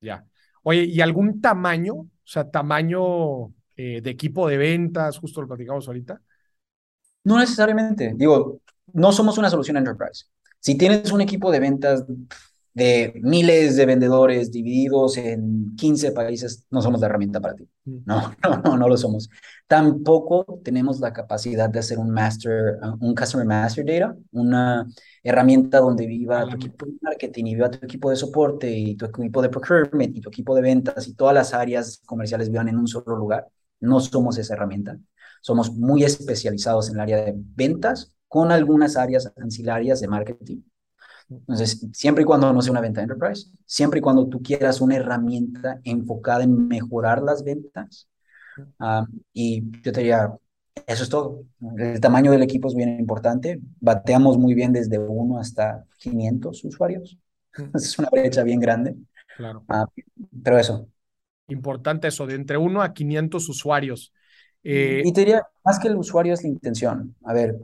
Ya. 0.01 0.25
Oye, 0.63 0.85
¿y 0.85 1.01
algún 1.01 1.41
tamaño? 1.41 1.95
O 1.95 2.09
sea, 2.25 2.51
tamaño 2.51 3.49
eh, 3.77 4.01
de 4.03 4.11
equipo 4.11 4.49
de 4.49 4.57
ventas, 4.59 5.19
justo 5.19 5.41
lo 5.41 5.49
platicamos 5.49 5.87
ahorita. 5.89 6.21
No 7.25 7.39
necesariamente. 7.39 8.13
Digo, 8.17 8.61
no 8.93 9.13
somos 9.13 9.39
una 9.39 9.51
solución 9.51 9.77
enterprise. 9.77 10.27
Si 10.61 10.77
tienes 10.77 11.13
un 11.13 11.21
equipo 11.21 11.51
de 11.51 11.61
ventas 11.61 12.05
de 12.75 13.13
miles 13.23 13.77
de 13.77 13.87
vendedores 13.87 14.51
divididos 14.53 15.17
en 15.17 15.75
15 15.77 16.13
países, 16.13 16.67
no 16.71 16.81
somos 16.81 17.01
la 17.01 17.07
herramienta 17.07 17.41
para 17.41 17.55
ti. 17.55 17.69
Mm. 17.85 17.99
No, 18.07 18.35
no, 18.43 18.63
no, 18.63 18.77
no 18.77 18.89
lo 18.89 18.97
somos. 18.97 19.29
Tampoco 19.67 20.61
tenemos 20.63 21.01
la 21.01 21.13
capacidad 21.13 21.69
de 21.69 21.79
hacer 21.79 21.99
un 21.99 22.11
master, 22.11 22.79
uh, 22.83 23.05
un 23.05 23.15
customer 23.15 23.47
master 23.47 23.85
data, 23.85 24.17
una 24.33 24.87
herramienta 25.23 25.81
donde 25.81 26.07
viva 26.07 26.47
tu 26.49 26.57
equipo 26.57 26.87
de 26.87 26.93
marketing 27.01 27.45
y 27.47 27.55
viva 27.55 27.71
tu 27.71 27.85
equipo 27.85 28.11
de 28.11 28.17
soporte 28.17 28.71
y 28.71 28.97
tu 28.97 29.07
equipo 29.07 29.43
de 29.43 29.49
procurement 29.49 30.17
y 30.17 30.21
tu 30.21 30.29
equipo 30.29 30.55
de 30.55 30.63
ventas 30.63 31.09
y 31.09 31.15
todas 31.15 31.35
las 31.35 31.55
áreas 31.55 32.01
comerciales 32.07 32.51
vivan 32.51 32.69
en 32.69 32.79
un 32.79 32.89
solo 32.89 33.17
lugar. 33.17 33.49
No 33.81 34.01
somos 34.01 34.39
esa 34.39 34.55
herramienta. 34.55 34.99
Somos 35.41 35.73
muy 35.73 36.05
especializados 36.05 36.89
en 36.89 36.95
el 36.95 37.01
área 37.01 37.17
de 37.19 37.35
ventas 37.37 38.15
con 38.29 38.53
algunas 38.53 38.97
áreas 38.97 39.33
ancillarias 39.37 40.01
de 40.01 40.09
marketing 40.09 40.63
entonces, 41.31 41.87
siempre 41.93 42.23
y 42.23 42.25
cuando 42.25 42.53
no 42.53 42.63
sea 42.63 42.73
una 42.73 42.81
venta 42.81 43.03
enterprise, 43.03 43.51
siempre 43.67 43.99
y 43.99 44.03
cuando 44.03 44.29
tú 44.29 44.43
quieras 44.43 44.81
una 44.81 44.97
herramienta 44.97 45.81
enfocada 45.85 46.45
en 46.45 46.69
mejorar 46.69 47.23
las 47.23 47.45
ventas, 47.45 48.09
ah, 48.79 49.07
y 49.33 49.63
yo 49.83 49.93
te 49.93 50.01
diría, 50.01 50.33
eso 50.87 51.03
es 51.03 51.09
todo. 51.11 51.45
El 51.77 52.01
tamaño 52.01 52.31
del 52.31 52.43
equipo 52.43 52.69
es 52.69 52.75
bien 52.75 52.99
importante. 52.99 53.61
Bateamos 53.81 54.39
muy 54.39 54.55
bien 54.55 54.73
desde 54.73 54.99
1 54.99 55.39
hasta 55.39 55.85
500 55.99 56.65
usuarios. 56.65 57.19
Es 57.75 57.99
una 57.99 58.09
brecha 58.11 58.43
bien 58.45 58.61
grande. 58.61 58.97
Claro. 59.37 59.65
Ah, 59.69 59.87
pero 60.43 60.59
eso. 60.59 60.89
Importante 61.49 62.09
eso, 62.09 62.27
de 62.27 62.37
entre 62.37 62.57
1 62.57 62.83
a 62.83 62.93
500 62.93 63.49
usuarios. 63.49 64.13
Eh, 64.63 65.03
y 65.05 65.13
te 65.13 65.21
diría, 65.21 65.43
más 65.65 65.79
que 65.79 65.89
el 65.89 65.97
usuario 65.97 66.35
es 66.35 66.43
la 66.43 66.49
intención. 66.49 67.17
A 67.25 67.33
ver, 67.33 67.57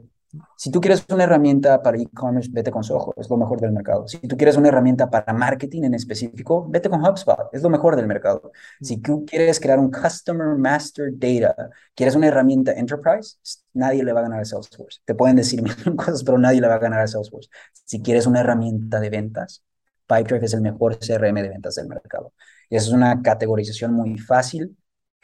si 0.55 0.71
tú 0.71 0.81
quieres 0.81 1.05
una 1.09 1.23
herramienta 1.23 1.81
para 1.81 1.97
e-commerce, 1.97 2.49
vete 2.51 2.71
con 2.71 2.83
Soho, 2.83 3.13
es 3.17 3.29
lo 3.29 3.37
mejor 3.37 3.59
del 3.59 3.71
mercado. 3.71 4.07
Si 4.07 4.19
tú 4.19 4.37
quieres 4.37 4.57
una 4.57 4.69
herramienta 4.69 5.09
para 5.09 5.33
marketing 5.33 5.83
en 5.83 5.93
específico, 5.93 6.67
vete 6.69 6.89
con 6.89 7.03
HubSpot, 7.05 7.49
es 7.51 7.61
lo 7.61 7.69
mejor 7.69 7.95
del 7.95 8.07
mercado. 8.07 8.51
Si 8.81 8.97
tú 8.97 9.25
quieres 9.25 9.59
crear 9.59 9.79
un 9.79 9.91
Customer 9.91 10.57
Master 10.57 11.11
Data, 11.13 11.69
quieres 11.93 12.15
una 12.15 12.27
herramienta 12.27 12.71
enterprise, 12.73 13.37
nadie 13.73 14.03
le 14.03 14.13
va 14.13 14.21
a 14.21 14.23
ganar 14.23 14.39
a 14.41 14.45
Salesforce. 14.45 15.01
Te 15.05 15.15
pueden 15.15 15.35
decir 15.35 15.61
mil 15.85 15.95
cosas, 15.95 16.23
pero 16.23 16.37
nadie 16.37 16.61
le 16.61 16.67
va 16.67 16.75
a 16.75 16.79
ganar 16.79 17.01
a 17.01 17.07
Salesforce. 17.07 17.49
Si 17.85 18.01
quieres 18.01 18.27
una 18.27 18.41
herramienta 18.41 18.99
de 18.99 19.09
ventas, 19.09 19.63
Pipedrive 20.07 20.45
es 20.45 20.53
el 20.53 20.61
mejor 20.61 20.97
CRM 20.99 21.41
de 21.41 21.49
ventas 21.49 21.75
del 21.75 21.87
mercado. 21.87 22.33
Y 22.69 22.75
esa 22.75 22.87
es 22.87 22.93
una 22.93 23.21
categorización 23.21 23.93
muy 23.93 24.17
fácil 24.17 24.77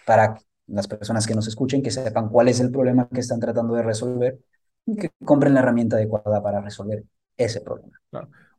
para 0.05 0.37
las 0.67 0.87
personas 0.87 1.27
que 1.27 1.35
nos 1.35 1.47
escuchen, 1.47 1.81
que 1.83 1.91
sepan 1.91 2.29
cuál 2.29 2.47
es 2.47 2.59
el 2.59 2.71
problema 2.71 3.07
que 3.09 3.19
están 3.19 3.39
tratando 3.39 3.75
de 3.75 3.83
resolver 3.83 4.39
que 4.85 5.09
compren 5.23 5.53
la 5.53 5.61
herramienta 5.61 5.95
adecuada 5.95 6.41
para 6.41 6.61
resolver 6.61 7.03
ese 7.37 7.61
problema. 7.61 7.99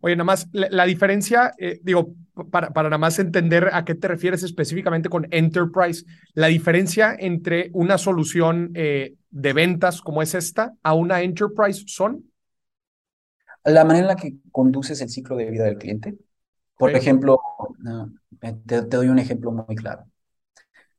Oye, 0.00 0.16
nada 0.16 0.24
más, 0.24 0.48
la, 0.52 0.84
diferencia, 0.84 1.52
eh, 1.58 1.78
digo, 1.82 2.14
para, 2.50 2.72
para 2.72 2.88
nada 2.88 2.98
más 2.98 3.18
entender 3.18 3.70
a 3.72 3.84
qué 3.84 3.94
te 3.94 4.08
refieres 4.08 4.42
específicamente 4.42 5.08
con 5.08 5.28
Enterprise, 5.30 6.04
la 6.34 6.48
diferencia 6.48 7.14
entre 7.16 7.70
una 7.72 7.98
solución 7.98 8.72
eh, 8.74 9.14
de 9.30 9.52
ventas 9.52 10.00
como 10.00 10.20
es 10.22 10.34
esta 10.34 10.74
a 10.82 10.94
una 10.94 11.22
Enterprise 11.22 11.84
son? 11.86 12.30
La 13.64 13.84
manera 13.84 14.04
en 14.04 14.08
la 14.08 14.16
que 14.16 14.36
conduces 14.50 15.00
el 15.00 15.08
ciclo 15.08 15.36
de 15.36 15.50
vida 15.50 15.64
del 15.64 15.78
cliente. 15.78 16.16
Por 16.76 16.90
ejemplo, 16.90 17.40
te 18.66 18.80
doy 18.80 19.08
un 19.08 19.20
ejemplo 19.20 19.52
muy 19.52 19.76
claro. 19.76 20.04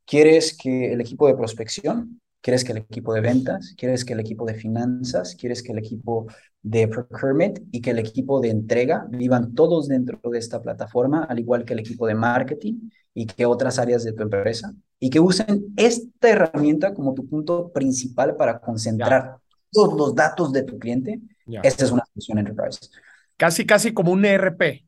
¿Quieres 0.06 0.56
que 0.56 0.94
el 0.94 1.00
equipo 1.02 1.26
de 1.26 1.34
prospección 1.34 2.22
quieres 2.44 2.62
que 2.62 2.72
el 2.72 2.78
equipo 2.78 3.14
de 3.14 3.22
ventas, 3.22 3.74
quieres 3.74 4.04
que 4.04 4.12
el 4.12 4.20
equipo 4.20 4.44
de 4.44 4.52
finanzas, 4.52 5.34
quieres 5.34 5.62
que 5.62 5.72
el 5.72 5.78
equipo 5.78 6.26
de 6.60 6.86
procurement 6.88 7.58
y 7.72 7.80
que 7.80 7.92
el 7.92 7.98
equipo 7.98 8.38
de 8.38 8.50
entrega 8.50 9.06
vivan 9.08 9.54
todos 9.54 9.88
dentro 9.88 10.20
de 10.30 10.38
esta 10.38 10.60
plataforma, 10.60 11.24
al 11.24 11.38
igual 11.38 11.64
que 11.64 11.72
el 11.72 11.78
equipo 11.78 12.06
de 12.06 12.14
marketing 12.14 12.90
y 13.14 13.24
que 13.24 13.46
otras 13.46 13.78
áreas 13.78 14.04
de 14.04 14.12
tu 14.12 14.24
empresa, 14.24 14.74
y 15.00 15.08
que 15.08 15.20
usen 15.20 15.72
esta 15.74 16.28
herramienta 16.28 16.92
como 16.92 17.14
tu 17.14 17.26
punto 17.26 17.72
principal 17.72 18.36
para 18.36 18.60
concentrar 18.60 19.38
todos 19.72 19.94
los 19.94 20.14
datos 20.14 20.52
de 20.52 20.64
tu 20.64 20.78
cliente. 20.78 21.22
Esta 21.62 21.86
es 21.86 21.92
una 21.92 22.04
solución 22.12 22.40
enterprise. 22.40 22.90
Casi, 23.38 23.64
casi 23.64 23.94
como 23.94 24.12
un 24.12 24.22
ERP. 24.22 24.84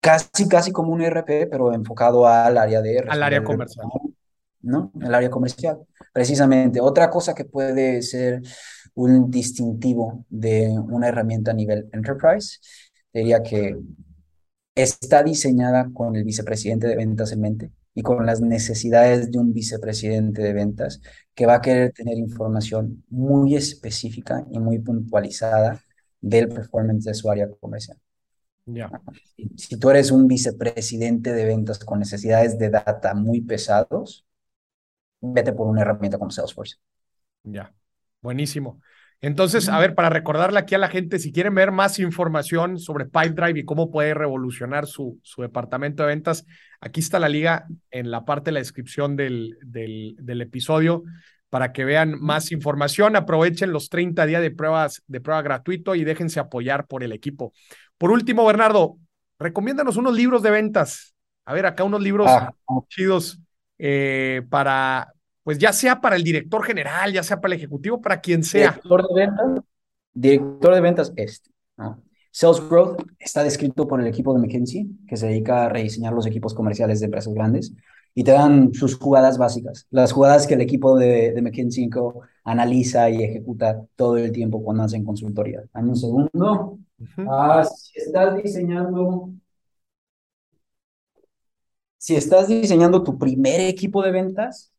Casi, 0.00 0.48
casi 0.48 0.72
como 0.72 0.90
un 0.90 1.00
ERP, 1.00 1.48
pero 1.48 1.72
enfocado 1.72 2.26
al 2.26 2.58
área 2.58 2.82
de... 2.82 3.04
Al 3.08 3.22
área 3.22 3.44
comercial. 3.44 3.86
¿No? 4.62 4.92
El 5.00 5.14
área 5.14 5.30
comercial. 5.30 5.78
Precisamente, 6.12 6.80
otra 6.80 7.10
cosa 7.10 7.34
que 7.34 7.44
puede 7.44 8.02
ser 8.02 8.42
un 8.94 9.30
distintivo 9.30 10.24
de 10.28 10.68
una 10.70 11.08
herramienta 11.08 11.50
a 11.52 11.54
nivel 11.54 11.88
enterprise, 11.92 12.58
diría 13.12 13.42
que 13.42 13.76
está 14.74 15.22
diseñada 15.22 15.90
con 15.92 16.16
el 16.16 16.24
vicepresidente 16.24 16.86
de 16.86 16.96
ventas 16.96 17.32
en 17.32 17.40
mente 17.40 17.70
y 17.94 18.02
con 18.02 18.24
las 18.24 18.40
necesidades 18.40 19.30
de 19.30 19.38
un 19.38 19.52
vicepresidente 19.52 20.42
de 20.42 20.52
ventas 20.52 21.00
que 21.34 21.46
va 21.46 21.56
a 21.56 21.60
querer 21.60 21.92
tener 21.92 22.16
información 22.16 23.04
muy 23.10 23.54
específica 23.54 24.46
y 24.50 24.58
muy 24.58 24.78
puntualizada 24.78 25.80
del 26.20 26.48
performance 26.48 27.04
de 27.04 27.14
su 27.14 27.30
área 27.30 27.48
comercial. 27.60 27.98
Ya. 28.64 28.90
Si 29.56 29.76
tú 29.76 29.90
eres 29.90 30.10
un 30.10 30.28
vicepresidente 30.28 31.32
de 31.32 31.44
ventas 31.44 31.80
con 31.80 31.98
necesidades 31.98 32.58
de 32.58 32.70
data 32.70 33.12
muy 33.14 33.40
pesados, 33.40 34.24
vete 35.22 35.52
por 35.52 35.66
una 35.68 35.80
herramienta 35.82 36.18
como 36.18 36.30
Salesforce. 36.30 36.76
Ya, 37.44 37.72
buenísimo. 38.20 38.80
Entonces, 39.20 39.68
a 39.68 39.78
ver, 39.78 39.94
para 39.94 40.10
recordarle 40.10 40.58
aquí 40.58 40.74
a 40.74 40.78
la 40.78 40.88
gente, 40.88 41.20
si 41.20 41.30
quieren 41.30 41.54
ver 41.54 41.70
más 41.70 42.00
información 42.00 42.78
sobre 42.78 43.04
Pipedrive 43.04 43.60
y 43.60 43.64
cómo 43.64 43.88
puede 43.88 44.14
revolucionar 44.14 44.88
su, 44.88 45.20
su 45.22 45.42
departamento 45.42 46.02
de 46.02 46.08
ventas, 46.08 46.44
aquí 46.80 46.98
está 46.98 47.20
la 47.20 47.28
liga 47.28 47.68
en 47.92 48.10
la 48.10 48.24
parte 48.24 48.46
de 48.46 48.54
la 48.54 48.58
descripción 48.58 49.14
del, 49.14 49.56
del, 49.62 50.16
del 50.18 50.40
episodio 50.40 51.04
para 51.50 51.72
que 51.72 51.84
vean 51.84 52.18
más 52.18 52.50
información. 52.50 53.14
Aprovechen 53.14 53.72
los 53.72 53.90
30 53.90 54.26
días 54.26 54.42
de 54.42 54.50
pruebas 54.50 55.04
de 55.06 55.20
prueba 55.20 55.42
gratuito 55.42 55.94
y 55.94 56.02
déjense 56.02 56.40
apoyar 56.40 56.88
por 56.88 57.04
el 57.04 57.12
equipo. 57.12 57.52
Por 57.98 58.10
último, 58.10 58.44
Bernardo, 58.44 58.96
recomiéndanos 59.38 59.96
unos 59.96 60.16
libros 60.16 60.42
de 60.42 60.50
ventas. 60.50 61.14
A 61.44 61.54
ver, 61.54 61.66
acá 61.66 61.84
unos 61.84 62.00
libros 62.00 62.28
ah, 62.28 62.52
chidos 62.88 63.41
eh, 63.78 64.42
para, 64.48 65.12
pues 65.42 65.58
ya 65.58 65.72
sea 65.72 66.00
para 66.00 66.16
el 66.16 66.22
director 66.22 66.62
general, 66.62 67.12
ya 67.12 67.22
sea 67.22 67.40
para 67.40 67.54
el 67.54 67.58
ejecutivo, 67.58 68.00
para 68.00 68.20
quien 68.20 68.42
sea. 68.42 68.70
Director 68.70 69.08
de 69.08 69.14
ventas, 69.14 69.64
director 70.12 70.74
de 70.74 70.80
ventas 70.80 71.12
este, 71.16 71.50
¿no? 71.76 72.02
Sales 72.34 72.66
Growth 72.66 73.02
está 73.18 73.44
descrito 73.44 73.86
por 73.86 74.00
el 74.00 74.06
equipo 74.06 74.32
de 74.32 74.40
McKinsey, 74.40 74.88
que 75.06 75.18
se 75.18 75.26
dedica 75.26 75.64
a 75.64 75.68
rediseñar 75.68 76.14
los 76.14 76.26
equipos 76.26 76.54
comerciales 76.54 77.00
de 77.00 77.06
empresas 77.06 77.34
grandes, 77.34 77.74
y 78.14 78.24
te 78.24 78.32
dan 78.32 78.72
sus 78.72 78.96
jugadas 78.96 79.36
básicas, 79.36 79.86
las 79.90 80.12
jugadas 80.12 80.46
que 80.46 80.54
el 80.54 80.62
equipo 80.62 80.98
de, 80.98 81.32
de 81.32 81.42
McKinsey 81.42 81.90
analiza 82.44 83.10
y 83.10 83.22
ejecuta 83.22 83.82
todo 83.96 84.16
el 84.16 84.32
tiempo 84.32 84.62
cuando 84.62 84.82
hacen 84.82 85.04
consultoría. 85.04 85.62
Dame 85.72 85.90
un 85.90 85.96
segundo. 85.96 86.78
Ah, 87.28 87.64
si 87.64 87.98
estás 87.98 88.42
diseñando 88.42 89.30
si 92.02 92.16
estás 92.16 92.48
diseñando 92.48 93.04
tu 93.04 93.16
primer 93.16 93.60
equipo 93.60 94.02
de 94.02 94.10
ventas, 94.10 94.72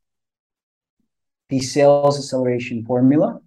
The 1.47 1.61
Sales 1.61 2.17
Acceleration 2.17 2.83
Formula, 2.83 3.39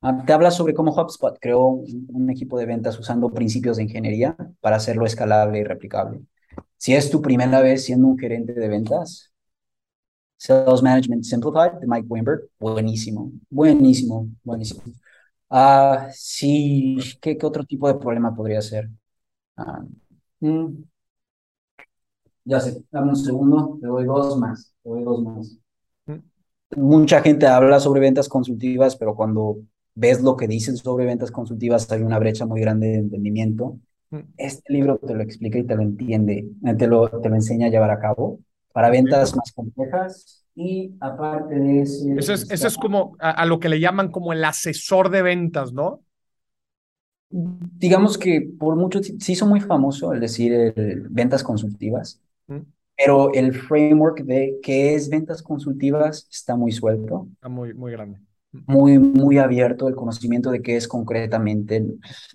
ah, 0.00 0.24
te 0.24 0.32
habla 0.32 0.50
sobre 0.50 0.72
cómo 0.72 0.92
HubSpot 0.92 1.36
creó 1.38 1.68
un, 1.68 2.30
equipo 2.30 2.58
de 2.58 2.64
ventas 2.64 2.98
usando 2.98 3.28
principios 3.30 3.76
de 3.76 3.82
ingeniería 3.82 4.34
para 4.60 4.76
hacerlo 4.76 5.04
escalable 5.04 5.58
y 5.58 5.64
replicable. 5.64 6.22
Si 6.78 6.94
es 6.94 7.10
tu 7.10 7.20
primera 7.20 7.60
vez 7.60 7.84
siendo 7.84 8.08
un 8.08 8.18
gerente 8.18 8.54
de 8.54 8.68
ventas, 8.68 9.30
Sales 10.38 10.82
Management 10.82 11.24
Simplified 11.24 11.80
de 11.80 11.86
Mike 11.86 12.06
Weinberg, 12.08 12.48
buenísimo, 12.58 13.30
buenísimo, 13.50 14.26
buenísimo. 14.42 14.82
Ah, 15.50 16.08
sí, 16.12 16.96
¿qué, 17.20 17.36
¿qué, 17.36 17.46
otro 17.46 17.64
tipo 17.64 17.88
de 17.88 17.96
problema 17.96 18.34
podría 18.34 18.62
ser? 18.62 18.88
Ah, 19.56 19.84
mm, 20.40 20.66
ya 22.48 22.60
sé, 22.60 22.82
dame 22.90 23.10
un 23.10 23.16
segundo, 23.16 23.78
te 23.80 23.86
doy 23.86 24.06
dos 24.06 24.38
más, 24.38 24.74
te 24.82 24.88
doy 24.88 25.04
dos 25.04 25.22
más. 25.22 25.58
Mm. 26.06 26.80
Mucha 26.80 27.20
gente 27.20 27.46
habla 27.46 27.78
sobre 27.78 28.00
ventas 28.00 28.28
consultivas, 28.28 28.96
pero 28.96 29.14
cuando 29.14 29.58
ves 29.94 30.22
lo 30.22 30.34
que 30.34 30.48
dicen 30.48 30.76
sobre 30.76 31.04
ventas 31.04 31.30
consultivas 31.30 31.90
hay 31.92 32.02
una 32.02 32.18
brecha 32.18 32.46
muy 32.46 32.60
grande 32.60 32.88
de 32.88 32.98
entendimiento. 32.98 33.78
Mm. 34.10 34.20
Este 34.38 34.72
libro 34.72 34.98
te 34.98 35.14
lo 35.14 35.22
explica 35.22 35.58
y 35.58 35.64
te 35.64 35.76
lo 35.76 35.82
entiende, 35.82 36.48
eh, 36.64 36.74
te 36.74 36.86
lo, 36.86 37.08
te 37.08 37.28
lo 37.28 37.34
enseña 37.34 37.66
a 37.66 37.70
llevar 37.70 37.90
a 37.90 38.00
cabo 38.00 38.38
para 38.72 38.88
ventas 38.88 39.36
más 39.36 39.52
complejas 39.52 40.46
y 40.54 40.94
aparte 41.00 41.54
de 41.54 41.82
eso... 41.82 42.06
Eso 42.16 42.32
es, 42.32 42.50
eso 42.50 42.66
es 42.66 42.78
como 42.78 43.14
a, 43.18 43.44
lo 43.44 43.60
que 43.60 43.68
le 43.68 43.78
llaman 43.78 44.10
como 44.10 44.32
el 44.32 44.42
asesor 44.42 45.10
de 45.10 45.20
ventas, 45.20 45.74
¿no? 45.74 46.00
Digamos 47.28 48.16
que 48.16 48.48
por 48.58 48.74
mucho 48.76 49.02
se 49.02 49.32
hizo 49.32 49.46
muy 49.46 49.60
famoso 49.60 50.14
el 50.14 50.20
decir 50.20 50.72
ventas 51.10 51.42
consultivas, 51.42 52.22
pero 52.96 53.32
el 53.32 53.54
framework 53.54 54.22
de 54.24 54.58
qué 54.62 54.94
es 54.94 55.08
ventas 55.08 55.42
consultivas 55.42 56.26
está 56.30 56.56
muy 56.56 56.72
suelto. 56.72 57.28
Está 57.34 57.48
muy, 57.48 57.72
muy 57.74 57.92
grande. 57.92 58.18
Muy, 58.66 58.98
muy 58.98 59.38
abierto 59.38 59.88
el 59.88 59.94
conocimiento 59.94 60.50
de 60.50 60.62
qué 60.62 60.76
es 60.76 60.88
concretamente. 60.88 61.84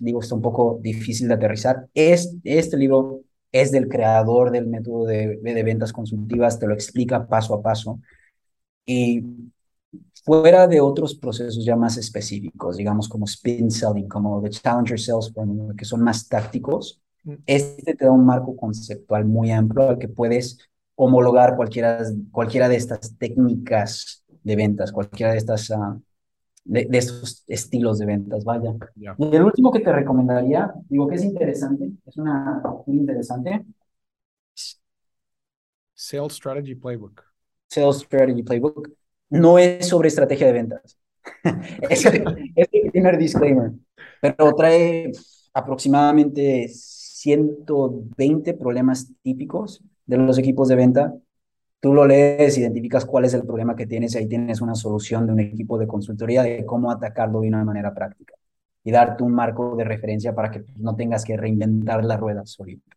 Digo, 0.00 0.20
está 0.20 0.34
un 0.34 0.42
poco 0.42 0.78
difícil 0.80 1.28
de 1.28 1.34
aterrizar. 1.34 1.88
Es, 1.92 2.36
este 2.44 2.76
libro 2.76 3.22
es 3.52 3.72
del 3.72 3.88
creador 3.88 4.50
del 4.50 4.66
método 4.66 5.04
de, 5.04 5.36
de 5.36 5.62
ventas 5.62 5.92
consultivas, 5.92 6.58
te 6.58 6.66
lo 6.66 6.74
explica 6.74 7.26
paso 7.26 7.54
a 7.54 7.62
paso. 7.62 8.00
Y 8.86 9.22
fuera 10.24 10.66
de 10.66 10.80
otros 10.80 11.14
procesos 11.14 11.64
ya 11.64 11.76
más 11.76 11.96
específicos, 11.98 12.76
digamos 12.76 13.08
como 13.08 13.26
spin 13.26 13.70
selling, 13.70 14.08
como 14.08 14.42
the 14.42 14.50
challenger 14.50 14.98
sales 14.98 15.32
formula, 15.32 15.74
que 15.76 15.84
son 15.84 16.00
más 16.02 16.26
tácticos, 16.26 17.02
este 17.46 17.94
te 17.94 18.04
da 18.04 18.10
un 18.10 18.26
marco 18.26 18.56
conceptual 18.56 19.24
muy 19.24 19.50
amplio 19.50 19.88
al 19.88 19.98
que 19.98 20.08
puedes 20.08 20.58
homologar 20.94 21.56
cualquiera, 21.56 22.00
cualquiera 22.30 22.68
de 22.68 22.76
estas 22.76 23.16
técnicas 23.18 24.24
de 24.42 24.56
ventas, 24.56 24.92
cualquiera 24.92 25.32
de 25.32 25.38
estas 25.38 25.70
ah, 25.70 25.98
de, 26.64 26.88
estos 26.92 27.44
estilos 27.46 27.98
de 27.98 28.06
ventas, 28.06 28.44
vaya. 28.44 28.74
Y 28.96 29.36
el 29.36 29.42
último 29.42 29.70
que 29.70 29.80
te 29.80 29.92
recomendaría, 29.92 30.72
digo 30.88 31.06
que 31.06 31.16
es 31.16 31.24
interesante, 31.24 31.90
es 32.06 32.16
una 32.16 32.62
muy 32.86 32.96
interesante. 32.96 33.64
Sales 35.94 36.34
Strategy 36.34 36.74
Playbook. 36.74 37.22
Sales 37.68 37.96
Strategy 37.98 38.42
Playbook. 38.42 38.90
No 39.30 39.58
es 39.58 39.88
sobre 39.88 40.08
estrategia 40.08 40.46
de 40.46 40.52
ventas. 40.52 40.98
es, 41.88 42.04
es 42.04 42.68
el 42.72 42.90
primer 42.90 43.16
disclaimer, 43.16 43.72
pero 44.20 44.54
trae 44.54 45.10
aproximadamente 45.54 46.68
120 47.24 48.52
problemas 48.52 49.10
típicos 49.22 49.82
de 50.04 50.18
los 50.18 50.36
equipos 50.36 50.68
de 50.68 50.76
venta. 50.76 51.14
Tú 51.80 51.94
lo 51.94 52.06
lees, 52.06 52.58
identificas 52.58 53.06
cuál 53.06 53.24
es 53.24 53.32
el 53.32 53.44
problema 53.44 53.74
que 53.74 53.86
tienes 53.86 54.14
y 54.14 54.18
ahí 54.18 54.28
tienes 54.28 54.60
una 54.60 54.74
solución 54.74 55.26
de 55.26 55.32
un 55.32 55.40
equipo 55.40 55.78
de 55.78 55.86
consultoría 55.86 56.42
de 56.42 56.66
cómo 56.66 56.90
atacarlo 56.90 57.40
de 57.40 57.48
una 57.48 57.64
manera 57.64 57.94
práctica 57.94 58.34
y 58.84 58.90
darte 58.90 59.22
un 59.22 59.32
marco 59.32 59.74
de 59.74 59.84
referencia 59.84 60.34
para 60.34 60.50
que 60.50 60.64
no 60.76 60.94
tengas 60.96 61.24
que 61.24 61.38
reinventar 61.38 62.04
la 62.04 62.18
rueda 62.18 62.44
solito. 62.44 62.90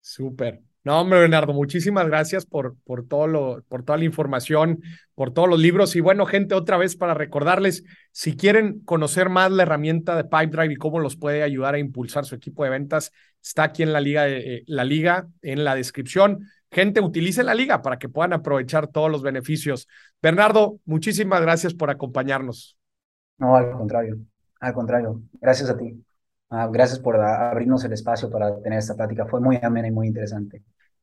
Súper. 0.00 0.62
No, 0.84 1.00
hombre, 1.00 1.20
Bernardo, 1.20 1.52
muchísimas 1.52 2.06
gracias 2.06 2.46
por, 2.46 2.76
por, 2.84 3.06
todo 3.06 3.26
lo, 3.26 3.62
por 3.68 3.84
toda 3.84 3.98
la 3.98 4.04
información, 4.04 4.80
por 5.14 5.32
todos 5.32 5.48
los 5.48 5.58
libros. 5.58 5.96
Y 5.96 6.00
bueno, 6.00 6.24
gente, 6.24 6.54
otra 6.54 6.76
vez 6.76 6.96
para 6.96 7.14
recordarles, 7.14 7.84
si 8.12 8.36
quieren 8.36 8.80
conocer 8.84 9.28
más 9.28 9.50
la 9.50 9.64
herramienta 9.64 10.16
de 10.16 10.24
Pipedrive 10.24 10.74
y 10.74 10.76
cómo 10.76 11.00
los 11.00 11.16
puede 11.16 11.42
ayudar 11.42 11.74
a 11.74 11.78
impulsar 11.78 12.24
su 12.24 12.36
equipo 12.36 12.64
de 12.64 12.70
ventas, 12.70 13.12
está 13.42 13.64
aquí 13.64 13.82
en 13.82 13.92
la 13.92 14.00
liga, 14.00 14.28
eh, 14.28 14.62
la 14.66 14.84
liga 14.84 15.28
en 15.42 15.64
la 15.64 15.74
descripción. 15.74 16.48
Gente, 16.70 17.00
utilice 17.00 17.42
la 17.42 17.54
liga 17.54 17.82
para 17.82 17.98
que 17.98 18.08
puedan 18.08 18.32
aprovechar 18.32 18.88
todos 18.88 19.10
los 19.10 19.22
beneficios. 19.22 19.88
Bernardo, 20.22 20.78
muchísimas 20.84 21.40
gracias 21.40 21.74
por 21.74 21.90
acompañarnos. 21.90 22.78
No, 23.38 23.56
al 23.56 23.72
contrario, 23.72 24.18
al 24.60 24.72
contrario. 24.74 25.22
Gracias 25.40 25.70
a 25.70 25.76
ti. 25.76 26.04
Ah, 26.50 26.68
gracias 26.72 26.98
por 26.98 27.16
abrirnos 27.16 27.84
el 27.84 27.92
espacio 27.92 28.30
para 28.30 28.60
tener 28.62 28.78
esta 28.78 28.96
plática. 28.96 29.26
Fue 29.26 29.40
muy 29.40 29.58
amena 29.62 29.88
y 29.88 29.90
muy 29.90 30.06
interesante. 30.06 30.62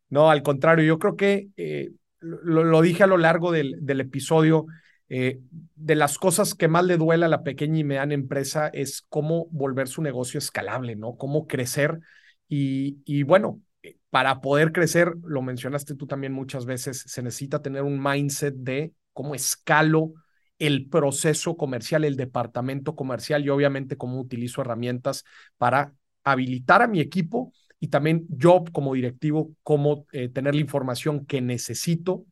No, 0.09 0.29
al 0.29 0.41
contrario, 0.41 0.85
yo 0.85 0.97
creo 0.97 1.15
que 1.15 1.49
eh, 1.57 1.91
lo, 2.19 2.81
dije 2.81 3.03
a 3.03 3.07
lo 3.07 3.17
largo 3.17 3.51
del, 3.51 3.77
del 3.81 4.01
episodio, 4.01 4.65
eh, 5.07 5.39
de 5.75 5.95
las 5.95 6.17
cosas 6.17 6.55
que 6.55 6.67
más 6.67 6.85
le 6.85 6.97
duele 6.97 7.25
a 7.25 7.29
la 7.29 7.43
pequeña 7.43 7.79
y 7.79 7.83
mediana 7.83 8.15
empresa 8.15 8.69
es 8.69 9.05
cómo 9.07 9.47
volver 9.51 9.87
su 9.87 10.01
negocio 10.01 10.39
escalable, 10.39 10.95
¿no? 10.95 11.15
Cómo 11.15 11.45
crecer. 11.45 11.99
Y, 12.47 12.97
y 13.05 13.23
bueno, 13.23 13.61
eh, 13.83 13.97
para 14.09 14.41
poder 14.41 14.71
crecer, 14.71 15.13
lo 15.23 15.43
mencionaste 15.43 15.95
tú 15.95 16.07
también 16.07 16.33
muchas 16.33 16.65
veces, 16.65 17.03
se 17.05 17.21
necesita 17.21 17.61
tener 17.61 17.83
un 17.83 18.01
mindset 18.01 18.55
de 18.55 18.93
cómo 19.13 19.35
escalo 19.35 20.13
el 20.59 20.87
proceso 20.89 21.57
comercial, 21.57 22.03
el 22.05 22.15
departamento 22.15 22.95
comercial 22.95 23.43
y 23.45 23.49
obviamente 23.49 23.97
cómo 23.97 24.19
utilizo 24.19 24.61
herramientas 24.61 25.23
para 25.57 25.93
habilitar 26.23 26.81
a 26.81 26.87
mi 26.87 26.99
equipo 27.01 27.51
y 27.79 27.89
también 27.89 28.25
yo 28.29 28.63
como 28.71 28.93
directivo, 28.93 29.51
cómo 29.63 30.05
eh, 30.11 30.29
tener 30.29 30.55
la 30.55 30.61
información 30.61 31.25
que 31.25 31.41
necesito, 31.41 32.25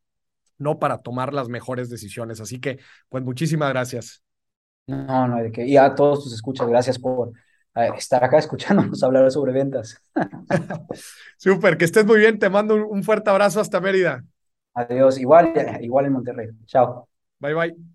¿no? 0.57 0.79
Para 0.79 0.99
tomar 1.01 1.33
las 1.33 1.49
mejores 1.49 1.89
decisiones. 1.89 2.39
Así 2.41 2.59
que, 2.59 2.79
pues 3.09 3.23
muchísimas 3.23 3.69
gracias. 3.69 4.23
No, 4.87 5.27
no 5.27 5.37
de. 5.37 5.65
Y 5.65 5.77
a 5.77 5.95
todos 5.95 6.23
tus 6.23 6.33
escuchas, 6.33 6.67
gracias 6.67 6.99
por 6.99 7.29
eh, 7.75 7.89
estar 7.97 8.23
acá 8.23 8.37
escuchándonos 8.39 9.01
hablar 9.03 9.31
sobre 9.31 9.53
ventas. 9.53 10.01
Súper, 11.37 11.77
que 11.77 11.85
estés 11.85 12.05
muy 12.05 12.19
bien. 12.19 12.39
Te 12.39 12.49
mando 12.49 12.75
un 12.87 13.03
fuerte 13.03 13.29
abrazo 13.29 13.59
hasta 13.59 13.79
Mérida. 13.81 14.23
Adiós, 14.75 15.17
igual, 15.19 15.53
igual 15.81 16.05
en 16.05 16.13
Monterrey. 16.13 16.49
Chao. 16.67 17.07
Bye, 17.39 17.53
bye. 17.53 17.93